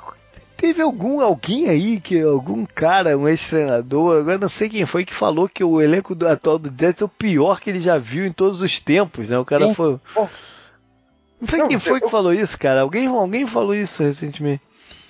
teve 0.62 0.80
algum 0.80 1.20
alguém 1.20 1.68
aí 1.68 1.98
que 1.98 2.20
algum 2.20 2.64
cara, 2.64 3.18
um 3.18 3.28
ex-treinador, 3.28 4.20
agora 4.20 4.38
não 4.38 4.48
sei 4.48 4.68
quem 4.68 4.86
foi 4.86 5.04
que 5.04 5.12
falou 5.12 5.48
que 5.48 5.64
o 5.64 5.80
elenco 5.80 6.14
do 6.14 6.28
atual 6.28 6.56
do 6.56 6.72
Jets 6.72 7.02
é 7.02 7.04
o 7.04 7.08
pior 7.08 7.60
que 7.60 7.68
ele 7.68 7.80
já 7.80 7.98
viu 7.98 8.24
em 8.24 8.32
todos 8.32 8.62
os 8.62 8.78
tempos, 8.78 9.26
né? 9.26 9.36
O 9.36 9.44
cara 9.44 9.74
foi 9.74 9.98
Não 10.14 11.48
sei 11.48 11.58
não, 11.58 11.68
quem 11.68 11.80
foi 11.80 11.98
eu... 11.98 12.02
que 12.02 12.08
falou 12.08 12.32
isso, 12.32 12.56
cara. 12.56 12.82
Alguém 12.82 13.08
alguém 13.08 13.44
falou 13.44 13.74
isso 13.74 14.04
recentemente. 14.04 14.62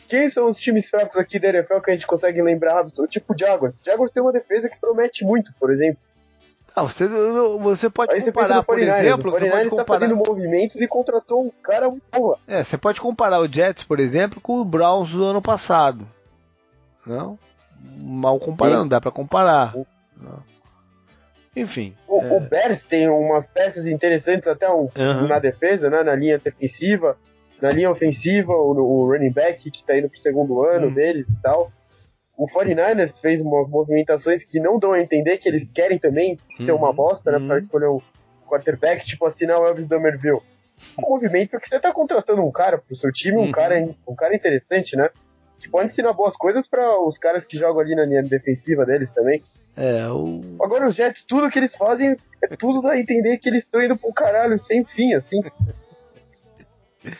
Quem 0.08 0.30
são 0.30 0.50
os 0.50 0.58
times 0.58 0.88
fracos 0.88 1.18
aqui 1.18 1.38
da 1.38 1.48
NFL 1.48 1.80
que 1.80 1.90
a 1.90 1.94
gente 1.94 2.06
consegue 2.06 2.40
lembrar? 2.40 2.86
Tipo 3.08 3.34
o 3.34 3.38
Jaguars. 3.38 3.74
O 3.74 3.84
Jaguars 3.84 4.10
tem 4.10 4.22
uma 4.22 4.32
defesa 4.32 4.70
que 4.70 4.80
promete 4.80 5.22
muito, 5.22 5.52
por 5.60 5.70
exemplo. 5.70 6.00
Ah, 6.74 6.82
você, 6.82 7.07
você 7.07 7.90
pode 7.90 8.15
Aí 8.15 8.23
comparar, 8.23 8.62
por 8.62 8.78
exemplo, 8.78 9.31
você 9.31 9.51
pode 9.51 9.65
tá 9.65 9.77
comparar... 9.77 10.09
tá 10.09 10.15
movimentos 10.15 10.81
e 10.81 10.86
contratou 10.86 11.44
um 11.44 11.51
cara 11.62 11.90
muito 11.90 12.05
boa. 12.11 12.39
É, 12.49 12.65
você 12.65 12.78
pode 12.78 13.01
comparar 13.01 13.40
o 13.40 13.53
Jets, 13.53 13.82
por 13.82 14.01
exemplo, 14.01 14.40
com 14.40 14.61
o 14.61 14.65
Browns 14.65 15.12
do 15.12 15.24
ano 15.24 15.43
passado. 15.43 16.07
Não? 17.07 17.39
mal 17.99 18.39
comparando, 18.39 18.85
Sim. 18.85 18.89
dá 18.89 19.01
para 19.01 19.11
comparar. 19.11 19.74
Enfim. 21.55 21.94
O, 22.09 22.23
é... 22.23 22.36
o 22.36 22.40
Bears 22.40 22.82
tem 22.89 23.09
umas 23.09 23.47
peças 23.49 23.86
interessantes 23.86 24.47
até 24.47 24.70
um, 24.70 24.89
uhum. 24.97 25.28
na 25.28 25.39
defesa, 25.39 25.90
né? 25.90 26.03
Na 26.03 26.15
linha 26.15 26.39
defensiva, 26.39 27.16
na 27.61 27.70
linha 27.70 27.90
ofensiva, 27.90 28.53
o, 28.53 28.70
o 28.70 29.07
running 29.07 29.32
back 29.32 29.70
que 29.70 29.85
tá 29.85 29.97
indo 29.97 30.09
pro 30.09 30.20
segundo 30.20 30.62
ano 30.62 30.86
uhum. 30.86 30.94
deles 30.94 31.27
e 31.28 31.43
tal. 31.43 31.70
O 32.36 32.46
49ers 32.48 33.20
fez 33.20 33.40
umas 33.40 33.68
movimentações 33.70 34.42
que 34.44 34.59
não 34.59 34.78
dão 34.78 34.92
a 34.92 35.00
entender 35.00 35.38
que 35.38 35.48
eles 35.48 35.68
querem 35.74 35.98
também 35.98 36.38
ser 36.64 36.72
uma 36.72 36.88
uhum. 36.88 36.94
bosta, 36.94 37.30
né? 37.30 37.38
Pra 37.38 37.56
uhum. 37.56 37.60
escolher 37.60 37.88
um 37.88 38.00
quarterback, 38.48 39.04
tipo 39.04 39.26
assinar 39.26 39.60
o 39.60 39.66
Elvis 39.66 39.86
Dumerville. 39.86 40.40
Um 40.98 41.10
movimento 41.10 41.60
que 41.60 41.68
você 41.68 41.78
tá 41.78 41.92
contratando 41.92 42.42
um 42.42 42.50
cara 42.50 42.78
pro 42.78 42.96
seu 42.96 43.12
time, 43.12 43.36
um, 43.36 43.42
uhum. 43.42 43.52
cara, 43.52 43.88
um 44.09 44.14
cara 44.14 44.34
interessante, 44.34 44.96
né? 44.96 45.10
que 45.62 45.70
pode 45.70 45.92
ensinar 45.92 46.12
boas 46.12 46.36
coisas 46.36 46.66
para 46.66 47.00
os 47.00 47.16
caras 47.16 47.44
que 47.44 47.56
jogam 47.56 47.80
ali 47.80 47.94
na 47.94 48.04
linha 48.04 48.22
defensiva 48.22 48.84
deles 48.84 49.12
também. 49.12 49.40
É, 49.76 50.09
o... 50.09 50.40
Agora 50.60 50.88
os 50.88 50.96
Jets, 50.96 51.24
tudo 51.24 51.48
que 51.48 51.59
eles 51.59 51.76
fazem 51.76 52.16
é 52.42 52.56
tudo 52.56 52.86
a 52.88 52.98
entender 52.98 53.38
que 53.38 53.48
eles 53.48 53.62
estão 53.62 53.80
indo 53.80 53.96
pro 53.96 54.12
caralho 54.12 54.59
sem 54.66 54.84
fim, 54.84 55.14
assim. 55.14 55.40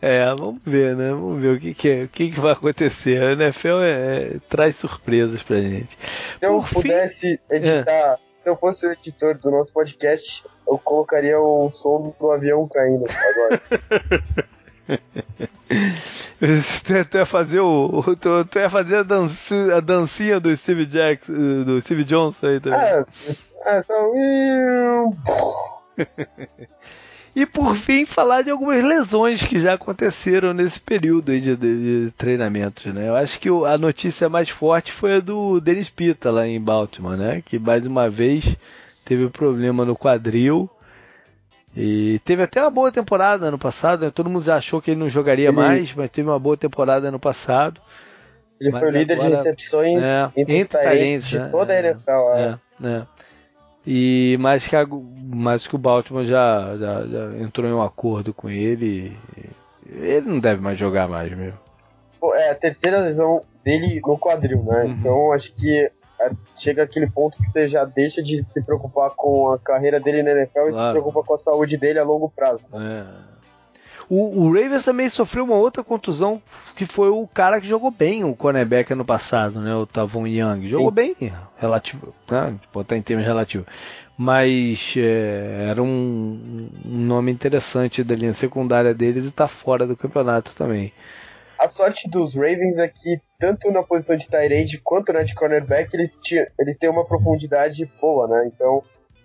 É, 0.00 0.26
vamos 0.34 0.62
ver, 0.64 0.94
né? 0.94 1.10
Vamos 1.10 1.40
ver 1.40 1.56
o 1.56 1.60
que, 1.60 1.74
que, 1.74 1.90
é, 1.90 2.02
o 2.04 2.08
que, 2.08 2.30
que 2.30 2.40
vai 2.40 2.52
acontecer. 2.52 3.22
A 3.22 3.32
NFL 3.32 3.80
é, 3.80 3.90
é, 3.90 4.38
traz 4.48 4.76
surpresas 4.76 5.42
pra 5.42 5.56
gente. 5.56 5.96
Se 6.38 6.46
eu 6.46 6.60
Por 6.60 6.82
pudesse 6.82 7.14
fim... 7.18 7.38
editar, 7.50 7.90
é. 7.90 8.16
se 8.42 8.48
eu 8.48 8.56
fosse 8.56 8.86
o 8.86 8.92
editor 8.92 9.38
do 9.38 9.50
nosso 9.50 9.72
podcast, 9.72 10.44
eu 10.68 10.78
colocaria 10.78 11.40
o 11.40 11.72
som 11.82 12.14
do 12.20 12.30
avião 12.30 12.68
caindo 12.68 13.04
agora. 13.08 13.62
tu, 17.10 17.16
ia 17.16 17.26
fazer 17.26 17.60
o. 17.60 18.02
Tu, 18.16 18.44
tu 18.44 18.58
ia 18.58 18.68
fazer 18.68 18.96
a, 18.96 19.02
dança, 19.02 19.76
a 19.76 19.80
dancinha 19.80 20.38
do 20.38 20.54
Steve 20.54 20.84
Jackson, 20.86 21.32
do 21.64 21.80
Steve 21.80 22.04
Johnson 22.04 22.46
aí 22.46 22.60
também. 22.60 22.80
É, 22.80 23.04
é 23.64 23.82
só. 23.82 23.94
E 27.36 27.44
por 27.44 27.76
fim, 27.76 28.06
falar 28.06 28.40
de 28.40 28.50
algumas 28.50 28.82
lesões 28.82 29.42
que 29.42 29.60
já 29.60 29.74
aconteceram 29.74 30.54
nesse 30.54 30.80
período 30.80 31.32
aí 31.32 31.38
de, 31.38 31.54
de, 31.54 32.06
de 32.06 32.10
treinamentos, 32.12 32.86
né? 32.86 33.08
Eu 33.08 33.14
acho 33.14 33.38
que 33.38 33.50
a 33.50 33.76
notícia 33.76 34.26
mais 34.26 34.48
forte 34.48 34.90
foi 34.90 35.16
a 35.16 35.20
do 35.20 35.60
Dennis 35.60 35.90
Pita 35.90 36.30
lá 36.30 36.46
em 36.46 36.58
Baltimore, 36.58 37.14
né? 37.14 37.42
Que 37.44 37.58
mais 37.58 37.84
uma 37.84 38.08
vez 38.08 38.56
teve 39.04 39.28
problema 39.28 39.84
no 39.84 39.94
quadril 39.94 40.70
e 41.76 42.18
teve 42.24 42.42
até 42.42 42.62
uma 42.62 42.70
boa 42.70 42.90
temporada 42.90 43.48
ano 43.48 43.58
passado, 43.58 44.06
né? 44.06 44.10
todo 44.10 44.30
mundo 44.30 44.46
já 44.46 44.56
achou 44.56 44.80
que 44.80 44.92
ele 44.92 45.00
não 45.00 45.10
jogaria 45.10 45.48
ele... 45.48 45.56
mais, 45.56 45.92
mas 45.92 46.08
teve 46.08 46.26
uma 46.26 46.38
boa 46.38 46.56
temporada 46.56 47.08
ano 47.08 47.20
passado. 47.20 47.82
Ele 48.58 48.70
mas 48.70 48.80
foi 48.80 48.90
líder 48.92 49.12
agora, 49.12 49.28
de 49.28 49.36
recepções 49.36 50.02
é, 50.02 50.30
entre, 50.34 50.56
entre 50.56 50.82
talentos 50.82 51.28
de 51.28 51.38
né? 51.38 51.48
toda 51.50 51.74
a 51.74 51.78
NFL. 51.80 52.10
É, 52.10 52.58
é, 52.82 52.88
é. 52.88 53.06
E 53.86 54.36
mais 54.40 54.66
que, 54.66 54.74
a, 54.74 54.84
mais 55.32 55.66
que 55.66 55.76
o 55.76 55.78
Baltimore 55.78 56.24
já, 56.24 56.76
já, 56.76 57.06
já, 57.06 57.38
entrou 57.38 57.70
em 57.70 57.72
um 57.72 57.82
acordo 57.82 58.34
com 58.34 58.50
ele, 58.50 59.16
ele 59.86 60.28
não 60.28 60.40
deve 60.40 60.60
mais 60.60 60.76
jogar 60.76 61.08
mais 61.08 61.30
mesmo. 61.36 61.58
É 62.34 62.50
a 62.50 62.54
terceira 62.54 63.00
lesão 63.00 63.42
dele 63.64 64.00
no 64.04 64.18
quadril, 64.18 64.64
né? 64.64 64.82
Uhum. 64.82 64.90
Então 64.90 65.32
acho 65.32 65.54
que 65.54 65.90
é, 66.20 66.30
chega 66.56 66.82
aquele 66.82 67.08
ponto 67.08 67.36
que 67.36 67.48
você 67.52 67.68
já 67.68 67.84
deixa 67.84 68.22
de 68.22 68.44
se 68.52 68.62
preocupar 68.62 69.10
com 69.10 69.52
a 69.52 69.58
carreira 69.58 70.00
dele 70.00 70.22
na 70.22 70.32
NFL 70.32 70.70
claro. 70.70 70.70
e 70.70 70.86
se 70.86 70.90
preocupa 70.90 71.22
com 71.22 71.34
a 71.34 71.38
saúde 71.38 71.76
dele 71.76 72.00
a 72.00 72.04
longo 72.04 72.28
prazo. 72.28 72.64
É. 72.74 73.35
O, 74.08 74.42
o, 74.42 74.52
Ravens 74.52 74.84
também 74.84 75.08
sofreu 75.08 75.44
uma 75.44 75.56
outra 75.56 75.82
contusão, 75.82 76.40
que 76.76 76.86
foi 76.86 77.08
o 77.08 77.26
cara 77.26 77.60
que 77.60 77.66
jogou 77.66 77.90
bem 77.90 78.22
o 78.22 78.36
cornerback 78.36 78.92
ano 78.92 79.04
passado, 79.04 79.60
né? 79.60 79.74
O 79.74 79.84
Tavon 79.84 80.26
Young. 80.26 80.68
Jogou 80.68 80.90
Sim. 80.90 80.94
bem, 80.94 81.32
relativo, 81.58 82.14
né? 82.30 82.54
Botar 82.72 82.96
em 82.96 83.02
termos 83.02 83.26
relativos. 83.26 83.66
Mas 84.16 84.94
é, 84.96 85.68
era 85.70 85.82
um, 85.82 86.70
um, 86.84 86.98
nome 86.98 87.32
interessante 87.32 88.04
da 88.04 88.14
linha 88.14 88.32
secundária 88.32 88.94
deles 88.94 89.26
e 89.26 89.30
tá 89.30 89.48
fora 89.48 89.86
do 89.86 89.96
campeonato 89.96 90.54
também. 90.54 90.92
A 91.58 91.68
sorte 91.68 92.08
dos 92.08 92.34
Ravens 92.34 92.78
é 92.78 92.88
que, 92.88 93.20
tanto 93.40 93.70
na 93.72 93.82
posição 93.82 94.16
de 94.16 94.28
tight 94.28 94.80
quanto 94.84 95.12
na 95.12 95.22
de 95.22 95.34
cornerback, 95.34 95.92
eles, 95.94 96.12
tinham, 96.22 96.46
eles 96.58 96.78
têm 96.78 96.88
uma 96.88 97.04
profundidade 97.04 97.84
boa, 98.00 98.28
né? 98.28 98.50
Então, 98.54 98.82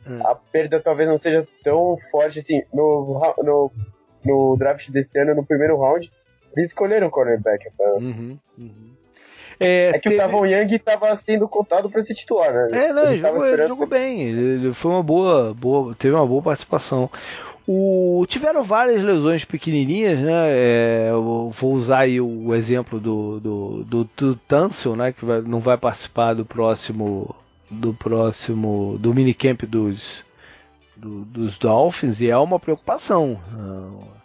hum. 0.08 0.20
a 0.26 0.34
perda 0.34 0.82
talvez 0.82 1.08
não 1.08 1.20
seja 1.20 1.48
tão 1.64 1.98
forte 2.10 2.40
assim. 2.40 2.64
No, 2.74 3.22
no, 3.44 3.72
no 4.24 4.56
draft 4.58 4.90
desse 4.90 5.18
ano, 5.18 5.36
no 5.36 5.46
primeiro 5.46 5.78
round, 5.78 6.12
eles 6.56 6.70
escolheram 6.70 7.10
cornerback. 7.10 7.68
Então. 7.74 7.98
Uhum, 7.98 8.38
uhum. 8.58 8.92
É, 9.60 9.90
é, 9.90 9.94
que 9.94 10.10
teve... 10.10 10.16
o 10.16 10.18
Tavon 10.18 10.46
Young 10.46 10.76
estava 10.76 11.22
sendo 11.24 11.48
contado 11.48 11.88
para 11.88 12.04
ser 12.04 12.16
titular, 12.16 12.52
né? 12.52 12.86
É, 12.86 12.94
não, 12.94 13.04
ele 13.04 13.18
jogou, 13.18 13.46
ele 13.46 13.68
jogou 13.68 13.86
bem. 13.88 14.22
Ele 14.24 14.74
foi 14.74 14.92
uma 14.92 15.04
boa, 15.04 15.54
boa, 15.54 15.94
teve 15.94 16.16
uma 16.16 16.26
boa 16.26 16.42
participação. 16.42 17.10
O, 17.68 18.26
tiveram 18.28 18.64
várias 18.64 19.04
lesões 19.04 19.46
pequenininhas, 19.46 20.18
né? 20.18 20.48
É, 20.50 21.12
vou 21.14 21.74
usar 21.74 22.00
aí 22.00 22.20
o 22.20 22.56
exemplo 22.56 23.00
do, 23.00 23.40
do, 23.40 23.84
do, 23.84 24.10
do 24.18 24.36
Tansel, 24.36 24.96
né? 24.96 25.12
Que 25.12 25.24
vai, 25.24 25.42
não 25.42 25.60
vai 25.60 25.78
participar 25.78 26.34
do 26.34 26.44
próximo 26.44 27.36
do 27.70 27.94
próximo 27.94 28.98
do 29.00 29.14
minicamp 29.14 29.66
dos 29.66 30.26
do, 31.02 31.26
dos 31.26 31.58
Dolphins 31.58 32.22
e 32.22 32.30
é 32.30 32.38
uma 32.38 32.60
preocupação. 32.60 33.42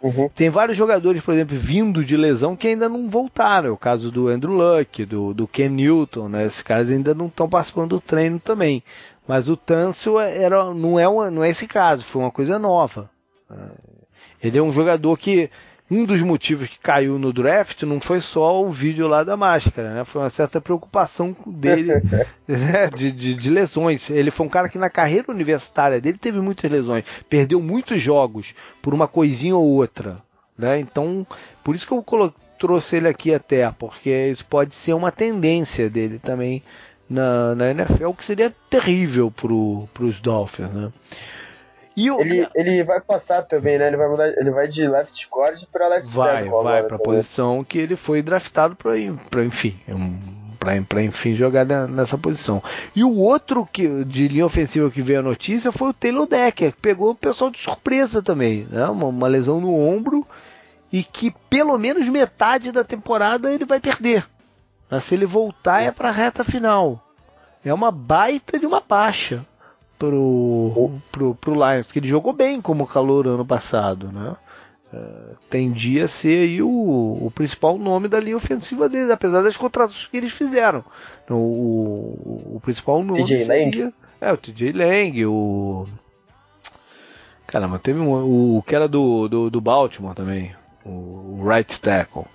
Uhum. 0.01 0.29
Tem 0.29 0.49
vários 0.49 0.77
jogadores, 0.77 1.21
por 1.21 1.33
exemplo, 1.33 1.57
vindo 1.57 2.05
de 2.05 2.15
lesão 2.15 2.55
que 2.55 2.67
ainda 2.67 2.87
não 2.87 3.09
voltaram. 3.09 3.69
É 3.69 3.71
o 3.71 3.77
caso 3.77 4.11
do 4.11 4.27
Andrew 4.27 4.53
Luck, 4.53 5.03
do, 5.03 5.33
do 5.33 5.47
Ken 5.47 5.69
Newton, 5.69 6.29
né? 6.29 6.45
Esses 6.45 6.61
caras 6.61 6.91
ainda 6.91 7.15
não 7.15 7.25
estão 7.25 7.49
participando 7.49 7.89
do 7.89 8.01
treino 8.01 8.39
também. 8.39 8.83
Mas 9.27 9.49
o 9.49 9.57
Tansel 9.57 10.19
era, 10.19 10.71
não, 10.73 10.99
é 10.99 11.07
uma, 11.07 11.31
não 11.31 11.43
é 11.43 11.49
esse 11.49 11.67
caso, 11.67 12.03
foi 12.03 12.21
uma 12.21 12.31
coisa 12.31 12.59
nova. 12.59 13.09
Ele 14.41 14.57
é 14.57 14.61
um 14.61 14.71
jogador 14.71 15.17
que 15.17 15.49
um 15.89 16.03
dos 16.03 16.21
motivos 16.21 16.67
que 16.67 16.79
caiu 16.79 17.17
no 17.17 17.31
draft 17.31 17.83
não 17.83 18.01
foi 18.01 18.19
só 18.19 18.61
o 18.61 18.69
vídeo 18.69 19.07
lá 19.07 19.23
da 19.23 19.37
máscara, 19.37 19.93
né? 19.93 20.03
Foi 20.03 20.21
uma 20.21 20.29
certa 20.29 20.59
preocupação 20.59 21.35
dele 21.45 21.93
né? 22.47 22.89
de, 22.95 23.11
de, 23.11 23.33
de, 23.33 23.49
lesões. 23.49 24.09
Ele 24.09 24.29
foi 24.29 24.45
um 24.45 24.49
cara 24.49 24.67
que 24.67 24.77
na 24.77 24.89
carreira 24.89 25.31
universitária 25.31 26.01
dele 26.01 26.17
teve 26.17 26.39
muitas 26.39 26.69
lesões, 26.69 27.05
perdeu 27.29 27.61
muitos 27.61 28.01
jogos 28.01 28.53
por 28.81 28.93
uma 28.93 29.07
coisinha 29.07 29.55
ou 29.55 29.65
outra, 29.65 30.17
né? 30.57 30.79
Então, 30.79 31.25
por 31.63 31.73
isso 31.73 31.87
que 31.87 31.93
eu 31.93 32.03
colo 32.03 32.33
trouxe 32.59 32.97
ele 32.97 33.07
aqui 33.07 33.33
até, 33.33 33.71
porque 33.71 34.09
isso 34.31 34.43
pode 34.45 34.75
ser 34.75 34.93
uma 34.93 35.11
tendência 35.11 35.89
dele 35.89 36.19
também 36.19 36.63
na, 37.09 37.55
na 37.55 37.71
NFL, 37.71 38.11
que 38.11 38.25
seria 38.25 38.53
terrível 38.69 39.31
para 39.31 40.03
os 40.03 40.19
Dolphins, 40.19 40.69
né? 40.71 40.91
E 41.97 42.11
o... 42.11 42.21
ele, 42.21 42.47
ele 42.53 42.83
vai 42.83 43.01
passar 43.01 43.41
também, 43.41 43.79
né? 43.79 43.87
Ele 43.87 43.97
vai 43.97 44.07
mudar, 44.07 44.27
ele 44.27 44.51
vai 44.51 44.67
de 44.67 44.87
left 44.87 45.27
guard 45.31 45.59
para 45.71 45.87
left 45.87 46.07
Vai, 46.13 46.43
tackle 46.43 46.63
vai 46.63 46.83
para 46.83 46.95
a 46.95 46.99
posição 46.99 47.63
que 47.63 47.79
ele 47.79 47.95
foi 47.95 48.21
draftado 48.21 48.75
para 48.75 49.43
enfim, 49.43 49.75
para 50.87 51.01
enfim 51.01 51.33
jogar 51.33 51.65
nessa 51.65 52.15
posição. 52.15 52.61
E 52.95 53.03
o 53.03 53.15
outro 53.17 53.65
que 53.65 54.05
de 54.05 54.27
linha 54.27 54.45
ofensiva 54.45 54.91
que 54.91 55.01
veio 55.01 55.21
a 55.21 55.23
notícia 55.23 55.71
foi 55.71 55.89
o 55.89 55.93
Taylor 55.93 56.27
Decker, 56.27 56.71
que 56.71 56.79
pegou 56.79 57.09
o 57.09 57.15
pessoal 57.15 57.49
de 57.49 57.59
surpresa 57.59 58.21
também, 58.21 58.67
né? 58.69 58.85
Uma, 58.85 59.07
uma 59.07 59.27
lesão 59.27 59.59
no 59.59 59.73
ombro 59.75 60.23
e 60.93 61.03
que 61.03 61.33
pelo 61.49 61.75
menos 61.79 62.07
metade 62.07 62.71
da 62.71 62.83
temporada 62.83 63.51
ele 63.51 63.65
vai 63.65 63.79
perder. 63.79 64.23
Mas 64.87 65.03
se 65.03 65.15
ele 65.15 65.25
voltar 65.25 65.81
é 65.81 65.89
para 65.89 66.09
a 66.09 66.11
reta 66.11 66.43
final. 66.43 67.03
É 67.65 67.73
uma 67.73 67.91
baita 67.91 68.59
de 68.59 68.67
uma 68.67 68.81
baixa 68.87 69.43
pro, 69.97 70.91
pro, 71.11 71.35
pro 71.35 71.53
Lions, 71.53 71.85
porque 71.85 71.99
ele 71.99 72.07
jogou 72.07 72.33
bem 72.33 72.61
como 72.61 72.87
calor 72.87 73.27
ano 73.27 73.45
passado, 73.45 74.11
né? 74.11 74.35
Uh, 74.93 75.35
tendia 75.49 76.05
a 76.05 76.07
ser 76.07 76.47
aí 76.47 76.61
o, 76.61 76.69
o 76.69 77.31
principal 77.35 77.77
nome 77.77 78.07
da 78.07 78.21
linha 78.21 78.37
ofensiva 78.37 78.87
deles, 78.87 79.09
apesar 79.09 79.41
das 79.41 79.57
contratações 79.57 80.07
que 80.07 80.15
eles 80.15 80.31
fizeram. 80.31 80.83
O, 81.29 81.33
o, 81.33 82.51
o 82.55 82.59
principal 82.61 83.03
nome 83.03 83.25
TJ 83.25 83.45
seria, 83.45 83.83
Lang. 83.83 83.93
É, 84.21 84.31
o 84.31 84.37
TJ 84.37 84.71
Lang, 84.71 85.25
o. 85.25 85.85
Caramba, 87.45 87.79
teve 87.79 87.99
um, 87.99 88.11
o, 88.11 88.57
o 88.59 88.63
que 88.63 88.75
era 88.75 88.87
do, 88.87 89.27
do, 89.27 89.49
do 89.49 89.59
Baltimore 89.59 90.15
também, 90.15 90.55
o, 90.85 90.89
o 91.39 91.45
right 91.45 91.79
tackle. 91.81 92.25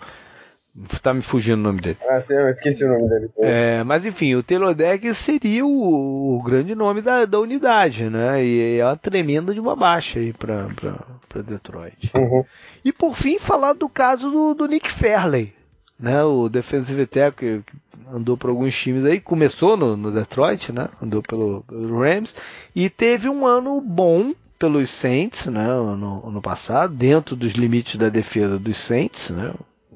Tá 1.03 1.13
me 1.13 1.21
fugindo 1.21 1.59
o 1.59 1.63
nome 1.63 1.83
dele. 1.83 1.99
Ah, 2.09 2.21
sim, 2.23 2.33
eu 2.33 2.49
esqueci 2.49 2.83
o 2.83 2.89
nome 2.89 3.07
dele. 3.07 3.31
É, 3.39 3.85
mas 3.85 4.07
enfim, 4.07 4.35
o 4.35 4.43
Taylor 4.43 4.75
Deck 4.75 5.13
seria 5.13 5.67
o, 5.67 6.39
o, 6.39 6.43
grande 6.43 6.75
nome 6.75 7.03
da, 7.03 7.27
da 7.27 7.39
unidade, 7.39 8.09
né? 8.09 8.43
E 8.43 8.79
é 8.79 8.85
uma 8.85 8.97
tremenda 8.97 9.53
de 9.53 9.61
uma 9.61 9.77
baixa 9.77 10.19
aí 10.19 10.33
pra, 10.33 10.69
pra, 10.75 10.95
pra 11.29 11.43
Detroit. 11.43 12.11
Uhum. 12.17 12.43
E 12.83 12.91
por 12.91 13.15
fim, 13.15 13.39
falar 13.39 13.75
do 13.75 13.87
caso 13.87 14.31
do, 14.31 14.55
do 14.55 14.67
Nick 14.67 14.91
Fairley, 14.91 15.53
né? 16.01 16.25
O 16.25 16.49
defensive 16.49 17.05
tackle 17.05 17.63
que 17.67 17.77
andou 18.11 18.39
por 18.39 18.49
alguns 18.49 18.75
times 18.75 19.05
aí, 19.05 19.21
começou 19.21 19.77
no, 19.77 19.95
no 19.95 20.11
Detroit, 20.11 20.73
né? 20.73 20.89
Andou 21.03 21.23
pelo, 21.23 21.65
pelo 21.69 22.01
Rams 22.01 22.35
e 22.75 22.89
teve 22.89 23.29
um 23.29 23.47
ano 23.47 23.79
bom 23.79 24.33
pelos 24.59 24.89
Saints, 24.89 25.47
né? 25.47 25.67
No, 25.67 26.31
no 26.31 26.41
passado, 26.41 26.95
dentro 26.95 27.37
dos 27.37 27.53
limites 27.53 27.97
da 27.97 28.09
defesa 28.09 28.59
dos 28.59 28.79
Saints, 28.79 29.29
né? 29.29 29.53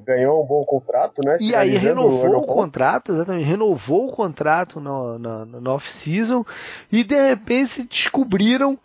Ganhou 0.07 0.41
um 0.41 0.47
bom 0.47 0.63
contrato, 0.63 1.21
né? 1.23 1.37
E 1.41 1.53
aí 1.53 1.75
renovou 1.75 2.37
o, 2.37 2.37
o 2.39 2.45
contrato, 2.45 3.11
exatamente, 3.11 3.43
renovou 3.43 4.07
o 4.07 4.11
contrato 4.11 4.79
no, 4.79 5.19
no, 5.19 5.45
no 5.45 5.71
off-season 5.71 6.45
e 6.89 7.03
de 7.03 7.15
repente 7.27 7.83
descobriram 7.83 8.79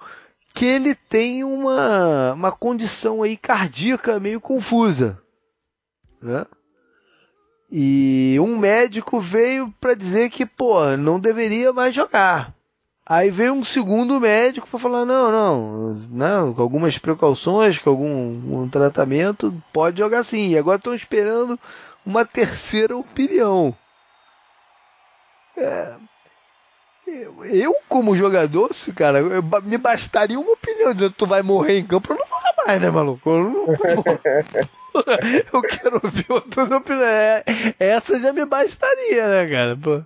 que 0.53 0.67
ele 0.67 0.97
tem 0.97 1.45
uma, 1.45 2.33
uma 2.33 2.51
condição 2.51 3.23
aí 3.23 3.37
cardíaca 3.37 4.19
meio 4.19 4.41
confusa, 4.41 5.17
né? 6.21 6.45
E 7.71 8.37
um 8.39 8.59
médico 8.59 9.19
veio 9.19 9.73
para 9.81 9.95
dizer 9.95 10.29
que, 10.29 10.45
pô, 10.45 10.95
não 10.97 11.19
deveria 11.19 11.73
mais 11.73 11.95
jogar. 11.95 12.55
Aí 13.05 13.31
veio 13.31 13.53
um 13.53 13.65
segundo 13.65 14.21
médico 14.21 14.69
para 14.69 14.79
falar: 14.79 15.05
não, 15.05 15.31
não, 15.31 15.95
não, 16.11 16.55
com 16.55 16.63
algumas 16.63 16.99
precauções, 16.99 17.79
com 17.79 17.91
algum 17.91 18.63
um 18.63 18.69
tratamento, 18.69 19.53
pode 19.73 19.99
jogar 19.99 20.23
sim. 20.23 20.51
E 20.51 20.59
agora 20.59 20.77
estão 20.77 20.95
esperando 20.95 21.59
uma 22.07 22.25
terceira 22.25 22.97
opinião. 22.97 23.75
É, 25.57 25.95
eu, 27.45 27.75
como 27.89 28.17
jogador, 28.17 28.71
cara, 28.95 29.19
eu, 29.19 29.43
me 29.65 29.77
bastaria 29.77 30.39
uma 30.39 30.53
opinião 30.53 30.95
dizendo 30.95 31.15
tu 31.17 31.27
vai 31.27 31.43
morrer 31.43 31.79
em 31.79 31.87
campo, 31.87 32.13
eu 32.13 32.17
não 32.17 32.27
vou 32.27 32.43
mais, 32.67 32.81
né, 32.81 32.91
maluco? 32.91 33.29
Eu, 33.29 33.51
não, 33.51 33.67
eu 35.53 35.63
quero 35.63 36.01
ouvir 36.03 36.27
outras 36.29 36.71
opiniões. 36.71 37.09
É, 37.09 37.45
essa 37.79 38.19
já 38.21 38.33
me 38.33 38.45
bastaria, 38.45 39.29
né, 39.29 39.51
cara? 39.51 39.77
Pô. 39.77 40.03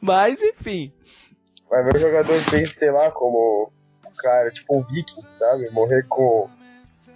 Mas, 0.00 0.42
enfim. 0.42 0.92
Vai 1.70 1.84
ver 1.84 1.96
o 1.96 2.00
jogador 2.00 2.50
bem, 2.50 2.66
sei 2.66 2.90
lá, 2.90 3.10
como 3.12 3.70
cara, 4.18 4.50
tipo 4.50 4.76
um 4.76 4.82
viking, 4.82 5.22
sabe? 5.38 5.70
Morrer 5.70 6.04
com, 6.08 6.48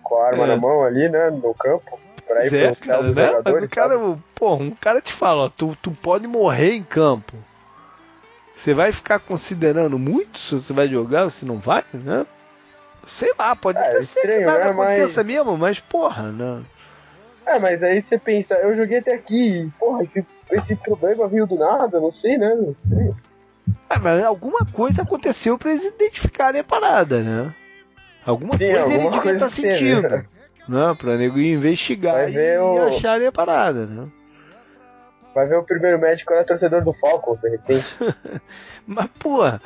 com 0.02 0.16
a 0.16 0.28
arma 0.28 0.44
é. 0.44 0.46
na 0.46 0.56
mão 0.56 0.84
ali, 0.84 1.08
né, 1.08 1.30
no 1.30 1.52
campo. 1.54 1.98
Pra 2.26 2.46
ir 2.46 2.54
é, 2.54 2.74
cara, 2.74 3.02
né? 3.02 3.42
Mas 3.44 3.62
o 3.64 3.68
cara, 3.68 3.98
pô, 4.34 4.54
um 4.54 4.70
cara 4.70 5.00
te 5.00 5.12
fala, 5.12 5.44
ó, 5.44 5.48
tu, 5.50 5.76
tu 5.82 5.90
pode 5.90 6.26
morrer 6.26 6.72
em 6.72 6.82
campo. 6.82 7.34
Você 8.56 8.72
vai 8.72 8.92
ficar 8.92 9.18
considerando 9.18 9.98
muito 9.98 10.38
se 10.38 10.54
você 10.54 10.72
vai 10.72 10.88
jogar 10.88 11.24
ou 11.24 11.30
se 11.30 11.44
não 11.44 11.58
vai, 11.58 11.84
né? 11.92 12.24
Sei 13.06 13.30
lá, 13.38 13.54
pode 13.54 13.78
é, 13.78 13.88
até 13.88 13.98
estranho, 13.98 14.26
ser 14.26 14.38
que 14.38 14.44
nada 14.46 14.64
né? 14.64 14.70
aconteça 14.70 15.22
mas... 15.22 15.26
mesmo, 15.26 15.58
mas 15.58 15.80
porra, 15.80 16.32
né? 16.32 16.62
É, 17.44 17.58
mas 17.58 17.82
aí 17.82 18.00
você 18.00 18.16
pensa, 18.16 18.54
eu 18.54 18.74
joguei 18.74 18.98
até 18.98 19.12
aqui, 19.12 19.70
porra, 19.78 20.04
esse, 20.04 20.26
esse 20.50 20.76
problema 20.76 21.28
veio 21.28 21.46
do 21.46 21.56
nada, 21.56 22.00
não 22.00 22.10
sei, 22.10 22.38
né? 22.38 22.54
Não 22.54 22.74
sei. 22.88 23.14
É, 23.88 23.98
mas 23.98 24.22
alguma 24.24 24.64
coisa 24.66 25.02
aconteceu 25.02 25.58
pra 25.58 25.70
eles 25.70 25.84
identificarem 25.84 26.60
a 26.60 26.64
parada, 26.64 27.22
né? 27.22 27.54
Alguma 28.24 28.56
Sim, 28.58 28.66
coisa 28.66 28.80
alguma 28.80 29.00
ele 29.00 29.10
devia 29.10 29.32
estar 29.32 29.46
tá 29.46 29.50
sentindo. 29.50 30.08
Né? 30.08 30.24
né? 30.68 30.96
Pra 30.98 31.16
nego 31.16 31.38
investigar 31.38 32.30
e, 32.30 32.58
o... 32.58 32.82
acharem 32.84 33.26
a 33.26 33.32
parada, 33.32 33.86
né? 33.86 34.08
Vai 35.34 35.46
ver 35.46 35.56
o 35.56 35.64
primeiro 35.64 35.98
médico 35.98 36.32
era 36.32 36.44
torcedor 36.44 36.82
do 36.82 36.92
Falcons, 36.92 37.40
de 37.40 37.50
repente. 37.50 37.84
Mas, 38.86 39.08
porra, 39.18 39.60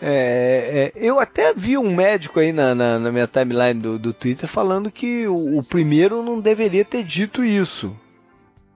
é, 0.00 0.92
é, 0.94 1.06
eu 1.06 1.18
até 1.18 1.54
vi 1.54 1.78
um 1.78 1.94
médico 1.94 2.40
aí 2.40 2.52
na, 2.52 2.74
na, 2.74 2.98
na 2.98 3.10
minha 3.10 3.26
timeline 3.26 3.80
do, 3.80 3.98
do, 3.98 4.12
Twitter 4.12 4.48
falando 4.48 4.90
que 4.90 5.26
o, 5.26 5.58
o, 5.58 5.64
primeiro 5.64 6.22
não 6.22 6.40
deveria 6.40 6.84
ter 6.84 7.02
dito 7.02 7.44
isso. 7.44 7.96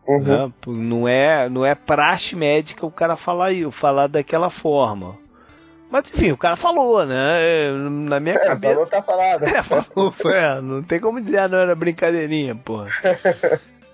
Uhum. 0.09 0.23
Né? 0.23 0.53
Não, 0.67 1.07
é, 1.07 1.49
não 1.51 1.67
é 1.67 1.75
praxe 1.75 2.35
médica 2.35 2.87
o 2.87 2.91
cara 2.91 3.15
falar, 3.15 3.51
falar 3.71 4.07
daquela 4.07 4.49
forma. 4.49 5.17
Mas 5.91 6.09
enfim, 6.11 6.33
o 6.33 6.37
cara 6.37 6.57
falou, 6.57 7.05
né? 7.05 7.71
Na 8.07 8.19
minha 8.19 8.35
é, 8.35 8.39
cabeça. 8.39 8.75
Falou, 8.75 8.87
tá 8.87 9.03
falado. 9.03 9.45
É, 9.49 9.63
falou, 9.63 10.13
foi, 10.13 10.35
é, 10.35 10.61
não 10.61 10.83
tem 10.83 10.99
como 10.99 11.21
dizer, 11.21 11.39
ah, 11.39 11.49
não 11.49 11.59
era 11.59 11.75
brincadeirinha, 11.75 12.55
porra. 12.55 12.91
é. 13.05 13.19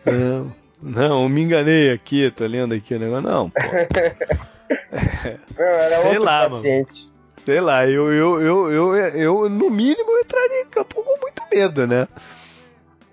Não, 0.87 1.27
me 1.31 1.41
enganei 1.41 1.91
aqui, 1.93 2.31
tô 2.33 2.45
lendo 2.45 2.75
aqui 2.75 2.95
o 2.95 2.99
negócio. 2.99 3.27
Não, 3.27 3.49
pô. 3.49 3.59
Não, 5.57 5.65
era 5.65 6.03
Sei 6.03 6.19
lá, 6.19 6.51
paciente. 6.51 6.93
mano. 6.93 7.15
Sei 7.47 7.61
lá, 7.61 7.87
eu, 7.89 8.13
eu, 8.13 8.43
eu, 8.43 8.71
eu, 8.71 8.95
eu, 8.95 9.49
no 9.49 9.71
mínimo, 9.71 10.11
eu 10.11 10.21
entraria 10.21 10.61
em 10.61 10.67
campo 10.67 11.03
com 11.03 11.19
muito 11.19 11.43
medo, 11.51 11.87
né? 11.87 12.07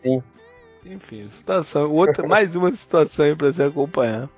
Sim. 0.03 0.22
Enfim, 0.86 1.22
situação, 1.22 1.91
outra, 1.91 2.28
mais 2.28 2.56
uma 2.56 2.72
situação 2.74 3.26
aí 3.26 3.36
pra 3.36 3.52
se 3.52 3.62
acompanhar. 3.62 4.30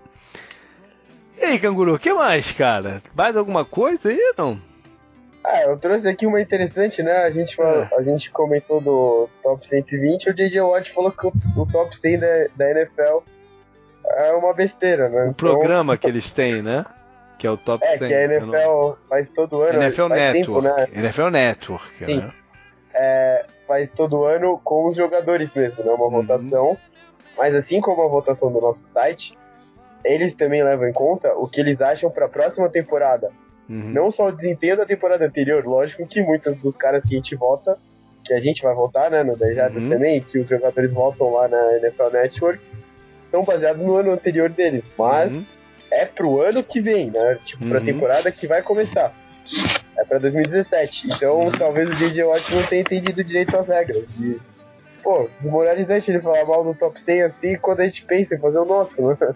E 1.38 1.46
aí, 1.46 1.60
canguru, 1.60 1.96
o 1.96 2.00
que 2.00 2.14
mais, 2.14 2.52
cara? 2.52 3.02
Mais 3.16 3.36
alguma 3.36 3.66
coisa 3.66 4.10
aí 4.10 4.34
não? 4.38 4.60
Ah, 5.44 5.62
eu 5.64 5.78
trouxe 5.78 6.08
aqui 6.08 6.26
uma 6.26 6.40
interessante, 6.40 7.04
né? 7.04 7.18
A 7.18 7.32
gente, 7.32 7.56
falou, 7.56 7.84
é. 7.84 7.90
a 7.98 8.02
gente 8.02 8.32
comentou 8.32 8.80
do 8.80 9.30
top 9.42 9.68
120, 9.68 10.30
o 10.30 10.34
DJ 10.34 10.62
Watt 10.62 10.94
falou 10.94 11.12
que 11.12 11.28
o, 11.28 11.34
o 11.58 11.66
top 11.66 11.98
100 11.98 12.20
da, 12.20 12.28
da, 12.56 12.72
NFL 12.72 13.24
é 14.06 14.32
uma 14.32 14.54
besteira, 14.54 15.10
né? 15.10 15.24
O 15.24 15.30
então, 15.32 15.34
programa 15.34 15.98
que 15.98 16.08
eles 16.08 16.32
têm, 16.32 16.62
né? 16.62 16.86
Que 17.38 17.46
é 17.46 17.52
o 17.52 17.58
top 17.58 17.86
é, 17.86 17.98
100. 17.98 18.06
É, 18.06 18.08
que 18.08 18.14
a 18.14 18.24
NFL 18.24 18.68
não... 18.68 18.98
faz 19.10 19.28
todo 19.36 19.62
ano. 19.62 19.84
NFL 19.84 20.08
Network. 20.08 20.44
Tempo, 20.44 20.62
né? 20.62 20.88
NFL 20.94 21.30
Network, 21.30 22.06
Sim. 22.06 22.18
Né? 22.20 22.34
É, 22.94 23.46
faz 23.68 23.90
todo 23.96 24.24
ano 24.24 24.60
com 24.64 24.90
os 24.90 24.96
jogadores 24.96 25.54
mesmo, 25.54 25.84
né? 25.84 25.92
Uma 25.92 26.06
uhum. 26.06 26.22
votação. 26.22 26.78
Mas 27.38 27.56
assim 27.56 27.82
como 27.82 28.02
a 28.04 28.08
votação 28.08 28.52
do 28.52 28.62
nosso 28.62 28.86
site, 28.94 29.38
eles 30.06 30.36
também 30.36 30.64
levam 30.64 30.88
em 30.88 30.94
conta 30.94 31.34
o 31.36 31.48
que 31.48 31.60
eles 31.60 31.82
acham 31.82 32.12
para 32.12 32.26
a 32.26 32.30
próxima 32.30 32.70
temporada 32.70 33.32
Uhum. 33.70 33.92
Não 33.92 34.12
só 34.12 34.28
o 34.28 34.32
desempenho 34.32 34.78
da 34.78 34.86
temporada 34.86 35.26
anterior, 35.26 35.66
lógico 35.66 36.06
que 36.08 36.22
muitos 36.22 36.56
dos 36.58 36.78
caras 36.78 37.04
que 37.04 37.16
a 37.16 37.18
gente 37.18 37.36
vota, 37.36 37.78
que 38.24 38.34
a 38.34 38.40
gente 38.40 38.62
vai 38.62 38.74
votar, 38.74 39.10
né, 39.10 39.24
no 39.24 39.38
10 39.38 39.76
uhum. 39.76 39.90
também, 39.90 40.22
que 40.22 40.40
os 40.40 40.48
jogadores 40.48 40.94
votam 40.94 41.34
lá 41.34 41.48
na 41.48 41.78
NFL 41.78 42.10
Network, 42.12 42.72
são 43.26 43.44
baseados 43.44 43.84
no 43.84 43.96
ano 43.96 44.12
anterior 44.12 44.50
deles. 44.50 44.84
Mas 44.98 45.32
uhum. 45.32 45.46
é 45.92 46.06
pro 46.06 46.42
ano 46.42 46.64
que 46.64 46.82
vem, 46.82 47.10
né? 47.10 47.40
Tipo, 47.46 47.68
pra 47.68 47.80
uhum. 47.80 47.86
temporada 47.86 48.32
que 48.32 48.48
vai 48.48 48.62
começar. 48.62 49.14
É 49.98 50.04
pra 50.04 50.18
2017. 50.18 51.08
Então 51.12 51.52
talvez 51.58 51.90
o 51.90 51.96
DJ 51.96 52.24
Watt 52.24 52.54
não 52.54 52.64
tenha 52.64 52.82
entendido 52.82 53.24
direito 53.24 53.56
as 53.58 53.68
regras. 53.68 54.04
E, 54.20 54.40
pô, 55.04 55.30
desmoralizante 55.40 56.12
ele 56.12 56.22
falar 56.22 56.46
mal 56.46 56.64
do 56.64 56.74
top 56.74 57.00
100 57.04 57.22
assim 57.24 57.58
quando 57.58 57.82
a 57.82 57.86
gente 57.86 58.04
pensa 58.06 58.36
em 58.36 58.40
fazer 58.40 58.58
o 58.58 58.66
nosso, 58.66 59.02
né? 59.02 59.36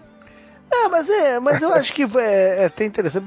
É, 0.70 0.88
mas 0.88 1.08
é, 1.08 1.40
mas 1.40 1.62
eu 1.62 1.72
acho 1.72 1.94
que 1.94 2.02
é, 2.02 2.62
é 2.62 2.64
até 2.66 2.84
interessante. 2.84 3.24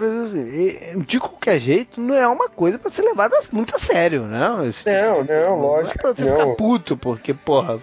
De 1.07 1.19
qualquer 1.19 1.59
jeito, 1.59 1.99
não 1.99 2.13
é 2.13 2.27
uma 2.27 2.47
coisa 2.47 2.77
para 2.77 2.91
ser 2.91 3.01
levada 3.01 3.35
muito 3.51 3.75
a 3.75 3.79
sério, 3.79 4.23
né? 4.23 4.47
Não, 4.85 5.23
não, 5.23 5.59
lógico. 5.59 5.83
Não 5.83 6.11
é 6.11 6.13
pra 6.13 6.13
você 6.13 6.25
não. 6.25 6.39
ficar 6.39 6.55
puto, 6.55 6.95
porque, 6.95 7.33
porra, 7.33 7.79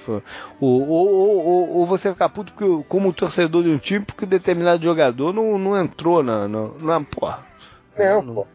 ou, 0.60 0.88
ou, 0.88 1.08
ou, 1.08 1.76
ou, 1.78 1.86
você 1.86 2.10
ficar 2.10 2.28
puto 2.28 2.52
porque, 2.52 2.84
como 2.88 3.12
torcedor 3.12 3.64
de 3.64 3.70
um 3.70 3.78
time, 3.78 4.04
porque 4.04 4.24
determinado 4.24 4.82
jogador 4.82 5.34
não, 5.34 5.58
não 5.58 5.80
entrou 5.80 6.22
na, 6.22 6.46
na, 6.46 6.68
na 6.80 7.00
porra. 7.00 7.44
Não, 7.98 8.22
não, 8.22 8.34
pô. 8.36 8.46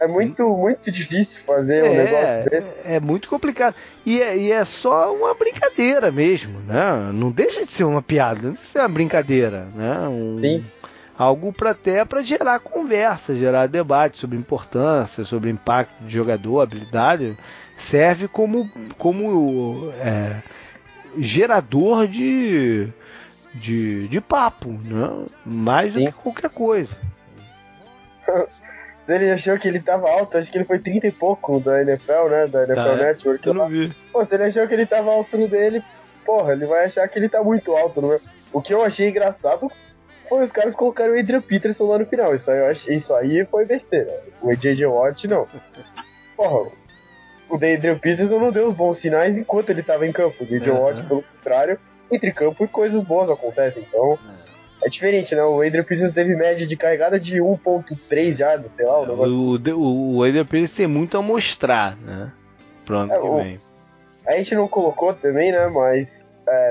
É 0.00 0.06
muito, 0.06 0.48
muito 0.48 0.90
difícil 0.90 1.44
fazer 1.44 1.84
é, 1.84 1.90
um 1.90 1.94
negócio 1.94 2.50
desse. 2.50 2.88
É, 2.94 2.98
muito 2.98 3.28
complicado. 3.28 3.74
E 4.06 4.22
é, 4.22 4.34
e 4.34 4.50
é 4.50 4.64
só 4.64 5.14
uma 5.14 5.34
brincadeira 5.34 6.10
mesmo, 6.10 6.58
né? 6.60 7.10
Não 7.12 7.30
deixa 7.30 7.66
de 7.66 7.70
ser 7.70 7.84
uma 7.84 8.00
piada, 8.00 8.40
não 8.40 8.52
deixa 8.52 8.62
de 8.62 8.68
ser 8.70 8.78
uma 8.78 8.88
brincadeira, 8.88 9.66
né? 9.74 10.08
Um, 10.08 10.38
Sim. 10.40 10.64
Algo 11.18 11.52
para 11.52 11.72
até 11.72 12.02
para 12.02 12.22
gerar 12.22 12.60
conversa, 12.60 13.36
gerar 13.36 13.66
debate 13.66 14.16
sobre 14.16 14.38
importância, 14.38 15.22
sobre 15.22 15.50
impacto 15.50 16.02
de 16.02 16.14
jogador, 16.14 16.62
habilidade, 16.62 17.36
serve 17.76 18.26
como, 18.26 18.70
como 18.96 19.92
é, 19.98 20.42
gerador 21.18 22.08
de, 22.08 22.88
de, 23.52 24.08
de 24.08 24.20
papo, 24.22 24.70
né? 24.70 25.26
mais 25.44 25.92
Sim. 25.92 26.06
do 26.06 26.10
que 26.10 26.18
qualquer 26.18 26.48
coisa. 26.48 26.96
Ele 29.10 29.30
achou 29.30 29.58
que 29.58 29.66
ele 29.66 29.80
tava 29.80 30.08
alto, 30.08 30.38
acho 30.38 30.50
que 30.50 30.58
ele 30.58 30.64
foi 30.64 30.78
30 30.78 31.06
e 31.06 31.12
pouco 31.12 31.58
da 31.60 31.82
NFL, 31.82 32.28
né? 32.30 32.46
Da 32.46 32.64
NFL 32.64 32.74
tá, 32.74 32.96
Network. 32.96 33.46
Eu 33.46 33.54
não 33.54 33.68
vi. 33.68 33.92
Pô, 34.12 34.24
se 34.24 34.34
ele 34.34 34.44
achou 34.44 34.66
que 34.68 34.74
ele 34.74 34.86
tava 34.86 35.10
alto 35.10 35.36
no 35.36 35.48
dele, 35.48 35.82
porra, 36.24 36.52
ele 36.52 36.66
vai 36.66 36.84
achar 36.84 37.08
que 37.08 37.18
ele 37.18 37.28
tá 37.28 37.42
muito 37.42 37.72
alto, 37.72 38.00
não 38.00 38.12
é? 38.12 38.16
O 38.52 38.60
que 38.60 38.72
eu 38.72 38.82
achei 38.82 39.08
engraçado 39.08 39.70
foi 40.28 40.44
os 40.44 40.52
caras 40.52 40.74
colocarem 40.76 41.14
o 41.14 41.18
Adrian 41.18 41.40
Peterson 41.40 41.84
lá 41.84 41.98
no 41.98 42.06
final. 42.06 42.34
Isso 42.34 42.50
aí, 42.50 42.60
achei, 42.70 42.96
isso 42.96 43.12
aí 43.14 43.44
foi 43.46 43.66
besteira. 43.66 44.22
O 44.40 44.54
J.J. 44.54 44.86
Watt, 44.86 45.26
não. 45.26 45.48
Porra, 46.36 46.70
o 47.48 47.54
Adrian 47.56 47.98
Peterson 47.98 48.38
não 48.38 48.52
deu 48.52 48.68
os 48.68 48.76
bons 48.76 49.00
sinais 49.00 49.36
enquanto 49.36 49.70
ele 49.70 49.82
tava 49.82 50.06
em 50.06 50.12
campo. 50.12 50.44
O 50.44 50.46
J.J. 50.46 50.70
Uhum. 50.70 50.80
Watt, 50.80 51.02
pelo 51.02 51.22
contrário, 51.22 51.80
entre 52.12 52.32
campo 52.32 52.64
e 52.64 52.68
coisas 52.68 53.02
boas 53.02 53.28
acontecem. 53.28 53.82
Então, 53.82 54.18
é 54.82 54.88
diferente, 54.88 55.34
né? 55.34 55.42
O 55.42 55.60
Adrian 55.60 55.84
Peterson 55.84 56.14
teve 56.14 56.34
média 56.34 56.66
de 56.66 56.76
carregada 56.76 57.18
de 57.18 57.36
1.3 57.36 58.36
já, 58.36 58.62
sei 58.76 58.86
lá. 58.86 59.00
O, 59.00 59.56
o, 59.56 60.16
o 60.16 60.22
Adrian 60.24 60.44
Peterson 60.44 60.76
tem 60.76 60.86
muito 60.86 61.18
a 61.18 61.22
mostrar, 61.22 61.96
né? 61.96 62.32
Pronto, 62.84 63.12
é, 63.12 63.20
que 63.20 63.44
vem. 63.44 63.60
A 64.26 64.32
gente 64.32 64.54
não 64.54 64.68
colocou 64.68 65.12
também, 65.14 65.52
né? 65.52 65.66
Mas 65.68 66.08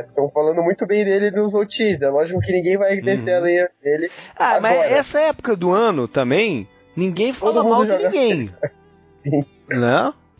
estão 0.07 0.25
é, 0.25 0.31
falando 0.31 0.61
muito 0.61 0.85
bem 0.85 1.05
dele 1.05 1.31
nos 1.31 1.53
OTs. 1.53 2.01
É 2.01 2.09
lógico 2.09 2.39
que 2.41 2.51
ninguém 2.51 2.77
vai 2.77 2.99
descer 2.99 3.31
uhum. 3.31 3.37
a 3.37 3.39
lenha 3.39 3.69
dele. 3.81 4.11
Ah, 4.35 4.55
agora. 4.55 4.61
mas 4.61 4.91
essa 4.91 5.21
época 5.21 5.55
do 5.55 5.71
ano 5.71 6.07
também, 6.07 6.67
ninguém 6.95 7.31
fala 7.31 7.63
mal 7.63 7.85
de 7.85 7.97
ninguém. 7.97 8.49
Sim. 9.23 9.45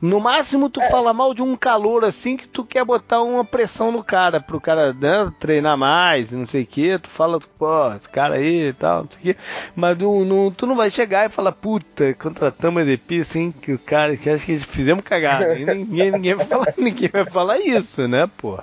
No 0.02 0.20
máximo, 0.20 0.70
tu 0.70 0.82
é. 0.82 0.90
fala 0.90 1.14
mal 1.14 1.34
de 1.34 1.42
um 1.42 1.58
calor 1.58 2.06
assim 2.06 2.38
que 2.38 2.48
tu 2.48 2.64
quer 2.64 2.86
botar 2.86 3.22
uma 3.22 3.44
pressão 3.44 3.92
no 3.92 4.02
cara, 4.02 4.40
pro 4.40 4.60
cara 4.60 4.94
né, 4.94 5.32
treinar 5.40 5.78
mais, 5.78 6.32
não 6.32 6.46
sei 6.46 6.64
o 6.64 6.66
que. 6.66 6.98
Tu 6.98 7.10
fala, 7.10 7.40
pô, 7.58 7.94
esse 7.94 8.08
cara 8.08 8.36
aí 8.36 8.70
e 8.70 8.74
tal, 8.74 9.04
não 9.04 9.10
sei 9.12 9.20
o 9.20 9.24
que. 9.24 9.42
Mas 9.76 9.98
tu, 9.98 10.26
não, 10.26 10.52
tu 10.52 10.66
não 10.66 10.76
vai 10.76 10.90
chegar 10.90 11.26
e 11.26 11.34
falar, 11.34 11.52
puta, 11.52 12.14
contratamos 12.14 12.82
a 12.82 12.86
EDP 12.86 13.20
assim, 13.20 13.52
que 13.52 13.74
o 13.74 13.80
cara, 13.80 14.16
que 14.16 14.30
acho 14.30 14.46
que 14.46 14.58
fizemos 14.58 15.04
cagada. 15.04 15.54
ninguém, 15.76 16.12
ninguém, 16.12 16.34
vai 16.34 16.46
falar, 16.46 16.74
ninguém 16.78 17.10
vai 17.10 17.26
falar 17.26 17.60
isso, 17.60 18.08
né, 18.08 18.30
pô? 18.38 18.58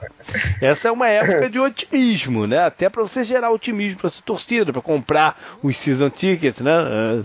Essa 0.60 0.88
é 0.88 0.90
uma 0.92 1.08
época 1.08 1.50
de 1.50 1.60
otimismo, 1.60 2.46
né? 2.46 2.60
Até 2.64 2.88
pra 2.88 3.02
você 3.02 3.22
gerar 3.22 3.50
otimismo 3.50 4.00
pra 4.00 4.10
sua 4.10 4.22
torcida, 4.24 4.72
pra 4.72 4.80
comprar 4.80 5.38
os 5.62 5.76
season 5.76 6.08
tickets, 6.08 6.60
né? 6.60 6.72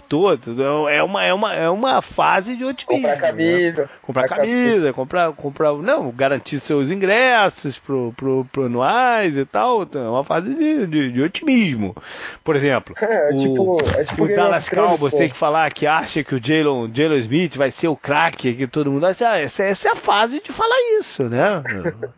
Todo. 0.10 0.62
É 0.90 1.02
uma, 1.02 1.24
é 1.24 1.34
uma, 1.34 1.54
é 1.54 1.70
uma 1.70 2.02
fase 2.02 2.58
de 2.58 2.66
otimismo. 2.66 3.08
Comprar 3.08 3.20
camisa. 3.20 3.84
Né? 3.84 3.90
Comprar 4.14 4.28
camisa, 4.28 4.94
comprar, 4.94 5.34
comprar, 5.34 5.74
não, 5.74 6.12
garantir 6.12 6.60
seus 6.60 6.92
ingressos 6.92 7.80
pro, 7.80 8.14
pro, 8.14 8.46
pro 8.52 8.66
anuais 8.66 9.38
e 9.38 9.46
tal. 9.46 9.84
Então, 9.84 10.06
é 10.06 10.10
uma 10.10 10.24
fase 10.24 10.54
de, 10.54 10.88
de, 10.88 11.12
de 11.12 11.22
otimismo. 11.22 11.96
Por 12.44 12.56
exemplo, 12.56 12.96
é, 13.02 13.32
é 13.32 13.34
o, 13.34 13.40
tipo, 13.40 13.90
é 13.98 14.04
tipo 14.04 14.24
o 14.24 14.28
Dallas 14.28 14.70
Cowboys 14.70 15.14
tem 15.14 15.30
que 15.30 15.38
falar 15.38 15.72
que 15.72 15.88
acha 15.88 16.24
que 16.24 16.36
o 16.36 16.42
Jalen, 16.44 17.20
Smith 17.20 17.56
vai 17.56 17.72
ser 17.72 17.88
o 17.88 17.96
craque 17.96 18.54
que 18.54 18.68
todo 18.68 18.92
mundo 18.92 19.06
acha. 19.06 19.38
Essa, 19.38 19.64
essa 19.64 19.90
é 19.90 19.92
a 19.92 19.96
fase 19.96 20.42
de 20.42 20.52
falar 20.52 20.78
isso, 21.00 21.30
né? 21.30 21.64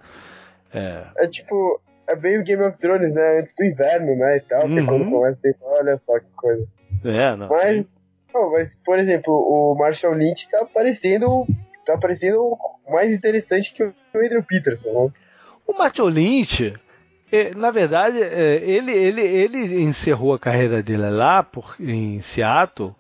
é. 0.73 1.03
é 1.17 1.27
tipo, 1.27 1.79
é 2.07 2.15
bem 2.15 2.39
o 2.39 2.43
Game 2.43 2.63
of 2.63 2.77
Thrones, 2.77 3.13
né? 3.13 3.39
Antes 3.39 3.53
do 3.55 3.65
inverno, 3.65 4.15
né? 4.15 4.37
E 4.37 4.41
tal, 4.41 4.67
uhum. 4.67 4.85
quando 4.85 5.11
começa 5.11 5.39
a 5.47 5.65
olha 5.65 5.97
só 5.97 6.19
que 6.19 6.25
coisa. 6.35 6.67
É, 7.05 7.35
não. 7.35 7.47
Mas, 7.49 7.85
não, 8.33 8.51
mas, 8.51 8.75
por 8.83 8.99
exemplo, 8.99 9.33
o 9.33 9.75
Marshall 9.75 10.15
Lynch 10.15 10.49
tá 10.49 10.61
aparecendo 10.61 11.45
tá 11.85 11.97
parecendo 11.97 12.57
mais 12.89 13.11
interessante 13.11 13.73
que 13.73 13.83
o 13.83 13.93
Adrian 14.13 14.41
Peterson. 14.41 15.05
Né? 15.05 15.11
O 15.67 15.73
Martin 15.77 16.03
Lynch, 16.03 16.73
é, 17.31 17.55
na 17.55 17.71
verdade, 17.71 18.21
é, 18.21 18.61
ele, 18.63 18.91
ele, 18.91 19.21
ele 19.21 19.81
encerrou 19.81 20.33
a 20.33 20.39
carreira 20.39 20.83
dele 20.83 21.09
lá 21.09 21.43
por, 21.43 21.75
em 21.79 22.21
Seattle 22.21 22.95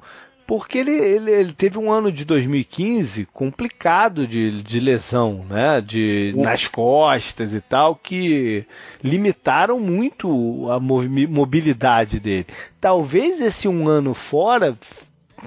porque 0.45 0.77
ele, 0.77 0.91
ele, 0.91 1.31
ele, 1.31 1.53
teve 1.53 1.77
um 1.77 1.91
ano 1.91 2.11
de 2.11 2.25
2015 2.25 3.25
complicado 3.27 4.27
de, 4.27 4.61
de 4.61 4.79
lesão, 4.79 5.45
né? 5.49 5.81
De, 5.81 6.33
nas 6.35 6.67
costas 6.67 7.53
e 7.53 7.61
tal, 7.61 7.95
que 7.95 8.65
limitaram 9.01 9.79
muito 9.79 10.69
a 10.69 10.79
mobilidade 10.79 12.19
dele. 12.19 12.47
Talvez 12.79 13.39
esse 13.39 13.67
um 13.67 13.87
ano 13.87 14.13
fora 14.13 14.77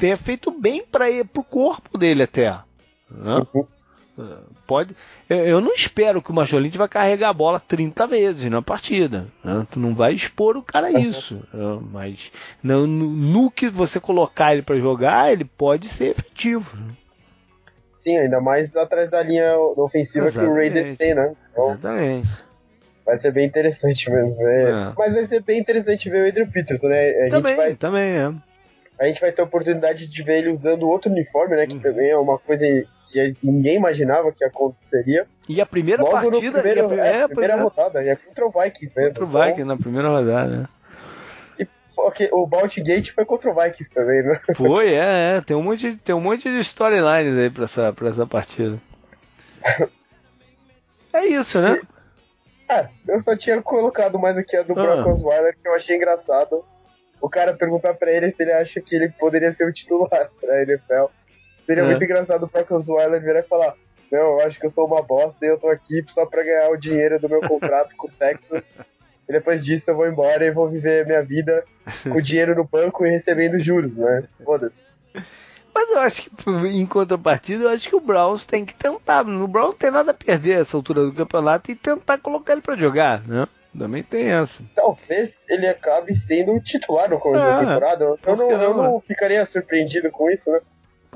tenha 0.00 0.16
feito 0.16 0.50
bem 0.50 0.82
para 0.84 1.06
o 1.36 1.44
corpo 1.44 1.98
dele 1.98 2.22
até. 2.22 2.58
Né? 3.10 3.46
Pode. 4.66 4.96
Eu 5.28 5.60
não 5.60 5.74
espero 5.74 6.22
que 6.22 6.30
o 6.30 6.34
Macholinte 6.34 6.78
vai 6.78 6.88
carregar 6.88 7.28
a 7.28 7.34
bola 7.34 7.60
30 7.60 8.06
vezes 8.06 8.50
na 8.50 8.62
partida. 8.62 9.26
Né? 9.44 9.66
Tu 9.70 9.78
não 9.78 9.94
vai 9.94 10.14
expor 10.14 10.56
o 10.56 10.62
cara 10.62 10.86
a 10.86 10.92
isso. 10.98 11.34
Né? 11.52 11.78
Mas 11.92 12.32
no, 12.62 12.86
no, 12.86 13.50
que 13.50 13.68
você 13.68 14.00
colocar 14.00 14.52
ele 14.52 14.62
para 14.62 14.78
jogar, 14.78 15.32
ele 15.32 15.44
pode 15.44 15.88
ser 15.88 16.10
efetivo. 16.10 16.76
Né? 16.76 16.94
Sim, 18.02 18.16
ainda 18.16 18.40
mais 18.40 18.74
atrás 18.74 19.10
da 19.10 19.22
linha 19.22 19.54
ofensiva 19.58 20.28
Exatamente. 20.28 20.52
que 20.52 20.52
o 20.52 20.54
Raiders 20.54 20.98
tem, 20.98 21.14
né? 21.14 21.34
Então, 21.52 21.72
Exatamente. 21.72 22.46
Vai 23.04 23.18
ser 23.18 23.32
bem 23.32 23.46
interessante 23.46 24.10
mesmo. 24.10 24.36
É. 24.40 24.92
Mas 24.96 25.14
vai 25.14 25.24
ser 25.24 25.42
bem 25.42 25.60
interessante 25.60 26.08
ver 26.08 26.24
o 26.24 26.28
Adrian 26.28 26.50
Peterson, 26.50 26.88
né? 26.88 27.26
A 27.26 27.30
também, 27.30 27.56
vai... 27.56 27.74
também 27.74 28.16
é. 28.16 28.32
A 28.98 29.06
gente 29.06 29.20
vai 29.20 29.30
ter 29.30 29.42
a 29.42 29.44
oportunidade 29.44 30.08
de 30.08 30.22
ver 30.22 30.38
ele 30.38 30.52
usando 30.52 30.88
outro 30.88 31.10
uniforme, 31.10 31.54
né? 31.54 31.66
Que 31.66 31.74
uhum. 31.74 31.80
também 31.80 32.10
é 32.10 32.16
uma 32.16 32.38
coisa 32.38 32.64
que 33.06 33.36
ninguém 33.42 33.76
imaginava 33.76 34.32
que 34.32 34.44
aconteceria. 34.44 35.26
E 35.48 35.60
a 35.60 35.66
primeira 35.66 36.02
Logo 36.02 36.12
partida. 36.12 36.60
Primeiro, 36.60 36.90
a, 36.90 37.06
é, 37.06 37.22
a 37.22 37.28
primeira 37.28 37.54
é. 37.54 37.60
rodada, 37.60 38.04
é 38.04 38.16
contra 38.16 38.46
o 38.46 38.50
Vikings 38.50 38.92
mesmo. 38.96 39.14
Contra 39.14 39.24
o 39.24 39.26
Vikings 39.26 39.62
então, 39.62 39.66
na 39.66 39.76
primeira 39.76 40.08
rodada, 40.08 40.56
né? 40.56 40.68
E 41.58 41.66
okay, 41.96 42.28
o 42.32 42.46
Baltigate 42.46 43.12
foi 43.12 43.24
contra 43.24 43.50
o 43.50 43.54
Vikings 43.54 43.94
também, 43.94 44.22
né? 44.22 44.40
Foi, 44.54 44.94
é, 44.94 45.36
é. 45.36 45.40
Tem 45.40 45.56
um 45.56 45.62
monte, 45.62 45.96
tem 45.96 46.14
um 46.14 46.20
monte 46.20 46.50
de 46.50 46.58
storylines 46.58 47.38
aí 47.38 47.50
pra 47.50 47.64
essa, 47.64 47.92
pra 47.92 48.08
essa 48.08 48.26
partida. 48.26 48.78
é 51.12 51.26
isso, 51.26 51.60
né? 51.60 51.80
É, 52.68 52.88
eu 53.08 53.20
só 53.20 53.36
tinha 53.36 53.62
colocado 53.62 54.18
mais 54.18 54.36
aqui 54.36 54.56
a 54.56 54.62
do 54.62 54.72
ah. 54.72 55.02
Broncos 55.02 55.22
Wire 55.22 55.56
que 55.56 55.68
eu 55.68 55.74
achei 55.74 55.96
engraçado. 55.96 56.64
O 57.20 57.30
cara 57.30 57.54
perguntar 57.54 57.94
pra 57.94 58.12
ele 58.12 58.30
se 58.32 58.42
ele 58.42 58.52
acha 58.52 58.80
que 58.80 58.94
ele 58.94 59.08
poderia 59.08 59.52
ser 59.52 59.66
o 59.66 59.72
titular 59.72 60.30
pra 60.40 60.62
NFL. 60.62 61.06
Seria 61.66 61.82
é. 61.82 61.86
muito 61.86 62.02
engraçado 62.02 62.44
o 62.44 62.47
Brock 62.47 62.70
Osweiler 62.70 63.20
virar 63.20 63.40
e 63.40 63.48
falar: 63.48 63.74
Não, 64.10 64.18
eu 64.18 64.40
acho 64.43 64.59
que 64.59 64.66
eu 64.66 64.70
sou 64.70 64.86
uma 64.86 65.02
bosta 65.02 65.44
e 65.44 65.48
eu 65.48 65.59
tô 65.59 65.68
aqui 65.68 66.05
só 66.14 66.24
pra 66.24 66.43
ganhar 66.43 66.70
o 66.70 66.76
dinheiro 66.76 67.20
do 67.20 67.28
meu 67.28 67.40
contrato 67.40 67.94
com 67.97 68.06
o 68.06 68.10
Texas. 68.10 68.62
E 69.28 69.32
depois 69.32 69.64
disso 69.64 69.84
eu 69.88 69.97
vou 69.97 70.06
embora 70.06 70.44
e 70.44 70.52
vou 70.52 70.68
viver 70.68 71.05
minha 71.05 71.22
vida 71.22 71.64
com 72.05 72.20
dinheiro 72.20 72.55
no 72.55 72.64
banco 72.64 73.05
e 73.05 73.10
recebendo 73.10 73.59
juros, 73.59 73.93
né? 73.97 74.24
Foda-se. 74.44 74.86
Mas 75.74 75.90
eu 75.90 75.98
acho 75.98 76.22
que, 76.22 76.51
em 76.51 76.86
contrapartida, 76.86 77.64
eu 77.64 77.68
acho 77.68 77.86
que 77.86 77.97
o 77.97 78.01
Browns 78.01 78.47
tem 78.47 78.64
que 78.64 78.72
tentar. 78.72 79.26
O 79.26 79.47
Browns 79.47 79.74
tem 79.74 79.90
nada 79.90 80.12
a 80.12 80.14
perder 80.14 80.60
essa 80.60 80.74
altura 80.74 81.05
do 81.05 81.12
campeonato 81.12 81.70
e 81.70 81.74
tentar 81.74 82.16
colocar 82.16 82.55
ele 82.55 82.62
para 82.62 82.76
jogar, 82.76 83.20
né? 83.26 83.47
Também 83.78 84.02
tem 84.02 84.32
essa. 84.32 84.62
Talvez 84.74 85.34
ele 85.48 85.66
acabe 85.66 86.16
sendo 86.26 86.59
titular 86.60 87.10
no 87.10 87.18
começo 87.18 87.44
é, 87.44 87.51
da 87.51 87.59
temporada. 87.59 88.05
Eu 88.24 88.36
não, 88.36 88.51
eu 88.51 88.74
não 88.74 89.01
ficaria 89.01 89.44
surpreendido 89.44 90.10
com 90.10 90.30
isso, 90.30 90.51
né? 90.51 90.60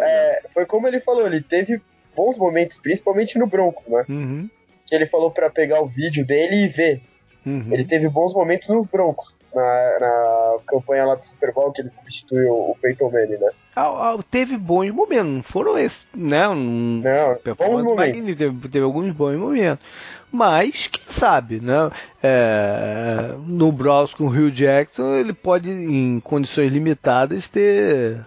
É, 0.00 0.42
foi 0.52 0.66
como 0.66 0.88
ele 0.88 1.00
falou, 1.00 1.26
ele 1.26 1.42
teve 1.42 1.80
bons 2.14 2.36
momentos, 2.36 2.78
principalmente 2.78 3.38
no 3.38 3.46
Broncos, 3.46 3.86
né? 3.86 4.04
Uhum. 4.08 4.48
Que 4.86 4.94
ele 4.94 5.06
falou 5.06 5.30
para 5.30 5.50
pegar 5.50 5.80
o 5.80 5.86
vídeo 5.86 6.26
dele 6.26 6.64
e 6.64 6.68
ver. 6.68 7.00
Uhum. 7.46 7.68
Ele 7.70 7.84
teve 7.84 8.08
bons 8.08 8.34
momentos 8.34 8.68
no 8.68 8.84
Broncos, 8.84 9.32
na, 9.54 9.98
na 10.00 10.56
campanha 10.66 11.06
lá 11.06 11.14
do 11.14 11.26
Super 11.26 11.52
Bowl 11.52 11.72
que 11.72 11.80
ele 11.80 11.90
substituiu 11.90 12.52
o 12.52 12.76
Peyton 12.80 13.10
Manning, 13.10 13.38
né? 13.38 13.50
Ah, 13.74 14.14
ah, 14.14 14.18
teve 14.30 14.56
bons 14.58 14.90
momentos, 14.90 15.32
não 15.32 15.42
foram 15.42 15.78
esses, 15.78 16.06
né? 16.14 16.48
Um, 16.48 17.02
não, 17.02 17.54
bons 17.54 17.82
momentos. 17.82 18.36
Teve, 18.36 18.68
teve, 18.68 18.84
alguns 18.84 19.12
bons 19.12 19.36
momentos. 19.38 19.84
Mas, 20.32 20.86
quem 20.86 21.02
sabe, 21.04 21.60
né? 21.60 21.90
É, 22.22 23.34
no 23.46 23.72
Browns 23.72 24.14
com 24.14 24.24
o 24.24 24.28
Rio 24.28 24.50
Jackson, 24.50 25.16
ele 25.16 25.32
pode, 25.32 25.70
em 25.70 26.20
condições 26.20 26.70
limitadas, 26.70 27.48
ter 27.48 28.24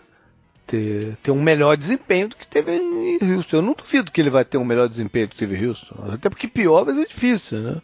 ter, 0.73 1.15
ter 1.21 1.31
um 1.31 1.41
melhor 1.41 1.77
desempenho 1.77 2.29
do 2.29 2.35
que 2.35 2.47
teve 2.47 2.75
em 2.75 3.35
Houston. 3.35 3.57
Eu 3.57 3.61
não 3.61 3.73
duvido 3.73 4.11
que 4.11 4.19
ele 4.19 4.31
vai 4.31 4.43
ter 4.43 4.57
um 4.57 4.65
melhor 4.65 4.89
desempenho 4.89 5.27
do 5.27 5.31
que 5.31 5.37
teve 5.37 5.55
em 5.55 5.67
Houston. 5.67 5.95
Até 6.11 6.29
porque 6.29 6.47
pior 6.47 6.83
vai 6.83 6.95
ser 6.95 7.07
difícil, 7.07 7.59
né? 7.59 7.81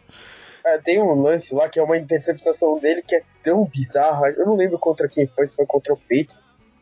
É, 0.66 0.76
tem 0.78 1.00
um 1.00 1.22
lance 1.22 1.54
lá 1.54 1.68
que 1.68 1.78
é 1.78 1.82
uma 1.82 1.96
interceptação 1.96 2.78
dele 2.80 3.02
que 3.06 3.14
é 3.14 3.22
tão 3.44 3.64
bizarra. 3.64 4.28
Eu 4.36 4.44
não 4.44 4.56
lembro 4.56 4.78
contra 4.78 5.08
quem 5.08 5.26
foi, 5.28 5.46
se 5.46 5.54
foi 5.54 5.66
contra 5.66 5.94
o 5.94 5.96
Peito. 5.96 6.34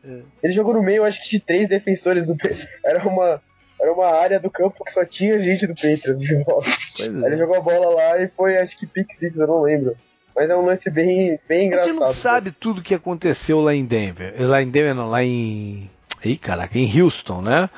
É. 0.03 0.21
Ele 0.43 0.53
jogou 0.53 0.73
no 0.73 0.81
meio, 0.81 1.05
acho 1.05 1.23
que 1.23 1.29
de 1.29 1.39
três 1.39 1.69
defensores 1.69 2.25
do 2.25 2.35
Peito. 2.35 2.67
Era 2.83 3.07
uma, 3.07 3.41
era 3.79 3.93
uma 3.93 4.07
área 4.07 4.39
do 4.39 4.49
campo 4.49 4.83
que 4.83 4.91
só 4.91 5.05
tinha 5.05 5.39
gente 5.39 5.67
do 5.67 5.75
Peito 5.75 6.13
de 6.15 6.43
volta. 6.43 6.69
É. 6.99 7.05
Ele 7.05 7.37
jogou 7.37 7.55
a 7.55 7.61
bola 7.61 7.95
lá 7.95 8.21
e 8.21 8.27
foi, 8.29 8.57
acho 8.57 8.77
que 8.77 8.87
pick 8.87 9.07
six, 9.19 9.37
eu 9.37 9.47
não 9.47 9.61
lembro. 9.61 9.95
Mas 10.35 10.49
é 10.49 10.55
um 10.55 10.65
lance 10.65 10.89
bem, 10.89 11.39
bem 11.47 11.67
engraçado. 11.67 11.89
A 11.89 11.91
gente 11.91 11.99
não 11.99 12.13
sabe 12.13 12.51
tudo 12.51 12.79
o 12.79 12.83
que 12.83 12.95
aconteceu 12.95 13.61
lá 13.61 13.73
em 13.73 13.85
Denver. 13.85 14.33
Lá 14.39 14.61
em 14.61 14.69
Denver, 14.69 14.95
não, 14.95 15.09
lá 15.09 15.23
em 15.23 15.89
Ih, 16.23 16.37
caraca, 16.37 16.77
em 16.77 17.01
Houston, 17.01 17.41
né? 17.41 17.69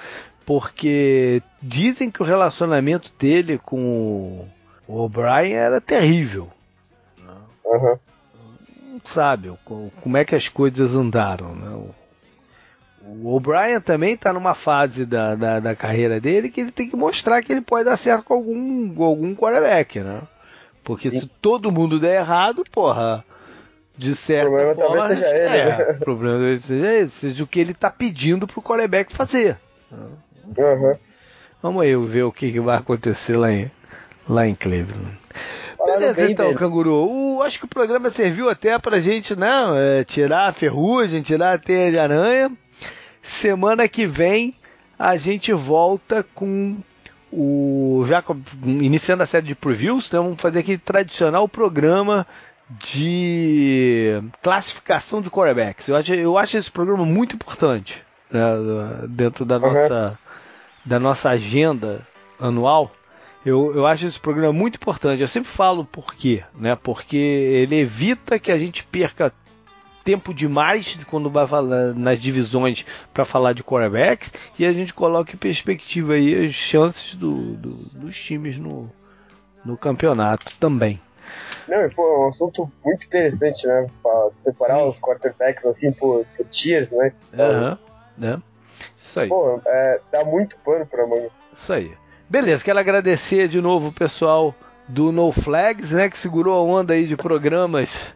Porque 0.45 1.41
dizem 1.61 2.09
que 2.09 2.21
o 2.21 2.25
relacionamento 2.25 3.11
dele 3.17 3.57
com 3.57 4.47
o 4.87 5.03
O'Brien 5.03 5.53
era 5.53 5.79
terrível. 5.79 6.49
Uhum. 7.63 7.97
Não 8.93 9.01
sabe 9.05 9.53
como 9.65 10.17
é 10.17 10.25
que 10.25 10.35
as 10.35 10.49
coisas 10.49 10.95
andaram, 10.95 11.55
né? 11.55 11.91
O 13.03 13.35
O'Brien 13.35 13.79
também 13.79 14.13
está 14.13 14.31
numa 14.31 14.53
fase 14.53 15.05
da, 15.05 15.35
da, 15.35 15.59
da, 15.59 15.75
carreira 15.75 16.19
dele 16.19 16.49
que 16.49 16.61
ele 16.61 16.71
tem 16.71 16.89
que 16.89 16.95
mostrar 16.95 17.41
que 17.41 17.51
ele 17.51 17.61
pode 17.61 17.85
dar 17.85 17.97
certo 17.97 18.23
com 18.23 18.33
algum, 18.35 19.03
algum 19.03 19.35
quarterback, 19.35 19.99
né? 20.01 20.21
Porque 20.83 21.09
Sim. 21.09 21.21
se 21.21 21.27
todo 21.41 21.71
mundo 21.71 21.99
der 21.99 22.19
errado, 22.19 22.63
porra, 22.71 23.23
de 23.97 24.15
certa 24.15 24.47
o 24.47 24.51
problema 24.51 24.75
forma, 24.75 24.97
talvez 24.97 25.19
seja 25.19 25.37
ele. 25.37 25.57
É, 25.57 25.77
né? 25.77 25.91
o 25.91 25.99
problema 25.99 26.37
talvez 26.37 26.65
seja 26.65 26.93
esse, 26.93 27.11
seja 27.11 27.43
o 27.43 27.47
que 27.47 27.59
ele 27.59 27.71
está 27.71 27.89
pedindo 27.89 28.47
pro 28.47 28.61
quarterback 28.61 29.13
fazer. 29.13 29.57
Uhum. 29.91 30.97
Vamos 31.61 31.83
aí 31.83 31.95
ver 31.95 32.23
o 32.23 32.31
que, 32.31 32.51
que, 32.51 32.59
vai 32.59 32.77
acontecer 32.77 33.37
lá 33.37 33.51
em, 33.51 33.69
lá 34.27 34.47
em 34.47 34.55
Cleveland. 34.55 35.19
Beleza, 35.85 36.29
então, 36.29 36.47
dele. 36.47 36.57
Canguru. 36.57 37.07
O, 37.07 37.41
acho 37.41 37.59
que 37.59 37.65
o 37.65 37.69
programa 37.69 38.09
serviu 38.09 38.49
até 38.49 38.77
pra 38.79 38.99
gente, 38.99 39.35
né? 39.35 39.49
É, 39.99 40.03
tirar 40.03 40.47
a 40.47 40.53
ferrugem, 40.53 41.21
tirar 41.21 41.53
a 41.53 41.57
teia 41.57 41.91
de 41.91 41.99
aranha. 41.99 42.51
Semana 43.21 43.87
que 43.87 44.05
vem 44.05 44.55
a 44.97 45.15
gente 45.17 45.51
volta 45.53 46.25
com 46.35 46.77
o. 47.31 48.03
Já 48.07 48.23
iniciando 48.63 49.23
a 49.23 49.25
série 49.25 49.47
de 49.47 49.55
previews, 49.55 50.07
então 50.07 50.23
vamos 50.23 50.41
fazer 50.41 50.59
aquele 50.59 50.77
tradicional 50.77 51.47
programa 51.47 52.25
de 52.79 54.21
classificação 54.41 55.21
de 55.21 55.29
quarterbacks. 55.29 55.87
Eu 55.87 55.95
acho, 55.95 56.13
eu 56.13 56.37
acho 56.37 56.57
esse 56.57 56.71
programa 56.71 57.05
muito 57.05 57.35
importante 57.35 58.03
né, 58.31 58.41
dentro 59.07 59.45
da 59.45 59.59
nossa, 59.59 60.19
da 60.85 60.99
nossa 60.99 61.29
agenda 61.29 62.05
anual, 62.39 62.91
eu, 63.45 63.75
eu 63.75 63.85
acho 63.85 64.05
esse 64.05 64.19
programa 64.19 64.53
muito 64.53 64.75
importante. 64.75 65.21
Eu 65.21 65.27
sempre 65.27 65.49
falo 65.49 65.83
por 65.83 66.13
quê, 66.13 66.43
né? 66.55 66.75
Porque 66.75 67.17
ele 67.17 67.75
evita 67.75 68.39
que 68.39 68.51
a 68.51 68.57
gente 68.57 68.83
perca 68.83 69.33
tempo 70.03 70.33
demais 70.33 70.97
quando 71.07 71.29
vai 71.29 71.45
falar 71.47 71.93
nas 71.93 72.19
divisões 72.19 72.85
para 73.13 73.25
falar 73.25 73.53
de 73.53 73.63
quarterbacks 73.63 74.31
e 74.57 74.65
a 74.65 74.73
gente 74.73 74.93
coloca 74.93 75.33
em 75.33 75.37
perspectiva 75.37 76.13
aí 76.13 76.45
as 76.45 76.53
chances 76.53 77.15
do, 77.15 77.55
do, 77.55 77.69
dos 77.99 78.19
times 78.19 78.57
no, 78.57 78.91
no 79.63 79.77
campeonato 79.77 80.55
também. 80.59 80.99
Não, 81.71 81.77
é 81.77 81.89
um 81.97 82.27
assunto 82.27 82.69
muito 82.83 83.05
interessante, 83.05 83.65
né? 83.65 83.87
Pra 84.03 84.29
separar 84.39 84.79
Sim. 84.79 84.87
os 84.89 84.99
quarterbacks 84.99 85.65
assim 85.65 85.89
por, 85.93 86.25
por 86.35 86.45
tiers, 86.47 86.91
né? 86.91 87.13
Aham, 87.33 87.69
uhum, 87.71 87.77
né? 88.17 88.41
Isso 88.93 89.17
aí. 89.21 89.29
Pô, 89.29 89.61
é, 89.65 90.01
dá 90.11 90.25
muito 90.25 90.57
pano 90.65 90.85
pra 90.85 91.07
manga. 91.07 91.29
Isso 91.53 91.71
aí. 91.71 91.93
Beleza, 92.29 92.65
quero 92.65 92.77
agradecer 92.77 93.47
de 93.47 93.61
novo 93.61 93.87
o 93.87 93.93
pessoal 93.93 94.53
do 94.85 95.13
No 95.13 95.31
Flags, 95.31 95.91
né? 95.93 96.09
Que 96.09 96.17
segurou 96.17 96.59
a 96.59 96.61
onda 96.61 96.93
aí 96.93 97.07
de 97.07 97.15
programas 97.15 98.13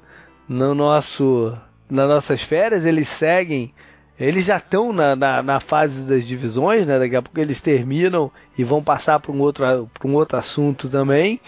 no 0.49 0.75
nosso, 0.75 1.57
nas 1.89 2.09
nossas 2.09 2.41
férias. 2.41 2.83
Eles 2.83 3.07
seguem, 3.07 3.73
eles 4.19 4.43
já 4.43 4.57
estão 4.57 4.91
na, 4.91 5.15
na, 5.15 5.41
na, 5.41 5.59
fase 5.61 6.03
das 6.03 6.27
divisões, 6.27 6.85
né? 6.85 6.99
Daqui 6.99 7.15
a 7.15 7.21
pouco 7.21 7.39
eles 7.39 7.61
terminam 7.61 8.29
e 8.57 8.65
vão 8.65 8.83
passar 8.83 9.17
para 9.21 9.31
um 9.31 9.39
outro, 9.39 9.89
um 10.03 10.13
outro 10.13 10.37
assunto 10.37 10.89
também. 10.89 11.39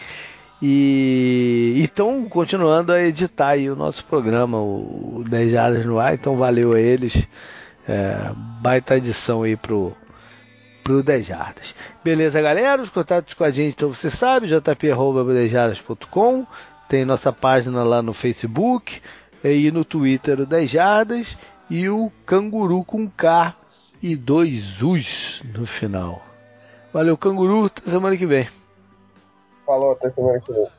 E 0.61 1.75
estão 1.77 2.27
continuando 2.27 2.91
a 2.91 3.03
editar 3.03 3.49
aí 3.49 3.69
o 3.69 3.75
nosso 3.75 4.03
programa, 4.05 4.59
o 4.59 5.23
10 5.27 5.51
Jardas 5.51 5.85
no 5.85 5.99
ar, 5.99 6.15
então 6.15 6.35
valeu 6.35 6.73
a 6.73 6.79
eles. 6.79 7.27
É, 7.87 8.31
baita 8.59 8.97
edição 8.97 9.43
aí 9.43 9.55
pro, 9.55 9.95
pro 10.83 11.03
10 11.03 11.25
Jardas. 11.25 11.75
Beleza, 12.03 12.41
galera? 12.41 12.81
Os 12.81 12.89
contatos 12.89 13.35
com 13.35 13.43
a 13.43 13.51
gente, 13.51 13.73
então 13.73 13.89
você 13.89 14.09
sabe, 14.09 14.47
jp.10jardas.com, 14.47 16.47
tem 16.89 17.05
nossa 17.05 17.31
página 17.31 17.83
lá 17.83 18.01
no 18.01 18.13
Facebook 18.13 18.99
e 19.43 19.71
no 19.71 19.85
Twitter 19.85 20.39
o 20.39 20.45
10 20.45 20.69
Jardas 20.69 21.37
e 21.69 21.87
o 21.87 22.11
Canguru 22.25 22.83
com 22.83 23.07
K 23.07 23.55
e 24.01 24.15
dois 24.15 24.81
U's 24.81 25.41
no 25.53 25.65
final. 25.65 26.25
Valeu, 26.91 27.15
Canguru, 27.15 27.65
até 27.65 27.91
semana 27.91 28.17
que 28.17 28.25
vem. 28.25 28.47
Falou, 29.67 29.91
até 29.91 30.09
semana 30.11 30.41
que 30.41 30.51
vem. 30.53 30.76